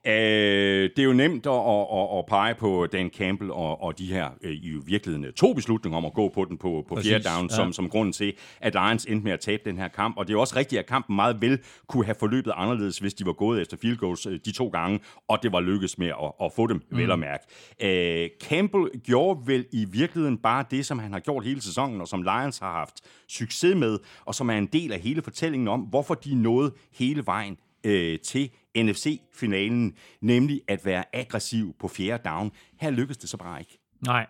Nej. 0.04 0.14
Øh, 0.14 0.90
det 0.96 0.98
er 0.98 1.04
jo 1.04 1.12
nemt 1.12 1.46
at, 1.46 1.52
at, 1.52 2.18
at, 2.18 2.26
pege 2.26 2.54
på 2.54 2.86
Dan 2.92 3.10
Campbell 3.10 3.50
og, 3.50 3.82
og 3.82 3.98
de 3.98 4.06
her 4.06 4.30
øh, 4.42 4.52
i 4.52 4.70
virkeligheden 4.86 5.32
to 5.32 5.52
beslutninger 5.52 5.96
om 5.96 6.04
at 6.04 6.12
gå 6.12 6.28
på 6.28 6.44
den 6.44 6.58
på, 6.58 6.84
på 6.88 6.96
fjerde 6.96 7.24
down, 7.24 7.46
ja. 7.50 7.56
som, 7.56 7.72
som 7.72 7.88
grunden 7.88 8.12
til, 8.12 8.32
at 8.60 8.74
Lions 8.74 9.04
endte 9.04 9.24
med 9.24 9.32
at 9.32 9.40
tabe 9.40 9.62
den 9.64 9.78
her 9.78 9.88
kamp. 9.88 10.16
Og 10.16 10.26
det 10.26 10.30
er 10.30 10.34
jo 10.34 10.40
også 10.40 10.56
rigtigt, 10.56 10.78
at 10.78 10.86
kampen 10.86 11.16
meget 11.16 11.40
vel 11.40 11.58
kunne 11.86 12.04
have 12.04 12.16
forløbet 12.18 12.52
anderledes, 12.56 12.98
hvis 12.98 13.14
de 13.14 13.26
var 13.26 13.32
gået 13.32 13.62
efter 13.62 13.76
field 13.76 13.96
goals 13.96 14.26
øh, 14.26 14.38
de 14.44 14.52
to 14.52 14.68
gange, 14.68 15.00
og 15.28 15.42
det 15.42 15.52
var 15.52 15.60
lykkes 15.60 15.98
med 15.98 16.08
at, 16.08 16.21
at 16.42 16.52
få 16.52 16.66
dem, 16.66 16.82
mm. 16.90 16.98
vel 16.98 17.10
at 17.10 17.18
mærke. 17.18 17.44
Øh, 17.80 18.30
Campbell 18.40 19.00
gjorde 19.04 19.46
vel 19.46 19.66
i 19.72 19.84
virkeligheden 19.84 20.38
bare 20.38 20.64
det, 20.70 20.86
som 20.86 20.98
han 20.98 21.12
har 21.12 21.20
gjort 21.20 21.44
hele 21.44 21.62
sæsonen, 21.62 22.00
og 22.00 22.08
som 22.08 22.22
Lions 22.22 22.58
har 22.58 22.72
haft 22.72 23.00
succes 23.28 23.76
med, 23.76 23.98
og 24.24 24.34
som 24.34 24.50
er 24.50 24.58
en 24.58 24.66
del 24.66 24.92
af 24.92 25.00
hele 25.00 25.22
fortællingen 25.22 25.68
om, 25.68 25.80
hvorfor 25.80 26.14
de 26.14 26.34
nåede 26.34 26.74
hele 26.92 27.26
vejen 27.26 27.56
øh, 27.84 28.18
til 28.18 28.50
NFC-finalen, 28.76 29.96
nemlig 30.20 30.60
at 30.68 30.84
være 30.84 31.04
aggressiv 31.12 31.74
på 31.80 31.88
fjerde 31.88 32.28
down. 32.28 32.52
Her 32.80 32.90
lykkedes 32.90 33.16
det 33.16 33.28
så 33.28 33.36
bare 33.36 33.60
ikke. 33.60 33.78
Nej. 34.06 34.26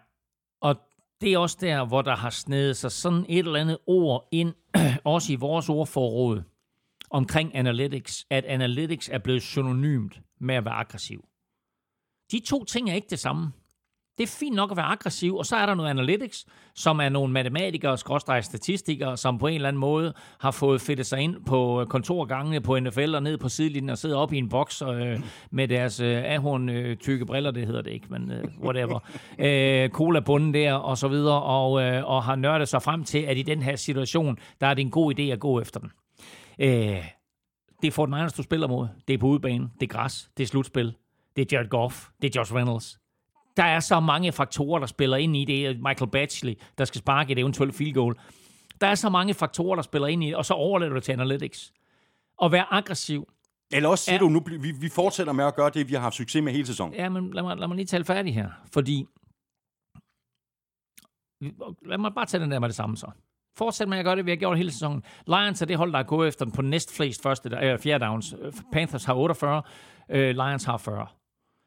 Og 0.60 0.76
det 1.20 1.32
er 1.32 1.38
også 1.38 1.58
der, 1.60 1.86
hvor 1.86 2.02
der 2.02 2.16
har 2.16 2.30
snedet 2.30 2.76
sig 2.76 2.92
sådan 2.92 3.26
et 3.28 3.38
eller 3.38 3.60
andet 3.60 3.78
ord 3.86 4.28
ind, 4.32 4.54
også 5.04 5.32
i 5.32 5.36
vores 5.36 5.68
ordforråd, 5.68 6.42
omkring 7.10 7.56
analytics, 7.56 8.26
at 8.30 8.44
analytics 8.44 9.08
er 9.08 9.18
blevet 9.18 9.42
synonymt 9.42 10.20
med 10.40 10.54
at 10.54 10.64
være 10.64 10.74
aggressiv. 10.74 11.24
De 12.30 12.40
to 12.46 12.64
ting 12.64 12.90
er 12.90 12.94
ikke 12.94 13.10
det 13.10 13.18
samme. 13.18 13.52
Det 14.18 14.24
er 14.24 14.36
fint 14.40 14.56
nok 14.56 14.70
at 14.70 14.76
være 14.76 14.86
aggressiv, 14.86 15.36
og 15.36 15.46
så 15.46 15.56
er 15.56 15.66
der 15.66 15.74
noget 15.74 15.90
analytics, 15.90 16.46
som 16.74 17.00
er 17.00 17.08
nogle 17.08 17.32
matematikere, 17.32 17.98
skråstrej 17.98 18.40
statistikere, 18.40 19.16
som 19.16 19.38
på 19.38 19.46
en 19.46 19.54
eller 19.54 19.68
anden 19.68 19.80
måde 19.80 20.12
har 20.40 20.50
fået 20.50 20.80
fedtet 20.80 21.06
sig 21.06 21.20
ind 21.20 21.36
på 21.46 21.86
kontorgangene 21.88 22.60
på 22.60 22.78
NFL 22.78 23.14
og 23.14 23.22
ned 23.22 23.38
på 23.38 23.48
sidelinjen 23.48 23.90
og 23.90 23.98
sidder 23.98 24.16
op 24.16 24.32
i 24.32 24.38
en 24.38 24.48
boks 24.48 24.82
øh, 24.82 25.20
med 25.50 25.68
deres 25.68 26.00
øh, 26.00 26.22
ahorn 26.24 26.68
øh, 26.68 26.96
tykke 26.96 27.26
briller, 27.26 27.50
det 27.50 27.66
hedder 27.66 27.82
det 27.82 27.90
ikke, 27.90 28.06
men 28.10 28.30
øh, 28.32 28.44
whatever. 28.64 28.98
Øh, 29.38 29.88
cola-bunden 29.90 30.54
der 30.54 30.72
og 30.72 30.98
så 30.98 31.08
videre, 31.08 31.42
og, 31.42 31.82
øh, 31.82 32.04
og 32.04 32.22
har 32.22 32.36
nørdet 32.36 32.68
sig 32.68 32.82
frem 32.82 33.04
til, 33.04 33.18
at 33.18 33.38
i 33.38 33.42
den 33.42 33.62
her 33.62 33.76
situation, 33.76 34.38
der 34.60 34.66
er 34.66 34.74
det 34.74 34.82
en 34.82 34.90
god 34.90 35.18
idé 35.18 35.22
at 35.22 35.40
gå 35.40 35.60
efter 35.60 35.80
den. 35.80 35.90
Øh, 36.58 37.04
det 37.82 37.88
er 37.88 37.92
Fort 37.92 38.08
Niners, 38.08 38.32
du 38.32 38.42
spiller 38.42 38.68
mod. 38.68 38.88
Det 39.08 39.14
er 39.14 39.18
på 39.18 39.26
udebane, 39.26 39.70
det 39.80 39.86
er 39.86 39.92
græs, 39.92 40.30
det 40.36 40.42
er 40.42 40.46
slutspil, 40.46 40.94
det 41.36 41.52
er 41.52 41.56
Jared 41.56 41.68
Goff, 41.68 42.08
det 42.22 42.36
er 42.36 42.40
Josh 42.40 42.54
Reynolds. 42.54 42.98
Der 43.56 43.62
er 43.64 43.80
så 43.80 44.00
mange 44.00 44.32
faktorer, 44.32 44.78
der 44.78 44.86
spiller 44.86 45.16
ind 45.16 45.36
i 45.36 45.44
det. 45.44 45.76
Michael 45.80 46.10
Batchley, 46.10 46.54
der 46.78 46.84
skal 46.84 46.98
sparke 46.98 47.32
et 47.32 47.38
eventuelt 47.38 47.74
field 47.74 47.94
goal. 47.94 48.14
Der 48.80 48.86
er 48.86 48.94
så 48.94 49.08
mange 49.08 49.34
faktorer, 49.34 49.74
der 49.74 49.82
spiller 49.82 50.08
ind 50.08 50.24
i 50.24 50.26
det, 50.26 50.36
og 50.36 50.44
så 50.44 50.54
overlader 50.54 50.90
du 50.90 50.94
det 50.96 51.04
til 51.04 51.12
analytics. 51.12 51.72
At 52.42 52.52
være 52.52 52.66
aggressiv. 52.70 53.28
Eller 53.72 53.88
også 53.88 54.04
siger 54.04 54.14
Ja. 54.14 54.18
du, 54.20 54.28
nu 54.28 54.42
vi, 54.60 54.72
vi 54.80 54.88
fortsætter 54.88 55.32
med 55.32 55.44
at 55.44 55.54
gøre 55.54 55.70
det, 55.70 55.88
vi 55.88 55.94
har 55.94 56.00
haft 56.00 56.14
succes 56.14 56.42
med 56.42 56.52
hele 56.52 56.66
sæsonen. 56.66 56.94
Ja, 56.94 57.08
men 57.08 57.30
lad 57.34 57.42
mig, 57.42 57.56
lad 57.56 57.68
mig 57.68 57.76
lige 57.76 57.86
tale 57.86 58.04
færdig 58.04 58.34
her. 58.34 58.50
Fordi... 58.72 59.06
Lad 61.86 61.98
mig 61.98 62.14
bare 62.14 62.26
tage 62.26 62.42
den 62.42 62.50
der 62.50 62.58
med 62.58 62.68
det 62.68 62.76
samme 62.76 62.96
så. 62.96 63.10
Fortsæt 63.56 63.88
med 63.88 63.98
at 63.98 64.04
gøre 64.04 64.16
det, 64.16 64.26
vi 64.26 64.30
har 64.30 64.36
gjort 64.36 64.56
hele 64.56 64.72
sæsonen. 64.72 65.02
Lions 65.26 65.62
er 65.62 65.66
det 65.66 65.76
hold, 65.76 65.92
der 65.92 65.98
er 65.98 66.02
gået 66.02 66.28
efter 66.28 66.44
den 66.44 66.54
på 66.54 66.62
næst 66.62 66.96
flest 66.96 67.22
første, 67.22 67.58
øh, 67.62 67.78
fjerde 67.78 68.04
downs. 68.04 68.34
Panthers 68.72 69.04
har 69.04 69.14
48, 69.14 69.62
øh, 70.10 70.30
Lions 70.30 70.64
har 70.64 70.76
40. 70.76 71.06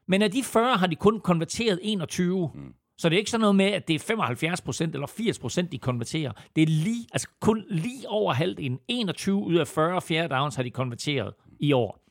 Men 0.07 0.21
af 0.21 0.31
de 0.31 0.43
40 0.43 0.77
har 0.77 0.87
de 0.87 0.95
kun 0.95 1.19
konverteret 1.19 1.79
21. 1.83 2.51
Mm. 2.53 2.73
Så 2.97 3.09
det 3.09 3.15
er 3.15 3.19
ikke 3.19 3.31
sådan 3.31 3.41
noget 3.41 3.55
med, 3.55 3.65
at 3.65 3.87
det 3.87 3.93
er 3.93 3.99
75 3.99 4.61
procent 4.61 4.93
eller 4.93 5.07
80 5.07 5.39
procent, 5.39 5.71
de 5.71 5.77
konverterer. 5.77 6.31
Det 6.55 6.63
er 6.63 6.67
lige, 6.67 7.07
altså 7.13 7.27
kun 7.41 7.65
lige 7.69 8.09
over 8.09 8.33
halvdelen. 8.33 8.79
21 8.87 9.35
ud 9.35 9.55
af 9.55 9.67
40 9.67 10.01
fjerde 10.01 10.35
downs 10.35 10.55
har 10.55 10.63
de 10.63 10.71
konverteret 10.71 11.33
i 11.59 11.71
år. 11.71 12.01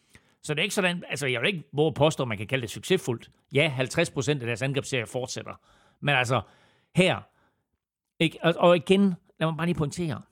Så 0.43 0.55
det 0.55 0.61
er 0.61 0.63
ikke 0.63 0.75
sådan, 0.75 1.05
altså 1.09 1.27
jeg 1.27 1.41
vil 1.41 1.47
ikke 1.47 1.65
våge 1.73 1.87
at 1.87 1.95
påstå, 1.95 2.23
at 2.23 2.29
man 2.29 2.39
kan 2.39 2.47
kalde 2.47 2.63
det 2.63 2.71
succesfuldt. 2.71 3.31
Ja, 3.55 3.69
50 3.69 4.11
procent 4.11 4.43
af 4.43 4.47
deres 4.47 4.63
angrebsserie 4.63 5.07
fortsætter. 5.07 5.61
Men 6.01 6.15
altså, 6.15 6.41
her, 6.97 7.21
ikke? 8.21 8.39
Og, 8.43 8.55
og 8.57 8.77
igen, 8.77 9.15
lad 9.41 9.49
mig 9.49 9.57
bare 9.57 9.67
lige 9.67 9.77
pointere. 9.77 10.23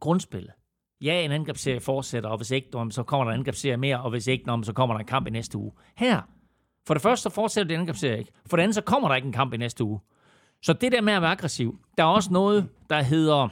Grundspillet. 0.00 0.52
Ja, 1.00 1.24
en 1.24 1.32
angrebsserie 1.32 1.80
fortsætter, 1.80 2.30
og 2.30 2.36
hvis 2.36 2.50
ikke, 2.50 2.68
så 2.90 3.02
kommer 3.06 3.24
der 3.24 3.32
en 3.32 3.38
angrebsserie 3.38 3.76
mere, 3.76 4.02
og 4.02 4.10
hvis 4.10 4.26
ikke, 4.26 4.44
så 4.62 4.72
kommer 4.72 4.94
der 4.94 5.00
en 5.00 5.06
kamp 5.06 5.26
i 5.26 5.30
næste 5.30 5.58
uge. 5.58 5.72
Her, 5.96 6.22
for 6.86 6.94
det 6.94 7.02
første, 7.02 7.22
så 7.22 7.30
fortsætter 7.30 7.68
den 7.68 7.80
angrebsserie 7.80 8.18
ikke. 8.18 8.32
For 8.46 8.56
det 8.56 8.62
andet, 8.62 8.74
så 8.74 8.80
kommer 8.80 9.08
der 9.08 9.16
ikke 9.16 9.26
en 9.26 9.32
kamp 9.32 9.54
i 9.54 9.56
næste 9.56 9.84
uge. 9.84 10.00
Så 10.62 10.72
det 10.72 10.92
der 10.92 11.00
med 11.00 11.12
at 11.12 11.22
være 11.22 11.30
aggressiv, 11.30 11.78
der 11.98 12.04
er 12.04 12.08
også 12.08 12.32
noget, 12.32 12.68
der 12.90 13.02
hedder, 13.02 13.48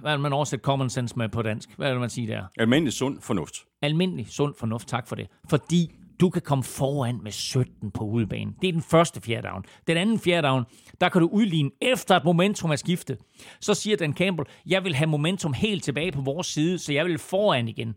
hvad 0.00 0.12
vil 0.12 0.20
man 0.20 0.32
oversætte 0.32 0.62
common 0.62 0.90
sense 0.90 1.16
med 1.18 1.28
på 1.28 1.42
dansk? 1.42 1.76
Hvad 1.76 1.90
vil 1.90 2.00
man 2.00 2.10
sige 2.10 2.26
der? 2.26 2.44
Almindelig 2.58 2.92
sund 2.92 3.20
fornuft. 3.20 3.54
almindelig 3.82 4.26
sund 4.28 4.54
fornuft, 4.58 4.88
tak 4.88 5.06
for 5.08 5.16
det. 5.16 5.26
Fordi 5.50 5.94
du 6.20 6.30
kan 6.30 6.42
komme 6.42 6.64
foran 6.64 7.20
med 7.22 7.32
17 7.32 7.90
på 7.90 8.04
udebane. 8.04 8.52
Det 8.62 8.68
er 8.68 8.72
den 8.72 8.82
første 8.82 9.20
fjerde 9.20 9.48
down. 9.48 9.64
Den 9.86 9.96
anden 9.96 10.18
fjerde 10.18 10.48
down, 10.48 10.64
der 11.00 11.08
kan 11.08 11.20
du 11.20 11.28
udligne 11.32 11.70
efter 11.80 12.16
at 12.16 12.24
momentum 12.24 12.70
er 12.70 12.76
skiftet. 12.76 13.18
Så 13.60 13.74
siger 13.74 13.96
Dan 13.96 14.14
Campbell, 14.14 14.48
jeg 14.66 14.84
vil 14.84 14.94
have 14.94 15.06
momentum 15.08 15.52
helt 15.52 15.84
tilbage 15.84 16.12
på 16.12 16.20
vores 16.20 16.46
side, 16.46 16.78
så 16.78 16.92
jeg 16.92 17.04
vil 17.04 17.18
foran 17.18 17.68
igen. 17.68 17.94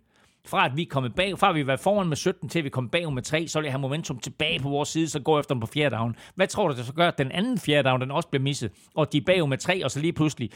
Fra 0.50 0.66
at 0.66 0.78
vi 0.78 0.82
er 0.82 0.86
kommet 0.90 1.16
bag, 1.16 1.40
fra 1.40 1.50
at 1.50 1.56
vi 1.56 1.68
var 1.68 1.76
foran 1.76 2.08
med 2.08 2.18
17 2.18 2.50
til 2.50 2.60
at 2.60 2.66
vi 2.66 2.70
kom 2.70 2.90
bag 2.90 3.14
med 3.14 3.24
3, 3.24 3.48
så 3.48 3.60
vil 3.60 3.66
jeg 3.66 3.74
have 3.74 3.82
momentum 3.82 4.20
tilbage 4.20 4.60
på 4.60 4.70
vores 4.70 4.90
side, 4.90 5.10
så 5.10 5.20
går 5.20 5.40
efter 5.40 5.56
dem 5.56 5.62
på 5.62 5.68
fjerde 5.68 5.96
down. 5.96 6.16
Hvad 6.36 6.48
tror 6.48 6.68
du, 6.68 6.76
det 6.76 6.86
så 6.86 6.94
gør, 6.94 7.08
at 7.08 7.18
den 7.18 7.32
anden 7.32 7.58
fjerde 7.58 7.90
down, 7.90 8.02
den 8.02 8.12
også 8.12 8.30
bliver 8.30 8.44
misset, 8.44 8.72
og 8.96 9.12
de 9.14 9.18
er 9.18 9.22
bag 9.26 9.50
med 9.50 9.58
3, 9.58 9.86
og 9.86 9.92
så 9.92 10.00
lige 10.00 10.14
pludselig, 10.14 10.50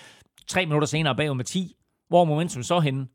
tre 0.48 0.66
minutter 0.66 0.88
senere 0.88 1.16
bag 1.16 1.36
med 1.36 1.46
10. 1.46 1.76
Hvor 2.10 2.22
er 2.22 2.26
momentum 2.26 2.64
så 2.64 2.80
henne? 2.80 3.08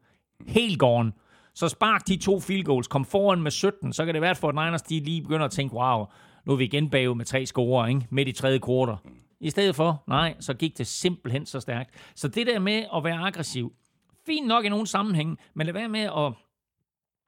Helt 0.46 0.78
gården. 0.78 1.12
Så 1.54 1.68
spark 1.68 2.08
de 2.08 2.16
to 2.16 2.40
field 2.40 2.64
goals, 2.64 2.86
kom 2.86 3.04
foran 3.04 3.42
med 3.42 3.50
17, 3.50 3.92
så 3.92 4.04
kan 4.04 4.14
det 4.14 4.22
være, 4.22 4.30
at 4.30 4.36
Fort 4.36 4.54
Niners 4.54 4.82
de 4.82 5.00
lige 5.00 5.22
begynder 5.22 5.44
at 5.44 5.50
tænke, 5.50 5.74
wow, 5.74 6.04
nu 6.46 6.52
er 6.52 6.56
vi 6.56 6.64
igen 6.64 6.90
bagud 6.90 7.14
med 7.14 7.24
tre 7.24 7.46
scorer, 7.46 7.86
ikke? 7.86 8.06
midt 8.10 8.28
i 8.28 8.32
tredje 8.32 8.58
kvartal. 8.58 8.96
I 9.40 9.50
stedet 9.50 9.74
for, 9.74 10.02
nej, 10.06 10.34
så 10.40 10.54
gik 10.54 10.78
det 10.78 10.86
simpelthen 10.86 11.46
så 11.46 11.60
stærkt. 11.60 11.90
Så 12.14 12.28
det 12.28 12.46
der 12.46 12.58
med 12.58 12.84
at 12.96 13.04
være 13.04 13.18
aggressiv, 13.18 13.72
fint 14.26 14.46
nok 14.46 14.64
i 14.64 14.68
nogle 14.68 14.86
sammenhænge, 14.86 15.36
men 15.54 15.66
lad 15.66 15.74
være 15.74 15.88
med 15.88 16.00
at... 16.00 16.47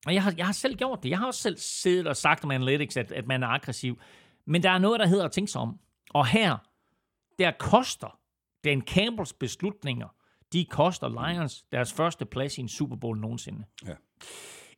Og 0.07 0.15
jeg 0.15 0.23
har, 0.23 0.35
jeg 0.37 0.47
har 0.47 0.53
selv 0.53 0.77
gjort 0.77 1.03
det. 1.03 1.11
Jeg 1.11 1.19
har 1.19 1.27
også 1.27 1.41
selv 1.41 1.57
siddet 1.59 2.07
og 2.07 2.17
sagt 2.17 2.45
om 2.45 2.51
analytics, 2.51 2.97
at, 2.97 3.13
at 3.13 3.27
man 3.27 3.43
er 3.43 3.47
aggressiv. 3.47 4.01
Men 4.47 4.63
der 4.63 4.71
er 4.71 4.79
noget, 4.79 5.01
der 5.01 5.07
hedder 5.07 5.25
at 5.25 5.33
tænke 5.33 5.53
sig 5.53 5.61
om. 5.61 5.79
Og 6.11 6.27
her, 6.27 6.57
der 7.39 7.51
koster 7.59 8.19
Dan 8.65 8.81
Campbells 8.81 9.33
beslutninger, 9.33 10.09
de 10.53 10.65
koster 10.65 11.09
Lions 11.09 11.63
deres 11.73 11.93
første 11.93 12.27
plads 12.27 12.59
i 12.59 12.61
en 12.61 12.69
Super 12.69 12.97
Bowl 12.97 13.19
nogensinde. 13.19 13.65
Ja. 13.87 13.95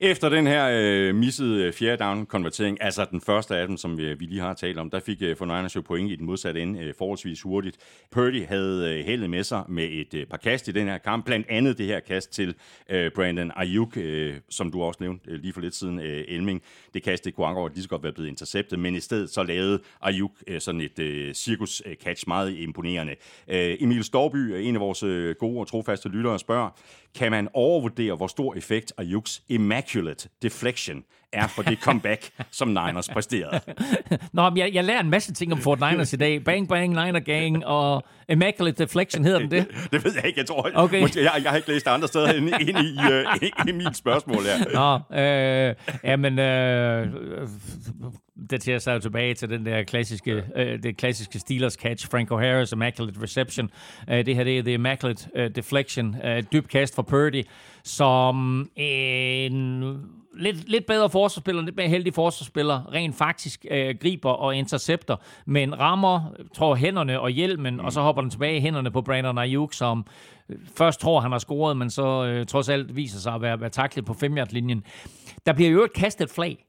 Efter 0.05 0.29
den 0.29 0.47
her 0.47 0.69
øh, 0.73 1.15
missede 1.15 1.65
øh, 1.65 1.73
fjerde 1.73 2.05
down-konvertering, 2.05 2.79
altså 2.81 3.07
den 3.11 3.21
første 3.21 3.57
af 3.57 3.67
dem, 3.67 3.77
som 3.77 3.99
vi, 3.99 4.15
vi 4.15 4.25
lige 4.25 4.41
har 4.41 4.55
talt 4.55 4.79
om, 4.79 4.91
der 4.91 5.01
fik 5.01 5.23
øh, 5.23 5.37
49ers 5.41 5.73
jo 5.77 5.81
point 5.81 6.11
i 6.11 6.17
den 6.17 6.27
modsatte 6.27 6.63
ende 6.63 6.81
øh, 6.81 6.95
forholdsvis 6.99 7.43
hurtigt. 7.43 7.77
Purdy 8.11 8.47
havde 8.47 8.99
øh, 8.99 9.05
heldet 9.05 9.31
med 9.31 9.45
sig 9.45 9.65
med 9.69 9.85
et 9.85 10.15
øh, 10.15 10.27
par 10.27 10.37
kast 10.37 10.69
i 10.69 10.73
den 10.73 10.89
her 10.89 10.99
kamp, 10.99 11.25
blandt 11.25 11.47
andet 11.51 11.79
det 11.79 11.87
her 11.87 12.01
kast 12.01 12.33
til 12.33 12.55
øh, 12.91 13.11
Brandon 13.15 13.53
Ayuk, 13.57 13.97
øh, 13.97 14.35
som 14.51 14.71
du 14.71 14.83
også 14.83 14.99
nævnte 15.01 15.31
øh, 15.31 15.41
lige 15.41 15.53
for 15.53 15.61
lidt 15.61 15.75
siden, 15.75 15.99
øh, 15.99 16.25
Elming. 16.29 16.63
Det 16.95 17.03
kast, 17.03 17.25
det 17.25 17.35
kunne 17.35 17.47
akkurat 17.47 17.73
lige 17.73 17.83
så 17.83 17.89
godt 17.89 18.03
være 18.03 18.13
blevet 18.13 18.29
interceptet, 18.29 18.79
men 18.79 18.95
i 18.95 19.01
stedet 19.01 19.31
så 19.31 19.43
lavede 19.43 19.81
Ayuk 20.01 20.33
øh, 20.47 20.61
sådan 20.61 20.81
et 20.81 20.99
øh, 20.99 21.35
cirkus-catch, 21.35 22.25
øh, 22.27 22.29
meget 22.29 22.59
imponerende. 22.59 23.15
Øh, 23.49 23.77
Emil 23.81 24.05
Storby, 24.05 24.37
en 24.37 24.75
af 24.75 24.81
vores 24.81 25.03
øh, 25.03 25.35
gode 25.39 25.61
og 25.61 25.67
trofaste 25.67 26.09
lyttere, 26.09 26.39
spørger, 26.39 26.71
kan 27.15 27.31
man 27.31 27.49
overvurdere, 27.55 28.17
hvor 28.17 28.27
stor 28.27 28.55
effekt 28.55 28.93
Ayuks 28.99 29.43
immaculate 29.49 29.92
deflection 30.43 31.05
er 31.33 31.47
for 31.47 31.63
det 31.63 31.79
comeback, 31.79 32.31
som 32.51 32.69
Niners 32.69 33.09
præsterede. 33.09 33.61
Nå, 34.33 34.51
men 34.51 34.59
jeg, 34.59 34.71
jeg 34.75 34.85
lærer 34.85 35.01
en 35.01 35.11
masse 35.11 35.33
ting 35.33 35.53
om 35.53 35.59
Fort 35.59 35.81
Niners 35.81 36.13
i 36.13 36.17
dag. 36.17 36.45
Bang 36.45 36.69
Bang, 36.69 36.89
Niner 36.89 37.21
Gang 37.21 37.67
og 37.67 38.05
Immaculate 38.29 38.85
Deflection, 38.85 39.25
hedder 39.25 39.39
den 39.39 39.51
det? 39.51 39.67
det 39.93 40.05
ved 40.05 40.13
jeg 40.15 40.27
ikke, 40.27 40.39
jeg 40.39 40.47
tror. 40.47 40.71
Okay. 40.75 41.01
Måske, 41.01 41.23
jeg, 41.23 41.41
jeg 41.43 41.51
har 41.51 41.57
ikke 41.57 41.69
læst 41.69 41.89
andre 41.89 42.09
steder 42.09 42.33
end 42.33 42.49
ind 42.61 42.79
i, 42.79 42.97
uh, 42.99 43.69
i 43.69 43.73
mit 43.73 43.97
spørgsmål 43.97 44.43
her. 44.43 44.59
Nå, 44.75 45.19
øh, 45.19 45.75
jamen, 46.05 46.39
øh, 46.39 47.09
det 48.51 48.61
tager 48.61 48.79
sig 48.79 48.95
jo 48.95 48.99
tilbage 48.99 49.35
til 49.35 49.51
den 49.51 49.67
der 49.67 49.83
klassiske, 49.83 50.45
øh, 50.57 50.83
det 50.83 50.97
klassiske 50.97 51.39
Steelers 51.39 51.75
catch, 51.75 52.11
Franco 52.11 52.39
Harris, 52.39 52.73
Immaculate 52.73 53.23
Reception. 53.23 53.71
Øh, 54.11 54.27
det 54.27 54.37
her, 54.37 54.45
det 54.45 54.59
er 54.59 54.63
The 54.63 54.73
Immaculate 54.73 55.29
øh, 55.35 55.51
Deflection, 55.55 56.17
øh, 56.25 56.43
dyb 56.53 56.69
kast 56.69 56.95
for 56.95 57.03
Purdy, 57.03 57.45
som 57.85 58.69
en 58.77 59.83
lidt, 60.35 60.69
lidt 60.69 60.87
bedre 60.87 61.11
forsvarsspiller, 61.11 61.63
lidt 61.63 61.77
mere 61.77 61.89
heldig 61.89 62.15
forsvarsspiller, 62.15 62.93
rent 62.93 63.17
faktisk 63.17 63.67
øh, 63.71 63.95
griber 64.01 64.31
og 64.31 64.57
intercepter, 64.57 65.17
men 65.47 65.79
rammer, 65.79 66.35
tror 66.55 66.75
hænderne 66.75 67.21
og 67.21 67.31
hjelmen, 67.31 67.75
mm. 67.75 67.85
og 67.85 67.93
så 67.93 68.01
hopper 68.01 68.23
den 68.23 68.31
tilbage 68.31 68.57
i 68.57 68.61
hænderne 68.61 68.91
på 68.91 69.03
Brandon 69.03 69.39
Ayuk, 69.39 69.73
som 69.73 70.07
øh, 70.49 70.59
først 70.77 71.01
tror, 71.01 71.21
han 71.21 71.33
har 71.33 71.39
scoret, 71.39 71.77
men 71.77 71.91
så 71.91 72.25
øh, 72.25 72.47
trods 72.47 72.69
alt 72.69 72.97
viser 72.97 73.19
sig 73.19 73.35
at 73.35 73.43
være, 73.43 73.61
være 73.61 73.71
taklet 73.71 74.05
på 74.05 74.15
5 74.15 74.37
linjen 74.51 74.85
Der 75.47 75.53
bliver 75.53 75.71
jo 75.71 75.85
et 75.85 75.93
kastet 75.93 76.31
flag 76.31 76.65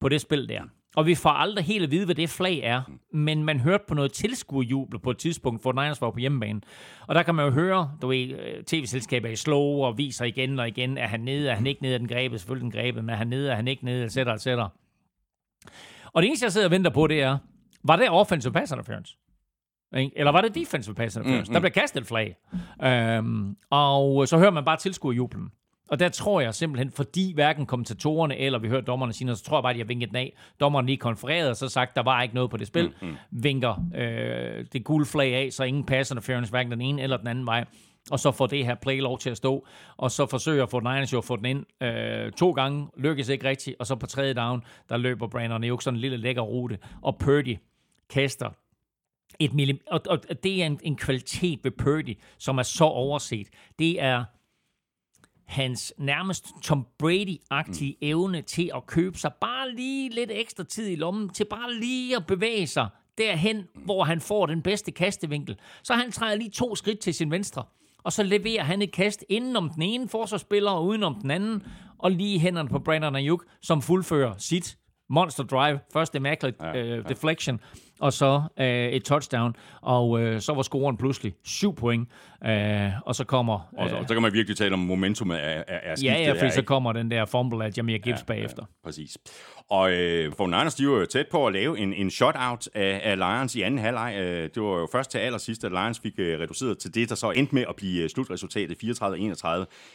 på 0.00 0.08
det 0.08 0.20
spil 0.20 0.48
der. 0.48 0.62
Og 0.96 1.06
vi 1.06 1.14
får 1.14 1.30
aldrig 1.30 1.64
helt 1.64 1.84
at 1.84 1.90
vide, 1.90 2.04
hvad 2.04 2.14
det 2.14 2.30
flag 2.30 2.60
er. 2.64 2.82
Men 3.12 3.44
man 3.44 3.60
hørte 3.60 3.84
på 3.88 3.94
noget 3.94 4.12
tilskuerjubel 4.12 4.98
på 4.98 5.10
et 5.10 5.18
tidspunkt, 5.18 5.62
hvor 5.62 5.72
Niners 5.72 6.00
var 6.00 6.10
på 6.10 6.18
hjemmebane. 6.18 6.60
Og 7.06 7.14
der 7.14 7.22
kan 7.22 7.34
man 7.34 7.44
jo 7.44 7.50
høre, 7.50 7.90
du 8.02 8.08
ved, 8.08 8.28
øh, 8.28 8.64
tv-selskaber 8.64 9.28
i 9.28 9.36
slow 9.36 9.60
og 9.60 9.98
viser 9.98 10.24
igen 10.24 10.58
og 10.58 10.68
igen, 10.68 10.98
er 10.98 11.06
han 11.06 11.20
nede, 11.20 11.50
er 11.50 11.54
han 11.54 11.66
ikke 11.66 11.82
nede, 11.82 11.94
er 11.94 11.98
den 11.98 12.08
grebet, 12.08 12.40
selvfølgelig 12.40 12.72
den 12.72 12.80
grebet, 12.80 13.04
men 13.04 13.10
er 13.10 13.16
han 13.16 13.26
nede, 13.26 13.50
er 13.50 13.54
han 13.54 13.68
ikke 13.68 13.84
nede, 13.84 14.04
etc., 14.04 14.16
etc. 14.16 14.46
Og 16.12 16.22
det 16.22 16.26
eneste, 16.26 16.44
jeg 16.44 16.52
sidder 16.52 16.66
og 16.66 16.70
venter 16.70 16.90
på, 16.90 17.06
det 17.06 17.22
er, 17.22 17.38
var 17.84 17.96
det 17.96 18.10
offensive 18.10 18.52
pass 18.52 18.72
interference? 18.72 19.16
Eller 19.92 20.32
var 20.32 20.40
det 20.40 20.54
defensive 20.54 20.94
pass 20.94 21.16
interference? 21.16 21.50
Mm, 21.50 21.52
mm. 21.52 21.54
Der 21.54 21.60
blev 21.60 21.70
kastet 21.70 22.00
et 22.00 22.06
flag. 22.06 22.36
Øhm, 22.84 23.56
og 23.70 24.28
så 24.28 24.38
hører 24.38 24.50
man 24.50 24.64
bare 24.64 24.76
tilskuerjublen. 24.76 25.50
Og 25.88 25.98
der 25.98 26.08
tror 26.08 26.40
jeg 26.40 26.54
simpelthen, 26.54 26.90
fordi 26.90 27.34
hverken 27.34 27.66
kommentatorerne 27.66 28.36
eller 28.38 28.58
vi 28.58 28.68
hørte 28.68 28.86
dommerne 28.86 29.12
sige 29.12 29.26
noget, 29.26 29.38
så 29.38 29.44
tror 29.44 29.56
jeg 29.56 29.62
bare, 29.62 29.70
at 29.70 29.74
de 29.74 29.80
har 29.80 29.86
vinket 29.86 30.08
den 30.08 30.16
af. 30.16 30.32
Dommeren 30.60 30.86
lige 30.86 30.96
konfereret 30.96 31.50
og 31.50 31.56
så 31.56 31.68
sagt, 31.68 31.96
der 31.96 32.02
var 32.02 32.22
ikke 32.22 32.34
noget 32.34 32.50
på 32.50 32.56
det 32.56 32.66
spil. 32.66 32.92
Mm, 33.02 33.08
mm. 33.08 33.16
Vinker 33.30 33.84
øh, 33.94 34.64
det 34.72 34.84
gule 34.84 35.06
flag 35.06 35.34
af, 35.34 35.52
så 35.52 35.64
ingen 35.64 35.84
pass 35.84 36.10
interference, 36.10 36.50
hverken 36.50 36.72
den 36.72 36.80
ene 36.80 37.02
eller 37.02 37.16
den 37.16 37.26
anden 37.26 37.46
vej. 37.46 37.64
Og 38.10 38.20
så 38.20 38.32
får 38.32 38.46
det 38.46 38.66
her 38.66 38.74
play 38.74 39.00
lov 39.00 39.18
til 39.18 39.30
at 39.30 39.36
stå. 39.36 39.66
Og 39.96 40.10
så 40.10 40.26
forsøger 40.26 40.62
at 40.62 40.70
få 40.70 40.80
jo 41.12 41.18
at 41.18 41.24
få 41.24 41.36
den 41.36 41.44
ind 41.44 41.82
øh, 41.82 42.32
to 42.32 42.52
gange. 42.52 42.88
Lykkes 42.96 43.28
ikke 43.28 43.48
rigtigt. 43.48 43.76
Og 43.78 43.86
så 43.86 43.94
på 43.96 44.06
tredje 44.06 44.34
down, 44.34 44.62
der 44.88 44.96
løber 44.96 45.26
Brandon 45.26 45.64
Ayuk 45.64 45.82
sådan 45.82 45.96
en 45.96 46.00
lille 46.00 46.16
lækker 46.16 46.42
rute. 46.42 46.78
Og 47.02 47.18
Purdy 47.18 47.56
kaster 48.10 48.50
et 49.38 49.52
millim- 49.52 49.84
og, 49.90 50.00
og 50.08 50.42
det 50.42 50.62
er 50.62 50.66
en, 50.66 50.80
en 50.82 50.96
kvalitet 50.96 51.60
ved 51.64 51.70
Purdy, 51.70 52.18
som 52.38 52.58
er 52.58 52.62
så 52.62 52.84
overset. 52.84 53.48
Det 53.78 54.02
er 54.02 54.24
hans 55.46 55.94
nærmest 55.98 56.46
Tom 56.62 56.86
Brady-agtige 57.02 57.92
mm. 57.92 58.08
evne 58.08 58.42
til 58.42 58.70
at 58.74 58.86
købe 58.86 59.18
sig 59.18 59.32
bare 59.40 59.72
lige 59.72 60.10
lidt 60.10 60.30
ekstra 60.30 60.64
tid 60.64 60.88
i 60.88 60.96
lommen, 60.96 61.28
til 61.28 61.44
bare 61.44 61.74
lige 61.74 62.16
at 62.16 62.26
bevæge 62.26 62.66
sig 62.66 62.88
derhen, 63.18 63.56
mm. 63.56 63.82
hvor 63.82 64.04
han 64.04 64.20
får 64.20 64.46
den 64.46 64.62
bedste 64.62 64.92
kastevinkel. 64.92 65.56
Så 65.82 65.94
han 65.94 66.12
træder 66.12 66.36
lige 66.36 66.50
to 66.50 66.74
skridt 66.74 66.98
til 66.98 67.14
sin 67.14 67.30
venstre, 67.30 67.64
og 68.04 68.12
så 68.12 68.22
leverer 68.22 68.64
han 68.64 68.82
et 68.82 68.92
kast 68.92 69.24
inden 69.28 69.56
om 69.56 69.70
den 69.70 69.82
ene 69.82 70.08
forsvarsspiller 70.08 70.70
og 70.70 70.86
uden 70.86 71.02
om 71.02 71.14
den 71.14 71.30
anden, 71.30 71.62
og 71.98 72.10
lige 72.10 72.38
hænderne 72.38 72.68
på 72.68 72.78
Brandon 72.78 73.16
Ayuk, 73.16 73.44
som 73.62 73.82
fuldfører 73.82 74.34
sit 74.38 74.78
monster 75.10 75.44
drive, 75.44 75.80
første 75.92 76.18
immaculate 76.18 76.64
ja, 76.64 76.76
øh, 76.76 76.88
ja. 76.88 77.02
deflection, 77.02 77.60
og 78.00 78.12
så 78.12 78.42
øh, 78.60 78.88
et 78.88 79.04
touchdown, 79.04 79.56
og 79.80 80.20
øh, 80.20 80.40
så 80.40 80.54
var 80.54 80.62
scoren 80.62 80.96
pludselig 80.96 81.34
syv 81.44 81.74
point, 81.74 82.08
øh, 82.46 82.90
og 83.06 83.14
så 83.14 83.24
kommer... 83.24 83.70
Øh, 83.78 83.84
og 83.84 83.90
så, 83.90 84.04
så 84.08 84.14
kan 84.14 84.22
man 84.22 84.32
virkelig 84.32 84.56
tale 84.56 84.72
om 84.72 84.78
momentum 84.78 85.30
er, 85.30 85.34
er, 85.34 85.62
er 85.68 85.94
skiftet 85.94 86.04
Ja, 86.04 86.32
ja, 86.32 86.42
fordi 86.42 86.50
så 86.50 86.62
kommer 86.62 86.92
den 86.92 87.10
der 87.10 87.24
fumble 87.24 87.64
af 87.64 87.70
Jameer 87.76 87.98
Gibbs 87.98 88.20
ja, 88.20 88.24
bagefter. 88.24 88.62
Ja, 88.62 88.86
præcis. 88.88 89.18
Og 89.70 89.92
øh, 89.92 90.32
for 90.36 90.46
Niners, 90.46 90.74
de 90.74 90.88
var 90.88 90.98
jo 90.98 91.06
tæt 91.06 91.26
på 91.30 91.46
at 91.46 91.52
lave 91.52 91.78
en, 91.78 91.92
en 91.92 92.10
shutout 92.10 92.68
af, 92.74 93.00
af 93.04 93.18
Lions 93.18 93.54
i 93.54 93.62
anden 93.62 93.80
halvleg. 93.80 94.14
Øh, 94.18 94.50
det 94.54 94.62
var 94.62 94.78
jo 94.78 94.88
først 94.92 95.10
til 95.10 95.18
allersidst, 95.18 95.64
at 95.64 95.72
Lions 95.72 96.00
fik 96.00 96.12
øh, 96.18 96.40
reduceret 96.40 96.78
til 96.78 96.94
det, 96.94 97.08
der 97.08 97.14
så 97.14 97.30
endte 97.30 97.54
med 97.54 97.64
at 97.68 97.76
blive 97.76 98.02
øh, 98.02 98.10
slutresultatet 98.10 98.76
34-31. 98.84 99.48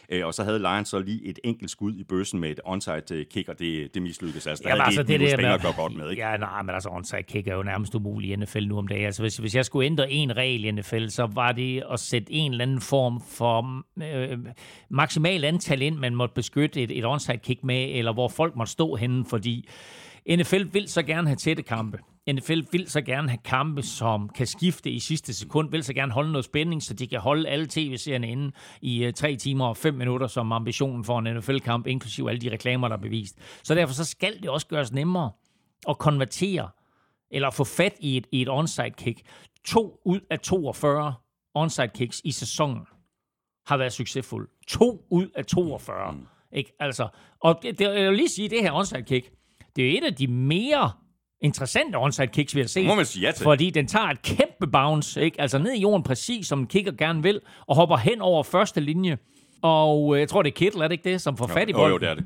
Øh, 0.08 0.26
og 0.26 0.34
så 0.34 0.44
havde 0.44 0.58
Lions 0.58 0.88
så 0.88 0.98
lige 0.98 1.26
et 1.26 1.38
enkelt 1.44 1.70
skud 1.70 1.94
i 1.94 2.04
bøssen 2.04 2.40
med 2.40 2.50
et 2.50 2.60
onside 2.64 3.02
øh, 3.12 3.26
kick, 3.26 3.48
og 3.48 3.58
det, 3.58 3.94
det 3.94 4.02
mislykkedes. 4.02 4.46
Altså, 4.46 4.64
ja, 4.68 4.84
altså, 4.84 5.02
det, 5.02 5.20
det, 5.20 5.38
det, 5.38 5.62
det 5.62 5.76
godt 5.76 5.96
med, 5.96 6.10
ikke? 6.10 6.22
Ja, 6.22 6.36
nej, 6.36 6.62
men 6.62 6.74
altså 6.74 6.88
onside 6.88 7.22
kick 7.22 7.48
er 7.48 7.54
jo 7.54 7.62
nærmest 7.62 7.94
umuligt 7.94 8.32
i 8.32 8.36
NFL 8.36 8.66
nu 8.66 8.78
om 8.78 8.88
dagen. 8.88 9.06
Altså, 9.06 9.22
hvis, 9.22 9.36
hvis 9.36 9.54
jeg 9.54 9.64
skulle 9.64 9.86
ændre 9.86 10.10
en 10.10 10.36
regel 10.36 10.64
i 10.64 10.70
NFL, 10.70 11.08
så 11.08 11.28
var 11.34 11.52
det 11.52 11.82
at 11.92 12.00
sætte 12.00 12.32
en 12.32 12.52
eller 12.52 12.64
anden 12.64 12.80
form 12.80 13.20
for 13.28 13.82
øh, 14.02 14.38
maksimal 14.90 15.44
antal 15.44 15.82
ind, 15.82 15.96
man 15.96 16.14
måtte 16.14 16.34
beskytte 16.34 16.82
et, 16.82 16.98
et 16.98 17.04
onside 17.04 17.38
kick 17.38 17.64
med, 17.64 17.88
eller 17.90 18.12
hvor 18.12 18.28
folk 18.28 18.56
måtte 18.56 18.72
stå 18.72 18.94
henne, 18.94 19.24
fordi 19.24 19.61
NFL 20.30 20.62
vil 20.72 20.88
så 20.88 21.02
gerne 21.02 21.28
have 21.28 21.36
tætte 21.36 21.62
kampe. 21.62 21.98
NFL 22.30 22.60
vil 22.72 22.90
så 22.90 23.00
gerne 23.00 23.28
have 23.28 23.38
kampe, 23.44 23.82
som 23.82 24.28
kan 24.28 24.46
skifte 24.46 24.90
i 24.90 24.98
sidste 24.98 25.34
sekund, 25.34 25.70
vil 25.70 25.84
så 25.84 25.94
gerne 25.94 26.12
holde 26.12 26.32
noget 26.32 26.44
spænding, 26.44 26.82
så 26.82 26.94
de 26.94 27.06
kan 27.06 27.20
holde 27.20 27.48
alle 27.48 27.66
tv-serierne 27.70 28.30
inde 28.30 28.52
i 28.80 29.06
uh, 29.06 29.12
tre 29.12 29.36
timer 29.36 29.66
og 29.66 29.76
fem 29.76 29.94
minutter, 29.94 30.26
som 30.26 30.52
ambitionen 30.52 31.04
for 31.04 31.18
en 31.18 31.36
NFL-kamp, 31.36 31.86
inklusive 31.86 32.30
alle 32.30 32.40
de 32.40 32.50
reklamer, 32.50 32.88
der 32.88 32.96
er 32.96 33.00
bevist. 33.00 33.38
Så 33.62 33.74
derfor 33.74 33.94
så 33.94 34.04
skal 34.04 34.42
det 34.42 34.50
også 34.50 34.66
gøres 34.66 34.92
nemmere 34.92 35.30
at 35.88 35.98
konvertere, 35.98 36.68
eller 37.30 37.50
få 37.50 37.64
fat 37.64 37.94
i 38.00 38.16
et, 38.16 38.26
i 38.32 38.42
et 38.42 38.48
onside 38.48 38.90
kick. 38.90 39.22
To 39.64 40.00
ud 40.04 40.20
af 40.30 40.40
42 40.40 41.14
onside 41.54 41.88
kicks 41.88 42.20
i 42.24 42.32
sæsonen 42.32 42.86
har 43.66 43.76
været 43.76 43.92
succesfulde. 43.92 44.50
To 44.68 45.06
ud 45.10 45.28
af 45.34 45.46
42. 45.46 46.12
Mm. 46.12 46.26
Ikke? 46.52 46.72
Altså, 46.80 47.08
og 47.40 47.58
det, 47.62 47.78
det, 47.78 47.84
jeg 47.84 48.08
vil 48.08 48.16
lige 48.16 48.28
sige, 48.28 48.48
det 48.48 48.62
her 48.62 48.72
onside 48.72 49.02
kick, 49.02 49.32
det 49.76 49.88
er 49.88 49.98
et 49.98 50.04
af 50.04 50.14
de 50.14 50.26
mere 50.26 50.92
interessante 51.42 51.96
onside 51.96 52.26
kicks, 52.26 52.54
vi 52.54 52.60
har 52.60 52.66
set. 52.66 52.86
Må 52.86 52.94
man 52.94 53.06
sige 53.06 53.26
ja 53.26 53.32
til. 53.32 53.44
Fordi 53.44 53.70
den 53.70 53.86
tager 53.86 54.06
et 54.06 54.22
kæmpe 54.22 54.66
bounce, 54.72 55.22
ikke? 55.22 55.40
altså 55.40 55.58
ned 55.58 55.72
i 55.72 55.80
jorden 55.80 56.02
præcis, 56.02 56.46
som 56.46 56.58
en 56.58 56.66
kicker 56.66 56.92
gerne 56.92 57.22
vil, 57.22 57.40
og 57.66 57.76
hopper 57.76 57.96
hen 57.96 58.20
over 58.20 58.42
første 58.42 58.80
linje. 58.80 59.18
Og 59.62 60.14
øh, 60.14 60.20
jeg 60.20 60.28
tror, 60.28 60.42
det 60.42 60.50
er 60.50 60.54
Kittle, 60.54 60.84
er 60.84 60.88
det 60.88 60.92
ikke 60.92 61.10
det, 61.10 61.20
som 61.20 61.36
får 61.36 61.48
jo, 61.48 61.54
fat 61.54 61.68
i 61.68 61.72
bolden? 61.72 61.88
Jo, 61.88 61.94
jo, 61.94 61.98
det 61.98 62.08
er 62.08 62.14
det. 62.14 62.24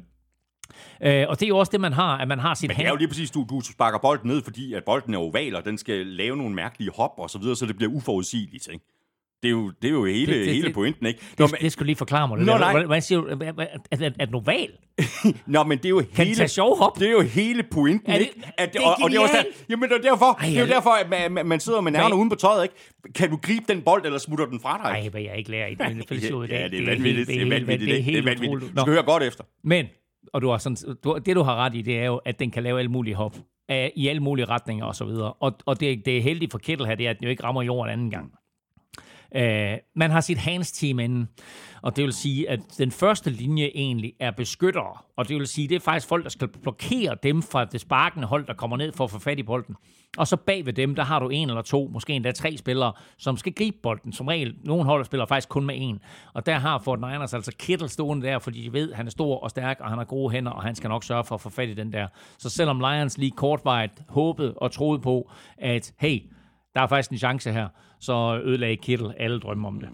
Øh, 1.02 1.28
og 1.28 1.40
det 1.40 1.46
er 1.46 1.48
jo 1.48 1.58
også 1.58 1.72
det, 1.72 1.80
man 1.80 1.92
har, 1.92 2.18
at 2.18 2.28
man 2.28 2.38
har 2.38 2.54
sit 2.54 2.68
Men 2.68 2.76
det 2.76 2.86
er 2.86 2.90
jo 2.90 2.96
lige 2.96 3.08
præcis, 3.08 3.30
du, 3.30 3.46
du 3.50 3.60
sparker 3.60 3.98
bolden 3.98 4.30
ned, 4.30 4.42
fordi 4.42 4.74
at 4.74 4.84
bolden 4.84 5.14
er 5.14 5.18
oval, 5.18 5.56
og 5.56 5.64
den 5.64 5.78
skal 5.78 6.06
lave 6.06 6.36
nogle 6.36 6.54
mærkelige 6.54 6.90
hop 6.96 7.12
og 7.18 7.30
så 7.30 7.38
videre, 7.38 7.56
så 7.56 7.66
det 7.66 7.76
bliver 7.76 7.92
uforudsigeligt, 7.92 8.68
ikke? 8.72 8.84
Det 9.42 9.48
er 9.48 9.52
jo, 9.52 9.72
det 9.82 9.88
er 9.88 9.92
jo 9.92 10.04
hele, 10.04 10.32
det, 10.32 10.46
det, 10.46 10.54
hele 10.54 10.72
pointen, 10.72 11.06
ikke? 11.06 11.20
Nå, 11.38 11.46
det, 11.46 11.52
men, 11.52 11.60
det 11.60 11.72
skulle 11.72 11.86
lige 11.86 11.96
forklare 11.96 12.28
mig. 12.28 12.38
Det 12.38 12.46
Nå, 12.46 12.58
nej. 12.58 12.84
Hvad 12.84 13.00
siger 13.00 13.20
du? 13.20 13.26
At, 13.44 14.02
at, 14.02 14.12
at 14.18 14.30
noval? 14.30 14.68
Nå, 15.46 15.62
men 15.62 15.78
det 15.78 15.84
er 15.84 15.88
jo 15.88 16.02
kan 16.14 16.26
hele... 16.26 16.48
sjov 16.48 16.78
hop? 16.78 16.98
Det 16.98 17.08
er 17.08 17.12
jo 17.12 17.20
hele 17.20 17.62
pointen, 17.62 18.12
er 18.12 18.18
det, 18.18 18.20
ikke? 18.20 18.52
At, 18.58 18.72
det, 18.72 18.80
og, 18.80 18.96
og, 19.02 19.10
det 19.10 19.16
er 19.16 19.20
også 19.20 19.46
jamen, 19.68 19.88
det 19.88 19.96
er 19.96 20.10
derfor, 20.10 20.38
Ej, 20.40 20.46
det 20.46 20.56
er 20.56 20.60
jo 20.60 20.66
derfor 20.66 20.90
at 20.90 21.10
man, 21.10 21.32
man, 21.32 21.46
man 21.46 21.60
sidder 21.60 21.80
med 21.80 21.92
nærmerne 21.92 22.14
uden 22.14 22.28
på 22.28 22.34
tøjet, 22.34 22.62
ikke? 22.62 22.74
Kan 23.14 23.30
du 23.30 23.36
gribe 23.36 23.64
den 23.68 23.82
bold, 23.82 24.04
eller 24.04 24.18
smutter 24.18 24.46
den 24.46 24.60
fra 24.60 24.80
dig? 24.84 25.00
Nej, 25.00 25.08
hvad 25.08 25.20
jeg 25.20 25.38
ikke 25.38 25.50
lærer 25.50 25.66
i 25.66 25.74
den 25.74 26.02
fællesshowet. 26.08 26.50
ja, 26.50 26.68
det 26.68 26.80
er 26.80 26.86
vanvittigt. 26.86 27.28
Det 27.28 27.42
er 27.42 27.48
vanvittigt. 27.48 28.06
Det 28.06 28.18
er 28.18 28.22
vanvittigt. 28.22 28.76
Du 28.76 28.80
skal 28.80 28.92
høre 28.92 29.02
godt 29.02 29.22
efter. 29.22 29.44
Men, 29.64 29.86
og 30.32 30.42
du 30.42 30.50
har 30.50 30.58
sådan, 30.58 30.76
du, 31.04 31.18
det 31.26 31.36
du 31.36 31.42
har 31.42 31.56
ret 31.56 31.74
i, 31.74 31.82
det 31.82 31.98
er 31.98 32.04
jo, 32.04 32.16
at 32.16 32.38
den 32.38 32.50
kan 32.50 32.62
lave 32.62 32.78
alle 32.78 32.90
mulige 32.90 33.14
hop 33.14 33.36
i 33.94 34.08
alle 34.08 34.20
mulige 34.20 34.44
retninger 34.44 34.84
og 34.84 34.94
så 34.94 35.04
videre. 35.04 35.32
Og, 35.32 35.52
og 35.66 35.80
det, 35.80 36.06
det 36.06 36.16
er 36.16 36.22
heldigt 36.22 36.52
for 36.52 36.58
Kittel 36.58 36.86
her, 36.86 36.94
det 36.94 37.06
er, 37.06 37.10
at 37.10 37.18
den 37.18 37.24
jo 37.24 37.30
ikke 37.30 37.44
rammer 37.44 37.62
jorden 37.62 37.92
anden 37.92 38.10
gang. 38.10 38.32
Øh, 39.36 39.78
man 39.94 40.10
har 40.10 40.20
sit 40.20 40.38
hands-team 40.38 40.98
inden, 40.98 41.28
og 41.82 41.96
det 41.96 42.04
vil 42.04 42.12
sige, 42.12 42.50
at 42.50 42.60
den 42.78 42.90
første 42.90 43.30
linje 43.30 43.70
egentlig 43.74 44.12
er 44.20 44.30
beskyttere, 44.30 44.96
og 45.16 45.28
det 45.28 45.36
vil 45.36 45.46
sige, 45.46 45.68
det 45.68 45.74
er 45.74 45.80
faktisk 45.80 46.08
folk, 46.08 46.24
der 46.24 46.30
skal 46.30 46.48
blokere 46.48 47.16
dem 47.22 47.42
fra 47.42 47.64
det 47.64 47.80
sparkende 47.80 48.26
hold, 48.26 48.46
der 48.46 48.54
kommer 48.54 48.76
ned 48.76 48.92
for 48.92 49.04
at 49.04 49.10
få 49.10 49.18
fat 49.18 49.38
i 49.38 49.42
bolden. 49.42 49.76
Og 50.18 50.26
så 50.26 50.36
bag 50.36 50.66
ved 50.66 50.72
dem, 50.72 50.94
der 50.94 51.02
har 51.02 51.18
du 51.18 51.28
en 51.28 51.48
eller 51.48 51.62
to, 51.62 51.90
måske 51.92 52.12
endda 52.12 52.32
tre 52.32 52.56
spillere, 52.56 52.92
som 53.18 53.36
skal 53.36 53.52
gribe 53.52 53.76
bolden. 53.82 54.12
Som 54.12 54.28
regel, 54.28 54.54
nogle 54.64 54.84
hold 54.84 55.04
spiller 55.04 55.26
faktisk 55.26 55.48
kun 55.48 55.66
med 55.66 55.74
en. 55.78 56.00
Og 56.34 56.46
der 56.46 56.58
har 56.58 56.78
Fort 56.78 57.00
Niners 57.00 57.34
altså 57.34 57.52
Kittle 57.58 57.88
stående 57.88 58.26
der, 58.26 58.38
fordi 58.38 58.62
de 58.62 58.72
ved, 58.72 58.90
at 58.90 58.96
han 58.96 59.06
er 59.06 59.10
stor 59.10 59.38
og 59.38 59.50
stærk, 59.50 59.80
og 59.80 59.88
han 59.88 59.98
har 59.98 60.04
gode 60.04 60.32
hænder, 60.32 60.52
og 60.52 60.62
han 60.62 60.74
skal 60.74 60.88
nok 60.88 61.04
sørge 61.04 61.24
for 61.24 61.34
at 61.34 61.40
få 61.40 61.50
fat 61.50 61.68
i 61.68 61.74
den 61.74 61.92
der. 61.92 62.06
Så 62.38 62.50
selvom 62.50 62.80
Lions 62.80 63.18
lige 63.18 63.30
kortvarigt 63.30 64.02
håbede 64.08 64.54
og 64.56 64.72
troede 64.72 64.98
på, 64.98 65.30
at 65.58 65.92
hey, 65.98 66.22
der 66.74 66.82
er 66.82 66.86
faktisk 66.86 67.10
en 67.10 67.18
chance 67.18 67.52
her, 67.52 67.68
så 68.00 68.40
ødelagde 68.44 68.76
Kittle 68.76 69.20
alle 69.20 69.40
drømme 69.40 69.68
om 69.68 69.80
det. 69.80 69.88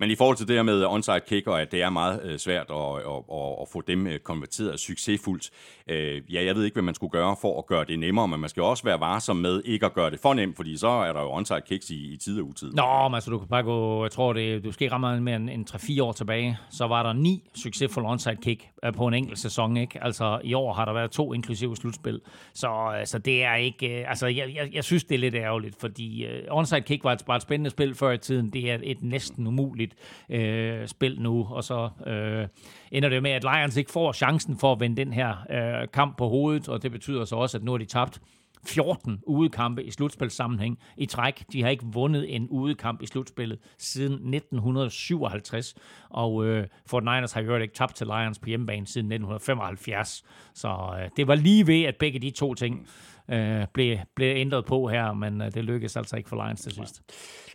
Men 0.00 0.10
i 0.10 0.14
forhold 0.14 0.36
til 0.36 0.48
det 0.48 0.56
her 0.56 0.62
med 0.62 0.84
onside 0.84 1.20
kicker, 1.28 1.52
at 1.52 1.72
det 1.72 1.82
er 1.82 1.90
meget 1.90 2.20
øh, 2.24 2.38
svært 2.38 2.66
at, 2.70 2.76
at, 2.76 3.22
at, 3.32 3.52
at 3.62 3.68
få 3.72 3.80
dem 3.86 4.06
øh, 4.06 4.18
konverteret 4.18 4.80
succesfuldt. 4.80 5.50
Øh, 5.88 6.34
ja, 6.34 6.44
jeg 6.44 6.54
ved 6.54 6.64
ikke, 6.64 6.74
hvad 6.74 6.82
man 6.82 6.94
skulle 6.94 7.10
gøre 7.10 7.36
for 7.40 7.58
at 7.58 7.66
gøre 7.66 7.84
det 7.84 7.98
nemmere, 7.98 8.28
men 8.28 8.40
man 8.40 8.50
skal 8.50 8.62
også 8.62 8.84
være 8.84 9.00
varsom 9.00 9.36
med 9.36 9.62
ikke 9.64 9.86
at 9.86 9.94
gøre 9.94 10.10
det 10.10 10.20
for 10.20 10.34
nemt, 10.34 10.56
fordi 10.56 10.76
så 10.76 10.88
er 10.88 11.12
der 11.12 11.20
jo 11.20 11.32
onside 11.32 11.60
kicks 11.66 11.90
i, 11.90 12.12
i 12.12 12.16
tid 12.16 12.40
og 12.40 12.46
utid. 12.46 12.72
Nå, 12.72 13.08
men 13.08 13.14
altså 13.14 13.30
du 13.30 13.38
kan 13.38 13.48
bare 13.48 13.62
gå, 13.62 14.04
jeg 14.04 14.10
tror 14.10 14.32
det, 14.32 14.64
du 14.64 14.72
skal 14.72 14.90
ramme 14.90 15.20
mere 15.20 15.36
end, 15.36 15.50
end 15.50 15.70
3-4 15.70 16.02
år 16.02 16.12
tilbage, 16.12 16.58
så 16.70 16.86
var 16.86 17.02
der 17.02 17.12
ni 17.12 17.50
succesfulde 17.54 18.08
onside 18.08 18.36
kick 18.42 18.68
på 18.96 19.06
en 19.06 19.14
enkelt 19.14 19.38
sæson, 19.38 19.76
ikke? 19.76 20.04
Altså 20.04 20.40
i 20.44 20.54
år 20.54 20.72
har 20.72 20.84
der 20.84 20.92
været 20.92 21.10
to 21.10 21.32
inklusive 21.32 21.76
slutspil, 21.76 22.20
så 22.54 22.68
altså, 22.94 23.18
det 23.18 23.44
er 23.44 23.54
ikke, 23.54 24.08
altså 24.08 24.26
jeg, 24.26 24.54
jeg, 24.54 24.74
jeg 24.74 24.84
synes 24.84 25.04
det 25.04 25.14
er 25.14 25.18
lidt 25.18 25.34
ærgerligt, 25.34 25.76
fordi 25.80 26.26
uh, 26.26 26.56
onside 26.56 26.80
kick 26.80 27.04
var 27.04 27.12
et, 27.12 27.22
bare 27.26 27.40
et 27.42 27.46
spændende 27.46 27.70
spil 27.70 27.94
før 27.94 28.10
i 28.10 28.18
tiden. 28.18 28.50
Det 28.50 28.70
er 28.70 28.78
et 28.82 29.02
næsten 29.02 29.46
umuligt 29.46 29.94
øh, 30.30 30.88
spil 30.88 31.20
nu, 31.20 31.46
og 31.50 31.64
så 31.64 31.88
øh, 32.06 32.48
ender 32.92 33.08
det 33.08 33.22
med, 33.22 33.30
at 33.30 33.42
Lions 33.42 33.76
ikke 33.76 33.90
får 33.90 34.12
chancen 34.12 34.58
for 34.58 34.72
at 34.72 34.80
vende 34.80 34.96
den 34.96 35.12
her 35.12 35.34
øh, 35.50 35.88
kamp 35.92 36.16
på 36.16 36.28
hovedet, 36.28 36.68
og 36.68 36.82
det 36.82 36.92
betyder 36.92 37.24
så 37.24 37.36
også, 37.36 37.58
at 37.58 37.64
nu 37.64 37.70
har 37.70 37.78
de 37.78 37.84
tabt 37.84 38.20
14 38.66 39.20
udekampe 39.26 39.84
i 39.84 39.90
slutspilssammenhæng 39.90 40.78
i 40.96 41.06
træk. 41.06 41.44
De 41.52 41.62
har 41.62 41.70
ikke 41.70 41.84
vundet 41.84 42.36
en 42.36 42.48
udekamp 42.48 43.02
i 43.02 43.06
slutspillet 43.06 43.58
siden 43.78 44.12
1957, 44.12 45.74
og 46.10 46.46
øh, 46.46 46.66
Fort 46.86 47.02
Niners 47.02 47.32
har 47.32 47.40
jo 47.40 47.56
ikke 47.56 47.74
tabt 47.74 47.94
til 47.94 48.06
Lions 48.06 48.38
på 48.38 48.48
hjemmebane 48.48 48.86
siden 48.86 49.06
1975. 49.12 50.24
Så 50.54 50.68
øh, 50.68 51.10
det 51.16 51.26
var 51.26 51.34
lige 51.34 51.66
ved, 51.66 51.82
at 51.82 51.96
begge 51.96 52.18
de 52.18 52.30
to 52.30 52.54
ting 52.54 52.88
øh, 53.30 53.66
blev, 53.74 53.98
blev 54.16 54.36
ændret 54.36 54.64
på 54.64 54.88
her, 54.88 55.12
men 55.12 55.42
øh, 55.42 55.54
det 55.54 55.64
lykkedes 55.64 55.96
altså 55.96 56.16
ikke 56.16 56.28
for 56.28 56.44
Lions 56.44 56.60
til 56.60 56.72
sidst. 56.72 57.02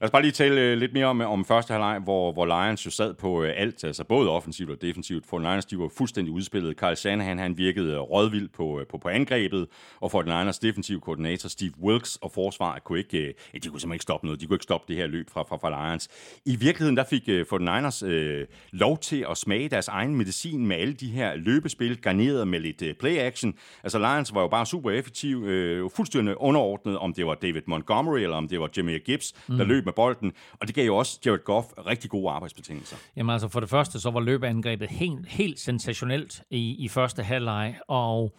Lad 0.01 0.07
os 0.07 0.11
bare 0.11 0.21
lige 0.21 0.31
tale 0.31 0.61
øh, 0.61 0.77
lidt 0.77 0.93
mere 0.93 1.05
om, 1.05 1.21
om 1.21 1.45
første 1.45 1.71
halvleg, 1.71 1.99
hvor, 1.99 2.31
hvor 2.31 2.45
Lions 2.45 2.85
jo 2.85 2.91
sad 2.91 3.13
på 3.13 3.43
øh, 3.43 3.53
alt, 3.57 3.83
altså 3.83 4.03
både 4.03 4.29
offensivt 4.29 4.69
og 4.69 4.81
defensivt. 4.81 5.25
For 5.25 5.39
Lions, 5.39 5.65
de 5.65 5.79
var 5.79 5.89
fuldstændig 5.97 6.33
udspillet. 6.33 6.77
Carl 6.77 6.95
Shanahan, 6.95 7.39
han 7.39 7.57
virkede 7.57 7.93
øh, 7.93 7.99
rådvild 7.99 8.49
på, 8.49 8.79
øh, 8.79 8.87
på, 8.87 8.97
på 8.97 9.09
angrebet, 9.09 9.67
og 10.01 10.11
for 10.11 10.23
Niners 10.23 10.59
defensiv 10.59 11.01
koordinator 11.01 11.49
Steve 11.49 11.71
Wilkes 11.83 12.15
og 12.15 12.31
forsvaret 12.31 12.83
kunne 12.83 12.99
ikke, 12.99 13.17
øh, 13.17 13.25
de 13.27 13.33
kunne 13.33 13.61
simpelthen 13.61 13.93
ikke 13.93 14.03
stoppe 14.03 14.25
noget. 14.25 14.41
De 14.41 14.45
kunne 14.45 14.55
ikke 14.55 14.63
stoppe 14.63 14.85
det 14.87 14.95
her 14.95 15.07
løb 15.07 15.29
fra, 15.29 15.43
fra, 15.43 15.57
fra 15.57 15.89
Lions. 15.89 16.07
I 16.45 16.55
virkeligheden, 16.55 16.97
der 16.97 17.03
fik 17.03 17.29
for 17.49 17.57
Niners 17.57 18.03
øh, 18.03 18.45
lov 18.71 18.97
til 18.97 19.25
at 19.29 19.37
smage 19.37 19.69
deres 19.69 19.87
egen 19.87 20.15
medicin 20.15 20.67
med 20.67 20.75
alle 20.75 20.93
de 20.93 21.07
her 21.07 21.35
løbespil, 21.35 22.01
garneret 22.01 22.47
med 22.47 22.59
lidt 22.59 22.83
play-action. 22.99 23.53
Altså 23.83 23.99
Lions 23.99 24.33
var 24.33 24.41
jo 24.41 24.47
bare 24.47 24.65
super 24.65 24.91
effektiv, 24.91 25.43
øh, 25.45 25.56
fuldstændig 25.95 26.41
underordnet, 26.41 26.97
om 26.97 27.13
det 27.13 27.25
var 27.25 27.35
David 27.35 27.61
Montgomery, 27.67 28.19
eller 28.19 28.37
om 28.37 28.47
det 28.47 28.59
var 28.59 28.69
Jimmy 28.77 29.03
Gibbs, 29.05 29.31
der 29.31 29.63
mm. 29.63 29.69
løb 29.69 29.85
med 29.85 29.93
bolden, 29.93 30.33
og 30.59 30.67
det 30.67 30.75
gav 30.75 30.85
jo 30.85 30.97
også 30.97 31.19
Jared 31.25 31.43
Goff 31.43 31.67
rigtig 31.77 32.09
gode 32.09 32.31
arbejdsbetingelser. 32.31 32.97
Jamen 33.15 33.33
altså 33.33 33.47
for 33.47 33.59
det 33.59 33.69
første, 33.69 33.99
så 33.99 34.11
var 34.11 34.19
løbeangrebet 34.19 34.89
helt, 34.89 35.27
helt 35.27 35.59
sensationelt 35.59 36.41
i, 36.49 36.75
i 36.85 36.87
første 36.87 37.23
halvleg, 37.23 37.75
og 37.87 38.37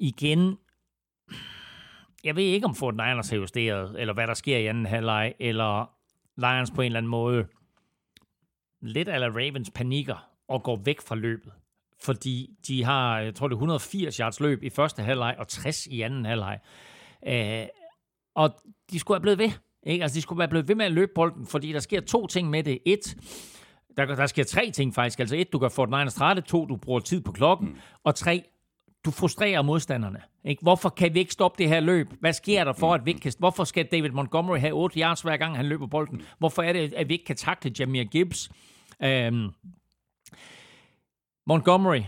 igen, 0.00 0.58
jeg 2.24 2.36
ved 2.36 2.44
ikke, 2.44 2.66
om 2.66 2.74
Fort 2.74 2.94
Niners 2.94 3.30
har 3.30 3.36
justeret, 3.36 4.00
eller 4.00 4.14
hvad 4.14 4.26
der 4.26 4.34
sker 4.34 4.58
i 4.58 4.66
anden 4.66 4.86
halvleg, 4.86 5.34
eller 5.40 5.90
Lions 6.36 6.70
på 6.70 6.82
en 6.82 6.86
eller 6.86 6.98
anden 6.98 7.10
måde 7.10 7.46
lidt 8.80 9.08
eller 9.08 9.28
Ravens 9.30 9.70
panikker 9.70 10.28
og 10.48 10.62
går 10.62 10.76
væk 10.84 11.00
fra 11.00 11.14
løbet. 11.14 11.52
Fordi 12.04 12.50
de 12.66 12.84
har, 12.84 13.18
jeg 13.18 13.34
tror 13.34 13.48
det 13.48 13.54
er 13.54 13.56
180 13.56 14.16
yards 14.16 14.40
løb 14.40 14.62
i 14.62 14.70
første 14.70 15.02
halvleg 15.02 15.34
og 15.38 15.48
60 15.48 15.86
i 15.86 16.00
anden 16.00 16.24
halvleg. 16.24 16.58
Øh, 17.26 17.66
og 18.34 18.50
de 18.90 18.98
skulle 18.98 19.16
have 19.16 19.22
blevet 19.22 19.38
ved. 19.38 19.50
Ikke? 19.86 20.02
Altså, 20.02 20.16
de 20.16 20.22
skulle 20.22 20.38
være 20.38 20.48
blevet 20.48 20.68
ved 20.68 20.74
med 20.74 20.86
at 20.86 20.92
løbe 20.92 21.12
bolden, 21.14 21.46
fordi 21.46 21.72
der 21.72 21.80
sker 21.80 22.00
to 22.00 22.26
ting 22.26 22.50
med 22.50 22.62
det. 22.62 22.78
Et, 22.86 23.16
der, 23.96 24.04
der 24.04 24.26
sker 24.26 24.44
tre 24.44 24.70
ting 24.70 24.94
faktisk. 24.94 25.20
Altså 25.20 25.36
et, 25.36 25.52
du 25.52 25.58
gør 25.58 25.68
Fort 25.68 25.88
Niners 25.88 26.14
trætte. 26.14 26.42
To, 26.42 26.66
du 26.66 26.76
bruger 26.76 27.00
tid 27.00 27.20
på 27.20 27.32
klokken. 27.32 27.68
Mm. 27.68 27.76
Og 28.04 28.14
tre, 28.14 28.42
du 29.04 29.10
frustrerer 29.10 29.62
modstanderne. 29.62 30.20
Ikke? 30.44 30.62
Hvorfor 30.62 30.88
kan 30.88 31.14
vi 31.14 31.18
ikke 31.18 31.32
stoppe 31.32 31.62
det 31.62 31.68
her 31.68 31.80
løb? 31.80 32.12
Hvad 32.20 32.32
sker 32.32 32.64
der 32.64 32.72
for, 32.72 32.94
at 32.94 33.06
vi 33.06 33.10
ikke 33.10 33.20
kan... 33.20 33.32
Hvorfor 33.38 33.64
skal 33.64 33.86
David 33.86 34.10
Montgomery 34.10 34.58
have 34.58 34.72
8 34.72 35.00
yards 35.00 35.20
hver 35.20 35.36
gang, 35.36 35.56
han 35.56 35.66
løber 35.66 35.86
bolden? 35.86 36.22
Hvorfor 36.38 36.62
er 36.62 36.72
det, 36.72 36.94
at 36.94 37.08
vi 37.08 37.14
ikke 37.14 37.24
kan 37.24 37.36
takle 37.36 37.72
Jameer 37.78 38.04
Gibbs? 38.04 38.50
Øhm, 39.02 39.50
Montgomery, 41.46 42.00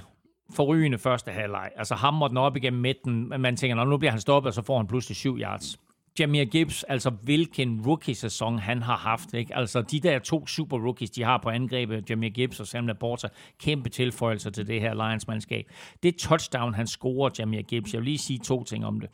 forrygende 0.54 0.98
første 0.98 1.30
halvleg. 1.30 1.70
Altså 1.76 1.94
hammer 1.94 2.28
den 2.28 2.36
op 2.36 2.56
igennem 2.56 2.82
midten, 2.82 3.28
men 3.28 3.40
man 3.40 3.56
tænker, 3.56 3.84
nu 3.84 3.96
bliver 3.96 4.10
han 4.10 4.20
stoppet, 4.20 4.48
og 4.48 4.54
så 4.54 4.62
får 4.62 4.76
han 4.76 4.86
pludselig 4.86 5.16
7 5.16 5.38
yards. 5.38 5.78
Jameer 6.18 6.44
Gibbs, 6.44 6.82
altså 6.82 7.10
hvilken 7.10 7.82
rookie-sæson 7.86 8.58
han 8.58 8.82
har 8.82 8.96
haft. 8.96 9.34
Ikke? 9.34 9.56
Altså 9.56 9.82
de 9.82 10.00
der 10.00 10.18
to 10.18 10.46
super 10.46 10.78
rookies, 10.78 11.10
de 11.10 11.22
har 11.22 11.38
på 11.38 11.48
angrebet, 11.48 12.10
Jameer 12.10 12.30
Gibbs 12.30 12.60
og 12.60 12.66
Sam 12.66 12.86
Laporta, 12.86 13.28
kæmpe 13.60 13.88
tilføjelser 13.88 14.50
til 14.50 14.66
det 14.66 14.80
her 14.80 14.94
Lions-mandskab. 14.94 15.64
Det 16.02 16.16
touchdown, 16.16 16.74
han 16.74 16.86
scorer, 16.86 17.30
Jameer 17.38 17.62
Gibbs, 17.62 17.92
jeg 17.92 18.00
vil 18.00 18.04
lige 18.04 18.18
sige 18.18 18.38
to 18.38 18.64
ting 18.64 18.86
om 18.86 19.00
det. 19.00 19.10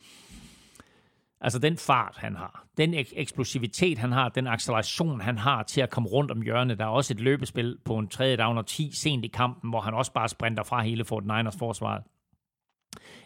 Altså 1.43 1.59
den 1.59 1.77
fart, 1.77 2.15
han 2.17 2.35
har, 2.35 2.65
den 2.77 2.93
ek- 2.93 3.13
eksplosivitet, 3.15 3.97
han 3.97 4.11
har, 4.11 4.29
den 4.29 4.47
acceleration, 4.47 5.21
han 5.21 5.37
har 5.37 5.63
til 5.63 5.81
at 5.81 5.89
komme 5.89 6.09
rundt 6.09 6.31
om 6.31 6.41
hjørnet. 6.41 6.79
Der 6.79 6.85
er 6.85 6.89
også 6.89 7.13
et 7.13 7.19
løbespil 7.19 7.77
på 7.85 7.97
en 7.97 8.07
tredje 8.07 8.37
down 8.37 8.57
og 8.57 8.65
10 8.65 8.91
sent 8.93 9.25
i 9.25 9.27
kampen, 9.27 9.69
hvor 9.69 9.81
han 9.81 9.93
også 9.93 10.13
bare 10.13 10.29
sprinter 10.29 10.63
fra 10.63 10.81
hele 10.81 11.05
Fort 11.05 11.23
Niners 11.23 11.55
forsvaret. 11.59 12.03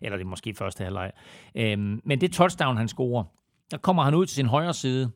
Eller 0.02 0.18
det 0.18 0.24
er 0.24 0.30
måske 0.30 0.54
første 0.54 0.84
halvleg. 0.84 1.12
Øhm, 1.56 2.02
men 2.04 2.22
det 2.22 2.32
touchdown, 2.32 2.78
han 2.78 2.88
scorer, 2.88 3.24
der 3.72 3.78
kommer 3.78 4.04
han 4.04 4.14
ud 4.14 4.26
til 4.26 4.36
sin 4.36 4.46
højre 4.48 4.74
side, 4.74 5.12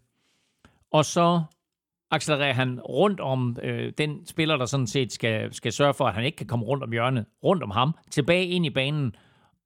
og 0.92 1.06
så 1.06 1.42
accelererer 2.12 2.54
han 2.54 2.80
rundt 2.80 3.20
om 3.20 3.58
øh, 3.64 3.94
den 3.98 4.26
spiller, 4.26 4.58
der 4.58 4.66
sådan 4.66 4.88
set 4.88 5.12
skal, 5.12 5.54
skal 5.54 5.72
sørge 5.72 5.94
for, 5.94 6.08
at 6.08 6.14
han 6.14 6.24
ikke 6.24 6.36
kan 6.36 6.48
komme 6.48 6.66
rundt 6.66 6.84
om 6.84 6.92
hjørnet, 6.92 7.26
rundt 7.44 7.64
om 7.64 7.72
ham, 7.72 7.94
tilbage 8.12 8.46
ind 8.46 8.66
i 8.66 8.70
banen, 8.70 9.16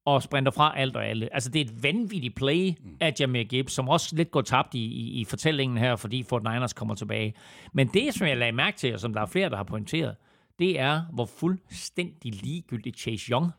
og 0.05 0.23
sprinter 0.23 0.51
fra 0.51 0.79
alt 0.79 0.95
og 0.95 1.07
alle. 1.07 1.33
Altså, 1.33 1.49
det 1.49 1.61
er 1.61 1.65
et 1.65 1.83
vanvittigt 1.83 2.35
play 2.35 2.73
af 2.99 3.13
Jameer 3.19 3.43
Gibbs, 3.43 3.73
som 3.73 3.89
også 3.89 4.15
lidt 4.15 4.31
går 4.31 4.41
tabt 4.41 4.73
i, 4.73 4.85
i, 4.85 5.19
i 5.19 5.25
fortællingen 5.25 5.77
her, 5.77 5.95
fordi 5.95 6.23
Fort 6.23 6.43
Niners 6.43 6.73
kommer 6.73 6.95
tilbage. 6.95 7.33
Men 7.73 7.87
det, 7.87 8.13
som 8.13 8.27
jeg 8.27 8.37
lagde 8.37 8.51
mærke 8.51 8.77
til, 8.77 8.93
og 8.93 8.99
som 8.99 9.13
der 9.13 9.21
er 9.21 9.25
flere, 9.25 9.49
der 9.49 9.55
har 9.55 9.63
pointeret, 9.63 10.15
det 10.59 10.79
er, 10.79 11.01
hvor 11.13 11.25
fuldstændig 11.25 12.33
ligegyldigt 12.43 12.99
Chase 12.99 13.31
Young 13.31 13.51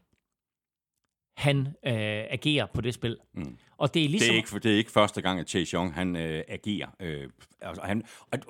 han 1.37 1.67
øh, 1.67 2.25
agerer 2.31 2.67
på 2.75 2.81
det 2.81 2.95
spil. 2.95 3.17
Mm. 3.35 3.59
Og 3.77 3.95
det 3.95 4.05
er 4.05 4.09
ligesom... 4.09 4.27
Det 4.27 4.33
er, 4.33 4.37
ikke, 4.37 4.59
det 4.59 4.73
er 4.73 4.77
ikke 4.77 4.91
første 4.91 5.23
gang, 5.23 5.41
at 5.41 5.49
Chase 5.49 5.75
Young 5.77 5.95
han, 5.95 6.17
øh, 6.17 6.45
agerer. 6.49 6.89
Øh, 7.01 7.29
altså, 7.61 7.83
han, 7.83 8.03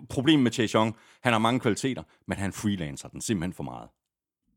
problemet 0.08 0.42
med 0.42 0.52
Chase 0.52 0.78
Young, 0.78 0.96
han 1.22 1.32
har 1.32 1.38
mange 1.38 1.60
kvaliteter, 1.60 2.02
men 2.26 2.38
han 2.38 2.52
freelancer 2.52 3.08
den 3.08 3.20
simpelthen 3.20 3.52
for 3.52 3.62
meget. 3.62 3.88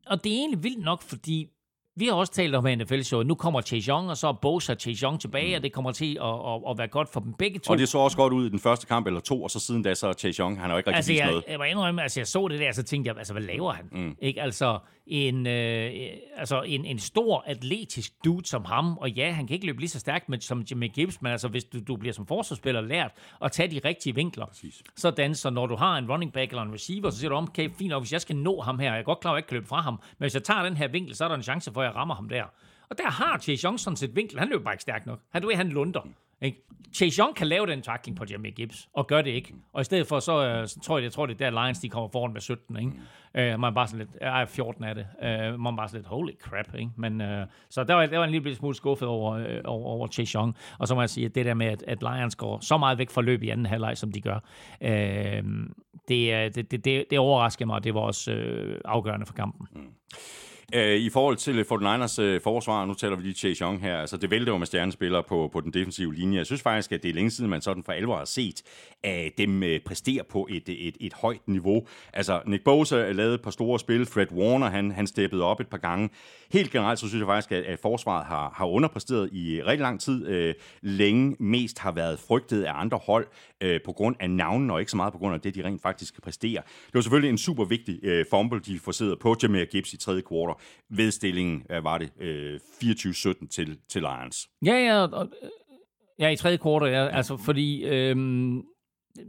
Og 0.06 0.24
det 0.24 0.32
er 0.32 0.36
egentlig 0.36 0.62
vildt 0.62 0.84
nok, 0.84 1.02
fordi 1.02 1.48
vi 1.96 2.06
har 2.06 2.14
også 2.14 2.32
talt 2.32 2.54
om 2.54 2.66
i 2.66 2.74
nfl 2.74 2.94
at 2.94 3.26
nu 3.26 3.34
kommer 3.34 3.60
Chase 3.60 3.90
Young, 3.90 4.10
og 4.10 4.16
så 4.16 4.28
er 4.28 4.32
Bosa 4.32 4.74
Chase 4.74 5.04
Young 5.04 5.20
tilbage, 5.20 5.48
mm. 5.48 5.56
og 5.56 5.62
det 5.62 5.72
kommer 5.72 5.92
til 5.92 6.18
at, 6.20 6.26
at, 6.26 6.70
at, 6.70 6.78
være 6.78 6.88
godt 6.88 7.08
for 7.12 7.20
dem 7.20 7.32
begge 7.32 7.58
to. 7.58 7.72
Og 7.72 7.78
det 7.78 7.88
så 7.88 7.98
også 7.98 8.16
godt 8.16 8.32
ud 8.32 8.46
i 8.46 8.48
den 8.48 8.58
første 8.58 8.86
kamp 8.86 9.06
eller 9.06 9.20
to, 9.20 9.42
og 9.42 9.50
så 9.50 9.60
siden 9.60 9.82
da 9.82 9.94
så 9.94 10.12
Chase 10.12 10.42
Young, 10.42 10.60
han 10.60 10.70
har 10.70 10.78
ikke 10.78 10.90
rigtig 10.90 10.96
altså, 10.96 11.12
vist 11.12 11.20
jeg, 11.20 11.30
noget. 11.30 11.44
Jeg, 11.48 11.60
jeg, 11.60 11.70
indrømme, 11.70 12.02
altså 12.02 12.20
jeg 12.20 12.26
så 12.26 12.48
det 12.48 12.60
der, 12.60 12.72
så 12.72 12.82
tænkte 12.82 13.08
jeg, 13.08 13.16
altså 13.18 13.32
hvad 13.32 13.42
laver 13.42 13.72
han? 13.72 13.84
Mm. 13.92 14.16
Ikke? 14.20 14.42
Altså, 14.42 14.78
en, 15.10 15.46
øh, 15.46 15.92
altså 16.36 16.62
en, 16.62 16.84
en 16.84 16.98
stor 16.98 17.44
atletisk 17.46 18.12
dude 18.24 18.46
som 18.46 18.64
ham, 18.64 18.98
og 18.98 19.10
ja, 19.10 19.30
han 19.32 19.46
kan 19.46 19.54
ikke 19.54 19.66
løbe 19.66 19.80
lige 19.80 19.88
så 19.88 20.00
stærkt 20.00 20.28
med, 20.28 20.40
som 20.40 20.64
Jimmy 20.70 20.92
Gibbs, 20.92 21.22
men 21.22 21.32
altså 21.32 21.48
hvis 21.48 21.64
du, 21.64 21.80
du 21.80 21.96
bliver 21.96 22.12
som 22.12 22.26
forsvarsspiller 22.26 22.80
lært 22.80 23.12
at 23.44 23.52
tage 23.52 23.70
de 23.70 23.88
rigtige 23.88 24.14
vinkler, 24.14 24.46
Præcis. 24.46 24.82
sådan 24.96 25.34
så 25.34 25.50
når 25.50 25.66
du 25.66 25.76
har 25.76 25.98
en 25.98 26.10
running 26.10 26.32
back 26.32 26.50
eller 26.50 26.62
en 26.62 26.72
receiver, 26.72 27.10
så 27.10 27.18
siger 27.18 27.30
du, 27.30 27.36
okay, 27.36 27.70
fint 27.78 27.90
nok, 27.90 28.02
hvis 28.02 28.12
jeg 28.12 28.20
skal 28.20 28.36
nå 28.36 28.60
ham 28.60 28.78
her, 28.78 28.90
jeg 28.92 28.98
er 28.98 29.04
godt 29.04 29.20
klar, 29.20 29.30
at 29.30 29.34
jeg 29.34 29.38
ikke 29.38 29.48
kan 29.48 29.54
løbe 29.54 29.68
fra 29.68 29.80
ham, 29.80 29.94
men 29.94 30.24
hvis 30.24 30.34
jeg 30.34 30.42
tager 30.44 30.62
den 30.62 30.76
her 30.76 30.88
vinkel, 30.88 31.14
så 31.16 31.24
er 31.24 31.28
der 31.28 31.34
en 31.34 31.42
chance 31.42 31.72
for, 31.72 31.80
at 31.80 31.86
jeg 31.86 31.94
rammer 31.94 32.14
ham 32.14 32.28
der. 32.28 32.44
Og 32.90 32.98
der 32.98 33.10
har 33.10 33.38
Chase 33.38 33.78
sådan 33.78 33.96
set 33.96 34.16
vinkel. 34.16 34.38
Han 34.38 34.48
løber 34.48 34.64
bare 34.64 34.74
ikke 34.74 34.82
stærkt 34.82 35.06
nok. 35.06 35.20
Han, 35.30 35.42
du 35.42 35.48
ved, 35.48 35.56
han 35.56 35.68
lunder. 35.68 36.00
Ikke? 36.42 36.66
Chase 36.94 37.22
Young 37.22 37.36
kan 37.36 37.46
lave 37.46 37.66
den 37.66 37.82
tackling 37.82 38.16
på 38.18 38.24
Jamie 38.30 38.50
Gibbs, 38.50 38.88
og 38.92 39.06
gør 39.06 39.22
det 39.22 39.30
ikke. 39.30 39.54
Og 39.72 39.80
i 39.80 39.84
stedet 39.84 40.06
for, 40.06 40.20
så, 40.20 40.46
øh, 40.46 40.68
så 40.68 40.80
tror 40.80 40.98
jeg, 40.98 41.04
jeg 41.04 41.12
tror, 41.12 41.26
det 41.26 41.40
er 41.40 41.50
der 41.50 41.62
Lions, 41.62 41.78
de 41.78 41.88
kommer 41.88 42.08
foran 42.08 42.32
med 42.32 42.40
17, 42.40 42.76
ikke? 42.76 42.92
Øh, 43.34 43.60
man 43.60 43.70
er 43.70 43.74
bare 43.74 43.86
sådan 43.86 43.98
lidt, 43.98 44.16
ja, 44.20 44.44
14 44.44 44.84
af 44.84 44.94
det. 44.94 45.06
Øh, 45.22 45.60
man 45.60 45.72
er 45.72 45.76
bare 45.76 45.88
sådan 45.88 46.00
lidt, 46.00 46.08
holy 46.08 46.32
crap, 46.42 46.74
ikke? 46.74 46.90
Men, 46.96 47.20
øh, 47.20 47.46
så 47.70 47.84
der 47.84 47.94
var, 47.94 48.06
der 48.06 48.18
var 48.18 48.24
en 48.24 48.30
lille 48.30 48.54
smule 48.54 48.74
skuffet 48.74 49.08
over, 49.08 49.34
øh, 49.34 49.60
over, 49.64 49.86
over 49.86 50.06
Chase 50.06 50.38
Young. 50.38 50.56
Og 50.78 50.88
så 50.88 50.94
må 50.94 51.02
jeg 51.02 51.10
sige, 51.10 51.26
at 51.26 51.34
det 51.34 51.46
der 51.46 51.54
med, 51.54 51.66
at, 51.66 51.84
at 51.86 52.02
Lions 52.02 52.36
går 52.36 52.58
så 52.60 52.78
meget 52.78 52.98
væk 52.98 53.10
fra 53.10 53.22
løb 53.22 53.42
i 53.42 53.48
anden 53.48 53.66
halvleg, 53.66 53.98
som 53.98 54.12
de 54.12 54.20
gør, 54.20 54.38
øh, 54.80 55.42
det, 56.08 56.54
det, 56.54 56.70
det, 56.70 56.84
det, 56.84 57.04
det 57.10 57.18
overraskede 57.18 57.66
mig, 57.66 57.76
og 57.76 57.84
det 57.84 57.94
var 57.94 58.00
også 58.00 58.32
øh, 58.32 58.80
afgørende 58.84 59.26
for 59.26 59.34
kampen. 59.34 59.66
Mm. 59.72 59.80
Øh, 60.74 60.96
I 60.96 61.10
forhold 61.10 61.36
til 61.36 61.62
49ers 61.62 62.22
øh, 62.22 62.40
forsvar, 62.40 62.84
nu 62.84 62.94
taler 62.94 63.16
vi 63.16 63.22
lige 63.22 63.34
Chase 63.34 63.64
Young 63.64 63.80
her, 63.80 63.98
altså 63.98 64.16
det 64.16 64.30
vælter 64.30 64.52
jo 64.52 64.58
med 64.58 64.66
stjernespillere 64.66 65.22
på, 65.22 65.50
på 65.52 65.60
den 65.60 65.72
defensive 65.72 66.14
linje. 66.14 66.38
Jeg 66.38 66.46
synes 66.46 66.62
faktisk, 66.62 66.92
at 66.92 67.02
det 67.02 67.08
er 67.08 67.14
længe 67.14 67.30
siden, 67.30 67.50
man 67.50 67.60
sådan 67.60 67.82
for 67.82 67.92
alvor 67.92 68.16
har 68.16 68.24
set 68.24 68.62
at 69.02 69.32
dem 69.38 69.62
øh, 69.62 69.80
præstere 69.80 70.24
på 70.24 70.46
et, 70.50 70.68
et, 70.68 70.96
et 71.00 71.12
højt 71.12 71.48
niveau. 71.48 71.86
Altså 72.12 72.40
Nick 72.46 72.64
Bosa 72.64 73.12
lavede 73.12 73.34
et 73.34 73.42
par 73.42 73.50
store 73.50 73.78
spil, 73.78 74.06
Fred 74.06 74.32
Warner 74.32 74.70
han, 74.70 74.90
han 74.90 75.06
steppede 75.06 75.44
op 75.44 75.60
et 75.60 75.68
par 75.68 75.78
gange. 75.78 76.10
Helt 76.52 76.70
generelt 76.70 76.98
så 76.98 77.08
synes 77.08 77.20
jeg 77.20 77.26
faktisk, 77.26 77.52
at, 77.52 77.64
at 77.64 77.78
forsvaret 77.78 78.26
har, 78.26 78.52
har 78.56 78.66
underpræsteret 78.66 79.32
i 79.32 79.62
rigtig 79.62 79.82
lang 79.82 80.00
tid. 80.00 80.28
Øh, 80.28 80.54
længe 80.82 81.36
mest 81.38 81.78
har 81.78 81.92
været 81.92 82.18
frygtet 82.18 82.62
af 82.62 82.72
andre 82.74 82.98
hold 83.06 83.26
øh, 83.60 83.80
på 83.84 83.92
grund 83.92 84.16
af 84.20 84.30
navnen, 84.30 84.70
og 84.70 84.80
ikke 84.80 84.90
så 84.90 84.96
meget 84.96 85.12
på 85.12 85.18
grund 85.18 85.34
af 85.34 85.40
det, 85.40 85.54
de 85.54 85.64
rent 85.64 85.82
faktisk 85.82 86.14
kan 86.14 86.22
præstere. 86.22 86.62
Det 86.86 86.94
var 86.94 87.00
selvfølgelig 87.00 87.30
en 87.30 87.38
super 87.38 87.64
vigtig 87.64 87.98
øh, 88.02 88.24
fumble, 88.30 88.60
de 88.60 88.78
forserede 88.78 89.16
på 89.16 89.36
Jameer 89.42 89.64
Gibbs 89.64 89.92
i 89.92 89.96
tredje 89.96 90.20
kvartal 90.20 90.59
ved 90.90 91.10
stillingen, 91.10 91.62
øh, 91.70 91.84
var 91.84 91.98
det 91.98 92.10
øh, 92.20 92.60
24-17 92.82 93.48
til, 93.48 93.78
til 93.88 94.02
Lions. 94.02 94.48
Ja, 94.64 94.74
ja, 94.74 95.06
og, 95.06 95.28
ja, 96.18 96.28
i 96.28 96.36
tredje 96.36 96.56
kvartal, 96.56 96.92
ja, 96.92 97.08
altså 97.08 97.36
fordi... 97.36 97.84
Øhm 97.84 98.62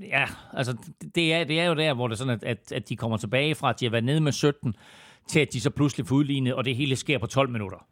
ja, 0.01 0.25
altså 0.53 0.77
det 1.15 1.33
er, 1.33 1.43
det 1.43 1.59
er 1.59 1.65
jo 1.65 1.75
der, 1.75 1.93
hvor 1.93 2.07
det 2.07 2.15
er 2.15 2.17
sådan, 2.17 2.33
at, 2.33 2.43
at, 2.43 2.71
at 2.71 2.89
de 2.89 2.95
kommer 2.95 3.17
tilbage 3.17 3.55
fra, 3.55 3.69
at 3.69 3.79
de 3.79 3.85
har 3.85 3.91
været 3.91 4.03
nede 4.03 4.21
med 4.21 4.31
17, 4.31 4.75
til 5.27 5.39
at 5.39 5.53
de 5.53 5.61
så 5.61 5.69
pludselig 5.69 6.07
får 6.07 6.15
udlignet, 6.15 6.53
og 6.53 6.65
det 6.65 6.75
hele 6.75 6.95
sker 6.95 7.17
på 7.17 7.27
12 7.27 7.49
minutter. 7.49 7.87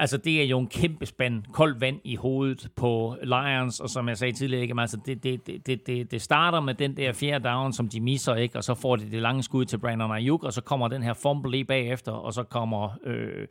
Altså, 0.00 0.16
det 0.16 0.42
er 0.42 0.46
jo 0.46 0.58
en 0.58 0.66
kæmpe 0.66 1.06
spand. 1.06 1.42
Koldt 1.52 1.80
vand 1.80 2.00
i 2.04 2.16
hovedet 2.16 2.68
på 2.76 3.16
Lions, 3.22 3.80
og 3.80 3.90
som 3.90 4.08
jeg 4.08 4.18
sagde 4.18 4.32
tidligere, 4.32 4.62
ikke, 4.62 4.74
altså, 4.78 4.98
det, 5.06 5.22
det, 5.22 5.46
det, 5.66 5.86
det, 5.86 6.10
det 6.10 6.22
starter 6.22 6.60
med 6.60 6.74
den 6.74 6.96
der 6.96 7.12
fjerde 7.12 7.48
down, 7.48 7.72
som 7.72 7.88
de 7.88 8.00
misser, 8.00 8.34
ikke, 8.34 8.58
og 8.58 8.64
så 8.64 8.74
får 8.74 8.96
de 8.96 9.10
det 9.10 9.22
lange 9.22 9.42
skud 9.42 9.64
til 9.64 9.78
Brandon 9.78 10.12
Ayuk, 10.12 10.42
og 10.42 10.52
så 10.52 10.60
kommer 10.60 10.88
den 10.88 11.02
her 11.02 11.14
fumble 11.14 11.50
lige 11.50 11.64
bagefter, 11.64 12.12
og 12.12 12.32
så 12.32 12.42
kommer 12.42 12.98
øh, 13.04 13.46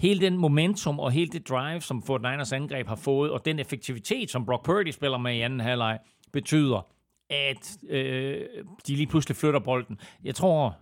hele 0.00 0.20
den 0.20 0.36
momentum 0.36 1.00
og 1.00 1.10
hele 1.10 1.30
det 1.30 1.48
drive, 1.48 1.80
som 1.80 2.02
Fort 2.02 2.22
Niners 2.22 2.52
angreb 2.52 2.86
har 2.86 2.96
fået, 2.96 3.30
og 3.30 3.44
den 3.44 3.58
effektivitet, 3.58 4.30
som 4.30 4.44
Brock 4.44 4.64
Purdy 4.64 4.90
spiller 4.90 5.18
med 5.18 5.34
i 5.34 5.40
anden 5.40 5.60
halvleg, 5.60 5.98
betyder, 6.32 6.86
at 7.30 7.78
øh, 7.90 8.40
de 8.86 8.96
lige 8.96 9.06
pludselig 9.06 9.36
flytter 9.36 9.60
bolden. 9.60 9.98
Jeg 10.24 10.34
tror, 10.34 10.76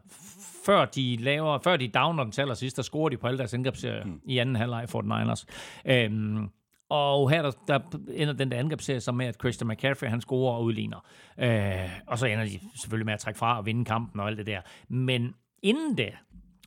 før 0.67 0.85
de 0.85 1.17
laver, 1.17 1.59
før 1.59 1.77
de 1.77 1.89
downer 1.89 2.23
den 2.23 2.33
til 2.33 2.41
allersidst, 2.41 2.77
der 2.77 2.83
scorer 2.83 3.09
de 3.09 3.17
på 3.17 3.27
alle 3.27 3.39
deres 3.39 3.55
angrebsserier 3.55 4.05
mm. 4.05 4.21
i 4.25 4.39
anden 4.39 4.57
halvleg 4.57 4.89
for 4.89 5.01
den 5.01 5.13
Niners. 5.19 5.47
Øhm, 5.85 6.49
og 6.89 7.31
her 7.31 7.43
der, 7.43 7.51
der 7.69 7.79
ender 8.09 8.35
den 8.35 8.51
der 8.51 8.59
angrebsserie 8.59 9.01
så 9.01 9.13
med, 9.13 9.27
at 9.27 9.37
Christian 9.41 9.69
McCaffrey 9.69 10.09
han 10.09 10.21
scorer 10.21 10.55
og 10.55 10.65
udligner. 10.65 11.07
Øh, 11.39 11.91
og 12.07 12.19
så 12.19 12.27
ender 12.27 12.45
de 12.45 12.61
selvfølgelig 12.77 13.07
med 13.07 13.15
at 13.15 13.21
trække 13.21 13.39
fra 13.39 13.59
og 13.59 13.67
vinde 13.67 13.85
kampen 13.85 14.21
og 14.21 14.27
alt 14.27 14.39
det 14.39 14.47
der. 14.47 14.61
Men 14.89 15.35
inden 15.63 15.99
det, 15.99 16.13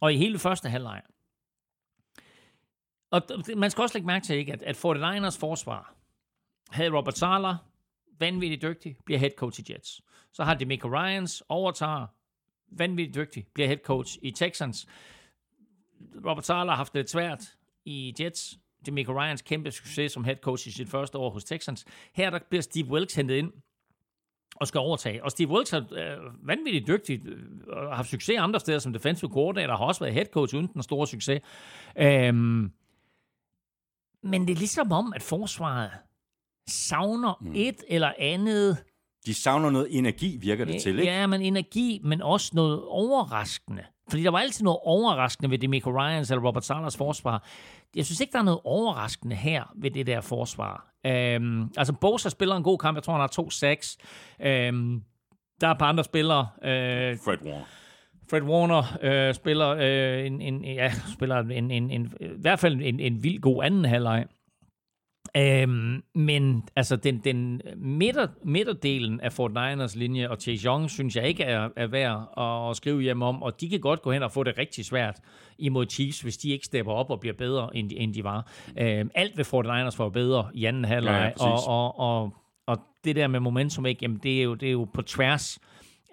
og 0.01 0.13
i 0.13 0.17
hele 0.17 0.39
første 0.39 0.69
halvleg, 0.69 1.01
og 3.11 3.21
man 3.55 3.71
skal 3.71 3.81
også 3.81 3.95
lægge 3.95 4.07
mærke 4.07 4.25
til, 4.25 4.35
ikke, 4.35 4.53
at, 4.53 4.61
at 4.61 4.75
49ers 4.75 5.39
forsvar 5.39 5.93
havde 6.69 6.97
Robert 6.97 7.17
Sala, 7.17 7.55
vanvittigt 8.19 8.61
dygtig, 8.61 8.97
bliver 9.05 9.19
head 9.19 9.31
coach 9.37 9.59
i 9.59 9.63
Jets. 9.73 10.01
Så 10.33 10.43
har 10.43 10.53
Demico 10.53 10.87
Ryans, 10.87 11.43
overtager, 11.49 12.07
vanvittigt 12.71 13.15
dygtig, 13.15 13.45
bliver 13.53 13.67
head 13.67 13.77
coach 13.77 14.17
i 14.21 14.31
Texans. 14.31 14.87
Robert 16.25 16.45
Sala 16.45 16.69
har 16.69 16.75
haft 16.75 16.93
det 16.93 17.09
svært 17.09 17.55
i 17.85 18.15
Jets. 18.19 18.59
Demico 18.85 19.11
Ryans 19.21 19.41
kæmpe 19.41 19.71
succes 19.71 20.11
som 20.11 20.23
head 20.23 20.35
coach 20.35 20.67
i 20.67 20.71
sit 20.71 20.89
første 20.89 21.17
år 21.17 21.29
hos 21.29 21.43
Texans. 21.43 21.85
Her 22.13 22.29
der 22.29 22.39
bliver 22.49 22.61
Steve 22.61 22.87
Wilkes 22.87 23.15
hentet 23.15 23.35
ind 23.35 23.51
og 24.55 24.67
skal 24.67 24.79
overtage. 24.79 25.23
Og 25.23 25.31
Steve 25.31 25.49
Wilkes 25.49 25.73
er 25.73 25.81
øh, 25.91 26.47
vanvittigt 26.47 26.87
dygtig 26.87 27.25
øh, 27.25 27.43
og 27.67 27.89
har 27.89 27.95
haft 27.95 28.09
succes 28.09 28.37
andre 28.39 28.59
steder 28.59 28.79
som 28.79 28.93
defensive 28.93 29.31
coordinator, 29.31 29.77
har 29.77 29.85
også 29.85 30.03
været 30.03 30.13
head 30.13 30.25
coach 30.25 30.55
uden 30.55 30.67
den 30.67 30.83
store 30.83 31.07
succes. 31.07 31.41
Øhm, 31.97 32.71
men 34.23 34.47
det 34.47 34.49
er 34.49 34.57
ligesom 34.57 34.91
om, 34.91 35.13
at 35.15 35.23
forsvaret 35.23 35.91
savner 36.67 37.37
mm. 37.41 37.51
et 37.55 37.83
eller 37.87 38.13
andet. 38.17 38.83
De 39.25 39.33
savner 39.33 39.69
noget 39.69 39.87
energi, 39.91 40.37
virker 40.41 40.65
det 40.65 40.81
til, 40.81 40.99
ikke? 40.99 41.11
Ja, 41.11 41.27
men 41.27 41.41
energi, 41.41 42.01
men 42.03 42.21
også 42.21 42.51
noget 42.53 42.81
overraskende. 42.83 43.83
Fordi 44.09 44.23
der 44.23 44.31
var 44.31 44.39
altid 44.39 44.63
noget 44.63 44.79
overraskende 44.83 45.49
ved 45.51 45.57
Demico 45.57 45.89
Ryans 45.89 46.31
eller 46.31 46.47
Robert 46.47 46.65
Salas 46.65 46.97
forsvar. 46.97 47.47
Jeg 47.95 48.05
synes 48.05 48.19
ikke, 48.19 48.31
der 48.31 48.39
er 48.39 48.43
noget 48.43 48.59
overraskende 48.63 49.35
her 49.35 49.63
ved 49.75 49.91
det 49.91 50.07
der 50.07 50.21
forsvar. 50.21 50.93
Øhm, 51.05 51.69
altså, 51.77 51.93
Bosa 51.93 52.29
spiller 52.29 52.55
en 52.55 52.63
god 52.63 52.77
kamp. 52.77 52.95
Jeg 52.95 53.03
tror, 53.03 53.13
han 53.13 53.19
har 53.19 53.27
to 53.27 53.49
sacks. 53.49 53.97
Øhm, 54.41 55.01
der 55.61 55.67
er 55.67 55.71
et 55.71 55.77
par 55.77 55.85
andre 55.89 56.03
spillere. 56.03 56.47
Øh, 56.63 57.17
Fred 57.25 57.37
Warner. 57.45 57.65
Fred 58.29 58.41
Warner 58.41 58.83
øh, 59.01 59.33
spiller, 59.33 59.69
øh, 59.69 60.25
en, 60.25 60.41
en, 60.41 60.65
ja, 60.65 60.91
spiller 61.13 61.37
en, 61.39 61.71
en, 61.71 61.91
en, 61.91 62.13
i 62.21 62.27
hvert 62.41 62.59
fald 62.59 62.81
en, 62.81 62.99
en 62.99 63.23
vild 63.23 63.41
god 63.41 63.63
anden 63.63 63.85
halvleg. 63.85 64.25
Øhm, 65.37 66.03
men 66.15 66.63
altså 66.75 66.95
den, 66.95 67.21
den 67.23 67.61
midter, 67.75 68.27
midterdelen 68.43 69.21
af 69.21 69.33
Fort 69.33 69.51
Niners 69.51 69.95
linje 69.95 70.29
og 70.29 70.37
Chase 70.41 70.65
Young, 70.65 70.89
synes 70.89 71.15
jeg 71.15 71.27
ikke 71.27 71.43
er, 71.43 71.69
er 71.75 71.87
værd 71.87 72.33
at, 72.37 72.69
at 72.69 72.77
skrive 72.77 73.01
hjem 73.01 73.21
om, 73.21 73.43
og 73.43 73.61
de 73.61 73.69
kan 73.69 73.79
godt 73.79 74.01
gå 74.01 74.11
hen 74.11 74.23
og 74.23 74.31
få 74.31 74.43
det 74.43 74.57
rigtig 74.57 74.85
svært 74.85 75.19
imod 75.57 75.85
Chiefs, 75.89 76.21
hvis 76.21 76.37
de 76.37 76.49
ikke 76.49 76.65
stepper 76.65 76.93
op 76.93 77.09
og 77.09 77.19
bliver 77.19 77.35
bedre, 77.35 77.75
end 77.75 77.89
de, 77.89 77.97
end 77.97 78.13
de 78.13 78.23
var. 78.23 78.51
Øhm, 78.77 79.11
alt 79.15 79.37
ved 79.37 79.45
Fort 79.45 79.65
Niners 79.65 79.99
var 79.99 80.09
bedre 80.09 80.49
i 80.53 80.65
anden 80.65 80.85
halvleg, 80.85 81.33
ja, 81.39 81.47
ja, 81.47 81.51
og, 81.51 81.67
og, 81.67 81.99
og, 81.99 82.33
og 82.67 82.77
det 83.03 83.15
der 83.15 83.27
med 83.27 83.39
momentum, 83.39 83.85
ikke, 83.85 83.99
jamen 84.01 84.19
det, 84.23 84.39
er 84.39 84.43
jo, 84.43 84.53
det 84.53 84.67
er 84.67 84.71
jo 84.71 84.87
på 84.93 85.01
tværs 85.01 85.59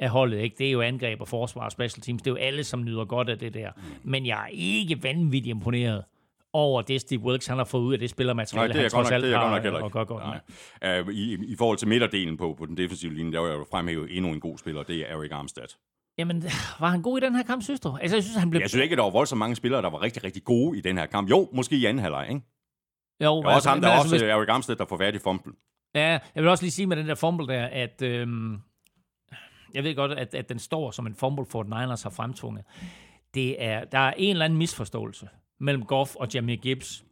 af 0.00 0.08
holdet. 0.08 0.38
Ikke? 0.38 0.56
Det 0.58 0.66
er 0.66 0.70
jo 0.70 0.80
angreb 0.80 1.20
og 1.20 1.28
forsvar 1.28 1.64
og 1.64 1.72
special 1.72 2.02
teams. 2.02 2.22
Det 2.22 2.30
er 2.30 2.34
jo 2.34 2.36
alle, 2.36 2.64
som 2.64 2.84
nyder 2.84 3.04
godt 3.04 3.28
af 3.28 3.38
det 3.38 3.54
der. 3.54 3.70
Mm. 3.76 4.10
Men 4.10 4.26
jeg 4.26 4.42
er 4.42 4.48
ikke 4.52 5.02
vanvittigt 5.02 5.50
imponeret 5.50 6.04
over 6.56 6.82
det, 6.82 7.00
Steve 7.00 7.20
Wilkes 7.20 7.46
han 7.46 7.58
har 7.58 7.64
fået 7.64 7.82
ud 7.82 7.92
af 7.92 7.98
det 7.98 8.10
spillermateriale, 8.10 8.68
Nej, 8.68 8.72
det 8.72 8.78
er 8.78 8.82
han 8.82 8.90
trods 8.90 9.10
alt 9.10 9.36
har 9.36 9.60
godt 9.60 9.82
og 9.82 9.92
godt, 9.92 10.08
godt 10.08 10.24
Nej. 10.82 11.00
Uh, 11.00 11.12
i, 11.12 11.52
I 11.52 11.56
forhold 11.56 11.78
til 11.78 11.88
midterdelen 11.88 12.36
på, 12.36 12.54
på 12.58 12.66
den 12.66 12.76
defensive 12.76 13.14
linje, 13.14 13.32
der 13.32 13.38
var 13.38 13.48
jeg 13.48 13.58
fremhævet 13.70 14.16
endnu 14.16 14.32
en 14.32 14.40
god 14.40 14.58
spiller, 14.58 14.82
det 14.82 14.96
er 14.96 15.16
Eric 15.16 15.32
Armstead. 15.32 15.68
Jamen, 16.18 16.42
var 16.80 16.88
han 16.88 17.02
god 17.02 17.18
i 17.18 17.20
den 17.20 17.34
her 17.34 17.42
kamp, 17.42 17.62
synes 17.62 17.80
du? 17.80 17.96
Altså, 18.00 18.16
jeg 18.16 18.24
synes, 18.24 18.36
han 18.36 18.50
blev... 18.50 18.60
Jeg 18.60 18.68
synes 18.70 18.82
ikke, 18.82 18.92
at 18.92 18.96
der 18.96 19.04
var 19.04 19.10
voldsomt 19.10 19.38
mange 19.38 19.56
spillere, 19.56 19.82
der 19.82 19.90
var 19.90 20.02
rigtig, 20.02 20.24
rigtig 20.24 20.44
gode 20.44 20.78
i 20.78 20.80
den 20.80 20.98
her 20.98 21.06
kamp. 21.06 21.30
Jo, 21.30 21.48
måske 21.52 21.76
i 21.76 21.84
anden 21.84 22.02
halvleg, 22.02 22.26
ikke? 22.28 22.40
Jo, 23.24 23.42
der 23.42 23.48
er 23.48 23.54
også 23.54 23.68
ham, 23.68 23.80
der 23.80 23.88
er 23.88 23.92
altså, 23.92 24.14
også 24.14 24.24
hvis... 24.24 24.32
Eric 24.32 24.48
Armstead, 24.48 24.76
der 24.76 24.86
får 24.86 24.96
færdig 24.98 25.20
fumble. 25.20 25.52
Ja, 25.94 26.18
jeg 26.34 26.42
vil 26.42 26.48
også 26.48 26.64
lige 26.64 26.72
sige 26.72 26.86
med 26.86 26.96
den 26.96 27.08
der 27.08 27.14
fumble 27.14 27.54
der, 27.54 27.66
at 27.66 28.02
øhm, 28.02 28.58
jeg 29.74 29.84
ved 29.84 29.94
godt, 29.94 30.12
at, 30.12 30.34
at 30.34 30.48
den 30.48 30.58
står 30.58 30.90
som 30.90 31.06
en 31.06 31.14
fumble 31.14 31.46
for 31.50 31.62
Niners 31.62 32.02
har 32.02 32.10
fremtvunget. 32.10 32.64
Det 33.34 33.64
er, 33.64 33.84
der 33.84 33.98
er 33.98 34.12
en 34.16 34.30
eller 34.30 34.44
anden 34.44 34.58
misforståelse 34.58 35.28
mellem 35.60 35.84
Goff 35.84 36.14
og 36.16 36.28
Jamie 36.34 36.56
Gibbs. 36.56 37.04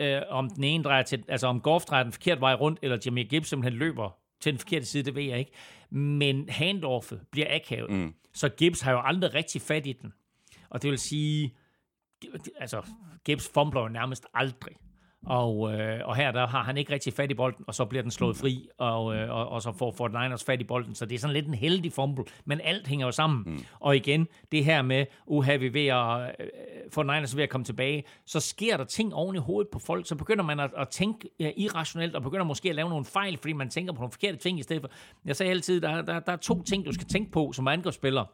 Øh, 0.00 0.22
om 0.28 0.50
den 0.50 0.64
ene 0.64 0.84
drejer 0.84 1.02
til, 1.02 1.24
altså 1.28 1.46
om 1.46 1.60
Goff 1.60 1.84
drejer 1.84 2.02
den 2.02 2.12
forkerte 2.12 2.40
vej 2.40 2.54
rundt, 2.54 2.78
eller 2.82 2.98
Jamie 3.06 3.24
Gibbs 3.24 3.48
simpelthen 3.48 3.78
løber 3.78 4.18
til 4.40 4.52
den 4.52 4.58
forkerte 4.58 4.86
side, 4.86 5.02
det 5.02 5.14
ved 5.14 5.22
jeg 5.22 5.38
ikke. 5.38 5.52
Men 5.90 6.48
handoffet 6.48 7.20
bliver 7.30 7.46
akavet. 7.56 7.90
Mm. 7.90 8.14
Så 8.34 8.48
Gibbs 8.48 8.80
har 8.80 8.92
jo 8.92 9.00
aldrig 9.00 9.34
rigtig 9.34 9.62
fat 9.62 9.86
i 9.86 9.92
den. 9.92 10.12
Og 10.70 10.82
det 10.82 10.90
vil 10.90 10.98
sige, 10.98 11.56
altså 12.56 12.82
Gibbs 13.24 13.50
fumbler 13.54 13.80
jo 13.80 13.88
nærmest 13.88 14.26
aldrig. 14.34 14.76
Og, 15.26 15.72
øh, 15.72 16.00
og 16.04 16.16
her 16.16 16.32
der 16.32 16.46
har 16.46 16.62
han 16.62 16.76
ikke 16.76 16.92
rigtig 16.92 17.12
fat 17.12 17.30
i 17.30 17.34
bolden, 17.34 17.64
og 17.66 17.74
så 17.74 17.84
bliver 17.84 18.02
den 18.02 18.10
slået 18.10 18.36
fri, 18.36 18.68
og, 18.78 19.16
øh, 19.16 19.30
og, 19.30 19.48
og 19.48 19.62
så 19.62 19.72
får 19.72 19.92
Fort 19.92 20.12
Niners 20.12 20.44
fat 20.44 20.60
i 20.60 20.64
bolden. 20.64 20.94
Så 20.94 21.06
det 21.06 21.14
er 21.14 21.18
sådan 21.18 21.34
lidt 21.34 21.46
en 21.46 21.54
heldig 21.54 21.92
fumble, 21.92 22.24
men 22.44 22.60
alt 22.64 22.86
hænger 22.86 23.06
jo 23.06 23.12
sammen. 23.12 23.42
Mm. 23.46 23.64
Og 23.80 23.96
igen, 23.96 24.28
det 24.52 24.64
her 24.64 24.82
med, 24.82 25.06
uha, 25.26 25.56
vi 25.56 25.74
ved 25.74 25.86
at, 25.86 26.34
øh, 26.40 26.46
Fort 26.92 27.06
Niners 27.06 27.36
ved 27.36 27.42
at 27.42 27.50
komme 27.50 27.64
tilbage, 27.64 28.04
så 28.26 28.40
sker 28.40 28.76
der 28.76 28.84
ting 28.84 29.14
oven 29.14 29.36
i 29.36 29.38
hovedet 29.38 29.68
på 29.72 29.78
folk, 29.78 30.08
så 30.08 30.14
begynder 30.16 30.44
man 30.44 30.60
at, 30.60 30.70
at 30.76 30.88
tænke 30.88 31.28
ja, 31.40 31.50
irrationelt, 31.56 32.14
og 32.14 32.22
begynder 32.22 32.44
måske 32.44 32.68
at 32.68 32.74
lave 32.74 32.88
nogle 32.88 33.04
fejl, 33.04 33.36
fordi 33.36 33.52
man 33.52 33.70
tænker 33.70 33.92
på 33.92 34.00
nogle 34.00 34.12
forkerte 34.12 34.38
ting 34.38 34.58
i 34.58 34.62
stedet 34.62 34.82
for. 34.82 34.90
Jeg 35.24 35.36
sagde 35.36 35.50
altid, 35.50 35.80
der, 35.80 36.02
der, 36.02 36.20
der 36.20 36.32
er 36.32 36.36
to 36.36 36.62
ting, 36.62 36.86
du 36.86 36.92
skal 36.92 37.06
tænke 37.06 37.30
på 37.30 37.52
som 37.52 37.68
angrebsspiller. 37.68 38.24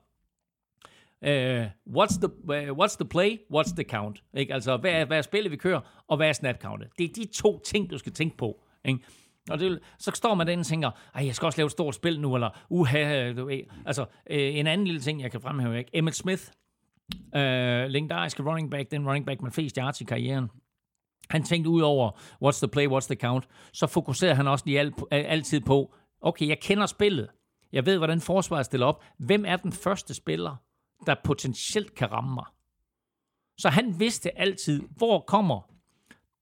Uh, 1.26 1.66
what's, 1.86 2.18
the, 2.18 2.28
uh, 2.28 2.78
what's 2.78 2.96
the 2.96 3.04
play, 3.04 3.38
what's 3.54 3.74
the 3.74 3.84
count? 3.84 4.22
Ikke? 4.34 4.54
Altså, 4.54 4.76
hvad 4.76 4.90
er, 4.90 5.04
hvad 5.04 5.18
er 5.18 5.22
spillet, 5.22 5.52
vi 5.52 5.56
kører, 5.56 5.80
og 6.08 6.16
hvad 6.16 6.28
er 6.28 6.32
snap 6.32 6.62
countet? 6.62 6.88
Det 6.98 7.04
er 7.04 7.12
de 7.14 7.26
to 7.34 7.58
ting, 7.58 7.90
du 7.90 7.98
skal 7.98 8.12
tænke 8.12 8.36
på. 8.36 8.60
Ikke? 8.84 9.00
Og 9.50 9.58
det, 9.58 9.80
så 9.98 10.10
står 10.14 10.34
man 10.34 10.46
den 10.46 10.58
og 10.58 10.66
tænker, 10.66 10.90
Ej, 11.14 11.26
jeg 11.26 11.34
skal 11.34 11.46
også 11.46 11.58
lave 11.58 11.66
et 11.66 11.72
stort 11.72 11.94
spil 11.94 12.20
nu, 12.20 12.34
eller 12.34 12.50
uha, 12.70 13.32
du 13.32 13.44
ved. 13.44 13.60
Altså, 13.86 14.06
øh, 14.30 14.56
en 14.56 14.66
anden 14.66 14.86
lille 14.86 15.00
ting, 15.00 15.22
jeg 15.22 15.30
kan 15.30 15.40
fremhæve, 15.40 15.78
ikke? 15.78 15.90
Emmett 15.94 16.16
Smith, 16.16 16.42
øh, 17.34 17.86
legendariske 17.86 18.42
running 18.42 18.70
back, 18.70 18.90
den 18.90 19.06
running 19.06 19.26
back 19.26 19.42
med 19.42 19.50
flest 19.50 19.76
yards 19.76 20.00
i 20.00 20.04
karrieren. 20.04 20.48
han 21.30 21.42
tænkte 21.42 21.70
ud 21.70 21.80
over, 21.80 22.10
what's 22.44 22.58
the 22.58 22.68
play, 22.68 22.86
what's 22.86 23.06
the 23.06 23.14
count, 23.14 23.48
så 23.72 23.86
fokuserede 23.86 24.34
han 24.34 24.46
også 24.48 24.64
lige 24.66 24.80
alt, 24.80 24.94
altid 25.10 25.60
på, 25.60 25.94
okay, 26.20 26.48
jeg 26.48 26.60
kender 26.60 26.86
spillet. 26.86 27.28
Jeg 27.72 27.86
ved, 27.86 27.98
hvordan 27.98 28.20
forsvaret 28.20 28.66
stiller 28.66 28.86
op. 28.86 29.04
Hvem 29.18 29.44
er 29.46 29.56
den 29.56 29.72
første 29.72 30.14
spiller, 30.14 30.56
der 31.06 31.14
potentielt 31.24 31.94
kan 31.94 32.12
ramme 32.12 32.34
mig? 32.34 32.44
Så 33.58 33.68
han 33.68 34.00
vidste 34.00 34.38
altid, 34.38 34.82
hvor 34.96 35.20
kommer 35.20 35.70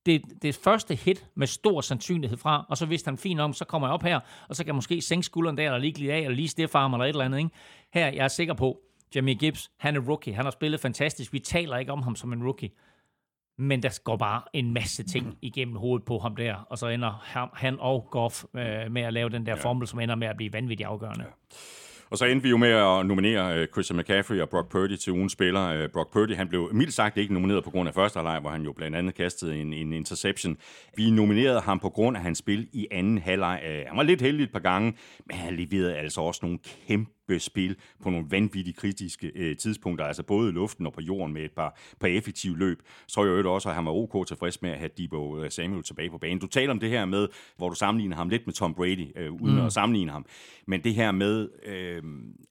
det, 0.06 0.22
det 0.42 0.54
første 0.54 0.94
hit 0.94 1.26
med 1.34 1.46
stor 1.46 1.80
sandsynlighed 1.80 2.38
fra, 2.38 2.66
og 2.68 2.76
så 2.76 2.86
vidste 2.86 3.08
han 3.08 3.18
fint 3.18 3.40
om, 3.40 3.52
så 3.52 3.64
kommer 3.64 3.88
jeg 3.88 3.92
op 3.94 4.02
her, 4.02 4.20
og 4.48 4.56
så 4.56 4.64
kan 4.64 4.66
jeg 4.66 4.74
måske 4.74 5.02
sænke 5.02 5.24
skulderen 5.24 5.56
der, 5.56 5.64
eller 5.64 5.78
lige 5.78 6.12
af, 6.12 6.18
eller 6.18 6.36
lige 6.36 6.48
stiffe 6.48 6.78
arm, 6.78 6.94
eller 6.94 7.04
et 7.04 7.08
eller 7.08 7.24
andet. 7.24 7.38
Ikke? 7.38 7.50
Her, 7.92 8.06
jeg 8.06 8.24
er 8.24 8.28
sikker 8.28 8.54
på, 8.54 8.80
Jamie 9.14 9.34
Gibbs, 9.34 9.70
han 9.76 9.96
er 9.96 10.00
rookie, 10.00 10.34
han 10.34 10.44
har 10.44 10.50
spillet 10.50 10.80
fantastisk, 10.80 11.32
vi 11.32 11.38
taler 11.38 11.76
ikke 11.76 11.92
om 11.92 12.02
ham 12.02 12.16
som 12.16 12.32
en 12.32 12.44
rookie. 12.44 12.70
Men 13.60 13.82
der 13.82 14.00
går 14.04 14.16
bare 14.16 14.42
en 14.52 14.72
masse 14.72 15.02
ting 15.02 15.38
igennem 15.42 15.76
hovedet 15.76 16.06
på 16.06 16.18
ham 16.18 16.36
der, 16.36 16.54
og 16.54 16.78
så 16.78 16.88
ender 16.88 17.50
han 17.54 17.80
og 17.80 18.08
Goff 18.10 18.44
øh, 18.54 18.92
med 18.92 19.02
at 19.02 19.12
lave 19.12 19.30
den 19.30 19.46
der 19.46 19.56
ja. 19.56 19.62
formel, 19.62 19.86
som 19.86 20.00
ender 20.00 20.14
med 20.14 20.28
at 20.28 20.36
blive 20.36 20.52
vanvittigt 20.52 20.86
afgørende. 20.86 21.24
Ja. 21.24 21.30
Og 22.10 22.18
så 22.18 22.24
endte 22.24 22.42
vi 22.42 22.50
jo 22.50 22.56
med 22.56 22.68
at 22.68 23.06
nominere 23.06 23.58
øh, 23.58 23.66
Christian 23.66 23.98
McCaffrey 23.98 24.40
og 24.40 24.48
Brock 24.48 24.70
Purdy 24.70 24.96
til 24.96 25.12
ugens 25.12 25.32
spiller. 25.32 25.68
Øh, 25.68 25.88
Brock 25.88 26.12
Purdy, 26.12 26.34
han 26.34 26.48
blev 26.48 26.70
mildt 26.72 26.94
sagt 26.94 27.16
ikke 27.16 27.34
nomineret 27.34 27.64
på 27.64 27.70
grund 27.70 27.88
af 27.88 27.94
første 27.94 28.16
halvleg, 28.16 28.40
hvor 28.40 28.50
han 28.50 28.62
jo 28.62 28.72
blandt 28.72 28.96
andet 28.96 29.14
kastede 29.14 29.60
en, 29.60 29.72
en 29.72 29.92
interception. 29.92 30.56
Vi 30.96 31.10
nominerede 31.10 31.60
ham 31.60 31.78
på 31.78 31.88
grund 31.88 32.16
af 32.16 32.22
hans 32.22 32.38
spil 32.38 32.68
i 32.72 32.86
anden 32.90 33.18
halvleg. 33.18 33.62
Øh, 33.68 33.84
han 33.86 33.96
var 33.96 34.02
lidt 34.02 34.22
heldig 34.22 34.44
et 34.44 34.52
par 34.52 34.58
gange, 34.58 34.94
men 35.26 35.36
han 35.36 35.56
leverede 35.56 35.96
altså 35.96 36.20
også 36.20 36.40
nogle 36.42 36.58
kæmpe 36.86 37.17
spil 37.38 37.76
på 38.02 38.10
nogle 38.10 38.26
vanvittigt 38.30 38.76
kritiske 38.76 39.32
øh, 39.34 39.56
tidspunkter, 39.56 40.04
altså 40.04 40.22
både 40.22 40.48
i 40.48 40.52
luften 40.52 40.86
og 40.86 40.92
på 40.92 41.00
jorden 41.00 41.34
med 41.34 41.42
et 41.44 41.52
par, 41.52 41.78
par 42.00 42.08
effektive 42.08 42.58
løb. 42.58 42.82
Så 43.06 43.20
er 43.20 43.24
jeg 43.24 43.44
jo 43.44 43.54
også, 43.54 43.68
at 43.68 43.74
han 43.74 43.84
var 43.84 43.92
ok 43.92 44.26
tilfreds 44.26 44.62
med 44.62 44.70
at 44.70 44.78
have 44.78 44.90
Debo 44.98 45.42
øh, 45.42 45.50
Samuel 45.50 45.82
tilbage 45.82 46.10
på 46.10 46.18
banen. 46.18 46.38
Du 46.38 46.46
taler 46.46 46.72
om 46.72 46.80
det 46.80 46.90
her 46.90 47.04
med, 47.04 47.28
hvor 47.56 47.68
du 47.68 47.74
sammenligner 47.74 48.16
ham 48.16 48.28
lidt 48.28 48.46
med 48.46 48.54
Tom 48.54 48.74
Brady, 48.74 49.18
øh, 49.18 49.32
uden 49.32 49.54
mm. 49.54 49.66
at 49.66 49.72
sammenligne 49.72 50.12
ham. 50.12 50.26
Men 50.66 50.84
det 50.84 50.94
her 50.94 51.12
med, 51.12 51.48
øh, 51.66 52.02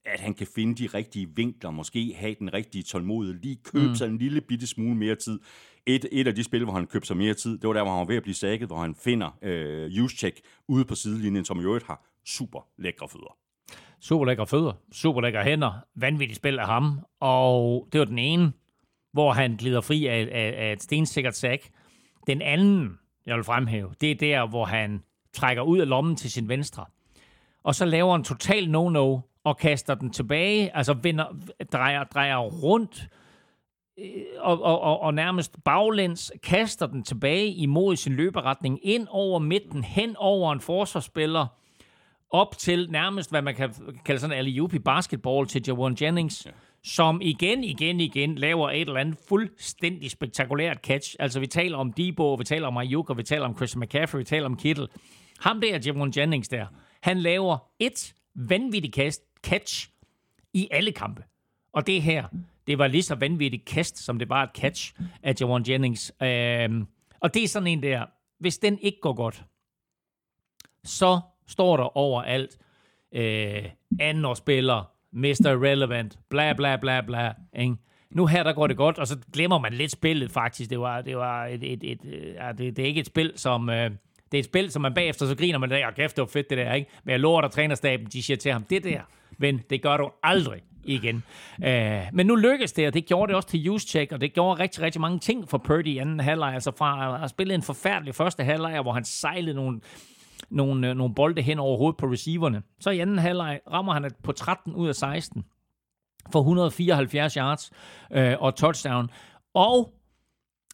at 0.05 0.19
han 0.19 0.33
kan 0.33 0.47
finde 0.55 0.83
de 0.83 0.87
rigtige 0.87 1.29
vinkler, 1.35 1.71
måske 1.71 2.13
have 2.17 2.35
den 2.39 2.53
rigtige 2.53 2.83
tålmodighed, 2.83 3.41
lige 3.41 3.57
købe 3.63 3.87
mm. 3.87 3.95
sig 3.95 4.07
en 4.07 4.17
lille 4.17 4.41
bitte 4.41 4.67
smule 4.67 4.95
mere 4.95 5.15
tid. 5.15 5.39
Et, 5.85 6.05
et 6.11 6.27
af 6.27 6.35
de 6.35 6.43
spil, 6.43 6.63
hvor 6.63 6.73
han 6.73 6.87
købte 6.87 7.07
sig 7.07 7.17
mere 7.17 7.33
tid, 7.33 7.57
det 7.57 7.67
var 7.67 7.73
der, 7.73 7.83
hvor 7.83 7.91
han 7.91 7.99
var 7.99 8.05
ved 8.05 8.15
at 8.15 8.23
blive 8.23 8.35
sækket, 8.35 8.67
hvor 8.67 8.77
han 8.77 8.95
finder 8.95 9.37
øh, 9.41 10.03
use-check 10.03 10.39
ude 10.67 10.85
på 10.85 10.95
sidelinjen, 10.95 11.45
som 11.45 11.59
i 11.59 11.63
øvrigt 11.63 11.85
har 11.85 12.05
super 12.25 12.67
lækre 12.77 13.09
fødder 13.09 13.46
super 14.01 14.25
lækre 14.25 14.47
fødder, 14.47 14.73
super 14.91 15.21
lækre 15.21 15.43
hænder, 15.43 15.71
vanvittigt 15.95 16.37
spil 16.37 16.59
af 16.59 16.65
ham, 16.65 16.99
og 17.19 17.87
det 17.91 17.99
var 17.99 18.05
den 18.05 18.19
ene, 18.19 18.51
hvor 19.13 19.31
han 19.31 19.55
glider 19.55 19.81
fri 19.81 20.05
af, 20.05 20.29
af, 20.31 20.53
af 20.57 20.73
et 20.73 20.83
stensikkert 20.83 21.35
sæk. 21.35 21.69
Den 22.27 22.41
anden, 22.41 22.99
jeg 23.25 23.35
vil 23.35 23.43
fremhæve, 23.43 23.93
det 24.01 24.11
er 24.11 24.15
der, 24.15 24.47
hvor 24.47 24.65
han 24.65 25.03
trækker 25.33 25.63
ud 25.63 25.79
af 25.79 25.87
lommen 25.87 26.15
til 26.15 26.31
sin 26.31 26.49
venstre, 26.49 26.85
og 27.63 27.75
så 27.75 27.85
laver 27.85 28.15
en 28.15 28.23
total 28.23 28.69
no-no, 28.69 29.19
og 29.43 29.57
kaster 29.57 29.95
den 29.95 30.09
tilbage, 30.09 30.75
altså 30.75 30.93
vender, 30.93 31.25
drejer, 31.73 32.03
drejer 32.03 32.37
rundt, 32.37 33.09
øh, 33.99 34.23
og, 34.39 34.61
og, 34.61 34.81
og, 34.81 34.99
og 34.99 35.13
nærmest 35.13 35.63
baglæns 35.63 36.31
kaster 36.43 36.87
den 36.87 37.03
tilbage 37.03 37.47
imod 37.47 37.95
sin 37.95 38.13
løberetning, 38.13 38.79
ind 38.83 39.07
over 39.09 39.39
midten, 39.39 39.83
hen 39.83 40.15
over 40.17 40.53
en 40.53 40.61
forsvarsspiller, 40.61 41.47
op 42.29 42.57
til 42.57 42.91
nærmest, 42.91 43.29
hvad 43.29 43.41
man 43.41 43.55
kan 43.55 43.73
kalde 44.05 44.19
sådan 44.19 44.33
en 44.33 44.37
alley 44.37 44.79
basketball 44.85 45.47
til 45.47 45.63
Jawan 45.67 45.97
Jennings, 46.01 46.45
ja. 46.45 46.51
som 46.83 47.21
igen, 47.21 47.63
igen, 47.63 47.99
igen 47.99 48.35
laver 48.35 48.69
et 48.69 48.81
eller 48.81 48.97
andet 48.97 49.17
fuldstændig 49.29 50.11
spektakulært 50.11 50.77
catch. 50.77 51.15
Altså, 51.19 51.39
vi 51.39 51.47
taler 51.47 51.77
om 51.77 51.93
Debo, 51.93 52.33
vi 52.33 52.43
taler 52.43 52.67
om 52.67 52.77
Ayuk, 52.77 53.09
og 53.09 53.17
vi 53.17 53.23
taler 53.23 53.45
om 53.45 53.57
Chris 53.57 53.75
McCaffrey, 53.75 54.19
vi 54.19 54.25
taler 54.25 54.45
om 54.45 54.57
Kittle. 54.57 54.87
Ham 55.39 55.61
der, 55.61 55.79
Jawan 55.85 56.13
Jennings 56.17 56.47
der, 56.47 56.65
han 57.01 57.19
laver 57.19 57.57
et 57.79 58.13
vanvittigt 58.35 58.95
cast, 58.95 59.21
catch 59.43 59.89
i 60.53 60.67
alle 60.71 60.91
kampe. 60.91 61.23
Og 61.73 61.87
det 61.87 62.01
her, 62.01 62.27
det 62.67 62.77
var 62.77 62.87
lige 62.87 63.03
så 63.03 63.15
vanvittigt 63.15 63.65
kast, 63.65 63.97
som 63.97 64.19
det 64.19 64.29
var 64.29 64.43
et 64.43 64.49
catch 64.55 64.93
af 65.23 65.33
Jawan 65.41 65.65
Jennings. 65.69 66.13
Øhm, 66.21 66.87
og 67.19 67.33
det 67.33 67.43
er 67.43 67.47
sådan 67.47 67.67
en 67.67 67.83
der, 67.83 68.05
hvis 68.39 68.57
den 68.57 68.79
ikke 68.79 68.97
går 69.01 69.13
godt, 69.13 69.43
så 70.83 71.19
står 71.47 71.77
der 71.77 71.97
overalt, 71.97 72.57
øh, 73.15 73.65
anden 73.99 74.35
spiller, 74.35 74.91
Mr. 75.11 75.63
Relevant, 75.63 76.19
bla 76.29 76.53
bla 76.53 76.75
bla 76.75 77.01
bla, 77.01 77.33
ikke? 77.59 77.75
Nu 78.09 78.25
her, 78.25 78.43
der 78.43 78.53
går 78.53 78.67
det 78.67 78.77
godt, 78.77 78.99
og 78.99 79.07
så 79.07 79.17
glemmer 79.33 79.59
man 79.59 79.73
lidt 79.73 79.91
spillet 79.91 80.31
faktisk. 80.31 80.69
Det 80.69 80.79
var, 80.79 81.01
det 81.01 81.17
var 81.17 81.45
et, 81.45 81.63
et, 81.63 81.83
et, 81.83 81.99
et 82.03 82.35
ja, 82.35 82.51
det, 82.51 82.77
det, 82.77 82.79
er 82.79 82.87
ikke 82.87 82.99
et 82.99 83.05
spil, 83.05 83.33
som... 83.35 83.69
Øh, 83.69 83.91
det 84.31 84.37
er 84.37 84.39
et 84.39 84.45
spil, 84.45 84.71
som 84.71 84.81
man 84.81 84.93
bagefter 84.93 85.25
så 85.25 85.35
griner 85.35 85.59
man, 85.59 85.71
og 85.71 85.95
kæft, 85.95 86.15
det 86.15 86.21
var 86.21 86.27
fedt 86.27 86.49
det 86.49 86.57
der, 86.57 86.73
ikke? 86.73 86.89
Men 87.03 87.11
jeg 87.11 87.19
lover 87.19 87.41
dig, 87.41 87.51
trænerstaben, 87.51 88.07
de 88.07 88.23
siger 88.23 88.37
til 88.37 88.51
ham, 88.51 88.63
det 88.63 88.83
der, 88.83 89.01
men 89.37 89.61
det 89.69 89.81
gør 89.81 89.97
du 89.97 90.11
aldrig 90.23 90.61
igen. 90.83 91.23
Uh, 91.57 91.67
men 92.13 92.25
nu 92.25 92.35
lykkedes 92.35 92.71
det, 92.71 92.87
og 92.87 92.93
det 92.93 93.05
gjorde 93.05 93.27
det 93.27 93.35
også 93.35 93.49
til 93.49 93.69
use 93.69 93.87
check, 93.87 94.11
og 94.11 94.21
det 94.21 94.33
gjorde 94.33 94.63
rigtig, 94.63 94.83
rigtig 94.83 95.01
mange 95.01 95.19
ting 95.19 95.49
for 95.49 95.57
Purdy 95.57 95.87
i 95.87 95.97
anden 95.97 96.19
halvleg. 96.19 96.53
Altså 96.53 96.71
fra 96.77 97.23
at 97.23 97.29
spille 97.29 97.53
en 97.53 97.61
forfærdelig 97.61 98.15
første 98.15 98.43
halvleg, 98.43 98.81
hvor 98.81 98.91
han 98.91 99.03
sejlede 99.03 99.55
nogle 99.55 99.79
nogle, 100.49 100.89
øh, 100.89 100.95
nogle 100.95 101.15
bolde 101.15 101.41
hen 101.41 101.59
over 101.59 101.77
hovedet 101.77 101.97
på 101.97 102.05
receiverne. 102.05 102.63
Så 102.79 102.89
i 102.89 102.99
anden 102.99 103.17
halvleg 103.17 103.59
rammer 103.71 103.93
han 103.93 104.11
på 104.23 104.31
13 104.31 104.75
ud 104.75 104.87
af 104.87 104.95
16 104.95 105.45
for 106.31 106.39
174 106.39 107.33
yards 107.33 107.71
øh, 108.11 108.35
og 108.39 108.55
touchdown. 108.55 109.09
Og 109.53 109.93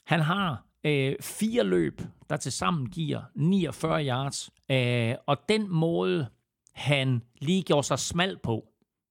han 0.06 0.20
har 0.20 0.66
øh, 0.84 1.16
fire 1.22 1.64
løb, 1.64 2.02
der 2.30 2.38
til 2.38 2.52
sammen 2.52 2.90
giver 2.90 3.22
49 3.36 4.06
yards. 4.06 4.50
Øh, 4.72 5.16
og 5.26 5.38
den 5.50 5.70
måde, 5.70 6.28
han 6.74 7.22
lige 7.42 7.64
gjorde 7.64 7.88
sig 7.88 8.00
smal 8.00 8.38
på, 8.44 8.68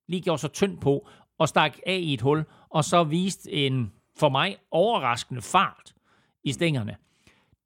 lige 0.09 0.23
gjorde 0.23 0.41
sig 0.41 0.53
tynd 0.53 0.79
på, 0.79 1.09
og 1.39 1.49
stak 1.49 1.79
af 1.87 1.99
i 2.03 2.15
et 2.15 2.21
hul, 2.21 2.45
og 2.69 2.85
så 2.85 3.05
viste 3.05 3.53
en, 3.53 3.93
for 4.17 4.29
mig, 4.29 4.57
overraskende 4.71 5.43
fart 5.43 5.95
i 6.45 6.53
stængerne. 6.53 6.97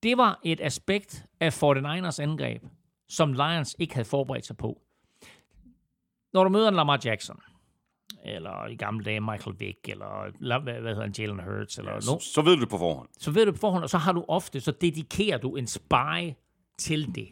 Det 0.03 0.19
var 0.19 0.41
et 0.43 0.61
aspekt 0.61 1.27
af 1.41 1.63
49ers 1.63 2.23
angreb, 2.23 2.63
som 3.09 3.33
Lions 3.33 3.77
ikke 3.79 3.95
havde 3.95 4.09
forberedt 4.09 4.47
sig 4.47 4.57
på. 4.57 4.81
Når 6.33 6.45
du 6.45 6.51
møder 6.51 6.69
en 6.69 6.75
Lamar 6.75 7.01
Jackson, 7.05 7.41
eller 8.25 8.67
i 8.67 8.77
gamle 8.77 9.05
dage 9.05 9.21
Michael 9.21 9.61
Vick, 9.61 9.89
eller 9.89 10.61
hvad, 10.61 10.75
hedder 10.75 11.03
han, 11.03 11.15
Jalen 11.19 11.41
Hurts, 11.41 11.79
eller 11.79 11.91
ja, 11.91 11.97
no, 11.97 12.01
så, 12.01 12.31
så 12.35 12.43
ved 12.43 12.55
du 12.55 12.61
det 12.61 12.69
på 12.69 12.79
forhånd. 12.79 13.09
Så 13.19 13.31
ved 13.31 13.45
du 13.45 13.51
det 13.51 13.55
på 13.55 13.61
forhånd, 13.61 13.83
og 13.83 13.91
så 13.91 13.99
har 13.99 14.13
du 14.13 14.25
ofte, 14.29 14.61
så 14.61 14.71
dedikerer 14.71 15.39
du 15.39 15.57
en 15.57 15.67
spy 15.67 16.33
til 16.79 17.15
det. 17.15 17.29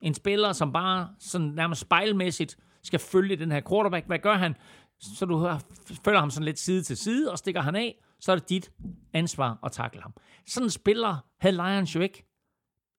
En 0.00 0.14
spiller, 0.14 0.52
som 0.52 0.72
bare 0.72 1.08
sådan 1.18 1.46
nærmest 1.46 1.80
spejlmæssigt 1.80 2.56
skal 2.82 2.98
følge 2.98 3.36
den 3.36 3.52
her 3.52 3.60
quarterback. 3.68 4.06
Hvad 4.06 4.18
gør 4.18 4.34
han? 4.34 4.56
Så 4.98 5.26
du 5.26 5.58
følger 6.04 6.20
ham 6.20 6.30
sådan 6.30 6.44
lidt 6.44 6.58
side 6.58 6.82
til 6.82 6.96
side, 6.96 7.32
og 7.32 7.38
stikker 7.38 7.60
han 7.60 7.76
af, 7.76 8.00
så 8.20 8.32
er 8.32 8.36
det 8.36 8.48
dit 8.48 8.72
ansvar 9.12 9.58
at 9.64 9.72
takle 9.72 10.02
ham. 10.02 10.14
Sådan 10.46 10.66
en 10.66 10.70
spiller 10.70 11.16
havde 11.40 11.56
Lions 11.56 11.94
jo 11.94 12.00
ikke 12.00 12.33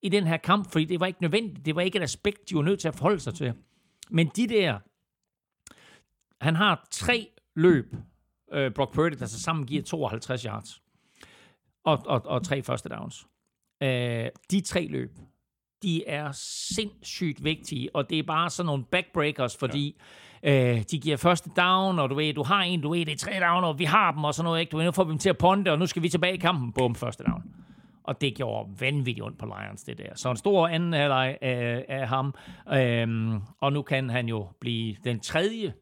i 0.05 0.09
den 0.09 0.27
her 0.27 0.37
kamp, 0.37 0.71
fordi 0.71 0.85
det 0.85 0.99
var 0.99 1.05
ikke 1.05 1.21
nødvendigt. 1.21 1.65
Det 1.65 1.75
var 1.75 1.81
ikke 1.81 1.97
et 1.97 2.03
aspekt, 2.03 2.49
de 2.49 2.55
var 2.55 2.61
nødt 2.61 2.79
til 2.79 2.87
at 2.87 2.95
forholde 2.95 3.19
sig 3.19 3.33
til. 3.33 3.53
Men 4.09 4.27
de 4.35 4.47
der... 4.47 4.79
Han 6.41 6.55
har 6.55 6.87
tre 6.91 7.29
løb, 7.55 7.95
øh, 8.53 8.71
Brock 8.71 8.93
Purdy, 8.93 9.15
der 9.19 9.25
så 9.25 9.41
sammen 9.41 9.65
giver 9.65 9.83
52 9.83 10.43
yards. 10.43 10.81
Og, 11.83 12.03
og, 12.05 12.25
og 12.25 12.43
tre 12.43 12.61
første 12.61 12.89
downs. 12.89 13.25
Øh, 13.83 14.29
de 14.51 14.61
tre 14.61 14.87
løb, 14.87 15.11
de 15.83 16.07
er 16.07 16.31
sindssygt 16.75 17.43
vigtige, 17.43 17.95
og 17.95 18.09
det 18.09 18.19
er 18.19 18.23
bare 18.23 18.49
sådan 18.49 18.65
nogle 18.65 18.85
backbreakers, 18.85 19.57
fordi 19.57 20.01
ja. 20.43 20.75
øh, 20.75 20.83
de 20.91 20.99
giver 20.99 21.17
første 21.17 21.49
down, 21.57 21.99
og 21.99 22.09
du 22.09 22.15
ved, 22.15 22.33
du 22.33 22.43
har 22.43 22.61
en, 22.61 22.81
du 22.81 22.89
ved, 22.89 23.05
det 23.05 23.11
er 23.11 23.17
tre 23.17 23.39
down, 23.39 23.63
og 23.63 23.79
vi 23.79 23.83
har 23.83 24.11
dem, 24.11 24.23
og 24.23 24.33
sådan 24.33 24.45
noget, 24.45 24.59
ikke? 24.59 24.71
Du 24.71 24.77
ved, 24.77 24.85
nu 24.85 24.91
får 24.91 25.03
vi 25.03 25.11
dem 25.11 25.19
til 25.19 25.29
at 25.29 25.37
ponde, 25.37 25.71
og 25.71 25.79
nu 25.79 25.85
skal 25.85 26.01
vi 26.01 26.09
tilbage 26.09 26.33
i 26.33 26.37
kampen. 26.37 26.71
Bum, 26.71 26.95
første 26.95 27.23
down 27.23 27.64
og 28.07 28.21
det 28.21 28.35
gjorde 28.35 28.69
vanvittigt 28.79 29.25
ondt 29.25 29.39
på 29.39 29.45
Lions, 29.45 29.83
det 29.83 29.97
der. 29.97 30.15
Så 30.15 30.31
en 30.31 30.37
stor 30.37 30.67
anden 30.67 30.93
halvleg 30.93 31.37
af, 31.41 31.85
af 31.87 32.07
ham, 32.07 32.33
øhm, 32.73 33.41
og 33.61 33.73
nu 33.73 33.81
kan 33.81 34.09
han 34.09 34.27
jo 34.27 34.47
blive 34.59 34.95
den 35.03 35.19
tredje 35.19 35.73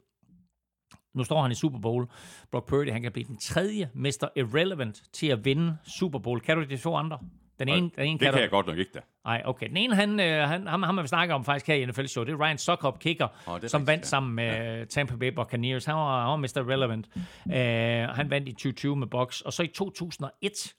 nu 1.13 1.23
står 1.23 1.41
han 1.41 1.51
i 1.51 1.55
Super 1.55 1.79
Bowl. 1.79 2.07
Brock 2.51 2.67
Purdy, 2.67 2.91
han 2.91 3.01
kan 3.01 3.11
blive 3.11 3.27
den 3.27 3.37
tredje 3.37 3.89
Mr. 3.93 4.27
Irrelevant 4.35 5.03
til 5.13 5.27
at 5.27 5.45
vinde 5.45 5.77
Super 5.99 6.19
Bowl. 6.19 6.39
Kan 6.39 6.57
du 6.57 6.63
de 6.63 6.77
to 6.77 6.95
andre? 6.95 7.19
Den 7.59 7.69
ene, 7.69 7.91
den 7.95 8.05
ene 8.05 8.19
det 8.19 8.25
kan, 8.25 8.33
kan 8.33 8.41
jeg 8.41 8.49
godt 8.49 8.67
nok 8.67 8.77
ikke 8.77 8.91
da. 8.93 8.99
Nej, 9.25 9.41
okay. 9.45 9.67
Den 9.67 9.77
ene, 9.77 9.95
han, 9.95 10.19
øh, 10.19 10.47
han, 10.47 10.67
ham, 10.67 10.83
ham 10.83 10.97
har 10.97 11.01
vi 11.01 11.07
snakket 11.07 11.35
om 11.35 11.45
faktisk 11.45 11.67
her 11.67 11.75
i 11.75 11.85
NFL 11.85 12.05
Show, 12.05 12.23
det 12.23 12.33
er 12.33 12.45
Ryan 12.45 12.57
Suckup 12.57 12.99
kicker, 12.99 13.27
oh, 13.27 13.43
som 13.45 13.55
rigtigt, 13.55 13.73
vandt 13.73 14.03
ja. 14.03 14.07
sammen 14.07 14.35
med 14.35 14.77
ja. 14.77 14.85
Tampa 14.85 15.15
Bay 15.15 15.27
Buccaneers. 15.27 15.85
Han 15.85 15.95
var, 15.95 16.21
han 16.21 16.29
var 16.29 16.35
Mr. 16.37 16.69
Relevant. 16.69 17.09
Uh, 17.45 18.15
han 18.15 18.29
vandt 18.29 18.47
i 18.47 18.51
2020 18.51 18.95
med 18.95 19.07
Bucks. 19.07 19.41
Og 19.41 19.53
så 19.53 19.63
i 19.63 19.67
2001, 19.67 20.73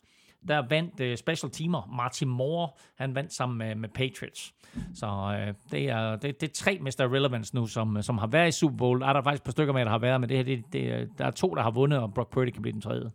der 0.48 0.62
vandt 0.68 1.00
uh, 1.00 1.14
special 1.16 1.50
teamer 1.50 1.94
Martin 1.96 2.28
Moore. 2.28 2.68
Han 2.98 3.14
vandt 3.14 3.32
sammen 3.32 3.58
med, 3.58 3.74
med 3.74 3.88
Patriots. 3.88 4.54
Så 4.94 5.06
uh, 5.06 5.54
det, 5.72 5.90
er, 5.90 6.16
det, 6.16 6.40
det 6.40 6.48
er 6.48 6.54
tre 6.54 6.78
Mr. 6.80 7.12
Relevance 7.12 7.54
nu, 7.54 7.66
som, 7.66 8.02
som 8.02 8.18
har 8.18 8.26
været 8.26 8.48
i 8.48 8.52
Super 8.52 8.76
Bowl. 8.76 9.02
Er 9.02 9.12
der 9.12 9.22
faktisk 9.22 9.40
et 9.40 9.44
par 9.44 9.52
stykker 9.52 9.72
med, 9.72 9.84
der 9.84 9.90
har 9.90 9.98
været, 9.98 10.20
men 10.20 10.28
det 10.28 10.36
her, 10.36 10.44
det, 10.44 10.64
det, 10.72 11.08
der 11.18 11.24
er 11.24 11.30
to, 11.30 11.54
der 11.54 11.62
har 11.62 11.70
vundet, 11.70 11.98
og 11.98 12.14
Brock 12.14 12.32
Purdy 12.32 12.50
kan 12.50 12.62
blive 12.62 12.72
den 12.72 12.80
tredje. 12.80 13.10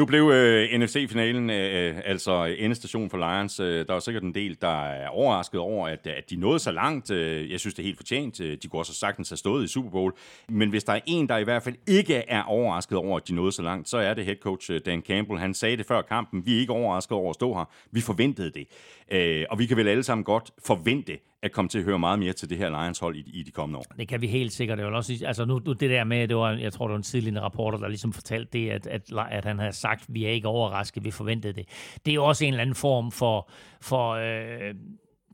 Nu 0.00 0.06
blev 0.06 0.30
øh, 0.30 0.80
NFC-finalen 0.80 1.50
øh, 1.50 1.88
øh, 1.88 2.02
altså 2.04 2.44
endestation 2.58 3.10
for 3.10 3.18
Lions. 3.18 3.60
Øh, 3.60 3.86
der 3.86 3.94
er 3.94 3.98
sikkert 3.98 4.22
en 4.22 4.34
del, 4.34 4.58
der 4.60 4.84
er 4.84 5.08
overrasket 5.08 5.60
over, 5.60 5.88
at, 5.88 6.06
at 6.06 6.30
de 6.30 6.36
nåede 6.36 6.58
så 6.58 6.70
langt. 6.70 7.10
Øh, 7.10 7.50
jeg 7.50 7.60
synes, 7.60 7.74
det 7.74 7.82
er 7.82 7.86
helt 7.86 7.96
fortjent. 7.96 8.40
Øh, 8.40 8.58
de 8.62 8.68
kunne 8.68 8.80
også 8.80 8.94
sagtens 8.94 9.28
have 9.28 9.36
stået 9.36 9.64
i 9.64 9.66
Super 9.66 9.90
Bowl. 9.90 10.12
Men 10.48 10.70
hvis 10.70 10.84
der 10.84 10.92
er 10.92 11.00
en, 11.06 11.28
der 11.28 11.36
i 11.36 11.44
hvert 11.44 11.62
fald 11.62 11.74
ikke 11.86 12.14
er 12.14 12.42
overrasket 12.42 12.98
over, 12.98 13.16
at 13.16 13.28
de 13.28 13.34
nåede 13.34 13.52
så 13.52 13.62
langt, 13.62 13.88
så 13.88 13.98
er 13.98 14.14
det 14.14 14.24
head 14.24 14.36
coach 14.36 14.72
øh, 14.72 14.80
Dan 14.86 15.02
Campbell. 15.02 15.40
Han 15.40 15.54
sagde 15.54 15.76
det 15.76 15.86
før 15.86 16.02
kampen. 16.02 16.46
Vi 16.46 16.56
er 16.56 16.60
ikke 16.60 16.72
overrasket 16.72 17.12
over 17.12 17.30
at 17.30 17.34
stå 17.34 17.54
her. 17.54 17.64
Vi 17.90 18.00
forventede 18.00 18.50
det. 18.50 18.66
Øh, 19.12 19.44
og 19.50 19.58
vi 19.58 19.66
kan 19.66 19.76
vel 19.76 19.88
alle 19.88 20.02
sammen 20.02 20.24
godt 20.24 20.50
forvente, 20.66 21.18
at 21.42 21.52
komme 21.52 21.68
til 21.68 21.78
at 21.78 21.84
høre 21.84 21.98
meget 21.98 22.18
mere 22.18 22.32
til 22.32 22.50
det 22.50 22.58
her 22.58 22.68
Lions-hold 22.68 23.16
i, 23.16 23.30
i 23.32 23.42
de 23.42 23.50
kommende 23.50 23.78
år. 23.78 23.84
Det 23.98 24.08
kan 24.08 24.20
vi 24.20 24.26
helt 24.26 24.52
sikkert. 24.52 24.78
Det 24.78 24.86
var 24.86 24.92
også, 24.92 25.24
altså 25.26 25.44
nu, 25.44 25.60
nu 25.64 25.72
det 25.72 25.90
der 25.90 26.04
med, 26.04 26.28
det 26.28 26.36
var, 26.36 26.52
jeg 26.52 26.72
tror, 26.72 26.86
det 26.86 26.92
var 26.92 26.96
en 26.96 27.02
tidligere 27.02 27.40
rapporter, 27.40 27.78
der 27.78 27.88
ligesom 27.88 28.12
fortalte 28.12 28.58
det, 28.58 28.70
at, 28.70 28.86
at, 28.86 29.02
at 29.30 29.44
han 29.44 29.58
havde 29.58 29.72
sagt, 29.72 30.04
vi 30.08 30.24
er 30.24 30.30
ikke 30.30 30.48
overrasket, 30.48 31.04
vi 31.04 31.10
forventede 31.10 31.52
det. 31.52 31.68
Det 32.06 32.12
er 32.12 32.14
jo 32.14 32.24
også 32.24 32.44
en 32.44 32.52
eller 32.52 32.62
anden 32.62 32.74
form 32.74 33.10
for, 33.10 33.50
for 33.80 34.10
øh, 34.10 34.74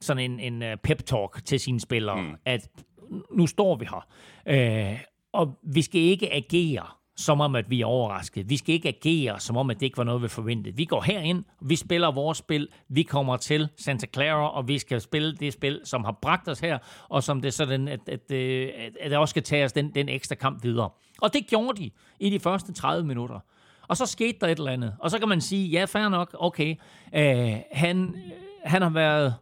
sådan 0.00 0.30
en, 0.30 0.40
en 0.40 0.62
øh, 0.62 0.76
pep-talk 0.88 1.44
til 1.44 1.60
sine 1.60 1.80
spillere, 1.80 2.22
mm. 2.22 2.34
at 2.44 2.68
nu 3.32 3.46
står 3.46 3.76
vi 3.76 3.86
her, 3.90 4.06
øh, 4.46 5.00
og 5.32 5.58
vi 5.62 5.82
skal 5.82 6.00
ikke 6.00 6.34
agere 6.34 6.86
som 7.16 7.40
om, 7.40 7.54
at 7.54 7.70
vi 7.70 7.80
er 7.80 7.86
overrasket. 7.86 8.50
Vi 8.50 8.56
skal 8.56 8.74
ikke 8.74 8.88
agere, 8.88 9.40
som 9.40 9.56
om, 9.56 9.70
at 9.70 9.80
det 9.80 9.86
ikke 9.86 9.98
var 9.98 10.04
noget, 10.04 10.22
vi 10.22 10.28
forventede. 10.28 10.76
Vi 10.76 10.84
går 10.84 11.00
herind, 11.00 11.44
vi 11.60 11.76
spiller 11.76 12.12
vores 12.12 12.38
spil, 12.38 12.68
vi 12.88 13.02
kommer 13.02 13.36
til 13.36 13.68
Santa 13.76 14.06
Clara, 14.14 14.56
og 14.56 14.68
vi 14.68 14.78
skal 14.78 15.00
spille 15.00 15.36
det 15.36 15.52
spil, 15.52 15.80
som 15.84 16.04
har 16.04 16.18
bragt 16.22 16.48
os 16.48 16.60
her, 16.60 16.78
og 17.08 17.22
som 17.22 17.40
det 17.40 17.54
sådan, 17.54 17.88
at, 17.88 18.00
at, 18.08 18.30
øh, 18.30 18.70
at, 18.76 18.96
at 19.00 19.10
det 19.10 19.18
også 19.18 19.32
skal 19.32 19.42
tage 19.42 19.64
os 19.64 19.72
den, 19.72 19.94
den 19.94 20.08
ekstra 20.08 20.34
kamp 20.34 20.64
videre. 20.64 20.90
Og 21.22 21.32
det 21.32 21.46
gjorde 21.46 21.82
de 21.82 21.90
i 22.20 22.30
de 22.30 22.40
første 22.40 22.72
30 22.72 23.06
minutter. 23.06 23.40
Og 23.88 23.96
så 23.96 24.06
skete 24.06 24.38
der 24.40 24.46
et 24.46 24.58
eller 24.58 24.72
andet. 24.72 24.96
Og 24.98 25.10
så 25.10 25.18
kan 25.18 25.28
man 25.28 25.40
sige, 25.40 25.68
ja, 25.68 25.84
fair 25.84 26.08
nok, 26.08 26.36
okay, 26.38 26.76
øh, 27.14 27.56
han, 27.72 28.16
han 28.64 28.82
har 28.82 28.90
været 28.90 29.34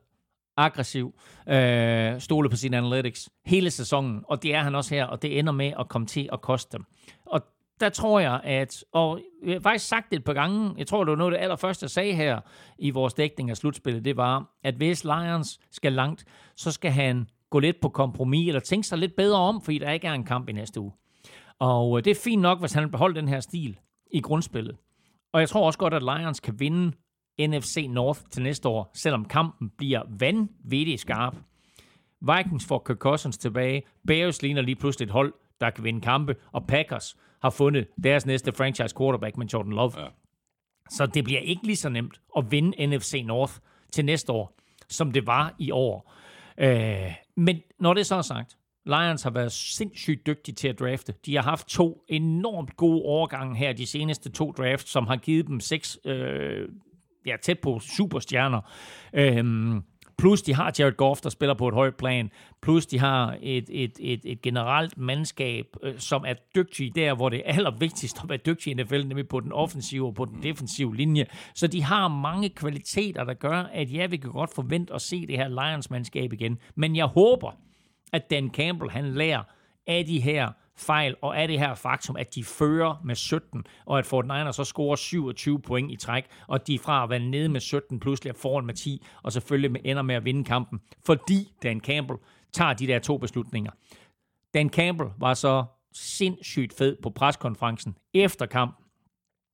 aggressiv, 0.56 1.14
øh, 1.48 2.20
stole 2.20 2.51
på 2.51 2.56
sin 2.56 2.74
analytics 2.74 3.30
hele 3.44 3.70
sæsonen, 3.70 4.22
og 4.28 4.42
det 4.42 4.55
er 4.55 4.62
han 4.62 4.74
også 4.74 4.94
her, 4.94 5.05
og 5.05 5.22
det 5.22 5.38
ender 5.38 5.52
med 5.52 5.72
at 5.78 5.88
komme 5.88 6.06
til 6.06 6.28
at 6.32 6.40
koste 6.40 6.76
dem. 6.76 6.84
Og 7.26 7.42
der 7.80 7.88
tror 7.88 8.20
jeg, 8.20 8.40
at, 8.44 8.84
og 8.92 9.20
jeg 9.44 9.55
har 9.55 9.60
faktisk 9.60 9.88
sagt 9.88 10.10
det 10.10 10.16
et 10.16 10.24
par 10.24 10.32
gange, 10.32 10.74
jeg 10.78 10.86
tror, 10.86 11.05
det 11.05 11.10
var 11.10 11.16
noget 11.16 11.32
af 11.32 11.38
det 11.38 11.42
allerførste, 11.42 11.84
jeg 11.84 11.90
sagde 11.90 12.14
her 12.14 12.40
i 12.78 12.90
vores 12.90 13.14
dækning 13.14 13.51
af 13.51 13.56
slutspillet, 13.56 14.05
det 14.05 14.16
var, 14.16 14.56
at 14.62 14.74
hvis 14.74 15.05
Lions 15.05 15.60
skal 15.70 15.92
langt, 15.92 16.24
så 16.56 16.72
skal 16.72 16.90
han 16.90 17.28
gå 17.51 17.59
lidt 17.59 17.80
på 17.80 17.88
kompromis, 17.88 18.48
eller 18.48 18.60
tænke 18.60 18.86
sig 18.86 18.98
lidt 18.98 19.16
bedre 19.16 19.38
om, 19.38 19.60
fordi 19.60 19.78
der 19.78 19.90
ikke 19.90 20.06
er 20.06 20.12
en 20.12 20.24
kamp 20.24 20.48
i 20.48 20.52
næste 20.52 20.80
uge. 20.80 20.92
Og 21.59 21.98
øh, 21.98 22.05
det 22.05 22.10
er 22.10 22.20
fint 22.24 22.42
nok, 22.42 22.60
hvis 22.60 22.72
han 22.72 22.90
beholder 22.90 23.20
den 23.20 23.28
her 23.28 23.40
stil 23.40 23.78
i 24.10 24.20
grundspillet. 24.20 24.76
Og 25.32 25.40
jeg 25.40 25.48
tror 25.48 25.66
også 25.66 25.78
godt, 25.78 25.94
at 25.94 26.02
Lions 26.02 26.40
kan 26.40 26.60
vinde 26.60 26.92
NFC 27.40 27.86
North 27.90 28.20
til 28.30 28.42
næste 28.42 28.68
år, 28.68 28.90
selvom 28.94 29.24
kampen 29.24 29.70
bliver 29.78 30.02
vanvittigt 30.18 31.01
skarp. 31.01 31.36
Vikings 32.20 32.66
får 32.66 32.82
Kirk 32.86 32.98
Cousins 32.98 33.38
tilbage. 33.38 33.82
Bears 34.06 34.42
ligner 34.42 34.62
lige 34.62 34.76
pludselig 34.76 35.06
et 35.06 35.12
hold, 35.12 35.32
der 35.60 35.70
kan 35.70 35.84
vinde 35.84 36.01
kampe. 36.01 36.36
Og 36.52 36.66
Packers 36.66 37.16
har 37.44 37.50
fundet 37.50 37.86
deres 38.04 38.26
næste 38.26 38.52
franchise 38.52 38.96
quarterback 38.98 39.36
med 39.36 39.46
Jordan 39.46 39.72
Love. 39.72 39.92
Ja. 40.00 40.06
Så 40.90 41.06
det 41.06 41.24
bliver 41.24 41.40
ikke 41.40 41.66
lige 41.66 41.76
så 41.76 41.88
nemt 41.88 42.20
at 42.36 42.50
vinde 42.50 42.86
NFC 42.86 43.22
North 43.26 43.52
til 43.92 44.04
næste 44.04 44.32
år, 44.32 44.56
som 44.88 45.12
det 45.12 45.26
var 45.26 45.54
i 45.58 45.70
år. 45.70 46.12
Øh, 46.58 47.14
men 47.36 47.60
når 47.80 47.94
det 47.94 48.06
så 48.06 48.14
er 48.14 48.22
sagt, 48.22 48.56
Lions 48.86 49.22
har 49.22 49.30
været 49.30 49.52
sindssygt 49.52 50.26
dygtige 50.26 50.54
til 50.54 50.68
at 50.68 50.78
drafte. 50.80 51.14
De 51.26 51.34
har 51.36 51.42
haft 51.42 51.68
to 51.68 52.04
enormt 52.08 52.76
gode 52.76 53.02
overgange 53.02 53.56
her, 53.56 53.72
de 53.72 53.86
seneste 53.86 54.30
to 54.30 54.52
drafts, 54.52 54.90
som 54.90 55.06
har 55.06 55.16
givet 55.16 55.46
dem 55.46 55.60
seks, 55.60 55.98
øh, 56.04 56.68
ja, 57.26 57.36
tæt 57.42 57.58
på 57.58 57.78
superstjerner. 57.78 58.60
Øh, 59.12 59.44
Plus 60.24 60.42
de 60.42 60.55
har 60.55 60.72
Jared 60.78 60.92
Goff, 60.92 61.20
der 61.20 61.30
spiller 61.30 61.55
på 61.55 61.68
et 61.68 61.74
højt 61.74 61.96
plan. 61.96 62.30
Plus 62.62 62.86
de 62.86 62.98
har 62.98 63.36
et, 63.42 63.64
et, 63.68 63.92
et, 64.01 64.20
et 64.24 64.42
generelt 64.42 64.98
mandskab, 64.98 65.66
øh, 65.82 65.98
som 65.98 66.24
er 66.26 66.34
dygtig 66.55 66.94
der, 66.94 67.14
hvor 67.14 67.28
det 67.28 67.42
er 67.44 67.52
allervigtigst 67.52 68.18
at 68.22 68.28
være 68.28 68.38
dygtig 68.38 68.70
i 68.70 68.74
NFL, 68.74 69.06
nemlig 69.06 69.28
på 69.28 69.40
den 69.40 69.52
offensive 69.52 70.06
og 70.06 70.14
på 70.14 70.24
den 70.24 70.42
defensive 70.42 70.96
linje. 70.96 71.26
Så 71.55 71.66
de 71.66 71.82
har 71.82 72.09
mange 72.09 72.48
kvaliteter, 72.48 73.24
der 73.24 73.34
gør, 73.34 73.62
at 73.72 73.92
ja, 73.92 74.06
vi 74.06 74.16
kan 74.16 74.30
godt 74.30 74.55
forvente 74.55 74.94
at 74.94 75.02
se 75.02 75.26
det 75.26 75.36
her 75.36 75.48
Lions-mandskab 75.48 76.32
igen. 76.32 76.59
Men 76.74 76.96
jeg 76.96 77.06
håber, 77.06 77.51
at 78.12 78.30
Dan 78.30 78.51
Campbell, 78.51 78.90
han 78.90 79.05
lærer 79.05 79.42
af 79.86 80.05
de 80.05 80.20
her 80.20 80.52
fejl, 80.76 81.16
og 81.22 81.36
er 81.36 81.46
det 81.46 81.59
her 81.59 81.74
faktum, 81.74 82.16
at 82.16 82.34
de 82.34 82.44
fører 82.44 83.01
med 83.05 83.14
17, 83.14 83.64
og 83.86 83.98
at 83.98 84.06
Fort 84.06 84.24
Niners 84.24 84.56
så 84.56 84.64
scorer 84.64 84.96
27 84.96 85.60
point 85.60 85.92
i 85.92 85.96
træk, 85.96 86.24
og 86.46 86.66
de 86.66 86.78
fra 86.78 87.02
at 87.02 87.10
være 87.10 87.18
nede 87.18 87.48
med 87.48 87.60
17 87.60 88.01
pludselig 88.01 88.30
er 88.30 88.34
foran 88.34 88.66
med 88.66 88.74
10, 88.74 89.06
og 89.22 89.32
selvfølgelig 89.32 89.80
ender 89.84 90.02
med 90.02 90.14
at 90.14 90.24
vinde 90.24 90.44
kampen, 90.44 90.80
fordi 91.06 91.52
Dan 91.62 91.80
Campbell 91.80 92.18
tager 92.52 92.72
de 92.72 92.86
der 92.86 92.98
to 92.98 93.18
beslutninger. 93.18 93.70
Dan 94.55 94.70
Campbell 94.70 95.10
var 95.18 95.34
så 95.34 95.64
sindssygt 95.92 96.74
fed 96.78 96.96
på 97.02 97.10
preskonferencen 97.10 97.96
efter 98.14 98.46
kampen, 98.46 98.84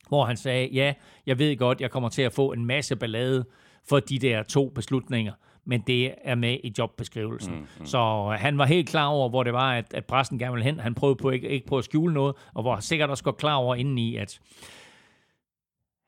hvor 0.09 0.25
han 0.25 0.37
sagde, 0.37 0.69
ja, 0.73 0.95
jeg 1.27 1.39
ved 1.39 1.57
godt, 1.57 1.81
jeg 1.81 1.91
kommer 1.91 2.09
til 2.09 2.23
at 2.23 2.33
få 2.33 2.53
en 2.53 2.65
masse 2.65 2.97
ballade 2.97 3.45
for 3.89 4.01
de 4.01 4.19
der 4.19 4.43
to 4.43 4.69
beslutninger, 4.69 5.33
men 5.65 5.81
det 5.81 6.15
er 6.25 6.35
med 6.35 6.59
i 6.65 6.73
jobbeskrivelsen. 6.79 7.55
Mm, 7.55 7.67
mm. 7.79 7.87
Så 7.87 8.31
han 8.39 8.59
var 8.59 8.67
helt 8.67 8.89
klar 8.89 9.07
over, 9.07 9.29
hvor 9.29 9.43
det 9.43 9.53
var, 9.53 9.73
at, 9.73 9.95
at 9.95 10.05
præsten 10.05 10.39
gerne 10.39 10.53
ville 10.53 10.65
hen. 10.65 10.81
Han 10.81 10.95
prøvede 10.95 11.17
på 11.17 11.31
ikke, 11.31 11.49
ikke 11.49 11.67
på 11.67 11.79
at 11.79 11.85
skjule 11.85 12.15
noget, 12.15 12.37
og 12.55 12.65
var 12.65 12.81
sikkert 12.81 13.11
også 13.11 13.25
godt 13.25 13.37
klar 13.37 13.55
over 13.55 13.75
indeni, 13.75 14.17
at 14.17 14.41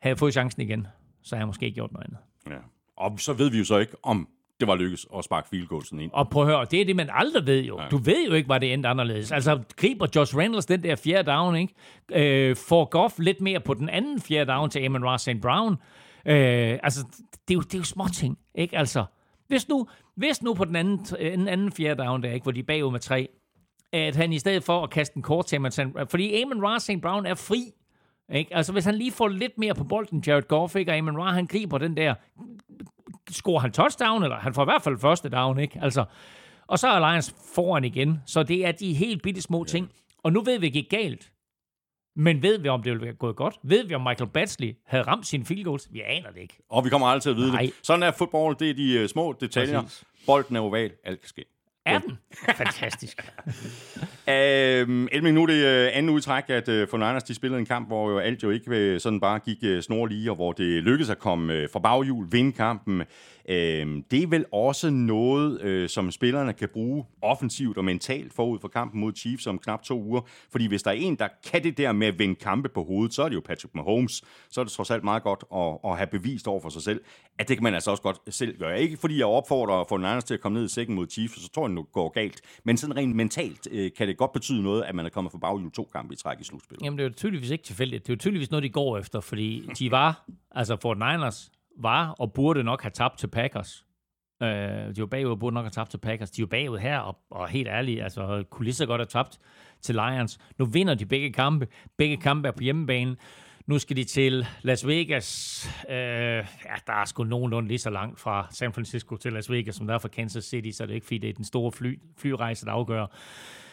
havde 0.02 0.12
jeg 0.12 0.18
fået 0.18 0.32
chancen 0.32 0.62
igen, 0.62 0.86
så 1.22 1.34
havde 1.34 1.40
jeg 1.40 1.46
måske 1.46 1.66
ikke 1.66 1.74
gjort 1.74 1.92
noget 1.92 2.06
andet. 2.06 2.18
Ja. 2.50 2.58
Og 2.96 3.20
så 3.20 3.32
ved 3.32 3.50
vi 3.50 3.58
jo 3.58 3.64
så 3.64 3.78
ikke, 3.78 3.92
om 4.02 4.28
det 4.60 4.68
var 4.68 4.76
lykkes 4.76 5.06
at 5.16 5.24
sparke 5.24 5.48
field 5.48 5.66
goalsen 5.66 6.00
ind. 6.00 6.10
Og 6.14 6.30
prøv 6.30 6.42
at 6.42 6.48
høre, 6.48 6.66
det 6.70 6.80
er 6.80 6.84
det, 6.84 6.96
man 6.96 7.08
aldrig 7.12 7.46
ved 7.46 7.64
jo. 7.64 7.80
Ja. 7.80 7.88
Du 7.88 7.96
ved 7.96 8.26
jo 8.28 8.34
ikke, 8.34 8.46
hvad 8.46 8.60
det 8.60 8.72
endte 8.72 8.88
anderledes. 8.88 9.32
Altså, 9.32 9.62
griber 9.76 10.06
Josh 10.16 10.36
Reynolds 10.36 10.66
den 10.66 10.82
der 10.82 10.96
fjerde 10.96 11.30
down, 11.30 11.56
ikke? 11.56 12.48
Øh, 12.48 12.56
får 12.56 12.84
Goff 12.84 13.18
lidt 13.18 13.40
mere 13.40 13.60
på 13.60 13.74
den 13.74 13.88
anden 13.88 14.20
fjerde 14.20 14.52
down 14.52 14.70
til 14.70 14.84
Amon 14.84 15.04
Ross 15.04 15.22
St. 15.22 15.40
Brown. 15.42 15.72
Øh, 16.26 16.78
altså, 16.82 17.04
det 17.32 17.50
er, 17.50 17.54
jo, 17.54 17.60
det 17.60 17.74
er 17.74 17.78
jo 17.78 17.84
små 17.84 18.04
ting, 18.14 18.38
ikke? 18.54 18.78
Altså, 18.78 19.04
hvis 19.52 19.68
nu, 19.68 19.88
hvis 20.14 20.42
nu 20.42 20.54
på 20.54 20.64
den 20.64 20.76
anden, 20.76 20.98
den 21.20 21.48
anden 21.48 21.72
fjerde 21.72 22.02
down 22.02 22.22
der, 22.22 22.32
ikke, 22.32 22.44
hvor 22.44 22.52
de 22.52 22.60
er 22.60 22.64
bagud 22.64 22.92
med 22.92 23.00
tre, 23.00 23.28
at 23.92 24.16
han 24.16 24.32
i 24.32 24.38
stedet 24.38 24.64
for 24.64 24.82
at 24.82 24.90
kaste 24.90 25.16
en 25.16 25.22
kort 25.22 25.46
til 25.46 25.58
ham, 25.58 25.96
fordi 26.10 26.42
Amon 26.42 26.64
Ra 26.64 26.78
St. 26.78 27.00
Brown 27.02 27.26
er 27.26 27.34
fri, 27.34 27.72
ikke? 28.32 28.56
Altså, 28.56 28.72
hvis 28.72 28.84
han 28.84 28.94
lige 28.94 29.12
får 29.12 29.28
lidt 29.28 29.58
mere 29.58 29.74
på 29.74 29.84
bolden, 29.84 30.24
Jared 30.26 30.42
Goff, 30.42 30.76
ikke? 30.76 30.92
og 30.92 30.98
Amon 30.98 31.18
Ra, 31.18 31.32
han 31.32 31.46
griber 31.46 31.78
den 31.78 31.96
der, 31.96 32.14
scorer 33.30 33.60
han 33.60 33.72
touchdown, 33.72 34.22
eller 34.22 34.36
han 34.36 34.54
får 34.54 34.62
i 34.62 34.64
hvert 34.64 34.82
fald 34.82 34.98
første 34.98 35.28
down, 35.28 35.58
ikke? 35.58 35.78
Altså, 35.82 36.04
og 36.66 36.78
så 36.78 36.88
er 36.88 37.10
Lions 37.10 37.34
foran 37.54 37.84
igen. 37.84 38.18
Så 38.26 38.42
det 38.42 38.66
er 38.66 38.72
de 38.72 38.94
helt 38.94 39.22
bitte 39.22 39.42
små 39.42 39.64
ting. 39.64 39.90
Og 40.22 40.32
nu 40.32 40.42
ved 40.42 40.58
vi 40.58 40.66
ikke 40.66 40.88
galt. 40.88 41.31
Men 42.16 42.42
ved 42.42 42.58
vi, 42.58 42.68
om 42.68 42.82
det 42.82 42.92
ville 42.92 43.04
være 43.06 43.14
gået 43.14 43.36
godt? 43.36 43.58
Ved 43.62 43.84
vi, 43.84 43.94
om 43.94 44.00
Michael 44.00 44.30
Batsley 44.30 44.76
havde 44.86 45.02
ramt 45.02 45.26
sine 45.26 45.44
field 45.44 45.64
goals? 45.64 45.88
Vi 45.90 46.00
aner 46.00 46.30
det 46.30 46.40
ikke. 46.40 46.58
Og 46.68 46.84
vi 46.84 46.90
kommer 46.90 47.06
aldrig 47.06 47.22
til 47.22 47.30
at 47.30 47.36
vide 47.36 47.52
Nej. 47.52 47.62
det. 47.62 47.72
Sådan 47.82 48.02
er 48.02 48.10
fodbold, 48.10 48.56
det 48.56 48.70
er 48.70 48.74
de 48.74 49.02
uh, 49.02 49.08
små 49.08 49.34
detaljer. 49.40 49.82
Præcis. 49.82 50.04
Bolden 50.26 50.56
er 50.56 50.60
oval, 50.60 50.92
alt 51.04 51.20
kan 51.20 51.28
ske. 51.28 51.44
Er 51.86 51.98
den? 51.98 52.18
Fantastisk. 52.56 53.32
øhm, 54.32 55.08
Elming, 55.12 55.34
nu 55.34 55.42
er 55.42 55.46
det 55.46 55.86
uh, 55.88 55.96
anden 55.96 56.10
udtræk, 56.10 56.44
at 56.48 56.68
øh, 56.68 56.82
uh, 56.82 56.88
for 56.88 56.96
Niners 56.96 57.22
de 57.22 57.34
spillede 57.34 57.60
en 57.60 57.66
kamp, 57.66 57.86
hvor 57.86 58.10
jo 58.10 58.18
alt 58.18 58.42
jo 58.42 58.50
ikke 58.50 58.94
uh, 58.94 59.00
sådan 59.00 59.20
bare 59.20 59.38
gik 59.38 59.58
uh, 59.62 59.80
snor 59.80 60.06
lige, 60.06 60.30
og 60.30 60.36
hvor 60.36 60.52
det 60.52 60.82
lykkedes 60.82 61.10
at 61.10 61.18
komme 61.18 61.62
uh, 61.62 61.70
fra 61.72 61.78
baghjul, 61.78 62.26
vinde 62.30 62.52
kampen. 62.52 63.02
Øh, 63.48 64.02
det 64.10 64.22
er 64.22 64.26
vel 64.26 64.44
også 64.52 64.90
noget, 64.90 65.60
øh, 65.60 65.88
som 65.88 66.10
spillerne 66.10 66.52
kan 66.52 66.68
bruge 66.68 67.04
offensivt 67.22 67.78
og 67.78 67.84
mentalt 67.84 68.32
forud 68.32 68.58
for 68.60 68.68
kampen 68.68 69.00
mod 69.00 69.12
Chiefs 69.16 69.46
om 69.46 69.58
knap 69.58 69.82
to 69.82 70.02
uger. 70.02 70.20
Fordi 70.50 70.66
hvis 70.66 70.82
der 70.82 70.90
er 70.90 70.94
en, 70.94 71.16
der 71.16 71.28
kan 71.50 71.64
det 71.64 71.78
der 71.78 71.92
med 71.92 72.06
at 72.06 72.18
vinde 72.18 72.34
kampe 72.34 72.68
på 72.68 72.84
hovedet, 72.84 73.14
så 73.14 73.22
er 73.22 73.28
det 73.28 73.34
jo 73.34 73.40
Patrick 73.40 73.74
Mahomes. 73.74 74.22
Så 74.50 74.60
er 74.60 74.64
det 74.64 74.72
trods 74.72 74.90
alt 74.90 75.04
meget 75.04 75.22
godt 75.22 75.44
at, 75.54 75.90
at 75.90 75.96
have 75.96 76.06
bevist 76.06 76.48
over 76.48 76.60
for 76.60 76.68
sig 76.68 76.82
selv, 76.82 77.00
at 77.38 77.48
det 77.48 77.56
kan 77.56 77.64
man 77.64 77.74
altså 77.74 77.90
også 77.90 78.02
godt 78.02 78.34
selv 78.34 78.58
gøre. 78.58 78.80
Ikke 78.80 78.96
fordi 78.96 79.18
jeg 79.18 79.26
opfordrer 79.26 79.84
for 79.88 79.98
Niners 79.98 80.24
til 80.24 80.34
at 80.34 80.40
komme 80.40 80.58
ned 80.58 80.66
i 80.66 80.72
sækken 80.72 80.94
mod 80.94 81.06
Chiefs, 81.10 81.42
så 81.42 81.48
tror 81.48 81.68
jeg, 81.68 81.76
det 81.76 81.92
går 81.92 82.08
galt. 82.08 82.40
Men 82.64 82.76
sådan 82.76 82.96
rent 82.96 83.16
mentalt 83.16 83.68
øh, 83.70 83.90
kan 83.98 84.08
det 84.08 84.16
godt 84.22 84.32
betyde 84.32 84.62
noget, 84.62 84.82
at 84.82 84.94
man 84.94 85.06
er 85.06 85.10
kommet 85.10 85.30
for 85.30 85.38
baghjul 85.38 85.72
to 85.72 85.90
kampe 85.92 86.14
i 86.14 86.16
træk 86.16 86.40
i 86.40 86.44
slutspillet. 86.44 86.84
Jamen 86.84 86.98
det 86.98 87.04
er 87.04 87.08
jo 87.08 87.14
tydeligvis 87.14 87.50
ikke 87.50 87.64
tilfældigt. 87.64 88.06
Det 88.06 88.12
er 88.12 88.14
jo 88.14 88.18
tydeligvis 88.18 88.50
noget, 88.50 88.62
de 88.62 88.70
går 88.70 88.98
efter, 88.98 89.20
fordi 89.20 89.68
de 89.78 89.90
var, 89.90 90.24
altså 90.50 90.76
Fort 90.76 90.96
Niners, 90.96 91.50
var 91.76 92.08
og 92.08 92.32
burde 92.32 92.62
nok 92.62 92.82
have 92.82 92.90
tabt 92.90 93.18
til 93.18 93.26
Packers. 93.26 93.86
Øh, 94.42 94.48
de 94.96 95.00
var 95.00 95.06
bagud 95.06 95.30
og 95.30 95.38
burde 95.38 95.54
nok 95.54 95.64
have 95.64 95.70
tabt 95.70 95.90
til 95.90 95.98
Packers. 95.98 96.30
De 96.30 96.40
er 96.40 96.42
jo 96.42 96.46
bagud 96.46 96.78
her, 96.78 96.98
og, 96.98 97.18
og 97.30 97.48
helt 97.48 97.68
ærligt, 97.68 98.02
altså 98.02 98.44
kunne 98.50 98.64
lige 98.64 98.74
så 98.74 98.86
godt 98.86 99.00
have 99.00 99.06
tabt 99.06 99.38
til 99.80 99.94
Lions. 99.94 100.38
Nu 100.58 100.64
vinder 100.64 100.94
de 100.94 101.06
begge 101.06 101.32
kampe. 101.32 101.66
Begge 101.98 102.16
kampe 102.16 102.48
er 102.48 102.52
på 102.52 102.62
hjemmebane. 102.62 103.16
Nu 103.66 103.78
skal 103.78 103.96
de 103.96 104.04
til 104.04 104.46
Las 104.62 104.86
Vegas. 104.86 105.68
Øh, 105.88 105.96
ja, 105.96 106.74
der 106.86 106.92
er 106.92 107.04
sgu 107.04 107.24
nogenlunde 107.24 107.68
lige 107.68 107.78
så 107.78 107.90
langt 107.90 108.20
fra 108.20 108.48
San 108.50 108.72
Francisco 108.72 109.16
til 109.16 109.32
Las 109.32 109.50
Vegas, 109.50 109.74
som 109.74 109.86
der 109.86 109.94
er 109.94 109.98
fra 109.98 110.08
Kansas 110.08 110.44
City, 110.44 110.70
så 110.76 110.86
det 110.86 110.90
er 110.90 110.94
ikke 110.94 111.06
fordi, 111.06 111.18
det 111.18 111.30
er 111.30 111.34
den 111.34 111.44
store 111.44 111.72
fly, 111.72 111.98
flyrejse, 112.18 112.66
der 112.66 112.72
afgør, 112.72 113.06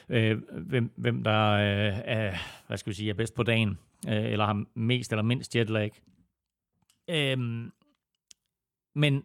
øh, 0.10 0.38
hvem, 0.52 0.94
hvem 0.96 1.24
der 1.24 1.52
øh, 1.52 2.02
er, 2.06 2.36
hvad 2.68 2.78
skal 2.78 2.90
vi 2.90 2.96
sige, 2.96 3.10
er 3.10 3.14
bedst 3.14 3.36
på 3.36 3.44
dagen, 3.44 3.78
øh, 4.08 4.26
eller 4.26 4.46
har 4.46 4.66
mest 4.74 5.12
eller 5.12 5.24
mindst 5.24 5.56
jetlag. 5.56 5.92
Øh, 7.10 7.38
men 8.96 9.24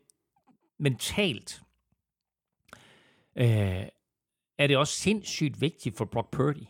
mentalt 0.78 1.62
øh, 3.36 3.86
er 4.58 4.66
det 4.66 4.76
også 4.76 4.94
sindssygt 4.94 5.60
vigtigt 5.60 5.96
for 5.96 6.04
Brock 6.04 6.30
Purdy, 6.30 6.66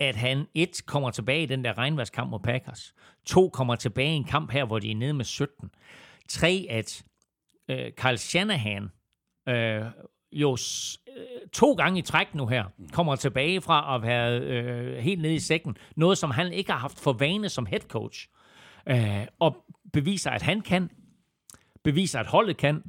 at 0.00 0.16
han 0.16 0.46
et 0.54 0.82
kommer 0.86 1.10
tilbage 1.10 1.42
i 1.42 1.46
den 1.46 1.64
der 1.64 1.78
regnværskamp 1.78 2.30
mod 2.30 2.40
Packers. 2.40 2.94
To 3.26 3.48
kommer 3.48 3.76
tilbage 3.76 4.12
i 4.12 4.16
en 4.16 4.24
kamp 4.24 4.50
her, 4.50 4.64
hvor 4.64 4.78
de 4.78 4.90
er 4.90 4.94
nede 4.94 5.14
med 5.14 5.24
17. 5.24 5.70
Tre, 6.28 6.66
at 6.70 7.04
øh, 7.68 7.92
Kyle 7.92 8.18
Shanahan 8.18 8.88
øh, 9.48 9.84
jo 10.32 10.56
øh, 11.16 11.48
to 11.52 11.72
gange 11.72 11.98
i 11.98 12.02
træk 12.02 12.34
nu 12.34 12.46
her, 12.46 12.64
kommer 12.92 13.16
tilbage 13.16 13.60
fra 13.60 13.94
at 13.94 14.02
være 14.02 14.40
øh, 14.40 14.96
helt 14.96 15.22
nede 15.22 15.34
i 15.34 15.38
sækken. 15.38 15.76
Noget, 15.96 16.18
som 16.18 16.30
han 16.30 16.52
ikke 16.52 16.72
har 16.72 16.78
haft 16.78 17.00
for 17.00 17.12
vane 17.12 17.48
som 17.48 17.66
head 17.66 17.80
coach. 17.80 18.28
Øh, 18.88 19.26
og 19.38 19.56
beviser, 19.92 20.30
at 20.30 20.42
han 20.42 20.60
kan. 20.60 20.90
Beviser, 21.84 22.20
at 22.20 22.26
holdet 22.26 22.56
kan. 22.56 22.82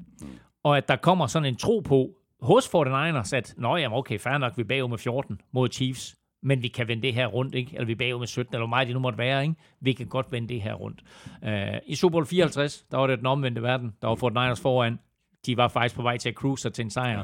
Og 0.63 0.77
at 0.77 0.87
der 0.87 0.95
kommer 0.95 1.27
sådan 1.27 1.45
en 1.45 1.55
tro 1.55 1.79
på 1.79 2.11
hos 2.41 2.67
49ers, 2.67 3.35
at 3.35 3.53
nå 3.57 3.77
jamen 3.77 3.97
okay, 3.97 4.19
fair 4.19 4.37
nok, 4.37 4.57
vi 4.57 4.61
er 4.61 4.65
bagud 4.65 4.89
med 4.89 4.97
14 4.97 5.41
mod 5.51 5.69
Chiefs, 5.71 6.15
men 6.43 6.63
vi 6.63 6.67
kan 6.67 6.87
vende 6.87 7.03
det 7.03 7.13
her 7.13 7.27
rundt, 7.27 7.55
ikke? 7.55 7.71
Eller 7.73 7.85
vi 7.85 7.91
er 7.91 7.95
bagud 7.95 8.19
med 8.19 8.27
17, 8.27 8.55
eller 8.55 8.65
hvor 8.65 8.69
meget 8.69 8.87
det 8.87 8.93
nu 8.93 8.99
måtte 8.99 9.17
være, 9.17 9.41
ikke? 9.41 9.55
Vi 9.81 9.93
kan 9.93 10.07
godt 10.07 10.31
vende 10.31 10.47
det 10.47 10.61
her 10.61 10.73
rundt. 10.73 11.03
Øh, 11.43 11.79
I 11.85 11.95
Super 11.95 12.11
Bowl 12.11 12.25
54, 12.25 12.85
der 12.91 12.97
var 12.97 13.07
det 13.07 13.17
den 13.17 13.25
omvendte 13.25 13.63
verden. 13.63 13.93
Der 14.01 14.07
var 14.07 14.15
49ers 14.15 14.61
foran. 14.61 14.99
De 15.45 15.57
var 15.57 15.67
faktisk 15.67 15.95
på 15.95 16.01
vej 16.01 16.17
til 16.17 16.29
at 16.29 16.35
cruise 16.35 16.69
til 16.69 16.83
en 16.83 16.89
sejr. 16.89 17.23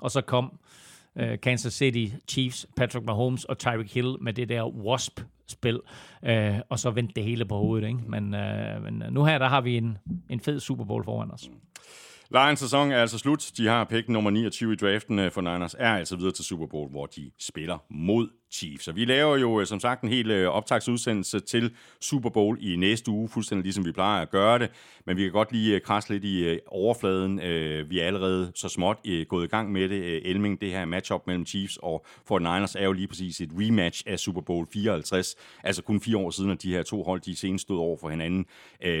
Og 0.00 0.10
så 0.10 0.20
kom 0.20 0.58
uh, 1.22 1.28
Kansas 1.42 1.72
City 1.72 2.06
Chiefs, 2.28 2.66
Patrick 2.76 3.06
Mahomes 3.06 3.44
og 3.44 3.58
Tyreek 3.58 3.94
Hill 3.94 4.16
med 4.20 4.32
det 4.32 4.48
der 4.48 4.68
wasp-spil. 4.68 5.80
Uh, 6.22 6.58
og 6.68 6.78
så 6.78 6.90
vendte 6.90 7.14
det 7.14 7.24
hele 7.24 7.44
på 7.44 7.56
hovedet, 7.56 7.88
ikke? 7.88 8.00
Men, 8.08 8.24
uh, 8.24 8.82
men 8.82 9.02
nu 9.10 9.24
her, 9.24 9.38
der 9.38 9.48
har 9.48 9.60
vi 9.60 9.76
en, 9.76 9.98
en 10.30 10.40
fed 10.40 10.60
Super 10.60 10.84
Bowl 10.84 11.04
foran 11.04 11.30
os. 11.30 11.50
Lions 12.30 12.60
sæson 12.60 12.92
er 12.92 13.00
altså 13.00 13.18
slut. 13.18 13.52
De 13.56 13.66
har 13.66 13.84
pick 13.84 14.08
nummer 14.08 14.30
29 14.30 14.72
i 14.72 14.76
draften 14.76 15.18
øh, 15.18 15.32
for 15.32 15.40
Niners, 15.40 15.74
er 15.78 15.94
altså 15.94 16.16
videre 16.16 16.32
til 16.32 16.44
Super 16.44 16.66
Bowl, 16.66 16.90
hvor 16.90 17.06
de 17.06 17.30
spiller 17.38 17.78
mod 17.90 18.28
Chiefs. 18.54 18.88
Og 18.88 18.96
vi 18.96 19.04
laver 19.04 19.36
jo 19.36 19.60
øh, 19.60 19.66
som 19.66 19.80
sagt 19.80 20.02
en 20.02 20.08
hel 20.08 20.30
øh, 20.30 20.48
optagsudsendelse 20.48 21.40
til 21.40 21.74
Super 22.00 22.30
Bowl 22.30 22.58
i 22.60 22.76
næste 22.76 23.10
uge, 23.10 23.28
fuldstændig 23.28 23.62
ligesom 23.64 23.84
vi 23.84 23.92
plejer 23.92 24.22
at 24.22 24.30
gøre 24.30 24.58
det. 24.58 24.70
Men 25.06 25.16
vi 25.16 25.22
kan 25.22 25.32
godt 25.32 25.52
lige 25.52 25.74
øh, 25.74 25.80
krasse 25.80 26.12
lidt 26.12 26.24
i 26.24 26.58
overfladen. 26.66 27.36
Vi 27.90 28.00
er 28.00 28.06
allerede 28.06 28.52
så 28.54 28.68
småt 28.68 28.98
gået 29.28 29.44
i 29.44 29.48
gang 29.48 29.72
med 29.72 29.88
det. 29.88 30.30
Elming, 30.30 30.60
det 30.60 30.70
her 30.70 30.84
matchup 30.84 31.26
mellem 31.26 31.46
Chiefs 31.46 31.78
og 31.82 32.04
49ers 32.32 32.74
er 32.78 32.84
jo 32.84 32.92
lige 32.92 33.08
præcis 33.08 33.40
et 33.40 33.50
rematch 33.52 34.02
af 34.06 34.18
Super 34.18 34.40
Bowl 34.40 34.66
54. 34.72 35.36
Altså 35.62 35.82
kun 35.82 36.00
fire 36.00 36.16
år 36.16 36.30
siden, 36.30 36.50
at 36.50 36.62
de 36.62 36.72
her 36.72 36.82
to 36.82 37.02
hold, 37.02 37.20
de 37.20 37.36
senest 37.36 37.62
stod 37.62 37.78
over 37.78 37.96
for 38.00 38.08
hinanden. 38.08 38.46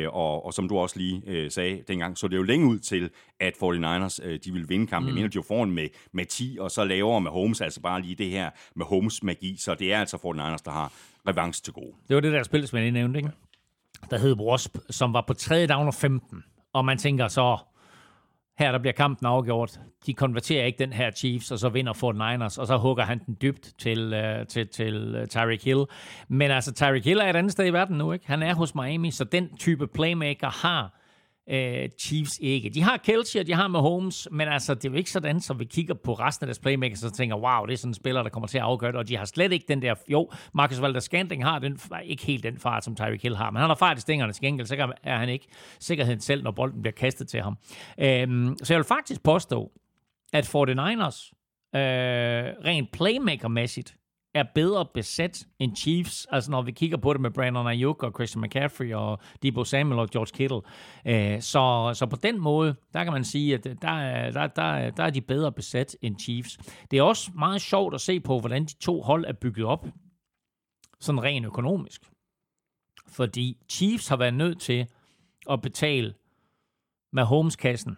Og, 0.06 0.46
og 0.46 0.54
som 0.54 0.68
du 0.68 0.78
også 0.78 0.98
lige 0.98 1.50
sagde 1.50 1.82
dengang, 1.88 2.18
så 2.18 2.28
det 2.28 2.34
er 2.34 2.38
jo 2.38 2.42
længe 2.42 2.66
ud 2.66 2.78
til, 2.78 3.10
at 3.46 3.54
49ers 3.54 4.26
øh, 4.26 4.38
de 4.44 4.52
vil 4.52 4.68
vinde 4.68 4.86
kampen. 4.86 5.04
Mm. 5.04 5.08
Jeg 5.08 5.14
mener, 5.14 5.28
de 5.28 5.36
var 5.38 5.44
foran 5.48 5.70
med, 5.70 5.88
med 6.12 6.26
10, 6.26 6.56
og 6.60 6.70
så 6.70 6.84
lavere 6.84 7.20
med 7.20 7.30
Holmes, 7.30 7.60
altså 7.60 7.80
bare 7.80 8.02
lige 8.02 8.14
det 8.14 8.30
her 8.30 8.50
med 8.76 8.86
Holmes 8.86 9.22
magi. 9.22 9.56
Så 9.58 9.74
det 9.74 9.92
er 9.92 10.00
altså 10.00 10.16
49ers, 10.16 10.62
der 10.64 10.70
har 10.70 10.92
revanche 11.28 11.62
til 11.62 11.72
gode. 11.72 11.92
Det 12.08 12.14
var 12.14 12.20
det 12.20 12.32
der 12.32 12.42
spil, 12.42 12.68
som 12.68 12.76
jeg 12.76 12.82
lige 12.82 12.92
nævnte, 12.92 13.18
ikke? 13.18 13.30
Der 14.10 14.18
hed 14.18 14.36
Wasp, 14.40 14.76
som 14.90 15.12
var 15.12 15.24
på 15.26 15.34
3. 15.34 15.66
down 15.66 15.86
og 15.86 15.94
15. 15.94 16.44
Og 16.72 16.84
man 16.84 16.98
tænker 16.98 17.28
så, 17.28 17.58
her 18.58 18.72
der 18.72 18.78
bliver 18.78 18.92
kampen 18.92 19.26
afgjort. 19.26 19.80
De 20.06 20.14
konverterer 20.14 20.66
ikke 20.66 20.78
den 20.78 20.92
her 20.92 21.10
Chiefs, 21.10 21.50
og 21.50 21.58
så 21.58 21.68
vinder 21.68 21.92
49ers, 21.92 22.60
og 22.60 22.66
så 22.66 22.76
hugger 22.76 23.04
han 23.04 23.20
den 23.26 23.36
dybt 23.42 23.74
til, 23.78 24.14
uh, 24.14 24.46
til, 24.46 24.68
til 24.68 25.16
uh, 25.16 25.26
Tyreek 25.26 25.64
Hill. 25.64 25.84
Men 26.28 26.50
altså, 26.50 26.72
Tyreek 26.72 27.04
Hill 27.04 27.20
er 27.20 27.30
et 27.30 27.36
andet 27.36 27.52
sted 27.52 27.66
i 27.66 27.72
verden 27.72 27.98
nu, 27.98 28.12
ikke? 28.12 28.26
Han 28.26 28.42
er 28.42 28.54
hos 28.54 28.74
Miami, 28.74 29.10
så 29.10 29.24
den 29.24 29.56
type 29.56 29.86
playmaker 29.86 30.66
har 30.66 31.00
øh, 31.50 31.88
Chiefs 32.00 32.38
ikke. 32.40 32.70
De 32.70 32.82
har 32.82 32.96
Kelsey, 32.96 33.40
og 33.40 33.46
de 33.46 33.54
har 33.54 33.68
Mahomes, 33.68 34.28
men 34.30 34.48
altså, 34.48 34.74
det 34.74 34.84
er 34.84 34.90
jo 34.90 34.96
ikke 34.96 35.10
sådan, 35.10 35.40
så 35.40 35.54
vi 35.54 35.64
kigger 35.64 35.94
på 35.94 36.14
resten 36.14 36.44
af 36.44 36.46
deres 36.46 36.58
playmakers, 36.58 37.04
og 37.04 37.12
tænker, 37.12 37.36
wow, 37.36 37.66
det 37.66 37.72
er 37.72 37.76
sådan 37.76 37.90
en 37.90 37.94
spiller, 37.94 38.22
der 38.22 38.30
kommer 38.30 38.46
til 38.46 38.58
at 38.58 38.64
afgøre 38.64 38.92
det, 38.92 38.98
og 38.98 39.08
de 39.08 39.16
har 39.16 39.24
slet 39.24 39.52
ikke 39.52 39.64
den 39.68 39.82
der, 39.82 39.94
jo, 40.08 40.30
Marcus 40.54 40.78
Valdes-Scantling 40.78 41.44
har 41.44 41.58
den, 41.58 41.80
ikke 42.04 42.26
helt 42.26 42.42
den 42.42 42.58
fart, 42.58 42.84
som 42.84 42.96
Tyreek 42.96 43.22
Hill 43.22 43.36
har, 43.36 43.50
men 43.50 43.60
han 43.60 43.70
har 43.70 43.74
fart 43.74 43.98
i 43.98 44.00
stængerne 44.00 44.32
til 44.32 44.42
gengæld, 44.42 44.66
så 44.66 44.92
er 45.02 45.18
han 45.18 45.28
ikke 45.28 45.46
sikkerheden 45.80 46.20
selv, 46.20 46.42
når 46.42 46.50
bolden 46.50 46.82
bliver 46.82 46.92
kastet 46.92 47.28
til 47.28 47.40
ham. 47.42 47.56
Øhm, 47.98 48.56
så 48.62 48.74
jeg 48.74 48.78
vil 48.78 48.84
faktisk 48.84 49.22
påstå, 49.22 49.72
at 50.32 50.44
49ers, 50.46 51.32
øh, 51.74 51.80
rent 52.64 52.90
playmaker-mæssigt, 52.92 53.96
er 54.34 54.44
bedre 54.54 54.86
besat 54.94 55.46
end 55.58 55.76
Chiefs. 55.76 56.26
Altså 56.30 56.50
når 56.50 56.62
vi 56.62 56.72
kigger 56.72 56.96
på 56.96 57.12
det 57.12 57.20
med 57.20 57.30
Brandon 57.30 57.66
Ayuk 57.66 58.02
og 58.02 58.12
Christian 58.12 58.42
McCaffrey 58.42 58.94
og 58.94 59.18
Debo 59.42 59.64
Samuel 59.64 59.98
og 59.98 60.10
George 60.10 60.32
Kittle. 60.34 60.60
Øh, 61.06 61.42
så, 61.42 61.90
så 61.94 62.06
på 62.06 62.16
den 62.16 62.40
måde, 62.40 62.74
der 62.92 63.04
kan 63.04 63.12
man 63.12 63.24
sige, 63.24 63.54
at 63.54 63.64
der 63.82 63.90
er, 63.90 64.30
der, 64.30 64.46
der, 64.46 64.90
der 64.90 65.04
er 65.04 65.10
de 65.10 65.20
bedre 65.20 65.52
besat 65.52 65.96
end 66.02 66.18
Chiefs. 66.18 66.56
Det 66.90 66.98
er 66.98 67.02
også 67.02 67.30
meget 67.34 67.60
sjovt 67.60 67.94
at 67.94 68.00
se 68.00 68.20
på, 68.20 68.40
hvordan 68.40 68.64
de 68.64 68.74
to 68.74 69.02
hold 69.02 69.24
er 69.24 69.32
bygget 69.32 69.66
op. 69.66 69.86
Sådan 71.00 71.22
rent 71.22 71.46
økonomisk. 71.46 72.10
Fordi 73.08 73.58
Chiefs 73.70 74.08
har 74.08 74.16
været 74.16 74.34
nødt 74.34 74.60
til 74.60 74.86
at 75.50 75.62
betale 75.62 76.14
Mahomes-kassen, 77.12 77.96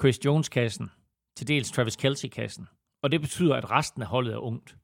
Chris 0.00 0.24
Jones-kassen, 0.24 0.90
til 1.36 1.48
dels 1.48 1.72
Travis 1.72 1.96
Kelsey-kassen. 1.96 2.68
Og 3.02 3.12
det 3.12 3.20
betyder, 3.20 3.54
at 3.56 3.70
resten 3.70 4.02
af 4.02 4.08
holdet 4.08 4.32
er 4.32 4.38
ungt. 4.38 4.76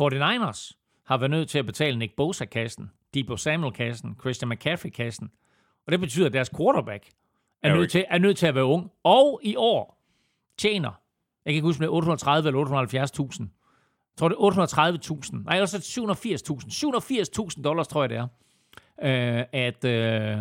49ers 0.00 0.72
har 1.04 1.16
været 1.16 1.30
nødt 1.30 1.48
til 1.48 1.58
at 1.58 1.66
betale 1.66 1.98
Nick 1.98 2.16
Bosa-kassen, 2.16 2.90
Debo 3.14 3.36
Samuel-kassen, 3.36 4.16
Christian 4.20 4.48
McCaffrey-kassen. 4.48 5.30
Og 5.86 5.92
det 5.92 6.00
betyder, 6.00 6.26
at 6.26 6.32
deres 6.32 6.50
quarterback 6.56 7.08
er 7.62 7.68
Eric. 7.70 7.78
nødt, 7.78 7.90
til, 7.90 8.04
er 8.08 8.18
nødt 8.18 8.36
til 8.36 8.46
at 8.46 8.54
være 8.54 8.64
ung. 8.64 8.90
Og 9.04 9.40
i 9.42 9.56
år 9.56 10.02
tjener, 10.58 10.90
jeg 11.44 11.52
kan 11.52 11.54
ikke 11.54 11.66
huske, 11.66 11.78
om 11.78 11.82
det 11.82 11.86
er 11.86 11.96
830 11.96 12.48
eller 12.48 12.64
870.000. 12.64 13.42
Jeg 13.42 14.18
tror, 14.18 14.28
det 14.28 14.36
er 14.36 14.40
830.000. 15.30 15.44
Nej, 15.44 15.60
det 15.60 15.74
780.000. 15.74 17.56
780.000 17.56 17.62
dollars, 17.62 17.88
tror 17.88 18.02
jeg, 18.02 18.10
det 18.10 18.18
er. 18.18 18.28
Øh, 19.02 19.44
at, 19.52 19.84
øh, 19.84 20.38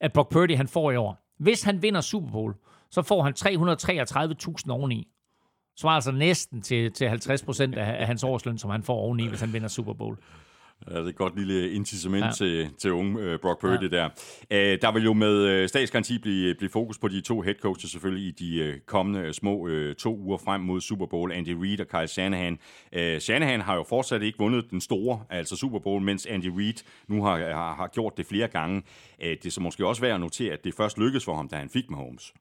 at 0.00 0.12
Brock 0.12 0.32
Purdy 0.32 0.56
han 0.56 0.68
får 0.68 0.90
i 0.90 0.96
år. 0.96 1.34
Hvis 1.38 1.62
han 1.62 1.82
vinder 1.82 2.00
Super 2.00 2.30
Bowl, 2.30 2.54
så 2.90 3.02
får 3.02 3.22
han 3.22 3.34
333.000 4.66 4.70
oveni. 4.70 5.08
Svarer 5.76 5.94
altså 5.94 6.12
næsten 6.12 6.62
til, 6.62 6.92
til 6.92 7.08
50 7.08 7.42
procent 7.42 7.74
af, 7.74 8.00
af 8.00 8.06
hans 8.06 8.24
årsløn, 8.24 8.58
som 8.58 8.70
han 8.70 8.82
får 8.82 8.94
oveni, 8.94 9.28
hvis 9.28 9.40
han 9.40 9.52
vinder 9.52 9.68
Super 9.68 9.92
Bowl. 9.92 10.18
Ja, 10.88 10.94
det 10.94 11.04
er 11.04 11.08
et 11.08 11.16
godt 11.16 11.38
lille 11.38 11.72
incitament 11.72 12.24
ja. 12.24 12.30
Til, 12.30 12.70
til 12.78 12.92
unge 12.92 13.34
uh, 13.34 13.40
Brock 13.40 13.60
Purdy 13.60 13.82
ja. 13.82 13.88
der. 13.88 14.06
Uh, 14.50 14.80
der 14.82 14.92
vil 14.92 15.04
jo 15.04 15.12
med 15.12 15.62
uh, 15.62 15.68
statsgaranti 15.68 16.18
blive, 16.18 16.54
blive 16.54 16.70
fokus 16.70 16.98
på 16.98 17.08
de 17.08 17.20
to 17.20 17.40
head 17.40 17.54
coaches 17.54 17.90
selvfølgelig 17.90 18.28
i 18.28 18.30
de 18.30 18.68
uh, 18.68 18.80
kommende 18.86 19.32
små 19.32 19.68
uh, 19.68 19.94
to 19.98 20.16
uger 20.16 20.38
frem 20.38 20.60
mod 20.60 20.80
Super 20.80 21.06
Bowl. 21.06 21.32
Andy 21.32 21.56
Reid 21.62 21.80
og 21.80 21.86
Kyle 21.88 22.06
Shanahan. 22.06 22.58
Uh, 22.96 23.18
Shanahan 23.18 23.60
har 23.60 23.74
jo 23.74 23.82
fortsat 23.88 24.22
ikke 24.22 24.38
vundet 24.38 24.70
den 24.70 24.80
store, 24.80 25.24
altså 25.30 25.56
Super 25.56 25.78
Bowl, 25.78 26.02
mens 26.02 26.26
Andy 26.26 26.50
Reid 26.56 26.84
nu 27.08 27.24
har, 27.24 27.38
har, 27.38 27.74
har 27.74 27.90
gjort 27.94 28.16
det 28.16 28.26
flere 28.26 28.48
gange. 28.48 28.76
Uh, 29.18 29.28
det 29.28 29.46
er 29.46 29.50
så 29.50 29.60
måske 29.60 29.86
også 29.86 30.02
værd 30.02 30.14
at 30.14 30.20
notere, 30.20 30.52
at 30.52 30.64
det 30.64 30.74
først 30.74 30.98
lykkedes 30.98 31.24
for 31.24 31.34
ham, 31.34 31.48
da 31.48 31.56
han 31.56 31.68
fik 31.68 31.90
Mahomes. 31.90 32.32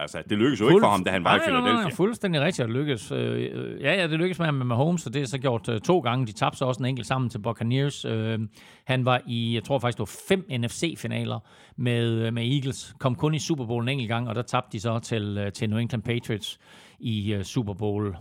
Altså, 0.00 0.22
det 0.30 0.38
lykkedes 0.38 0.60
jo 0.60 0.68
ikke 0.68 0.80
for 0.80 0.88
ham, 0.88 1.04
da 1.04 1.10
han 1.10 1.24
var 1.24 1.34
i 1.34 1.38
Nej, 1.38 1.46
nej, 1.46 1.52
nej, 1.52 1.60
Philadelphia. 1.60 1.88
nej, 1.88 1.94
fuldstændig 1.94 2.40
rigtigt 2.40 2.64
at 2.64 2.70
lykkes. 2.70 3.12
Øh, 3.12 3.50
øh, 3.54 3.80
ja, 3.80 3.94
ja, 3.94 4.02
det 4.02 4.18
lykkedes 4.18 4.38
med 4.38 4.46
ham 4.46 4.54
med 4.54 4.66
Mahomes, 4.66 5.06
og 5.06 5.14
det 5.14 5.22
er 5.22 5.26
så 5.26 5.38
gjort 5.38 5.68
øh, 5.68 5.80
to 5.80 5.98
gange. 6.00 6.26
De 6.26 6.32
tabte 6.32 6.58
så 6.58 6.64
også 6.64 6.82
en 6.82 6.86
enkelt 6.86 7.06
sammen 7.06 7.30
til 7.30 7.38
Buccaneers. 7.38 8.04
Øh, 8.04 8.38
han 8.84 9.04
var 9.04 9.20
i, 9.26 9.54
jeg 9.54 9.64
tror 9.64 9.78
faktisk, 9.78 9.96
det 9.98 10.00
var 10.00 10.18
fem 10.28 10.60
NFC-finaler 10.60 11.38
med, 11.76 12.10
øh, 12.26 12.32
med 12.34 12.42
Eagles. 12.52 12.94
Kom 12.98 13.14
kun 13.14 13.34
i 13.34 13.38
Super 13.38 13.66
Bowl 13.66 13.82
en 13.82 13.88
enkelt 13.88 14.08
gang, 14.08 14.28
og 14.28 14.34
der 14.34 14.42
tabte 14.42 14.72
de 14.72 14.80
så 14.80 14.98
til, 14.98 15.38
øh, 15.38 15.52
til 15.52 15.70
New 15.70 15.78
England 15.78 16.02
Patriots 16.02 16.58
i 16.98 17.32
øh, 17.34 17.44
Super 17.44 17.74
Bowl 17.74 18.16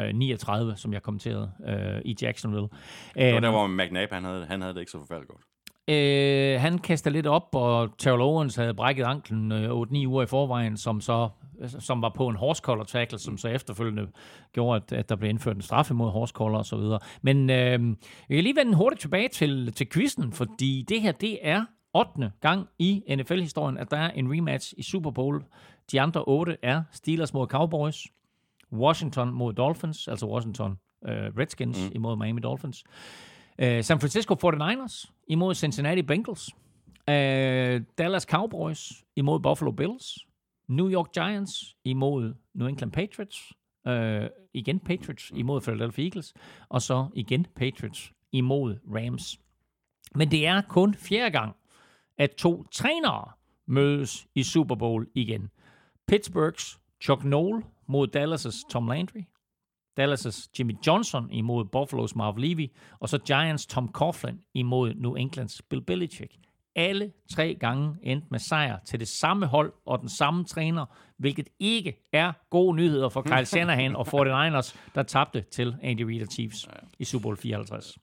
øh, 0.00 0.14
39, 0.14 0.76
som 0.76 0.92
jeg 0.92 1.02
kommenterede 1.02 1.50
øh, 1.68 2.00
i 2.04 2.16
Jacksonville. 2.22 2.68
Det 3.14 3.34
var 3.34 3.40
der, 3.40 3.50
hvor 3.50 3.66
McNabb, 3.66 4.12
han 4.12 4.24
havde, 4.24 4.46
han 4.46 4.60
havde 4.60 4.74
det 4.74 4.80
ikke 4.80 4.92
så 4.92 4.98
forfærdeligt 4.98 5.30
godt. 5.30 5.42
Øh, 5.88 6.60
han 6.60 6.78
kastede 6.78 7.12
lidt 7.12 7.26
op, 7.26 7.48
og 7.52 7.98
Terrell 7.98 8.22
Owens 8.22 8.56
havde 8.56 8.74
brækket 8.74 9.04
anklen 9.04 9.52
øh, 9.52 9.70
8-9 9.70 10.06
uger 10.06 10.22
i 10.22 10.26
forvejen, 10.26 10.76
som 10.76 11.00
så 11.00 11.28
som 11.66 12.02
var 12.02 12.08
på 12.08 12.28
en 12.28 12.36
horse 12.36 12.60
collar 12.60 12.84
tackle, 12.84 13.18
som 13.18 13.38
så 13.38 13.48
efterfølgende 13.48 14.06
gjorde, 14.52 14.76
at, 14.76 14.92
at 14.98 15.08
der 15.08 15.16
blev 15.16 15.30
indført 15.30 15.56
en 15.56 15.62
straf 15.62 15.90
imod 15.90 16.10
horse 16.10 16.32
collar 16.32 16.58
og 16.58 16.66
så 16.66 16.76
videre. 16.76 16.98
Men 17.22 17.50
øh, 17.50 17.96
jeg 18.28 18.36
kan 18.36 18.44
lige 18.44 18.56
vende 18.56 18.74
hurtigt 18.74 19.00
tilbage 19.00 19.28
til, 19.28 19.72
til 19.72 19.88
quizzen, 19.88 20.32
fordi 20.32 20.84
det 20.88 21.00
her, 21.00 21.12
det 21.12 21.38
er 21.42 21.64
8. 21.94 22.32
gang 22.40 22.68
i 22.78 23.02
NFL-historien, 23.16 23.78
at 23.78 23.90
der 23.90 23.96
er 23.96 24.10
en 24.10 24.32
rematch 24.32 24.74
i 24.76 24.82
Super 24.82 25.10
Bowl. 25.10 25.44
De 25.92 26.00
andre 26.00 26.24
8 26.26 26.56
er 26.62 26.82
Steelers 26.92 27.34
mod 27.34 27.46
Cowboys, 27.46 28.06
Washington 28.72 29.32
mod 29.32 29.52
Dolphins, 29.52 30.08
altså 30.08 30.26
Washington 30.26 30.78
øh, 31.08 31.38
Redskins 31.38 31.78
mm. 31.78 31.92
imod 31.94 32.16
Miami 32.16 32.40
Dolphins. 32.40 32.84
Uh, 33.62 33.82
San 33.82 33.98
Francisco 34.00 34.34
49ers 34.34 35.10
imod 35.28 35.54
Cincinnati 35.54 36.02
Bengals. 36.02 36.50
Uh, 37.08 37.84
Dallas 37.98 38.24
Cowboys 38.24 39.04
imod 39.16 39.42
Buffalo 39.42 39.72
Bills. 39.72 40.18
New 40.68 40.88
York 40.88 41.12
Giants 41.14 41.76
imod 41.84 42.34
New 42.54 42.68
England 42.68 42.92
Patriots. 42.92 43.52
Øh, 43.86 44.30
igen 44.54 44.80
Patriots 44.80 45.32
imod 45.34 45.60
Philadelphia 45.60 46.04
Eagles, 46.04 46.34
og 46.68 46.82
så 46.82 47.06
igen 47.14 47.46
Patriots 47.56 48.12
imod 48.32 48.76
Rams. 48.94 49.40
Men 50.14 50.30
det 50.30 50.46
er 50.46 50.62
kun 50.68 50.94
fjerde 50.94 51.30
gang, 51.30 51.56
at 52.18 52.30
to 52.30 52.64
trænere 52.72 53.32
mødes 53.66 54.26
i 54.34 54.42
Super 54.42 54.74
Bowl 54.74 55.06
igen. 55.14 55.50
Pittsburghs 56.06 56.80
Chuck 57.00 57.24
Noll 57.24 57.64
mod 57.86 58.08
Dallas' 58.16 58.68
Tom 58.70 58.88
Landry, 58.88 59.22
Dallas' 60.00 60.50
Jimmy 60.58 60.74
Johnson 60.86 61.30
imod 61.30 61.64
Buffalo's 61.64 62.12
Marv 62.16 62.36
Levy, 62.36 62.70
og 63.00 63.08
så 63.08 63.18
Giants 63.18 63.66
Tom 63.66 63.88
Coughlin 63.92 64.38
imod 64.54 64.94
New 64.94 65.14
Englands 65.14 65.62
Bill 65.62 65.82
Belichick. 65.82 66.32
Alle 66.76 67.12
tre 67.34 67.56
gange 67.60 67.94
endte 68.02 68.26
med 68.30 68.38
sejr 68.38 68.78
til 68.86 69.00
det 69.00 69.08
samme 69.08 69.46
hold 69.46 69.72
og 69.86 70.00
den 70.00 70.08
samme 70.08 70.44
træner, 70.44 70.86
hvilket 71.18 71.48
ikke 71.60 72.08
er 72.12 72.32
gode 72.50 72.76
nyheder 72.76 73.08
for 73.08 73.22
Kyle 73.22 73.44
Shanahan 73.54 73.96
og 73.96 74.06
49ers, 74.08 74.76
der 74.94 75.02
tabte 75.02 75.44
til 75.50 75.76
Andy 75.82 76.02
Reid 76.02 76.22
og 76.22 76.28
Chiefs 76.32 76.68
i 76.98 77.04
Super 77.04 77.22
Bowl 77.22 77.36
54. 77.36 77.98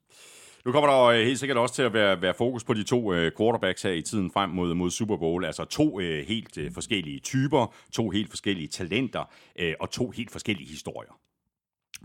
Nu 0.66 0.72
kommer 0.72 0.90
der 0.90 1.06
jo 1.06 1.20
øh, 1.20 1.26
helt 1.26 1.40
sikkert 1.40 1.58
også 1.58 1.76
til 1.76 1.82
at 1.82 1.94
være, 1.94 2.22
være 2.22 2.34
fokus 2.34 2.64
på 2.64 2.74
de 2.74 2.84
to 2.84 3.14
øh, 3.14 3.32
quarterbacks 3.38 3.82
her 3.82 3.92
i 3.92 4.02
tiden 4.02 4.32
frem 4.32 4.50
mod, 4.50 4.74
mod 4.74 4.92
Super 4.92 5.18
Bowl. 5.18 5.46
Altså 5.46 5.66
to 5.66 6.00
øh, 6.00 6.28
helt 6.28 6.58
øh, 6.58 6.72
forskellige 6.72 7.20
typer, 7.20 7.74
to 7.92 8.10
helt 8.10 8.30
forskellige 8.30 8.68
talenter 8.68 9.24
øh, 9.60 9.74
og 9.80 9.92
to 9.92 10.10
helt 10.10 10.32
forskellige 10.32 10.70
historier. 10.70 11.12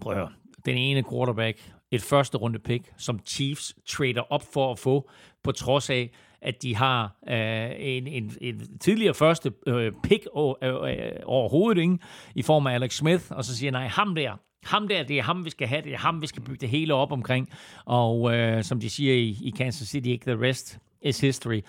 Prøv 0.00 0.12
at 0.12 0.18
høre. 0.18 0.32
Den 0.66 0.76
ene 0.76 1.04
quarterback, 1.10 1.72
et 1.90 2.02
første 2.02 2.38
runde 2.38 2.58
pick, 2.58 2.92
som 2.96 3.20
Chiefs 3.26 3.74
trader 3.88 4.32
op 4.32 4.42
for 4.52 4.72
at 4.72 4.78
få, 4.78 5.10
på 5.42 5.52
trods 5.52 5.90
af, 5.90 6.10
at 6.42 6.62
de 6.62 6.76
har 6.76 7.16
øh, 7.28 7.70
en, 7.78 8.06
en, 8.06 8.32
en 8.40 8.78
tidligere 8.78 9.14
første 9.14 9.52
øh, 9.66 9.92
pick 10.02 10.26
over, 10.32 10.54
øh, 10.62 10.92
øh, 10.92 11.12
overhovedet, 11.24 11.80
ikke? 11.80 11.98
i 12.34 12.42
form 12.42 12.66
af 12.66 12.74
Alex 12.74 12.96
Smith, 12.96 13.24
og 13.30 13.44
så 13.44 13.56
siger 13.56 13.70
nej, 13.72 13.86
ham 13.86 14.14
der, 14.14 14.36
ham 14.64 14.88
der, 14.88 15.02
det 15.02 15.18
er 15.18 15.22
ham, 15.22 15.44
vi 15.44 15.50
skal 15.50 15.68
have, 15.68 15.82
det 15.82 15.92
er 15.92 15.98
ham, 15.98 16.22
vi 16.22 16.26
skal 16.26 16.42
bygge 16.42 16.60
det 16.60 16.68
hele 16.68 16.94
op 16.94 17.12
omkring. 17.12 17.48
Og 17.84 18.34
øh, 18.36 18.62
som 18.62 18.80
de 18.80 18.90
siger 18.90 19.14
i, 19.14 19.36
i 19.42 19.50
Kansas 19.50 19.88
City, 19.88 20.08
ikke 20.08 20.34
the 20.34 20.48
rest 20.48 20.78
is 21.02 21.20
history. 21.20 21.60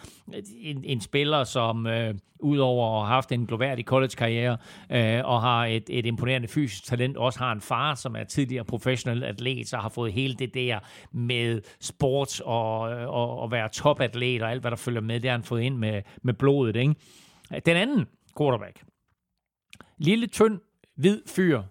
En, 0.54 0.84
en 0.84 1.02
spiller, 1.02 1.44
som 1.44 1.88
øh, 1.88 2.16
udover 2.40 3.02
at 3.02 3.08
have 3.08 3.14
haft 3.14 3.32
en 3.32 3.46
gloværdig 3.46 3.86
college-karriere 3.86 4.58
øh, 4.92 5.26
og 5.26 5.42
har 5.42 5.66
et, 5.66 5.84
et 5.90 6.06
imponerende 6.06 6.48
fysisk 6.48 6.86
talent, 6.86 7.18
også 7.18 7.40
har 7.40 7.52
en 7.52 7.62
far, 7.62 7.96
som 7.96 8.16
er 8.16 8.24
tidligere 8.24 8.66
professionel 8.66 9.24
atlet, 9.24 9.68
så 9.68 9.78
har 9.78 9.90
fået 9.90 10.14
hele 10.14 10.34
det 10.34 10.54
der 10.54 10.80
med 11.12 11.62
sports 11.80 12.40
og, 12.40 12.80
og, 12.80 13.40
og 13.40 13.52
være 13.52 13.70
topatlet 13.70 14.42
og 14.42 14.52
alt, 14.52 14.62
hvad 14.62 14.72
der 14.72 14.78
følger 14.78 15.02
med, 15.02 15.20
det 15.20 15.30
har 15.30 15.38
han 15.38 15.44
fået 15.44 15.62
ind 15.62 15.78
med, 15.78 16.02
med 16.22 16.34
blodet. 16.34 16.76
Ikke? 16.76 16.96
Den 17.66 17.78
anden 17.78 18.08
quarterback, 18.38 18.84
lille, 19.98 20.28
tynd, 20.28 20.60
hvid 20.96 21.22
fyr, 21.28 21.62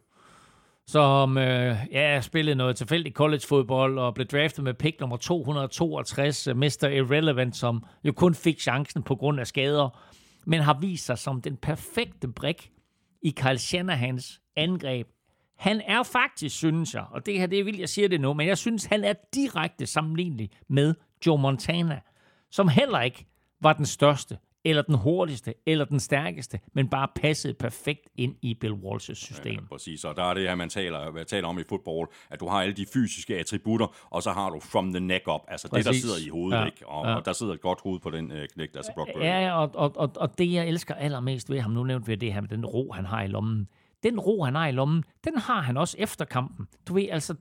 som 0.90 1.38
øh, 1.38 1.76
ja, 1.92 2.20
spillede 2.20 2.56
noget 2.56 2.76
tilfældigt 2.76 3.16
college-fodbold 3.16 3.98
og 3.98 4.14
blev 4.14 4.26
draftet 4.26 4.64
med 4.64 4.74
pick 4.74 5.00
nummer 5.00 5.16
262, 5.16 6.46
øh, 6.46 6.56
Mr. 6.56 6.88
Irrelevant, 6.92 7.56
som 7.56 7.84
jo 8.04 8.12
kun 8.12 8.34
fik 8.34 8.60
chancen 8.60 9.02
på 9.02 9.16
grund 9.16 9.40
af 9.40 9.46
skader, 9.46 10.00
men 10.46 10.60
har 10.60 10.78
vist 10.80 11.06
sig 11.06 11.18
som 11.18 11.42
den 11.42 11.56
perfekte 11.56 12.28
brik 12.28 12.70
i 13.22 13.30
Kyle 13.30 13.58
Shanahans 13.58 14.40
angreb. 14.56 15.06
Han 15.58 15.80
er 15.86 16.02
faktisk, 16.02 16.56
synes 16.56 16.94
jeg, 16.94 17.04
og 17.10 17.26
det 17.26 17.38
her 17.38 17.46
det 17.46 17.58
er 17.58 17.64
vildt, 17.64 17.80
jeg 17.80 17.88
siger 17.88 18.08
det 18.08 18.20
nu, 18.20 18.34
men 18.34 18.46
jeg 18.46 18.58
synes, 18.58 18.84
han 18.84 19.04
er 19.04 19.14
direkte 19.34 19.86
sammenlignelig 19.86 20.50
med 20.68 20.94
Joe 21.26 21.38
Montana, 21.38 22.00
som 22.50 22.68
heller 22.68 23.00
ikke 23.00 23.26
var 23.62 23.72
den 23.72 23.86
største 23.86 24.38
eller 24.64 24.82
den 24.82 24.94
hurtigste, 24.94 25.54
eller 25.66 25.84
den 25.84 26.00
stærkeste, 26.00 26.60
men 26.72 26.88
bare 26.88 27.08
passede 27.14 27.54
perfekt 27.54 28.08
ind 28.16 28.36
i 28.42 28.54
Bill 28.54 28.74
Walsh's 28.74 29.14
system. 29.14 29.52
Ja, 29.52 29.60
præcis, 29.72 30.04
og 30.04 30.16
der 30.16 30.22
er 30.22 30.34
det 30.34 30.48
her, 30.48 30.54
man 30.54 30.68
taler, 30.68 31.12
man 31.12 31.26
taler 31.26 31.48
om 31.48 31.58
i 31.58 31.62
fodbold, 31.68 32.08
at 32.30 32.40
du 32.40 32.48
har 32.48 32.62
alle 32.62 32.74
de 32.74 32.86
fysiske 32.92 33.38
attributter, 33.38 33.96
og 34.10 34.22
så 34.22 34.30
har 34.30 34.50
du 34.50 34.60
from 34.60 34.92
the 34.92 35.00
neck 35.00 35.28
up, 35.28 35.40
altså 35.48 35.68
præcis. 35.68 35.86
det, 35.86 35.94
der 35.94 36.00
sidder 36.00 36.26
i 36.26 36.28
hovedet, 36.28 36.58
ja, 36.58 36.64
ikke? 36.64 36.86
Og, 36.86 37.06
ja. 37.06 37.14
og 37.14 37.24
der 37.24 37.32
sidder 37.32 37.54
et 37.54 37.60
godt 37.60 37.80
hoved 37.80 38.00
på 38.00 38.10
den 38.10 38.32
øh, 38.32 38.48
knægt, 38.48 38.76
altså 38.76 38.92
Brock. 38.94 39.10
Ja, 39.20 39.52
og, 39.52 39.70
og, 39.74 39.96
og, 39.96 40.12
og 40.16 40.38
det, 40.38 40.52
jeg 40.52 40.68
elsker 40.68 40.94
allermest 40.94 41.50
ved 41.50 41.60
ham, 41.60 41.70
nu 41.70 41.84
nævnt 41.84 42.08
ved 42.08 42.16
det 42.16 42.32
her 42.32 42.40
med 42.40 42.48
den 42.48 42.66
ro, 42.66 42.92
han 42.92 43.06
har 43.06 43.22
i 43.22 43.26
lommen. 43.26 43.68
Den 44.02 44.20
ro, 44.20 44.44
han 44.44 44.54
har 44.54 44.68
i 44.68 44.72
lommen, 44.72 45.04
den 45.24 45.38
har 45.38 45.60
han 45.60 45.76
også 45.76 45.96
efter 45.98 46.24
kampen. 46.24 46.68
Du 46.88 46.94
ved, 46.94 47.08
altså, 47.10 47.34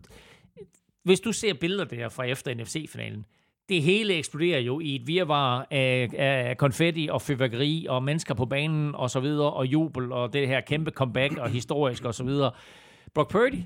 hvis 1.04 1.20
du 1.20 1.32
ser 1.32 1.54
billeder 1.54 1.86
der 1.86 2.10
fra 2.10 2.24
efter 2.24 2.56
NFC-finalen, 2.56 3.26
det 3.70 3.82
hele 3.82 4.14
eksploderer 4.14 4.60
jo 4.60 4.80
i 4.80 4.96
et 4.96 5.08
virvar 5.08 5.68
af, 5.72 6.10
af 6.18 6.58
konfetti 6.58 7.08
og 7.12 7.22
fyrværkeri 7.22 7.86
og 7.90 8.04
mennesker 8.04 8.34
på 8.34 8.46
banen 8.46 8.96
og 8.96 9.10
så 9.10 9.20
videre, 9.20 9.52
og 9.54 9.66
jubel 9.66 10.12
og 10.12 10.34
det 10.34 10.48
her 10.48 10.62
kæmpe 10.62 10.92
comeback 10.92 11.38
og 11.38 11.50
historisk 11.50 12.06
og 12.06 12.14
så 12.14 12.24
videre. 12.24 12.52
Brock 13.14 13.32
Purdy, 13.32 13.58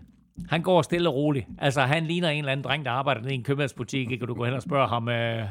han 0.50 0.62
går 0.62 0.82
stille 0.82 1.10
og 1.10 1.16
roligt. 1.16 1.46
Altså, 1.60 1.82
han 1.82 2.06
ligner 2.06 2.30
en 2.30 2.38
eller 2.38 2.52
anden 2.52 2.64
dreng, 2.64 2.86
der 2.86 2.92
arbejder 2.92 3.22
nede 3.22 3.34
i 3.34 3.36
en 3.38 3.44
købmandsbutik, 3.44 4.12
ikke? 4.12 4.24
og 4.24 4.28
du 4.28 4.34
går 4.34 4.46
hen 4.46 4.54
og 4.54 4.62
spørger 4.62 4.88
ham, 4.88 5.10
øh, 5.10 5.44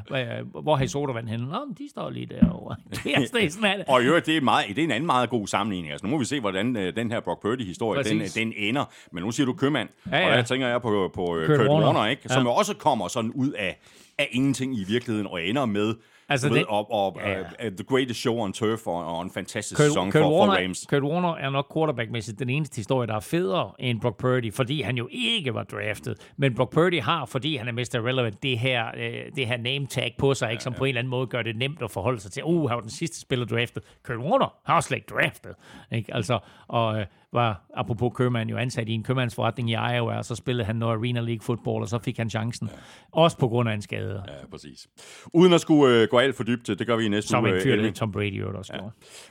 hvor 0.62 0.76
har 0.76 0.84
I 0.84 0.88
sodavand 0.88 1.28
henne? 1.28 1.46
Nå, 1.46 1.58
de 1.78 1.88
står 1.90 2.10
lige 2.10 2.26
derovre. 2.26 2.76
Det 3.04 3.44
er 3.44 3.50
sådan, 3.50 3.84
og 3.88 4.06
jo, 4.06 4.16
det 4.16 4.36
er, 4.36 4.40
meget, 4.40 4.68
det 4.68 4.78
er 4.78 4.84
en 4.84 4.90
anden 4.90 5.06
meget 5.06 5.30
god 5.30 5.46
sammenligning. 5.46 5.92
Altså, 5.92 6.06
nu 6.06 6.10
må 6.10 6.18
vi 6.18 6.24
se, 6.24 6.40
hvordan 6.40 6.76
øh, 6.76 6.96
den 6.96 7.10
her 7.10 7.20
Brock 7.20 7.42
Purdy-historie, 7.42 8.02
den, 8.02 8.20
den 8.20 8.52
ender. 8.56 8.84
Men 9.12 9.24
nu 9.24 9.30
siger 9.30 9.46
du 9.46 9.52
købmand, 9.52 9.88
ja, 10.10 10.18
ja. 10.18 10.30
og 10.30 10.36
der 10.36 10.42
tænker 10.42 10.68
jeg 10.68 10.82
på, 10.82 11.10
på 11.14 11.24
Kurt, 11.24 11.46
Kurt 11.46 11.68
Warner, 11.68 11.86
Warner 11.86 12.06
ikke? 12.06 12.28
som 12.28 12.46
ja. 12.46 12.52
også 12.52 12.76
kommer 12.76 13.08
sådan 13.08 13.30
ud 13.30 13.50
af 13.50 13.78
af 14.18 14.28
ingenting 14.30 14.76
i 14.76 14.84
virkeligheden, 14.84 15.26
og 15.26 15.44
ender 15.44 15.66
med 15.66 15.94
Altså 16.28 16.48
ved, 16.48 16.56
det, 16.56 16.66
og, 16.66 16.92
og 16.92 17.16
ja. 17.24 17.40
uh, 17.40 17.46
The 17.58 17.84
Greatest 17.84 18.20
Show 18.20 18.38
on 18.38 18.52
Turf 18.52 18.86
og, 18.86 19.16
og 19.16 19.22
en 19.22 19.30
fantastisk 19.30 19.76
Kurt, 19.76 19.86
sæson 19.86 20.10
Kurt 20.10 20.22
for, 20.22 20.38
Warner, 20.38 20.54
for 20.54 20.62
Rams. 20.62 20.86
Kurt 20.88 21.02
Warner 21.02 21.34
er 21.34 21.50
nok 21.50 21.74
quarterbackmæssigt 21.74 22.38
den 22.38 22.50
eneste 22.50 22.76
historie, 22.76 23.06
der 23.06 23.14
er 23.14 23.20
federe 23.20 23.72
end 23.78 24.00
Brock 24.00 24.18
Purdy, 24.18 24.52
fordi 24.52 24.82
han 24.82 24.96
jo 24.96 25.08
ikke 25.10 25.54
var 25.54 25.62
draftet. 25.62 26.30
Men 26.36 26.54
Brock 26.54 26.72
Purdy 26.72 27.00
har, 27.00 27.26
fordi 27.26 27.56
han 27.56 27.68
er 27.68 27.72
Mr. 27.72 28.06
Relevant, 28.06 28.42
det 28.42 28.58
her, 28.58 28.84
uh, 28.94 29.36
det 29.36 29.46
her 29.46 29.56
name 29.56 29.86
tag 29.86 30.14
på 30.18 30.34
sig, 30.34 30.50
ikke, 30.50 30.62
som 30.62 30.72
ja, 30.72 30.74
ja. 30.74 30.78
på 30.78 30.84
en 30.84 30.88
eller 30.88 31.00
anden 31.00 31.10
måde 31.10 31.26
gør 31.26 31.42
det 31.42 31.56
nemt 31.56 31.82
at 31.82 31.90
forholde 31.90 32.20
sig 32.20 32.32
til. 32.32 32.44
Uh, 32.44 32.68
han 32.68 32.74
var 32.74 32.80
den 32.80 32.90
sidste 32.90 33.20
spiller 33.20 33.46
draftet. 33.46 33.82
Kurt 34.02 34.18
Warner 34.18 34.54
har 34.64 34.80
slet 34.80 34.96
ikke 34.96 35.14
draftet. 35.14 35.52
Ikke? 35.92 36.14
Altså, 36.14 36.38
og, 36.68 36.94
uh, 36.94 37.02
var, 37.32 37.64
apropos 37.74 38.12
købmand, 38.14 38.50
jo 38.50 38.56
ansat 38.56 38.88
i 38.88 38.92
en 38.92 39.02
købmandsforretning 39.02 39.70
i 39.70 39.72
Iowa, 39.72 40.16
og 40.18 40.24
så 40.24 40.34
spillede 40.34 40.64
han 40.64 40.76
noget 40.76 40.98
Arena 40.98 41.20
League 41.20 41.40
football, 41.42 41.82
og 41.82 41.88
så 41.88 41.98
fik 41.98 42.16
han 42.16 42.30
chancen. 42.30 42.68
Ja. 42.72 42.78
Også 43.12 43.38
på 43.38 43.48
grund 43.48 43.68
af 43.68 43.74
en 43.74 43.82
skade. 43.82 44.24
Ja, 44.28 44.46
præcis. 44.50 44.88
Uden 45.34 45.52
at 45.52 45.60
skulle 45.60 46.02
uh, 46.02 46.08
gå 46.08 46.18
alt 46.18 46.36
for 46.36 46.44
dybt, 46.44 46.66
det 46.66 46.86
gør 46.86 46.96
vi 46.96 47.04
i 47.04 47.08
næste 47.08 47.28
Som 47.28 47.44
uge. 47.44 47.60
Som 47.60 47.70
en 47.70 47.78
fyr, 47.78 47.88
uh, 47.88 47.92
Tom 47.92 48.12
Brady 48.12 48.42
også 48.42 48.72
ja. 48.74 48.80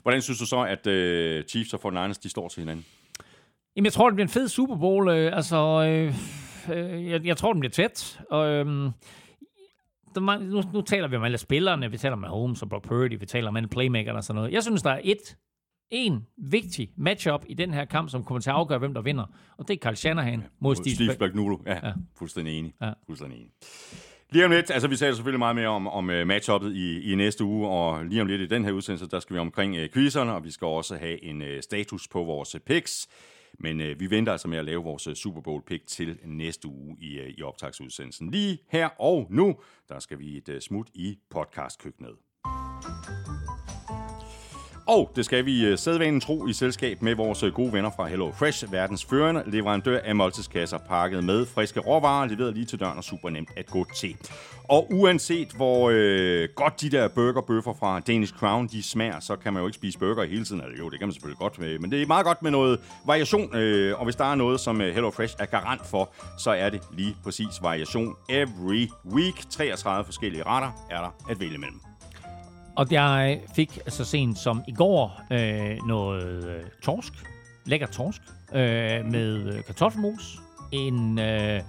Hvordan 0.02 0.22
synes 0.22 0.40
du 0.40 0.45
så, 0.45 0.61
at 0.61 0.88
uh, 0.88 1.45
Chiefs 1.48 1.73
og 1.73 2.06
49ers, 2.06 2.19
de 2.23 2.30
står 2.30 2.48
til 2.48 2.60
hinanden? 2.60 2.86
Jamen, 3.76 3.86
jeg 3.86 3.94
tror, 3.94 4.10
det 4.10 4.15
bliver 4.15 4.26
en 4.26 4.32
fed 4.32 4.48
Super 4.48 4.76
Bowl. 4.76 5.07
Uh, 5.07 5.15
altså, 5.15 5.57
uh, 5.57 6.76
uh, 6.76 7.07
jeg, 7.07 7.26
jeg 7.26 7.38
tror, 7.38 7.53
den 7.53 7.60
bliver 7.60 7.72
tæt. 7.72 8.19
Og, 8.30 8.60
uh, 8.60 8.68
nu, 10.41 10.64
nu 10.73 10.82
taler 10.82 11.07
vi 11.07 11.15
om 11.15 11.23
alle 11.23 11.38
spillerne, 11.38 11.91
vi 11.91 11.98
taler 11.98 12.15
om 12.15 12.23
Holmes 12.23 12.61
og 12.61 12.69
Brock 12.69 12.88
Purdy, 12.88 13.19
vi 13.19 13.26
taler 13.26 13.48
om 13.48 13.56
alle 13.56 13.69
playmakerne 13.69 14.18
og 14.18 14.23
sådan 14.23 14.36
noget. 14.36 14.52
Jeg 14.52 14.64
synes, 14.64 14.82
der 14.82 14.91
er 14.91 14.99
et 15.03 15.38
en 15.92 16.28
vigtig 16.38 16.92
matchup 16.98 17.44
i 17.48 17.54
den 17.54 17.74
her 17.74 17.86
kamp, 17.86 18.10
som 18.10 18.24
kommer 18.24 18.42
til 18.42 18.50
at 18.50 18.56
afgøre, 18.56 18.80
hvem 18.80 18.94
der 18.94 19.02
vinder. 19.02 19.26
Og 19.58 19.68
det 19.68 19.74
er 19.74 19.78
Carl 19.78 19.96
Shanahan 19.96 20.40
ja, 20.40 20.46
mod 20.60 20.76
Steve, 20.76 20.96
Steve 20.96 21.14
Spagnuolo. 21.14 21.58
Ja, 21.66 21.88
ja, 21.88 21.94
fuldstændig 22.18 22.60
enig. 22.60 22.74
Ja. 22.82 22.94
Fuldstændig 23.06 23.38
enig. 23.40 23.52
Lige 24.30 24.46
om 24.46 24.52
lidt, 24.52 24.72
altså 24.72 24.88
vi 24.88 24.96
taler 24.96 25.14
selvfølgelig 25.14 25.40
meget 25.40 25.56
mere 25.56 25.68
om, 25.68 25.88
om 25.88 26.10
uh, 26.10 26.28
matchuppet 26.28 26.76
i, 26.76 27.12
i 27.12 27.16
næste 27.16 27.44
uge, 27.44 27.68
og 27.68 28.06
lige 28.06 28.22
om 28.22 28.28
lidt 28.28 28.42
i 28.42 28.48
den 28.48 28.66
her 28.66 28.72
udsendelse, 28.72 29.08
der 29.08 29.20
skal 29.20 29.34
vi 29.34 29.40
omkring 29.40 29.76
uh, 29.76 29.86
quizerne, 29.94 30.34
og 30.34 30.44
vi 30.44 30.52
skal 30.52 30.66
også 30.66 30.98
have 30.98 31.24
en 31.24 31.42
uh, 31.42 31.48
status 31.62 32.08
på 32.08 32.24
vores 32.24 32.56
uh, 32.56 32.62
picks. 32.62 33.08
Men 33.60 33.82
uh, 33.82 34.00
vi 34.00 34.10
venter 34.10 34.32
altså 34.32 34.48
med 34.48 34.58
at 34.58 34.66
lave 34.66 34.84
vores 34.84 35.08
uh, 35.08 35.14
Super 35.14 35.42
Bowl 35.42 35.64
pick 35.68 35.88
til 35.88 36.18
næste 36.26 36.68
uge 36.68 36.98
i, 37.00 37.20
uh, 37.20 37.28
i 37.28 37.42
optagsudsendelsen. 37.42 38.32
Lige 38.32 38.58
her 38.70 38.90
og 39.00 39.28
nu, 39.30 39.56
der 39.90 40.00
skal 40.00 40.20
vi 40.20 40.38
et 40.38 40.50
uh, 40.50 40.60
smut 40.60 40.88
i 40.94 41.18
podcastkøkkenet. 41.30 42.16
Og 44.88 45.12
det 45.16 45.26
skal 45.26 45.45
vi 45.45 45.66
øh, 45.66 45.78
sædvanen 45.78 46.22
tro 46.22 46.48
i 46.48 46.53
selskab 46.53 47.02
med 47.02 47.16
vores 47.16 47.44
øh, 47.44 47.53
gode 47.53 47.74
venner 47.74 47.91
fra 47.95 48.08
Hello 48.08 48.32
Fresh, 48.32 48.72
verdens 48.72 49.06
førende 49.06 49.44
leverandør 49.48 49.99
af 50.03 50.16
måltidskasser 50.16 50.78
pakket 50.78 51.24
med 51.24 51.45
friske 51.45 51.80
råvarer, 51.80 52.28
leveret 52.28 52.53
lige 52.53 52.66
til 52.66 52.80
døren 52.80 52.98
og 52.98 53.03
super 53.03 53.30
nemt 53.30 53.49
at 53.58 53.66
gå 53.68 53.86
til. 53.95 54.16
Og 54.64 54.88
uanset 54.91 55.52
hvor 55.56 55.90
øh, 55.94 56.49
godt 56.56 56.82
de 56.82 56.90
der 56.90 57.08
burgerbøffer 57.08 57.74
fra 57.80 57.99
Danish 57.99 58.34
Crown, 58.34 58.68
de 58.68 58.84
smager, 58.84 59.20
så 59.20 59.36
kan 59.36 59.53
man 59.53 59.62
jo 59.62 59.68
ikke 59.68 59.76
spise 59.76 59.99
burger 59.99 60.24
hele 60.24 60.45
tiden. 60.45 60.62
Altså, 60.62 60.84
jo, 60.84 60.90
det 60.90 60.99
kan 60.99 61.08
man 61.08 61.14
selvfølgelig 61.14 61.40
godt, 61.40 61.60
med, 61.60 61.80
men 61.80 61.91
det 61.91 62.02
er 62.02 62.06
meget 62.06 62.26
godt 62.26 62.41
med 62.41 62.52
noget 62.52 62.80
variation. 63.06 63.56
Øh, 63.56 63.99
og 63.99 64.03
hvis 64.03 64.16
der 64.16 64.26
er 64.26 64.36
noget, 64.36 64.60
som 64.60 64.80
Hello 64.80 65.10
Fresh 65.10 65.36
er 65.40 65.45
garant 65.45 65.86
for, 65.86 66.14
så 66.38 66.52
er 66.52 66.70
det 66.70 66.82
lige 66.98 67.16
præcis 67.24 67.62
variation. 67.62 68.16
Every 68.30 68.90
week, 69.06 69.49
33 69.49 70.06
forskellige 70.06 70.44
retter 70.44 70.86
er 70.90 71.02
der 71.02 71.10
at 71.30 71.40
vælge 71.40 71.58
mellem. 71.58 71.91
Og 72.76 72.88
jeg 72.91 73.41
fik 73.56 73.80
så 73.88 74.06
sent 74.06 74.38
som 74.38 74.64
i 74.68 74.72
går 74.72 75.22
øh, 75.31 75.88
noget 75.88 76.48
øh, 76.48 76.64
torsk, 76.84 77.14
lækker 77.65 77.88
torsk, 77.88 78.22
øh, 78.53 79.06
med 79.11 79.53
øh, 79.53 79.64
kartoffelmos, 79.64 80.39
en, 80.72 81.19
øh, 81.19 81.61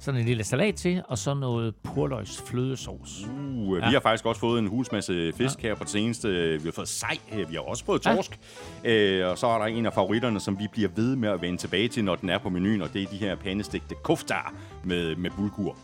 sådan 0.00 0.20
en 0.20 0.26
lille 0.26 0.44
salat 0.44 0.74
til, 0.74 1.02
og 1.08 1.18
så 1.18 1.34
noget 1.34 1.74
purløgs 1.82 2.42
flødesauce. 2.46 3.26
Uh, 3.30 3.78
ja. 3.78 3.88
Vi 3.88 3.92
har 3.92 4.00
faktisk 4.00 4.26
også 4.26 4.40
fået 4.40 4.58
en 4.58 4.66
husmasse 4.66 5.32
fisk 5.32 5.62
ja. 5.62 5.68
her 5.68 5.74
på 5.74 5.84
det 5.84 5.90
seneste. 5.90 6.28
Vi 6.58 6.64
har 6.64 6.72
fået 6.72 6.88
sej, 6.88 7.18
vi 7.48 7.54
har 7.54 7.60
også 7.60 7.84
fået 7.84 8.02
torsk. 8.02 8.38
Ja. 8.84 8.90
Øh, 8.90 9.30
og 9.30 9.38
så 9.38 9.46
er 9.46 9.58
der 9.58 9.66
en 9.66 9.86
af 9.86 9.92
favoritterne, 9.92 10.40
som 10.40 10.58
vi 10.58 10.68
bliver 10.72 10.88
ved 10.96 11.16
med 11.16 11.28
at 11.28 11.42
vende 11.42 11.58
tilbage 11.58 11.88
til, 11.88 12.04
når 12.04 12.16
den 12.16 12.28
er 12.28 12.38
på 12.38 12.48
menuen, 12.48 12.82
og 12.82 12.92
det 12.92 13.02
er 13.02 13.06
de 13.06 13.16
her 13.16 13.36
pandestegte 13.36 13.94
koftar 14.02 14.54
med, 14.84 15.16
med 15.16 15.30
bulgur. 15.30 15.76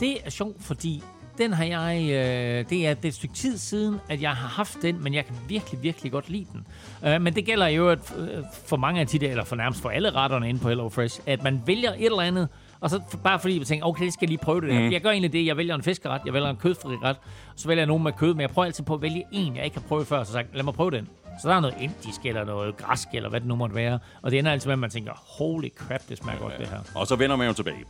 Det 0.00 0.26
er 0.26 0.30
sjovt, 0.30 0.62
fordi 0.62 1.02
den 1.38 1.52
har 1.52 1.64
jeg... 1.64 2.02
Øh, 2.02 2.70
det 2.70 2.86
er 2.86 2.94
det 2.94 3.08
et 3.08 3.14
stykke 3.14 3.34
tid 3.34 3.58
siden, 3.58 4.00
at 4.08 4.22
jeg 4.22 4.30
har 4.30 4.48
haft 4.48 4.82
den, 4.82 5.02
men 5.02 5.14
jeg 5.14 5.26
kan 5.26 5.34
virkelig, 5.48 5.82
virkelig 5.82 6.12
godt 6.12 6.30
lide 6.30 6.46
den. 6.52 6.66
Øh, 7.10 7.22
men 7.22 7.34
det 7.34 7.44
gælder 7.44 7.66
jo 7.66 7.88
at, 7.88 7.98
øh, 8.18 8.44
for 8.66 8.76
mange 8.76 9.00
af 9.00 9.06
de 9.06 9.18
der, 9.18 9.30
eller 9.30 9.44
for 9.44 9.56
nærmest 9.56 9.82
for 9.82 9.88
alle 9.88 10.10
retterne 10.10 10.48
inde 10.48 10.60
på 10.60 10.68
HelloFresh, 10.68 11.20
at 11.26 11.42
man 11.42 11.62
vælger 11.66 11.92
et 11.92 12.04
eller 12.04 12.20
andet, 12.20 12.48
og 12.80 12.90
så 12.90 13.00
bare 13.24 13.40
fordi 13.40 13.58
jeg 13.58 13.66
tænker, 13.66 13.86
okay, 13.86 14.04
det 14.04 14.12
skal 14.12 14.26
jeg 14.26 14.28
lige 14.28 14.38
prøve 14.38 14.60
det 14.60 14.70
der. 14.70 14.80
Mm. 14.80 14.92
Jeg 14.92 15.00
gør 15.00 15.10
egentlig 15.10 15.32
det, 15.32 15.46
jeg 15.46 15.56
vælger 15.56 15.74
en 15.74 15.82
fiskeret, 15.82 16.20
jeg 16.26 16.34
vælger 16.34 16.50
en 16.50 16.56
kødfri 16.56 16.96
ret, 17.02 17.16
så 17.56 17.68
vælger 17.68 17.80
jeg 17.80 17.86
nogen 17.86 18.02
med 18.02 18.12
kød, 18.12 18.34
men 18.34 18.40
jeg 18.40 18.50
prøver 18.50 18.66
altid 18.66 18.84
på 18.84 18.94
at 18.94 19.02
vælge 19.02 19.24
en, 19.32 19.56
jeg 19.56 19.64
ikke 19.64 19.76
har 19.76 19.84
prøvet 19.88 20.06
før, 20.06 20.24
så 20.24 20.32
sagt, 20.32 20.54
lad 20.54 20.62
mig 20.62 20.74
prøve 20.74 20.90
den. 20.90 21.08
Så 21.42 21.48
der 21.48 21.54
er 21.54 21.60
noget 21.60 21.74
indisk 21.80 22.26
eller 22.26 22.44
noget 22.44 22.76
græsk, 22.76 23.08
eller 23.12 23.28
hvad 23.28 23.40
det 23.40 23.48
nu 23.48 23.56
måtte 23.56 23.74
være. 23.74 23.98
Og 24.22 24.30
det 24.30 24.38
ender 24.38 24.52
altid 24.52 24.68
med, 24.68 24.72
at 24.72 24.78
man 24.78 24.90
tænker, 24.90 25.12
holy 25.38 25.68
crap, 25.76 26.08
det 26.08 26.18
smager 26.18 26.38
ja, 26.38 26.42
godt, 26.42 26.58
det 26.58 26.68
her. 26.68 26.78
Og 26.94 27.06
så 27.06 27.16
vender 27.16 27.36
man 27.36 27.46
jo 27.46 27.52
tilbage. 27.52 27.84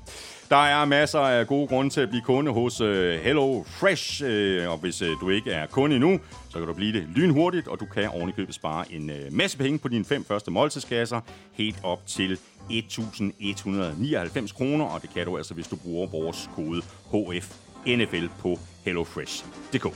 Der 0.50 0.56
er 0.56 0.84
masser 0.84 1.20
af 1.20 1.46
gode 1.46 1.68
grunde 1.68 1.90
til 1.90 2.00
at 2.00 2.08
blive 2.08 2.22
kunde 2.22 2.52
hos 2.52 2.80
øh, 2.80 3.20
Hello 3.20 3.62
Fresh. 3.66 4.22
Øh, 4.24 4.70
og 4.70 4.78
hvis 4.78 5.02
øh, 5.02 5.10
du 5.20 5.30
ikke 5.30 5.52
er 5.52 5.66
kunde 5.66 5.96
endnu, 5.96 6.20
så 6.50 6.58
kan 6.58 6.66
du 6.66 6.74
blive 6.74 6.92
det 6.92 7.08
lynhurtigt, 7.14 7.68
og 7.68 7.80
du 7.80 7.86
kan 7.86 8.08
ovenikøbet 8.08 8.54
spare 8.54 8.92
en 8.92 9.10
masse 9.30 9.58
penge 9.58 9.78
på 9.78 9.88
dine 9.88 10.04
fem 10.04 10.24
første 10.24 10.50
måltidskasser, 10.50 11.20
helt 11.52 11.80
op 11.82 12.06
til 12.06 12.38
1.199 12.70 14.56
kroner, 14.56 14.84
og 14.84 15.02
det 15.02 15.10
kan 15.14 15.26
du 15.26 15.36
altså, 15.36 15.54
hvis 15.54 15.68
du 15.68 15.76
bruger 15.76 16.06
vores 16.06 16.50
kode 16.54 16.82
HFNFL 17.10 18.26
på 18.40 18.58
hellofresh.dk. 18.84 19.86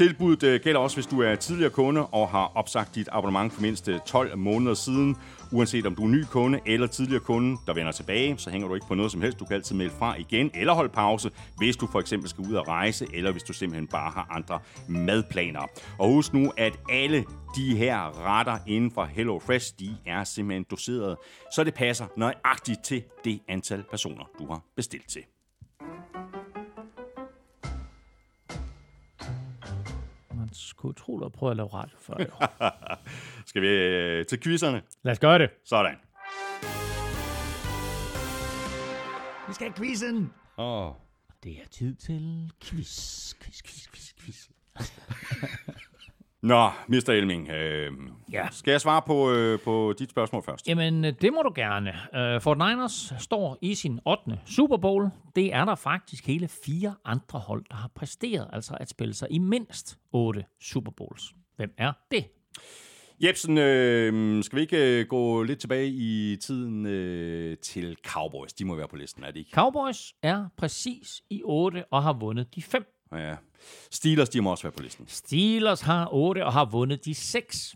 Tilbuddet 0.00 0.42
øh, 0.42 0.60
gælder 0.60 0.80
også, 0.80 0.96
hvis 0.96 1.06
du 1.06 1.20
er 1.22 1.34
tidligere 1.34 1.70
kunde 1.70 2.06
og 2.06 2.28
har 2.28 2.52
opsagt 2.54 2.94
dit 2.94 3.08
abonnement 3.12 3.52
for 3.52 3.62
mindst 3.62 3.88
øh, 3.88 4.00
12 4.06 4.38
måneder 4.38 4.74
siden. 4.74 5.16
Uanset 5.52 5.86
om 5.86 5.94
du 5.94 6.04
er 6.04 6.08
ny 6.08 6.24
kunde 6.24 6.60
eller 6.66 6.86
tidligere 6.86 7.20
kunde, 7.20 7.56
der 7.66 7.74
vender 7.74 7.92
tilbage, 7.92 8.38
så 8.38 8.50
hænger 8.50 8.68
du 8.68 8.74
ikke 8.74 8.86
på 8.86 8.94
noget 8.94 9.12
som 9.12 9.20
helst. 9.20 9.40
Du 9.40 9.44
kan 9.44 9.54
altid 9.54 9.76
melde 9.76 9.92
fra 9.98 10.16
igen 10.18 10.50
eller 10.54 10.72
holde 10.72 10.88
pause, 10.88 11.30
hvis 11.58 11.76
du 11.76 11.86
for 11.86 12.00
eksempel 12.00 12.28
skal 12.28 12.44
ud 12.44 12.54
og 12.54 12.68
rejse, 12.68 13.06
eller 13.14 13.32
hvis 13.32 13.42
du 13.42 13.52
simpelthen 13.52 13.86
bare 13.86 14.10
har 14.10 14.26
andre 14.30 14.58
madplaner. 14.88 15.66
Og 15.98 16.08
husk 16.08 16.34
nu, 16.34 16.52
at 16.56 16.78
alle 16.90 17.24
de 17.56 17.76
her 17.76 18.26
retter 18.26 18.58
inden 18.66 18.90
for 18.90 19.04
Hello 19.04 19.38
Fresh, 19.38 19.74
de 19.78 19.96
er 20.06 20.24
simpelthen 20.24 20.66
doseret, 20.70 21.16
så 21.54 21.64
det 21.64 21.74
passer 21.74 22.06
nøjagtigt 22.16 22.84
til 22.84 23.02
det 23.24 23.40
antal 23.48 23.84
personer, 23.90 24.24
du 24.38 24.46
har 24.46 24.60
bestilt 24.76 25.08
til. 25.08 25.22
Skulle 30.52 30.94
tro, 30.94 31.18
du 31.18 31.22
har 31.24 31.28
prøvet 31.28 31.50
at 31.50 31.56
lave 31.56 31.68
radio 31.68 31.96
før. 31.98 32.16
Skal 33.48 33.62
vi 33.62 33.68
øh, 33.68 34.26
til 34.26 34.40
quizzerne? 34.40 34.82
Lad 35.02 35.12
os 35.12 35.18
gøre 35.18 35.38
det. 35.38 35.50
Sådan. 35.64 35.96
Vi 39.48 39.54
skal 39.54 39.66
have 39.66 39.76
quizzen. 39.76 40.32
Oh. 40.56 40.92
Det 41.44 41.52
er 41.52 41.66
tid 41.70 41.94
til 41.94 42.52
quiz, 42.62 43.34
quiz, 43.34 43.62
quiz, 43.62 43.88
quiz, 43.88 44.12
quiz. 44.20 44.48
Nå, 46.42 46.70
Mr. 46.88 47.08
Elming, 47.08 47.48
øh, 47.48 47.92
ja. 48.32 48.48
skal 48.50 48.70
jeg 48.70 48.80
svare 48.80 49.02
på, 49.06 49.32
øh, 49.32 49.58
på 49.60 49.94
dit 49.98 50.10
spørgsmål 50.10 50.42
først? 50.42 50.68
Jamen, 50.68 51.04
øh, 51.04 51.12
det 51.20 51.32
må 51.32 51.42
du 51.42 51.52
gerne. 51.54 51.90
Uh, 52.36 52.42
Fort 52.42 52.58
Niners 52.58 53.12
står 53.18 53.58
i 53.62 53.74
sin 53.74 54.00
8. 54.06 54.38
Super 54.46 54.76
Bowl. 54.76 55.10
Det 55.36 55.54
er 55.54 55.64
der 55.64 55.74
faktisk 55.74 56.26
hele 56.26 56.48
fire 56.48 56.94
andre 57.04 57.38
hold, 57.38 57.64
der 57.70 57.76
har 57.76 57.90
præsteret, 57.94 58.48
altså 58.52 58.74
at 58.80 58.88
spille 58.88 59.14
sig 59.14 59.28
i 59.30 59.38
mindst 59.38 59.98
8 60.12 60.44
Super 60.60 60.92
Bowls. 60.96 61.34
Hvem 61.56 61.74
er 61.78 61.92
det? 62.10 62.24
Jebsen, 63.22 63.58
øh, 63.58 64.44
skal 64.44 64.56
vi 64.56 64.62
ikke 64.62 65.00
øh, 65.00 65.06
gå 65.06 65.42
lidt 65.42 65.60
tilbage 65.60 65.88
i 65.88 66.36
tiden 66.36 66.86
øh, 66.86 67.56
til 67.58 67.96
Cowboys? 68.06 68.52
De 68.52 68.64
må 68.64 68.74
være 68.74 68.88
på 68.88 68.96
listen, 68.96 69.24
er 69.24 69.30
det 69.30 69.36
ikke? 69.36 69.50
Cowboys 69.54 70.14
er 70.22 70.46
præcis 70.56 71.22
i 71.30 71.42
8 71.44 71.84
og 71.90 72.02
har 72.02 72.12
vundet 72.12 72.54
de 72.54 72.62
fem. 72.62 72.84
Ja. 73.12 73.36
Steelers, 73.90 74.28
de 74.28 74.40
må 74.40 74.50
også 74.50 74.62
være 74.62 74.72
på 74.72 74.82
listen. 74.82 75.04
Steelers 75.08 75.80
har 75.80 76.08
8 76.12 76.46
og 76.46 76.52
har 76.52 76.64
vundet 76.64 77.04
de 77.04 77.14
6. 77.14 77.74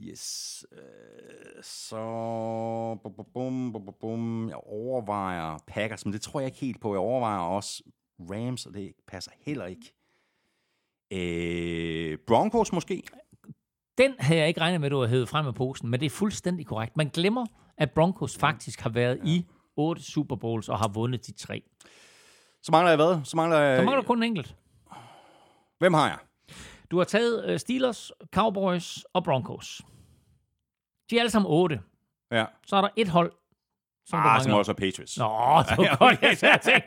Yes. 0.00 0.66
Øh, 0.72 1.62
så... 1.62 2.98
Bum, 3.02 3.12
bum, 3.32 3.72
bum, 3.72 3.94
bum, 4.00 4.48
jeg 4.48 4.56
overvejer 4.56 5.58
Packers, 5.66 6.04
men 6.04 6.12
det 6.12 6.20
tror 6.20 6.40
jeg 6.40 6.46
ikke 6.46 6.58
helt 6.58 6.80
på. 6.80 6.94
Jeg 6.94 7.00
overvejer 7.00 7.40
også 7.40 7.82
Rams, 8.20 8.66
og 8.66 8.74
det 8.74 8.92
passer 9.08 9.30
heller 9.46 9.66
ikke. 9.66 9.92
Øh, 11.10 12.18
Broncos 12.26 12.72
måske? 12.72 13.02
Den 13.98 14.14
havde 14.18 14.40
jeg 14.40 14.48
ikke 14.48 14.60
regnet 14.60 14.80
med, 14.80 14.86
at 14.86 14.90
du 14.90 14.96
havde 14.96 15.08
hævet 15.08 15.28
frem 15.28 15.44
med 15.44 15.52
posen, 15.52 15.88
men 15.88 16.00
det 16.00 16.06
er 16.06 16.10
fuldstændig 16.10 16.66
korrekt. 16.66 16.96
Man 16.96 17.08
glemmer, 17.08 17.46
at 17.78 17.90
Broncos 17.90 18.38
faktisk 18.38 18.80
har 18.80 18.90
været 18.90 19.18
ja. 19.24 19.30
i 19.30 19.44
8 19.76 20.02
Super 20.02 20.36
Bowls 20.36 20.68
og 20.68 20.78
har 20.78 20.88
vundet 20.88 21.26
de 21.26 21.32
tre. 21.32 21.62
Så 22.66 22.72
mangler 22.72 22.90
jeg 22.90 22.96
hvad? 22.96 23.20
Så 23.24 23.36
mangler 23.36 23.58
jeg... 23.58 23.78
Så 23.78 23.84
mangler 23.84 24.02
kun 24.02 24.18
en 24.18 24.22
enkelt. 24.22 24.56
Hvem 25.78 25.94
har 25.94 26.08
jeg? 26.08 26.18
Du 26.90 26.98
har 26.98 27.04
taget 27.04 27.52
uh, 27.52 27.58
Steelers, 27.58 28.12
Cowboys 28.34 29.04
og 29.12 29.24
Broncos. 29.24 29.82
De 31.10 31.16
er 31.16 31.20
alle 31.20 31.30
sammen 31.30 31.50
otte. 31.50 31.80
Ja. 32.32 32.44
Så 32.66 32.76
er 32.76 32.80
der 32.80 32.88
et 32.96 33.08
hold, 33.08 33.32
som 34.06 34.18
ah, 34.24 34.42
som 34.42 34.52
også 34.52 34.72
er 34.72 34.74
Patriots. 34.74 35.18
Nå, 35.18 35.24
det 35.68 35.78
var 35.78 35.96
godt, 36.06 36.22
jeg 36.22 36.36
sagde 36.36 36.80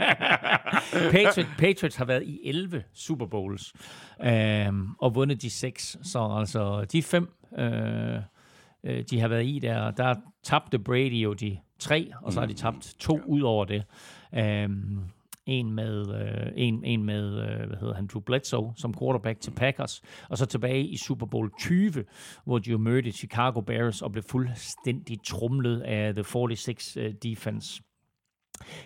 Patriots, 1.12 1.50
Patriots 1.58 1.96
har 1.96 2.06
været 2.06 2.24
i 2.24 2.40
11 2.44 2.84
Super 2.94 3.26
Bowls 3.26 3.74
øhm, 4.24 4.88
og 5.00 5.16
vundet 5.16 5.42
de 5.42 5.50
seks. 5.50 5.98
Så 6.04 6.36
altså, 6.40 6.86
de 6.86 7.04
fem, 7.04 7.30
øh, 7.58 8.16
øh, 8.84 9.04
de 9.10 9.20
har 9.20 9.28
været 9.28 9.46
i 9.46 9.60
der, 9.60 9.92
der 9.92 10.16
tabte 10.44 10.80
Brady 10.80 11.24
jo 11.24 11.34
de 11.34 11.58
tre, 11.80 12.12
og 12.22 12.34
så 12.34 12.40
har 12.40 12.48
de 12.48 12.54
tabt 12.54 12.96
to 13.00 13.18
ja. 13.18 13.24
ud 13.26 13.42
over 13.42 13.66
det. 13.66 13.84
Øhm, 14.34 15.04
en 15.50 15.74
med, 15.74 16.22
øh, 16.22 16.52
en, 16.56 16.84
en 16.84 17.04
med 17.04 17.28
øh, 17.28 17.68
hvad 17.68 17.78
hedder 17.78 17.94
han, 17.94 18.08
Drew 18.08 18.22
Bledsoe 18.22 18.74
som 18.76 18.94
quarterback 19.00 19.40
til 19.40 19.52
Packers, 19.52 20.02
og 20.30 20.38
så 20.38 20.46
tilbage 20.46 20.84
i 20.84 20.98
Super 20.98 21.26
Bowl 21.26 21.52
20, 21.60 22.06
hvor 22.46 22.60
de 22.60 22.70
jo 22.72 22.78
mødte 22.78 23.12
Chicago 23.12 23.62
Bears 23.62 24.02
og 24.02 24.12
blev 24.12 24.24
fuldstændig 24.24 25.18
trumlet 25.24 25.82
af 25.82 26.14
The 26.14 26.24
46 26.56 27.06
øh, 27.06 27.14
defense. 27.24 27.82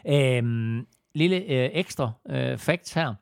Øhm, 0.08 0.86
lille 1.16 1.36
øh, 1.36 1.70
ekstra 1.74 2.12
øh, 2.30 2.58
fact 2.58 2.94
her. 2.94 3.14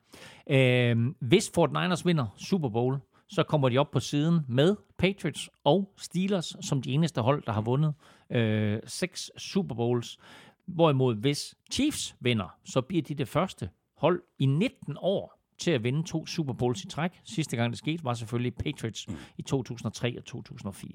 Øhm, 0.50 1.16
hvis 1.20 1.50
Fort 1.54 1.72
Niners 1.72 2.06
vinder 2.06 2.26
Super 2.36 2.68
Bowl, 2.68 2.98
så 3.28 3.42
kommer 3.42 3.68
de 3.68 3.78
op 3.78 3.90
på 3.90 4.00
siden 4.00 4.40
med 4.48 4.76
Patriots 4.98 5.50
og 5.64 5.92
Steelers 5.98 6.56
som 6.60 6.82
de 6.82 6.92
eneste 6.92 7.20
hold, 7.20 7.42
der 7.46 7.52
har 7.52 7.60
vundet 7.60 7.94
øh, 8.30 8.80
seks 8.86 9.30
Super 9.38 9.74
Bowls. 9.74 10.18
Hvorimod 10.74 11.14
hvis 11.14 11.54
Chiefs 11.72 12.16
vinder, 12.20 12.56
så 12.64 12.80
bliver 12.80 13.02
de 13.02 13.14
det 13.14 13.28
første 13.28 13.70
hold 13.96 14.22
i 14.38 14.46
19 14.46 14.96
år 15.00 15.42
til 15.58 15.70
at 15.70 15.84
vinde 15.84 16.02
to 16.02 16.26
Super 16.26 16.52
Bowls 16.52 16.84
i 16.84 16.88
træk. 16.88 17.10
Sidste 17.24 17.56
gang 17.56 17.70
det 17.70 17.78
skete 17.78 18.04
var 18.04 18.14
selvfølgelig 18.14 18.54
Patriots 18.54 19.08
mm. 19.08 19.14
i 19.38 19.42
2003 19.42 20.18
og 20.18 20.24
2004. 20.24 20.90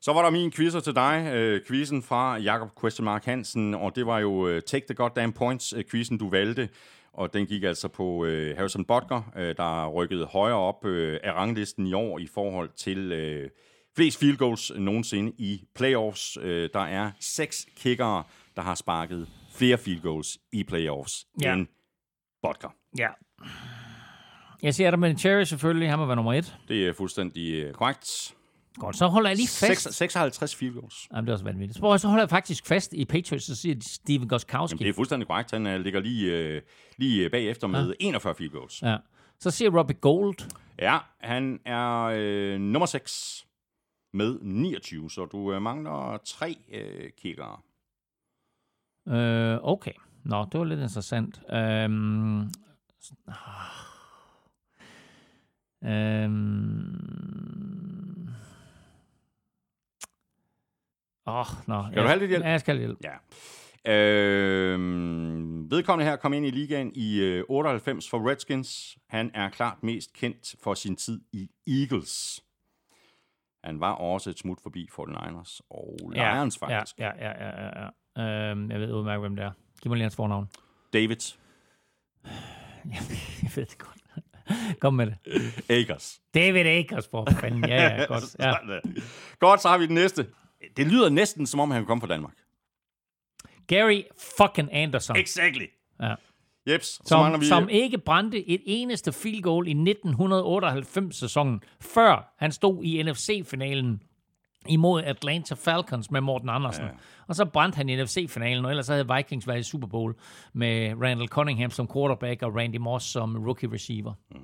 Så 0.00 0.12
var 0.12 0.22
der 0.22 0.30
min 0.30 0.52
quizzer 0.52 0.80
til 0.80 0.94
dig, 0.94 1.30
øh, 1.34 1.60
quizzen 1.66 2.02
fra 2.02 2.36
Jakob 2.36 2.68
Question 2.80 3.04
Mark 3.04 3.24
Hansen, 3.24 3.74
og 3.74 3.96
det 3.96 4.06
var 4.06 4.18
jo 4.18 4.48
øh, 4.48 4.62
Take 4.62 4.86
the 4.86 4.94
Goddamn 4.94 5.32
Points, 5.32 5.72
øh, 5.72 5.84
quizzen 5.90 6.18
du 6.18 6.30
valgte, 6.30 6.68
og 7.12 7.32
den 7.32 7.46
gik 7.46 7.62
altså 7.62 7.88
på 7.88 8.24
øh, 8.24 8.56
Harrison 8.56 8.84
Butker, 8.84 9.32
øh, 9.36 9.56
der 9.56 9.88
rykkede 9.88 10.24
højere 10.24 10.56
op 10.56 10.84
øh, 10.84 11.20
af 11.22 11.32
ranglisten 11.32 11.86
i 11.86 11.92
år 11.92 12.18
i 12.18 12.26
forhold 12.26 12.70
til 12.76 13.12
øh, 13.12 13.50
flest 13.96 14.18
field 14.18 14.36
goals 14.36 14.72
nogensinde 14.76 15.32
i 15.38 15.64
playoffs. 15.74 16.38
Øh, 16.42 16.70
der 16.74 16.80
er 16.80 17.10
seks 17.20 17.66
kickere, 17.76 18.24
der 18.56 18.62
har 18.62 18.74
sparket 18.74 19.28
flere 19.54 19.78
field 19.78 20.00
goals 20.00 20.38
i 20.52 20.64
playoffs 20.64 21.12
ja. 21.42 21.52
end 21.52 21.66
Butker. 22.42 22.68
Ja. 22.98 23.08
Jeg 24.62 24.74
siger 24.74 24.88
Adam 24.88 25.18
Cherry 25.18 25.44
selvfølgelig, 25.44 25.90
han 25.90 25.98
må 25.98 26.06
være 26.06 26.16
nummer 26.16 26.34
et. 26.34 26.56
Det 26.68 26.88
er 26.88 26.92
fuldstændig 26.92 27.54
øh, 27.54 27.74
korrekt. 27.74 28.34
Godt, 28.74 28.96
så 28.96 29.06
holder 29.06 29.30
jeg 29.30 29.36
lige 29.36 29.48
fast. 29.48 29.82
6, 29.82 29.96
56 29.96 30.56
field 30.56 30.74
goals. 30.74 30.94
Jamen, 31.12 31.24
det 31.24 31.28
er 31.28 31.34
også 31.34 31.44
vanvittigt. 31.44 31.78
Så, 31.78 31.98
så 31.98 32.08
holder 32.08 32.22
jeg 32.22 32.30
faktisk 32.30 32.66
fast 32.66 32.92
i 32.92 33.04
Patriots, 33.04 33.46
så 33.46 33.56
siger 33.56 33.76
Steven 33.90 34.28
Goskowski. 34.28 34.74
Jamen, 34.74 34.84
det 34.84 34.88
er 34.88 34.94
fuldstændig 34.94 35.28
korrekt. 35.28 35.50
Han 35.50 35.66
uh, 35.66 35.74
ligger 35.74 36.00
lige, 36.00 36.56
uh, 36.56 36.62
lige 36.96 37.30
bagefter 37.30 37.66
med 37.66 37.88
ja. 38.00 38.06
41 38.06 38.34
field 38.34 38.52
goals. 38.52 38.82
Ja. 38.82 38.96
Så 39.40 39.50
siger 39.50 39.78
Robbie 39.78 39.96
Gold. 39.96 40.36
Ja, 40.78 40.98
han 41.20 41.60
er 41.64 42.54
uh, 42.54 42.60
nummer 42.60 42.86
6 42.86 43.46
med 44.12 44.38
29, 44.42 45.10
så 45.10 45.24
du 45.24 45.56
uh, 45.56 45.62
mangler 45.62 46.18
tre 46.24 46.56
uh, 46.68 47.10
kickere. 47.22 47.60
Øh, 49.08 49.58
okay. 49.62 49.92
Nå, 50.24 50.44
det 50.52 50.60
var 50.60 50.64
lidt 50.66 50.80
interessant. 50.80 51.42
Øhm, 51.52 52.40
øhm, 55.84 57.06
Åh, 61.26 61.46
nå. 61.66 61.84
Skal 61.90 62.02
du 62.02 62.08
have 62.08 62.18
lidt 62.18 62.30
hjælp? 62.30 62.44
Ja, 62.44 62.50
jeg 62.50 62.60
skal 62.60 62.76
have 62.76 62.88
lidt 62.88 63.00
hjælp. 63.00 63.14
Ja. 63.84 63.92
Øh, 63.92 64.78
vedkommende 65.70 66.10
her 66.10 66.16
kom 66.16 66.32
ind 66.32 66.46
i 66.46 66.50
ligaen 66.50 66.92
i 66.94 67.20
øh, 67.20 67.44
98 67.48 68.10
for 68.10 68.30
Redskins. 68.30 68.98
Han 69.08 69.30
er 69.34 69.50
klart 69.50 69.82
mest 69.82 70.12
kendt 70.12 70.54
for 70.62 70.74
sin 70.74 70.96
tid 70.96 71.20
i 71.32 71.50
Eagles. 71.66 72.44
Han 73.64 73.80
var 73.80 73.92
også 73.92 74.30
et 74.30 74.38
smut 74.38 74.60
forbi 74.62 74.88
49ers 74.92 75.58
og 75.70 75.96
Lions, 76.12 76.58
ja, 76.62 76.66
faktisk. 76.66 76.98
Ja, 76.98 77.10
ja, 77.18 77.28
ja, 77.28 77.62
ja, 77.62 77.82
ja. 77.82 77.88
Øhm, 78.18 78.70
jeg 78.70 78.80
ved 78.80 78.92
udmærket, 78.92 79.20
hvem 79.20 79.36
det 79.36 79.44
er. 79.44 79.50
Giv 79.82 79.90
mig 79.90 79.96
lige 79.96 80.04
hans 80.04 80.16
fornavn. 80.16 80.48
David 80.92 81.16
jeg 83.42 83.50
ved 83.56 83.66
det 83.66 83.78
godt. 83.78 83.96
Kom 84.80 84.94
med 84.94 85.06
det. 85.06 85.16
Akers. 85.70 86.20
David 86.34 86.66
Akers, 86.66 87.08
for 87.08 87.28
fanden. 87.40 87.64
Ja, 87.64 87.82
ja, 87.82 88.06
godt. 88.12 88.36
Ja. 88.38 88.54
godt, 89.38 89.62
så 89.62 89.68
har 89.68 89.78
vi 89.78 89.86
den 89.86 89.94
næste. 89.94 90.26
Det 90.76 90.86
lyder 90.86 91.08
næsten, 91.08 91.46
som 91.46 91.60
om 91.60 91.70
han 91.70 91.86
kom 91.86 92.00
fra 92.00 92.08
Danmark. 92.08 92.34
Gary 93.66 94.02
fucking 94.36 94.68
Anderson. 94.72 95.16
Exactly. 95.16 95.66
Ja. 96.00 96.14
Jeps, 96.68 96.86
så 96.86 97.02
som, 97.06 97.20
mangler 97.20 97.38
vi... 97.38 97.46
som 97.46 97.68
ikke 97.68 97.98
brændte 97.98 98.48
et 98.48 98.62
eneste 98.66 99.12
field 99.12 99.42
goal 99.42 99.68
i 99.68 99.72
1998-sæsonen, 99.72 101.60
før 101.80 102.34
han 102.38 102.52
stod 102.52 102.84
i 102.84 103.02
NFC-finalen 103.02 104.02
imod 104.68 105.02
Atlanta 105.02 105.54
Falcons 105.54 106.10
med 106.10 106.20
Morten 106.20 106.48
Andersen. 106.48 106.84
Ja. 106.84 106.90
Og 107.28 107.34
så 107.34 107.44
brændte 107.44 107.76
han 107.76 107.88
i 107.88 108.02
NFC-finalen, 108.02 108.64
og 108.64 108.70
ellers 108.70 108.88
havde 108.88 109.06
Vikings 109.16 109.48
været 109.48 109.58
i 109.58 109.62
Super 109.62 109.86
Bowl 109.86 110.14
med 110.52 110.94
Randall 111.02 111.28
Cunningham 111.28 111.70
som 111.70 111.88
quarterback 111.94 112.42
og 112.42 112.56
Randy 112.56 112.76
Moss 112.76 113.06
som 113.06 113.44
rookie 113.44 113.72
receiver. 113.72 114.12
Mm. 114.30 114.40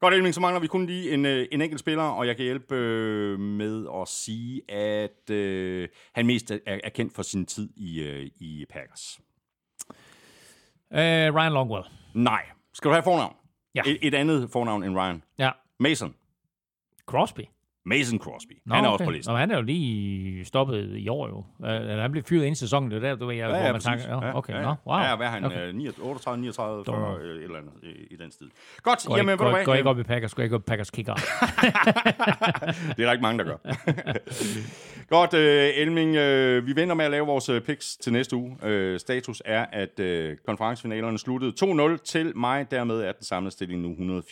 Godt, 0.00 0.14
Elming, 0.14 0.34
så 0.34 0.40
mangler 0.40 0.60
vi 0.60 0.66
kun 0.66 0.86
lige 0.86 1.14
en, 1.14 1.26
øh, 1.26 1.46
en 1.52 1.62
enkelt 1.62 1.80
spiller, 1.80 2.02
og 2.02 2.26
jeg 2.26 2.36
kan 2.36 2.44
hjælpe 2.44 2.74
øh, 2.74 3.38
med 3.38 3.86
at 4.00 4.08
sige, 4.08 4.70
at 4.70 5.30
øh, 5.30 5.88
han 6.14 6.26
mest 6.26 6.50
er, 6.50 6.58
er 6.66 6.88
kendt 6.88 7.14
for 7.14 7.22
sin 7.22 7.46
tid 7.46 7.70
i, 7.76 8.02
øh, 8.02 8.30
i 8.40 8.64
Packers. 8.70 9.20
Uh, 10.90 10.98
Ryan 11.36 11.52
Longwell. 11.52 11.84
Nej. 12.14 12.42
Skal 12.74 12.88
du 12.88 12.92
have 12.92 13.02
fornavn? 13.02 13.36
Ja. 13.74 13.82
Et, 13.86 13.98
et 14.02 14.14
andet 14.14 14.50
fornavn 14.50 14.84
end 14.84 14.96
Ryan? 14.96 15.22
Ja. 15.38 15.50
Mason. 15.80 16.14
Crosby. 17.06 17.40
Mason 17.84 18.18
Crosby. 18.18 18.52
Nå, 18.66 18.74
han 18.74 18.84
er 18.84 18.88
okay. 18.88 18.92
også 18.92 19.04
på 19.04 19.10
listen. 19.10 19.32
Nå, 19.32 19.38
han 19.38 19.50
er 19.50 19.56
jo 19.56 19.62
lige 19.62 20.44
stoppet 20.44 20.96
i 20.96 21.08
år 21.08 21.28
jo. 21.28 21.44
Uh, 21.58 22.00
han 22.00 22.12
blev 22.12 22.24
fyret 22.24 22.44
ind 22.44 22.56
i 22.56 22.58
sæsonen, 22.58 22.90
det 22.90 22.96
er 22.96 23.00
der, 23.00 23.14
du 23.14 23.26
ved, 23.26 23.36
jeg, 23.36 23.50
ja, 23.50 23.56
ja, 23.56 23.62
hvor 23.62 23.72
man 23.72 23.80
tænker, 23.80 24.26
ja, 24.26 24.36
okay, 24.36 24.52
ja, 24.52 24.58
ja. 24.58 24.64
Nå, 24.64 24.74
wow. 24.86 24.98
Ja, 24.98 25.16
hvad 25.16 25.26
er 25.26 25.30
han? 25.30 25.44
Okay. 25.44 25.92
38, 26.00 26.40
39, 26.40 26.84
40, 26.84 27.20
et 27.20 27.42
eller 27.42 27.58
andet 27.58 27.72
i, 27.82 28.14
i 28.14 28.16
den 28.16 28.30
stil. 28.30 28.50
Godt, 28.82 29.04
går 29.06 29.16
jamen, 29.16 29.32
ikke, 29.32 29.44
går, 29.44 29.64
går 29.64 29.74
ikke 29.74 29.90
op 29.90 29.98
i 29.98 30.02
Packers, 30.02 30.34
går 30.34 30.42
ikke 30.42 30.54
op 30.54 30.60
i 30.60 30.64
Packers 30.64 30.90
kicker. 30.90 31.14
det 32.96 33.02
er 33.02 33.04
der 33.04 33.12
ikke 33.12 33.22
mange, 33.22 33.38
der 33.38 33.44
gør. 33.44 33.56
Godt, 35.12 35.34
uh, 35.34 35.40
Elming, 35.82 36.10
uh, 36.10 36.66
vi 36.66 36.76
venter 36.76 36.94
med 36.94 37.04
at 37.04 37.10
lave 37.10 37.26
vores 37.26 37.48
uh, 37.48 37.60
picks 37.60 37.96
til 37.96 38.12
næste 38.12 38.36
uge. 38.36 38.56
Uh, 38.62 38.98
status 38.98 39.42
er, 39.44 39.66
at 39.72 40.00
uh, 40.00 40.36
konferencefinalerne 40.46 41.18
sluttede 41.18 41.52
2-0 41.64 42.04
til 42.04 42.36
mig. 42.36 42.70
Dermed 42.70 43.00
er 43.00 43.12
den 43.12 43.24
samlede 43.24 43.52
stilling 43.52 43.80
nu 43.80 44.20
184-172. 44.20 44.30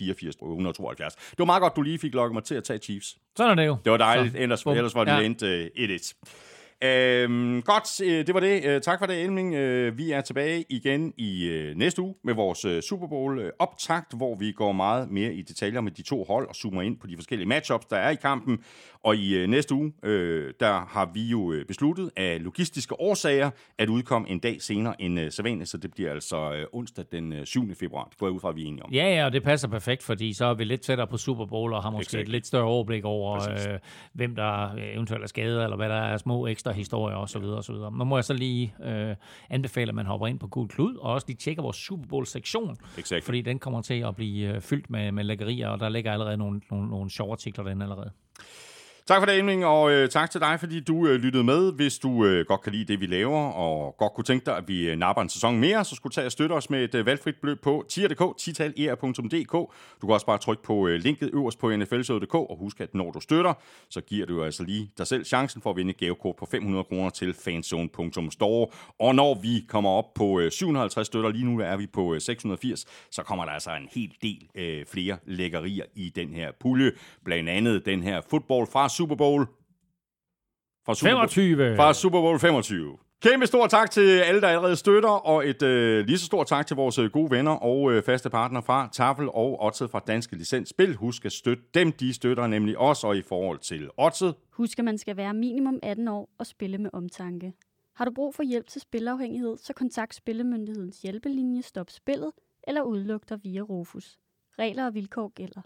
Det 1.31 1.39
var 1.39 1.45
meget 1.45 1.61
godt, 1.61 1.77
du 1.77 1.83
lige 1.83 1.99
fik 1.99 2.15
lukket 2.15 2.35
mig 2.35 2.45
til 2.45 2.55
at 2.55 2.65
tage 2.65 2.79
Chiefs. 2.79 3.17
Sådan 3.37 3.51
er 3.51 3.55
det 3.63 3.67
jo. 3.67 3.77
Det 3.85 3.93
var 3.93 3.97
dejligt, 3.97 4.33
så, 4.33 4.39
ellers, 4.39 4.67
ellers 4.67 4.95
var 4.95 5.05
det 5.05 5.13
ja. 5.13 5.21
endt 5.21 5.43
uh, 5.43 5.51
1-1. 5.51 6.50
Øhm, 6.85 7.63
godt, 7.63 8.01
øh, 8.01 8.27
det 8.27 8.35
var 8.35 8.41
det. 8.41 8.65
Øh, 8.65 8.81
tak 8.81 8.99
for 8.99 9.07
det, 9.07 9.23
Elming. 9.23 9.55
Øh, 9.55 9.99
vi 9.99 10.11
er 10.11 10.21
tilbage 10.21 10.65
igen 10.69 11.13
i 11.17 11.49
øh, 11.49 11.77
næste 11.77 12.03
uge 12.03 12.15
med 12.25 12.35
vores 12.35 12.65
øh, 12.65 12.83
Super 12.83 13.07
Bowl 13.07 13.39
øh, 13.39 13.51
optakt, 13.59 14.17
hvor 14.17 14.35
vi 14.35 14.53
går 14.53 14.73
meget 14.73 15.11
mere 15.11 15.35
i 15.35 15.43
detaljer 15.43 15.81
med 15.81 15.93
de 15.93 16.03
to 16.03 16.25
hold 16.25 16.49
og 16.49 16.55
zoomer 16.55 16.83
ind 16.83 16.99
på 16.99 17.07
de 17.07 17.17
forskellige 17.17 17.49
matchups, 17.49 17.87
der 17.87 17.97
er 17.97 18.11
i 18.11 18.15
kampen. 18.15 18.59
Og 19.05 19.17
i 19.17 19.37
øh, 19.37 19.49
næste 19.49 19.75
uge, 19.75 19.93
øh, 20.03 20.53
der 20.61 20.87
har 20.89 21.11
vi 21.15 21.23
jo 21.23 21.55
besluttet 21.69 22.11
af 22.17 22.45
logistiske 22.45 23.01
årsager 23.01 23.51
at 23.79 23.89
udkomme 23.89 24.29
en 24.29 24.39
dag 24.39 24.63
senere 24.63 25.03
end 25.03 25.21
øh, 25.21 25.33
sædvanligt, 25.33 25.71
så 25.71 25.79
det 25.79 25.91
bliver 25.95 26.11
altså 26.11 26.53
øh, 26.53 26.67
onsdag 26.73 27.05
den 27.13 27.33
øh, 27.33 27.47
7. 27.47 27.75
februar. 27.75 28.05
Det 28.05 28.19
går 28.19 28.27
jeg 28.27 28.33
ud 28.33 28.41
fra, 28.41 28.49
at 28.49 28.57
vi 28.57 28.63
er 28.63 28.67
enige 28.67 28.83
om. 28.83 28.93
Ja, 28.93 29.15
ja, 29.15 29.25
og 29.25 29.33
det 29.33 29.43
passer 29.43 29.69
perfekt, 29.69 30.03
fordi 30.03 30.33
så 30.33 30.45
er 30.45 30.55
vi 30.55 30.65
lidt 30.65 30.81
tættere 30.81 31.07
på 31.07 31.17
Super 31.17 31.47
Bowl 31.47 31.73
og 31.73 31.83
har 31.83 31.91
måske 31.91 32.03
exactly. 32.03 32.23
et 32.23 32.29
lidt 32.29 32.47
større 32.47 32.65
overblik 32.65 33.05
over, 33.05 33.51
øh, 33.51 33.79
hvem 34.13 34.35
der 34.35 34.75
eventuelt 34.95 35.23
er 35.23 35.29
skadet, 35.29 35.63
eller 35.63 35.77
hvad 35.77 35.89
der 35.89 36.03
er 36.03 36.17
små 36.17 36.47
ekstra 36.47 36.70
historier 36.73 37.17
osv. 37.17 37.45
osv. 37.45 37.75
Nu 37.75 38.05
må 38.05 38.17
jeg 38.17 38.25
så 38.25 38.35
lige 38.35 38.75
øh, 38.85 39.17
anbefale, 39.51 39.89
at 39.89 39.95
man 39.95 40.07
hopper 40.07 40.27
ind 40.27 40.39
på 40.39 40.47
Gul 40.47 40.69
Klud, 40.69 40.97
og 40.97 41.13
også 41.13 41.27
lige 41.27 41.37
tjekker 41.37 41.63
vores 41.63 41.77
Super 41.77 42.07
Bowl-sektion, 42.09 42.77
exactly. 42.99 43.25
fordi 43.25 43.41
den 43.41 43.59
kommer 43.59 43.83
til 43.83 43.95
at 43.95 44.17
blive 44.17 44.55
øh, 44.55 44.61
fyldt 44.61 44.91
med, 44.91 45.13
med 45.13 45.25
lækkerier, 45.25 45.69
og 45.69 45.81
der 45.81 45.89
ligger 45.89 46.13
allerede 46.13 46.37
nogle, 46.37 46.61
nogle, 46.71 46.89
nogle 46.89 47.11
sjove 47.11 47.33
artikler 47.33 47.65
derinde 47.65 47.85
allerede. 47.85 48.11
Tak 49.11 49.21
for 49.21 49.27
det, 49.27 49.39
Emling, 49.39 49.65
og 49.65 49.93
øh, 49.93 50.09
tak 50.09 50.31
til 50.31 50.41
dig, 50.41 50.61
fordi 50.61 50.81
du 50.81 51.07
øh, 51.07 51.15
lyttede 51.15 51.45
med. 51.45 51.73
Hvis 51.73 51.99
du 51.99 52.25
øh, 52.25 52.47
godt 52.47 52.61
kan 52.61 52.73
lide 52.73 52.85
det, 52.85 53.01
vi 53.01 53.07
laver, 53.07 53.41
og 53.41 53.97
godt 53.99 54.13
kunne 54.15 54.25
tænke 54.25 54.47
dig, 54.47 54.57
at 54.57 54.69
vi 54.69 54.91
øh, 54.91 54.99
napper 54.99 55.23
en 55.23 55.29
sæson 55.29 55.61
mere, 55.61 55.85
så 55.85 55.95
skulle 55.95 56.11
du 56.11 56.15
tage 56.15 56.27
og 56.27 56.33
støtte 56.33 56.53
os 56.53 56.71
med 56.71 56.85
et 56.85 56.95
øh, 56.95 57.07
valgfrit 57.07 57.35
beløb 57.41 57.63
på 57.63 57.85
tier.dk, 57.89 58.39
tital.er.dk. 58.39 59.53
Du 60.01 60.07
kan 60.07 60.11
også 60.11 60.27
bare 60.27 60.39
trykke 60.39 60.63
på 60.63 60.87
øh, 60.87 61.01
linket 61.01 61.31
øverst 61.33 61.59
på 61.59 61.77
nflshow.dk, 61.77 62.35
og 62.35 62.57
husk, 62.61 62.81
at 62.81 62.95
når 62.95 63.11
du 63.11 63.21
støtter, 63.21 63.55
så 63.89 64.01
giver 64.01 64.27
du 64.27 64.45
altså 64.45 64.63
lige 64.63 64.91
dig 64.99 65.07
selv 65.07 65.25
chancen 65.25 65.63
for 65.63 65.71
at 65.71 65.77
vinde 65.77 65.91
et 65.91 65.97
gavekort 65.97 66.37
på 66.37 66.47
500 66.51 66.85
kroner 66.85 67.11
til 67.11 67.35
fanzone.store. 67.35 68.67
Og 68.99 69.15
når 69.15 69.41
vi 69.43 69.65
kommer 69.69 69.91
op 69.91 70.15
på 70.15 70.41
øh, 70.41 70.51
750 70.51 71.07
støtter, 71.07 71.31
lige 71.31 71.45
nu 71.45 71.61
er 71.61 71.77
vi 71.77 71.87
på 71.87 72.15
øh, 72.15 72.21
680, 72.21 72.87
så 73.11 73.23
kommer 73.23 73.45
der 73.45 73.53
altså 73.53 73.71
en 73.71 73.89
hel 73.95 74.15
del 74.23 74.49
øh, 74.55 74.87
flere 74.87 75.17
lækkerier 75.27 75.85
i 75.95 76.13
den 76.17 76.35
her 76.35 76.51
pulje. 76.61 76.93
Blandt 77.25 77.49
andet 77.49 77.87
den 77.87 78.03
her 78.03 78.21
fodbold 78.31 78.67
fra 78.73 78.89
Super 79.01 79.17
Bowl. 79.17 79.47
Fra 80.87 80.95
Super 80.95 81.11
25. 81.11 81.57
Bowl, 81.57 81.77
fra 81.77 81.95
Super 81.95 82.21
Bowl 82.21 82.39
25. 82.39 82.99
Kæmpe 83.23 83.47
stor 83.47 83.67
tak 83.67 83.91
til 83.91 84.19
alle, 84.19 84.41
der 84.41 84.49
allerede 84.49 84.77
støtter, 84.77 85.09
og 85.09 85.49
et 85.49 85.63
øh, 85.63 86.07
lige 86.07 86.19
så 86.19 86.25
stort 86.25 86.47
tak 86.47 86.67
til 86.67 86.77
vores 86.77 86.99
øh, 86.99 87.11
gode 87.11 87.31
venner 87.31 87.53
og 87.53 87.93
øh, 87.93 88.03
faste 88.03 88.31
partner 88.31 88.61
fra 88.61 88.89
Tafel 88.93 89.29
og 89.29 89.65
Otted 89.65 89.89
fra 89.89 90.01
Danske 90.07 90.37
Licensspil. 90.37 90.95
Husk 90.95 91.25
at 91.25 91.33
støtte 91.33 91.63
dem, 91.75 91.93
de 91.93 92.15
støtter 92.15 92.47
nemlig 92.47 92.79
os, 92.79 93.05
og 93.05 93.17
i 93.17 93.23
forhold 93.23 93.59
til 93.59 93.91
Otted. 93.97 94.33
Husk, 94.51 94.79
at 94.79 94.85
man 94.85 94.99
skal 94.99 95.17
være 95.17 95.35
minimum 95.35 95.79
18 95.83 96.09
år 96.09 96.29
og 96.39 96.47
spille 96.47 96.79
med 96.79 96.91
omtanke. 96.93 97.53
Har 97.97 98.05
du 98.05 98.11
brug 98.15 98.35
for 98.35 98.43
hjælp 98.43 98.67
til 98.67 98.81
spilafhængighed, 98.81 99.57
så 99.59 99.73
kontakt 99.73 100.15
Spillemyndighedens 100.15 101.03
hjælpelinje 101.03 101.63
Stop 101.63 101.91
Spillet 101.91 102.33
eller 102.69 102.83
udluk 102.83 103.29
dig 103.29 103.39
via 103.45 103.61
Rufus. 103.61 104.19
Regler 104.59 104.87
og 104.87 104.95
vilkår 104.95 105.29
gælder. 105.29 105.61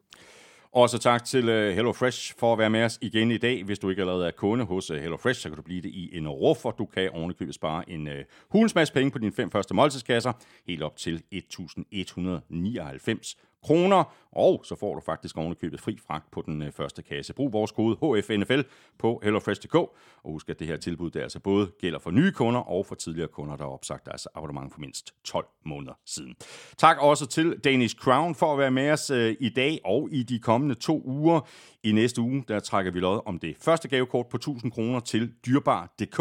Også 0.75 0.99
tak 0.99 1.25
til 1.25 1.49
øh, 1.49 1.75
HelloFresh 1.75 2.35
for 2.39 2.53
at 2.53 2.59
være 2.59 2.71
med 2.71 2.85
os 2.85 2.99
igen 3.03 3.31
i 3.31 3.39
dag. 3.39 3.65
Hvis 3.65 3.79
du 3.79 3.91
ikke 3.91 4.03
allerede 4.03 4.27
er 4.27 4.31
kunde 4.31 4.65
hos 4.65 4.91
øh, 4.91 5.01
HelloFresh, 5.01 5.41
så 5.41 5.49
kan 5.49 5.57
du 5.57 5.63
blive 5.63 5.83
det 5.83 5.89
i 5.89 6.17
en 6.17 6.29
ruf, 6.29 6.65
og 6.65 6.75
du 6.79 6.85
kan 6.85 7.11
ovenikøbet 7.11 7.55
spare 7.55 7.91
en 7.91 8.07
uh, 8.07 8.13
hulens 8.49 8.75
masse 8.75 8.95
penge 8.95 9.11
på 9.11 9.19
dine 9.19 9.33
fem 9.33 9.51
første 9.51 9.75
måltidskasser, 9.75 10.33
helt 10.67 10.83
op 10.83 10.97
til 10.97 11.23
1.199 11.35 13.54
kroner, 13.65 14.05
og 14.33 14.61
så 14.65 14.77
får 14.77 14.95
du 14.95 15.01
faktisk 15.01 15.39
ovenikøbet 15.39 15.81
fri 15.81 15.99
fragt 16.07 16.31
på 16.31 16.43
den 16.47 16.63
øh, 16.63 16.73
første 16.73 17.03
kasse. 17.03 17.35
Brug 17.35 17.53
vores 17.53 17.73
kode 17.73 17.97
HFNFL 17.97 18.61
på 18.99 19.21
hellofresh.dk, 19.23 19.75
og 19.75 19.91
husk, 20.25 20.49
at 20.49 20.59
det 20.59 20.67
her 20.67 20.77
tilbud 20.77 21.11
der 21.11 21.23
altså 21.23 21.41
både 21.41 21.71
gælder 21.81 21.99
for 21.99 22.11
nye 22.11 22.33
kunder 22.33 22.61
og 22.61 22.87
for 22.87 22.95
tidligere 22.95 23.29
kunder, 23.29 23.57
der 23.57 23.65
har 23.65 23.71
opsagt 23.71 24.07
deres 24.07 24.27
abonnement 24.35 24.73
for 24.73 24.81
mindst 24.81 25.15
12 25.25 25.47
måneder 25.65 25.93
siden. 26.07 26.35
Tak 26.79 26.99
også 27.01 27.27
til 27.27 27.61
Danish 27.65 27.97
Crown 27.97 28.35
for 28.35 28.53
at 28.53 28.59
være 28.59 28.71
med 28.71 28.91
os 28.91 29.11
øh, 29.11 29.37
i 29.41 29.49
dag 29.49 29.81
og 29.85 30.09
i 30.13 30.23
de 30.23 30.39
kommende 30.39 30.75
to 30.75 31.03
uger. 31.05 31.41
I 31.83 31.93
næste 31.93 32.21
uge, 32.21 32.45
der 32.49 32.61
trækker 32.61 32.93
vi 32.93 33.01
lod 33.01 33.21
om 33.27 33.39
det 33.39 33.57
første 33.61 33.89
gavekort 33.89 34.27
på 34.27 34.37
1000 34.37 34.73
kroner 34.73 35.01
til 35.01 35.33
dyrbar.dk, 35.47 36.21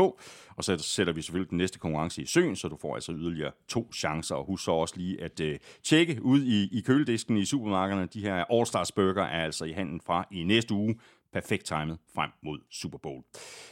og 0.58 0.64
så 0.64 0.78
sætter 0.78 1.14
vi 1.14 1.22
selvfølgelig 1.22 1.50
den 1.50 1.58
næste 1.58 1.80
konkurrence 1.80 2.22
i 2.22 2.26
søen, 2.26 2.56
så 2.56 2.68
du 2.68 2.78
får 2.82 2.96
altså 2.96 3.12
yderligere 3.12 3.52
to 3.68 3.92
chancer. 3.94 4.36
Og 4.36 4.46
husk 4.46 4.64
så 4.64 4.72
også 4.72 4.98
lige 4.98 5.22
at 5.22 5.40
øh, 5.40 5.60
tjekke 5.84 6.20
ud 6.22 6.42
i, 6.42 6.78
i 6.78 6.82
køledisken 6.82 7.38
i 7.38 7.46
supermarkederne. 7.46 8.08
De 8.14 8.22
her 8.22 8.44
All-Stars 8.44 8.90
Burger 8.96 9.24
er 9.24 9.44
altså 9.44 9.66
i 9.66 9.72
handen 9.72 10.02
fra 10.06 10.28
i 10.32 10.44
næste 10.44 10.74
uge 10.74 10.96
perfekt 11.34 11.66
timet 11.66 11.98
frem 12.16 12.30
mod 12.44 12.60
Super 12.72 12.98
Bowl. 12.98 13.24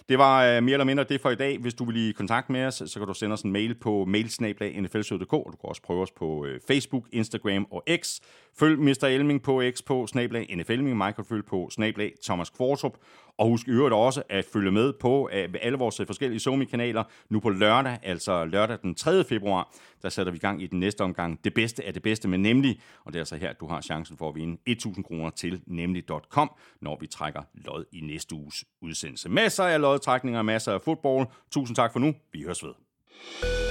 Det 0.10 0.18
var 0.18 0.46
øh, 0.46 0.64
mere 0.64 0.74
eller 0.74 0.86
mindre 0.86 1.04
det 1.04 1.22
for 1.22 1.30
i 1.30 1.36
dag. 1.36 1.58
Hvis 1.58 1.74
du 1.74 1.86
vil 1.86 2.10
i 2.10 2.12
kontakt 2.12 2.50
med 2.50 2.66
os, 2.66 2.84
så 2.86 3.00
kan 3.00 3.08
du 3.08 3.14
sende 3.14 3.34
os 3.34 3.42
en 3.42 3.52
mail 3.52 3.76
på 3.76 4.06
mailsnablag.nflshow.dk, 4.06 5.34
og 5.34 5.50
du 5.52 5.58
kan 5.58 5.70
også 5.70 5.82
prøve 5.82 6.02
os 6.02 6.12
på 6.12 6.46
øh, 6.46 6.60
Facebook, 6.68 7.08
Instagram 7.12 7.68
og 7.72 7.84
X. 8.02 8.20
Følg 8.60 8.80
Mr. 8.80 9.06
Elming 9.06 9.42
på 9.42 9.64
X 9.72 9.84
på 9.84 10.08
snablag 10.08 10.56
NFL 10.58 10.72
Elming, 10.72 10.98
Michael 10.98 11.26
følg 11.26 11.46
på 11.46 11.70
snablag 11.72 12.14
Thomas 12.24 12.50
Kvartrup, 12.50 12.98
og 13.42 13.48
husk 13.48 13.68
i 13.68 13.72
øvrigt 13.72 13.94
også 13.94 14.24
at 14.30 14.46
følge 14.54 14.72
med 14.72 14.94
på 14.94 15.30
øh, 15.34 15.50
alle 15.62 15.78
vores 15.78 16.00
øh, 16.00 16.08
forskellige 16.08 16.40
Somi-kanaler. 16.40 17.04
Nu 17.30 17.40
på 17.40 17.50
lørdag, 17.50 18.00
altså 18.04 18.46
lørdag 18.46 18.78
den 18.82 18.96
3. 18.96 19.24
februar, 19.24 19.74
der 20.02 20.10
sætter 20.10 20.32
vi 20.32 20.36
i 20.36 20.40
gang 20.40 20.64
i 20.64 20.68
den 20.68 20.80
næste 20.80 21.02
omgang. 21.02 21.44
Det 21.44 21.54
bedste 21.54 21.84
er 21.84 21.92
det 21.92 22.02
bedste, 22.02 22.28
med 22.28 22.38
nemlig, 22.38 22.80
og 23.06 23.14
det 23.14 23.20
er 23.20 23.22
altså 23.22 23.36
her, 23.36 23.54
du 23.54 23.68
har 23.68 23.82
chancen 23.82 24.18
for 24.18 24.30
at 24.30 24.36
vinde 24.36 24.58
1000 24.68 25.06
kroner 25.06 25.30
til 25.30 25.62
nemlig.com, 25.68 26.52
når 26.82 26.98
vi 27.00 27.08
trækker 27.08 27.42
lod 27.54 27.86
i 27.92 28.02
næste 28.02 28.36
uges 28.36 28.66
udsendelse. 28.82 29.30
Masser 29.30 29.64
af 29.64 29.82
lodtrækninger, 29.82 30.42
masser 30.42 30.74
af 30.74 30.82
fodbold. 30.82 31.28
Tusind 31.52 31.76
tak 31.76 31.94
for 31.94 32.00
nu. 32.00 32.14
Vi 32.34 32.44
høres 32.44 32.64
ved. 32.64 33.71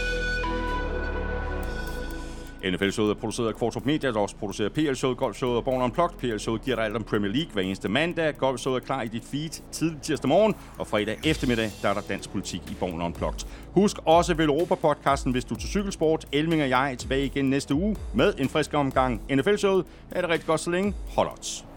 NFL-showet 2.64 3.10
er 3.10 3.14
produceret 3.14 3.48
af 3.48 3.54
Kvartrup 3.54 3.86
Media, 3.86 4.10
der 4.10 4.18
også 4.18 4.36
producerer 4.36 4.68
PL-showet, 4.68 5.16
Golf-showet 5.16 5.56
og 5.56 5.64
Born 5.64 5.82
Unplugged. 5.82 6.18
PL-showet 6.18 6.62
giver 6.62 6.76
dig 6.76 6.84
alt 6.84 6.96
om 6.96 7.02
Premier 7.02 7.32
League 7.32 7.52
hver 7.52 7.62
eneste 7.62 7.88
mandag. 7.88 8.36
Golf-showet 8.36 8.80
er 8.82 8.86
klar 8.86 9.02
i 9.02 9.08
dit 9.08 9.24
feed 9.24 9.62
tidlig 9.72 10.02
tirsdag 10.02 10.28
morgen, 10.28 10.54
og 10.78 10.86
fredag 10.86 11.18
eftermiddag, 11.24 11.70
der 11.82 11.88
er 11.88 11.94
der 11.94 12.00
dansk 12.00 12.30
politik 12.30 12.60
i 12.70 12.74
Born 12.80 13.02
Unplugged. 13.02 13.40
Husk 13.72 13.96
også 14.04 14.34
vel 14.34 14.48
Europa-podcasten, 14.48 15.32
hvis 15.32 15.44
du 15.44 15.54
er 15.54 15.58
til 15.58 15.68
cykelsport. 15.68 16.26
Elming 16.32 16.62
og 16.62 16.68
jeg 16.68 16.92
er 16.92 16.96
tilbage 16.96 17.24
igen 17.24 17.50
næste 17.50 17.74
uge 17.74 17.96
med 18.14 18.34
en 18.38 18.48
frisk 18.48 18.74
omgang 18.74 19.22
NFL-showet. 19.32 19.86
Er 20.10 20.20
det 20.20 20.30
rigtig 20.30 20.46
godt 20.46 20.60
så 20.60 20.70
længe? 20.70 20.94
Hold 21.14 21.28
odds. 21.28 21.69